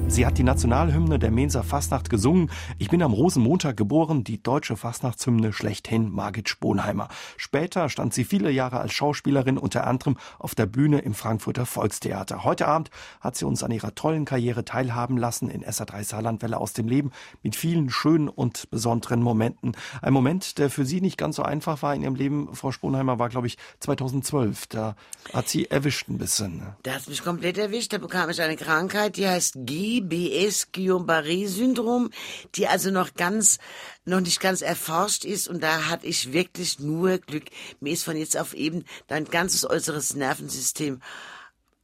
Sie 0.08 0.26
hat 0.26 0.38
die 0.38 0.44
Nationalhymne 0.44 1.20
der 1.20 1.32
Menser 1.32 1.64
Fastnacht 1.64 2.10
gesungen. 2.10 2.50
Ich 2.78 2.90
bin 2.90 3.02
am 3.02 3.12
Rosenmontag 3.12 3.76
geboren, 3.76 4.24
die 4.24 4.42
deutsche 4.42 4.78
Fastnachtshymne 4.78 5.52
schlechthin 5.52 6.10
Margit 6.10 6.48
Sponheimer. 6.48 7.10
Später 7.36 7.90
stand 7.90 8.14
sie 8.14 8.24
viele 8.24 8.50
Jahre 8.50 8.80
als 8.80 8.94
Schauspielerin 8.94 9.58
unter 9.58 9.86
anderem 9.86 10.16
auf 10.40 10.56
der 10.56 10.68
Bühne 10.68 11.00
im 11.00 11.14
Frankfurter 11.16 11.66
Volkstheater. 11.66 12.46
Heute 12.46 12.68
Abend 12.68 12.92
hat 13.20 13.36
sie 13.36 13.46
uns 13.46 13.62
an 13.62 13.72
ihrer 13.72 13.94
tollen 13.94 14.24
Karriere 14.24 14.64
teilhaben 14.64 15.18
lassen 15.18 15.50
in 15.50 15.66
SA3 15.66 16.04
Saarlandwelle 16.04 16.60
aus 16.60 16.72
dem 16.72 16.88
Leben 16.88 17.12
mit 17.44 17.58
vielen 17.58 17.90
schönen 17.90 18.30
und 18.30 18.70
besonderen 18.70 19.22
Momenten. 19.22 19.76
Ein 20.02 20.14
Moment, 20.14 20.60
der 20.60 20.70
für 20.70 20.86
sie 20.86 21.02
nicht 21.02 21.18
ganz 21.18 21.36
so 21.36 21.44
einfach 21.44 21.82
war 21.82 21.94
in 21.94 22.04
ihrem 22.04 22.16
Leben, 22.16 22.56
Frau 22.56 22.72
Sponheimer, 22.72 23.20
war 23.20 23.28
glaube 23.28 23.48
ich 23.48 23.58
2012. 23.82 24.68
Da 24.68 24.96
hat 25.34 25.50
sie 25.50 25.70
erwischt 25.70 26.08
ein 26.08 26.20
bisschen. 26.20 26.64
Da 26.84 26.94
hat 26.94 27.10
mich 27.10 27.22
komplett 27.22 27.58
erwischt. 27.58 27.92
Da 27.92 27.98
bekam 27.98 28.30
ich 28.30 28.42
eine 28.42 28.56
Krankheit, 28.56 29.18
die 29.18 29.28
heißt 29.28 29.56
GBS, 29.66 29.95
Guillain-Barré-Syndrom, 30.02 32.12
die 32.56 32.68
also 32.68 32.92
noch 32.92 33.14
ganz, 33.14 33.60
noch 34.06 34.22
nicht 34.22 34.40
ganz 34.40 34.62
erforscht 34.62 35.26
ist. 35.26 35.48
Und 35.48 35.62
da 35.62 35.90
hatte 35.90 36.08
ich 36.08 36.34
wirklich 36.34 36.80
nur 36.80 37.18
Glück. 37.18 37.46
Mir 37.80 37.94
ist 37.94 38.04
von 38.04 38.18
jetzt 38.18 38.38
auf 38.38 38.54
eben 38.54 38.86
dein 39.08 39.26
ganzes 39.26 39.70
äußeres 39.70 40.16
Nervensystem 40.16 41.02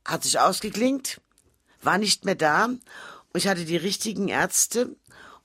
hat 0.06 0.24
sich 0.24 0.40
ausgeklingt, 0.40 1.22
war 1.82 1.98
nicht 1.98 2.26
mehr 2.26 2.36
da. 2.36 2.66
Und 2.66 2.82
ich 3.36 3.48
hatte 3.48 3.66
die 3.66 3.78
richtigen 3.78 4.28
Ärzte 4.28 4.96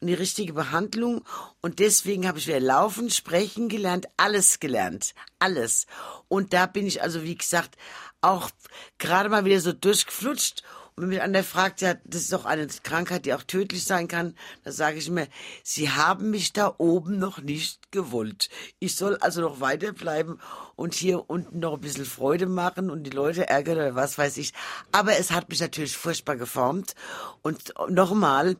und 0.01 0.09
die 0.09 0.14
richtige 0.14 0.52
Behandlung. 0.52 1.24
Und 1.60 1.78
deswegen 1.78 2.26
habe 2.26 2.38
ich 2.38 2.47
wieder 2.47 2.60
laufen, 2.60 3.10
sprechen 3.10 3.68
gelernt, 3.68 4.06
alles 4.16 4.60
gelernt. 4.60 5.14
Alles. 5.38 5.86
Und 6.28 6.52
da 6.52 6.66
bin 6.66 6.86
ich 6.86 7.02
also, 7.02 7.22
wie 7.22 7.36
gesagt, 7.36 7.76
auch 8.20 8.51
gerade 8.98 9.28
mal 9.28 9.44
wieder 9.44 9.60
so 9.60 9.72
durchgeflutscht. 9.72 10.62
Wenn 10.98 11.10
mich 11.10 11.20
einer 11.20 11.44
fragt, 11.44 11.82
ja, 11.82 11.97
das 12.05 12.23
ist 12.23 12.32
doch 12.32 12.47
eine 12.47 12.66
Krankheit, 12.82 13.27
die 13.27 13.35
auch 13.35 13.43
tödlich 13.43 13.85
sein 13.85 14.09
kann, 14.09 14.35
da 14.64 14.73
sage 14.73 14.97
ich 14.97 15.10
mir, 15.10 15.28
Sie 15.62 15.90
haben 15.90 16.31
mich 16.31 16.55
da 16.55 16.74
oben 16.78 17.18
noch 17.18 17.36
nicht 17.36 17.93
gewollt. 17.93 18.48
Ich 18.78 18.97
soll 18.97 19.18
also 19.18 19.43
noch 19.43 19.60
weiterbleiben 19.60 20.40
und 20.74 20.94
hier 20.94 21.28
unten 21.28 21.59
noch 21.59 21.74
ein 21.74 21.81
bisschen 21.82 22.06
Freude 22.06 22.47
machen 22.47 22.89
und 22.89 23.02
die 23.02 23.10
Leute 23.10 23.47
ärgern 23.47 23.77
oder 23.77 23.94
was 23.94 24.16
weiß 24.16 24.39
ich. 24.39 24.55
Aber 24.90 25.18
es 25.18 25.32
hat 25.32 25.51
mich 25.51 25.60
natürlich 25.60 25.98
furchtbar 25.98 26.36
geformt. 26.36 26.94
Und 27.43 27.74
nochmal, 27.90 28.56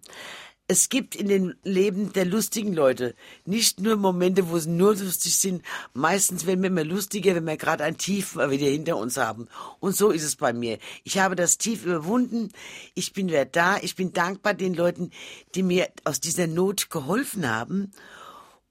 es 0.69 0.89
gibt 0.89 1.15
in 1.15 1.29
dem 1.29 1.55
Leben 1.63 2.13
der 2.13 2.25
lustigen 2.25 2.73
Leute 2.73 3.15
nicht 3.45 3.81
nur 3.81 3.97
Momente, 3.97 4.51
wo 4.51 4.59
sie 4.59 4.71
nur 4.71 4.97
lustig 4.97 5.37
sind. 5.37 5.63
Meistens 5.95 6.45
werden 6.45 6.63
wir 6.63 6.71
immer 6.71 6.85
lustiger, 6.85 7.37
wenn 7.37 7.47
wir 7.47 7.57
gerade 7.57 7.85
ein 7.85 7.99
Tief 7.99 8.37
wieder 8.37 8.67
hinter 8.67 8.97
uns 8.97 9.17
haben. 9.17 9.47
Und 9.79 9.97
so 9.97 10.11
ist 10.11 10.25
es 10.25 10.35
bei 10.35 10.53
mir. 10.53 10.79
Ich 11.05 11.19
habe 11.19 11.37
das 11.37 11.59
Tief 11.59 11.85
überwunden. 11.85 12.51
Ich 12.95 13.13
bin 13.13 13.29
wieder 13.29 13.45
da. 13.45 13.79
Ich 13.79 13.95
bin 13.95 14.13
dankbar 14.13 14.55
den 14.55 14.75
Leuten, 14.75 15.13
die 15.55 15.63
mir 15.63 15.89
aus 16.05 16.21
dieser 16.21 16.49
Not 16.49 16.91
geholfen 16.91 17.49
haben. 17.49 17.93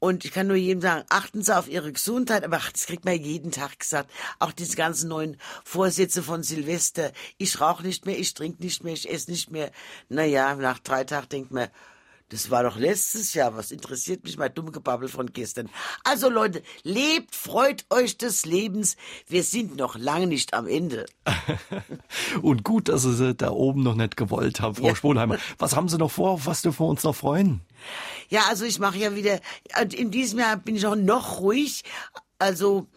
Und 0.06 0.24
ich 0.24 0.32
kann 0.32 0.46
nur 0.46 0.56
jedem 0.56 0.82
sagen, 0.82 1.04
achten 1.10 1.42
Sie 1.42 1.58
auf 1.58 1.68
Ihre 1.68 1.92
Gesundheit, 1.92 2.44
aber 2.44 2.62
das 2.72 2.86
kriegt 2.86 3.06
man 3.06 3.16
jeden 3.16 3.50
Tag 3.50 3.80
gesagt. 3.80 4.12
Auch 4.38 4.52
diese 4.52 4.76
ganzen 4.76 5.10
neuen 5.10 5.38
Vorsätze 5.64 6.22
von 6.22 6.44
Silvester. 6.44 7.12
Ich 7.40 7.60
rauche 7.60 7.82
nicht 7.82 8.06
mehr, 8.06 8.20
ich 8.20 8.36
trinke 8.36 8.62
nicht 8.62 8.84
mehr, 8.84 8.94
ich 8.94 9.10
esse 9.10 9.32
nicht 9.32 9.50
mehr. 9.50 9.72
Naja, 10.08 10.54
nach 10.54 10.78
drei 10.78 11.06
Tagen 11.06 11.30
denkt 11.30 11.52
man, 11.52 11.70
das 12.30 12.50
war 12.50 12.64
doch 12.64 12.78
letztes 12.78 13.34
Jahr. 13.36 13.56
Was 13.56 13.72
interessiert 13.72 14.24
mich 14.24 14.38
mein 14.38 14.54
dumme 14.54 14.72
Gebabbel 14.72 15.10
von 15.10 15.32
gestern? 15.32 15.70
Also 16.04 16.30
Leute, 16.30 16.64
lebt, 16.84 17.36
freut 17.36 17.86
euch 17.92 18.18
des 18.18 18.46
Lebens. 18.46 18.98
Wir 19.28 19.44
sind 19.44 19.76
noch 19.76 19.96
lange 19.96 20.26
nicht 20.26 20.54
am 20.54 20.68
Ende. 20.68 21.06
Und 22.42 22.64
gut, 22.64 22.90
dass 22.90 23.04
Sie 23.04 23.36
da 23.36 23.52
oben 23.52 23.84
noch 23.84 23.96
nicht 23.96 24.18
gewollt 24.18 24.60
haben, 24.60 24.76
Frau 24.76 24.88
ja. 24.88 24.96
Sponheimer. 24.96 25.38
Was 25.60 25.76
haben 25.76 25.88
Sie 25.88 25.98
noch 25.98 26.12
vor? 26.12 26.32
Auf 26.32 26.48
was 26.48 26.64
dürfen 26.64 26.86
wir 26.86 26.90
uns 26.90 27.04
noch 27.04 27.16
freuen? 27.16 27.62
Ja, 28.30 28.46
also 28.50 28.66
ich 28.66 28.80
mache 28.80 28.98
ja 28.98 29.16
wieder, 29.16 29.40
in 29.94 30.10
diesem 30.10 30.40
Jahr 30.40 30.58
bin 30.58 30.76
ich 30.76 30.88
auch 30.88 30.96
noch 30.96 31.40
ruhig. 31.42 31.84
Also 32.40 32.88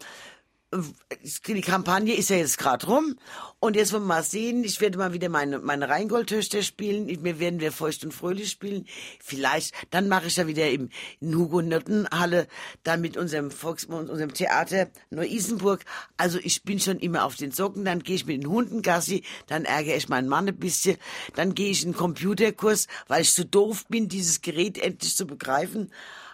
die 1.47 1.61
Kampagne 1.61 2.13
ist 2.13 2.29
ja 2.29 2.37
jetzt 2.37 2.57
gerade 2.57 2.85
rum. 2.85 3.15
Und 3.59 3.75
jetzt 3.75 3.91
wollen 3.91 4.03
wir 4.03 4.07
mal 4.07 4.23
sehen, 4.23 4.63
ich 4.63 4.79
werde 4.79 4.97
mal 4.97 5.13
wieder 5.13 5.27
meine, 5.27 5.59
meine 5.59 5.89
Rheingoldtöchter 5.89 6.61
spielen, 6.61 7.07
wir 7.23 7.39
werden 7.39 7.59
wir 7.59 7.71
feucht 7.71 8.05
und 8.05 8.13
fröhlich 8.13 8.51
spielen, 8.51 8.85
vielleicht, 9.19 9.73
dann 9.89 10.07
mache 10.07 10.27
ich 10.27 10.37
ja 10.37 10.47
wieder 10.47 10.69
im, 10.69 10.89
in 11.19 11.35
Hugo 11.35 11.61
Nottenhalle, 11.61 12.47
dann 12.83 13.01
mit 13.01 13.17
unserem 13.17 13.51
Volks, 13.51 13.85
unserem 13.85 14.33
Theater 14.33 14.87
Neu-Isenburg, 15.09 15.83
also 16.15 16.39
ich 16.41 16.63
bin 16.63 16.79
schon 16.79 16.99
immer 16.99 17.25
auf 17.25 17.35
den 17.35 17.51
Socken, 17.51 17.83
dann 17.83 18.01
gehe 18.01 18.15
ich 18.15 18.25
mit 18.25 18.41
den 18.41 18.49
Hunden 18.49 18.81
Gassi, 18.81 19.23
dann 19.47 19.65
ärgere 19.65 19.97
ich 19.97 20.07
meinen 20.07 20.29
Mann 20.29 20.47
ein 20.47 20.57
bisschen, 20.57 20.97
dann 21.35 21.53
gehe 21.53 21.71
ich 21.71 21.81
in 21.83 21.89
einen 21.89 21.97
Computerkurs, 21.97 22.87
weil 23.07 23.23
ich 23.23 23.33
zu 23.33 23.41
so 23.41 23.47
doof 23.47 23.87
bin, 23.89 24.07
dieses 24.07 24.41
Gerät 24.41 24.77
endlich 24.77 25.17
zu 25.17 25.27
begreifen, 25.27 25.91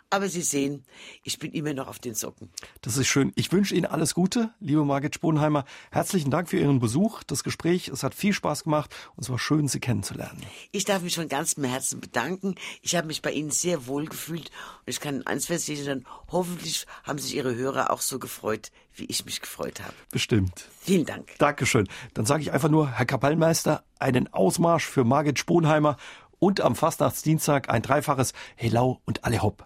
aber 0.10 0.30
Sie 0.30 0.42
sehen, 0.42 0.86
ich 1.24 1.40
bin 1.40 1.52
immer 1.52 1.74
noch 1.74 1.88
auf 1.88 2.00
den 2.00 2.16
Socken. 2.16 2.50
Das 2.82 2.98
ist 2.98 3.08
schön. 3.08 3.32
Ich 3.36 3.52
wünsche 3.52 3.76
Ihnen 3.76 3.86
alles 3.86 4.14
Gute, 4.14 4.54
liebe 4.60 4.86
Margit 4.86 5.16
Sponheimer. 5.16 5.66
Herzlichen 5.92 6.32
Dank 6.32 6.50
für 6.50 6.58
Ihren 6.58 6.80
Besuch, 6.80 7.24
das 7.24 7.44
Gespräch. 7.44 7.88
Es 7.88 8.04
hat 8.04 8.16
viel 8.16 8.34
Spaß 8.34 8.64
gemacht 8.64 8.96
und 9.16 9.24
es 9.24 9.30
war 9.30 9.40
schön, 9.40 9.68
Sie 9.68 9.80
kennenzulernen. 9.80 10.42
Ich 10.72 10.86
darf 10.86 11.02
mich 11.02 11.16
von 11.16 11.28
ganzem 11.28 11.64
Herzen 11.64 12.00
bedanken. 12.00 12.56
Ich 12.82 12.96
habe 12.96 13.08
mich 13.08 13.22
bei 13.22 13.32
Ihnen 13.32 13.52
sehr 13.52 13.88
wohl 13.88 14.06
gefühlt 14.06 14.52
und 14.80 14.90
ich 14.90 15.00
kann 15.00 15.26
eins 15.26 15.48
versichern, 15.48 16.06
hoffentlich 16.32 16.86
haben 17.04 17.20
sich 17.20 17.36
Ihre 17.36 17.56
Hörer 17.56 17.92
auch 17.92 18.02
so 18.02 18.20
gefreut, 18.20 18.72
wie 18.94 19.06
ich 19.06 19.26
mich 19.26 19.42
gefreut 19.42 19.82
habe. 19.82 19.94
Bestimmt. 20.12 20.70
Vielen 20.80 21.06
Dank. 21.06 21.30
Dankeschön. 21.40 21.88
Dann 22.14 22.26
sage 22.26 22.44
ich 22.44 22.52
einfach 22.52 22.70
nur, 22.70 22.90
Herr 22.92 23.06
Kapellmeister, 23.06 23.84
einen 24.00 24.32
Ausmarsch 24.32 24.86
für 24.86 25.04
Margit 25.04 25.40
Sponheimer 25.40 25.98
und 26.40 26.62
am 26.62 26.76
Fastnachtsdienstag 26.76 27.70
ein 27.70 27.82
dreifaches 27.82 28.34
Helau 28.56 29.02
und 29.06 29.24
alle 29.24 29.42
hopp. 29.42 29.66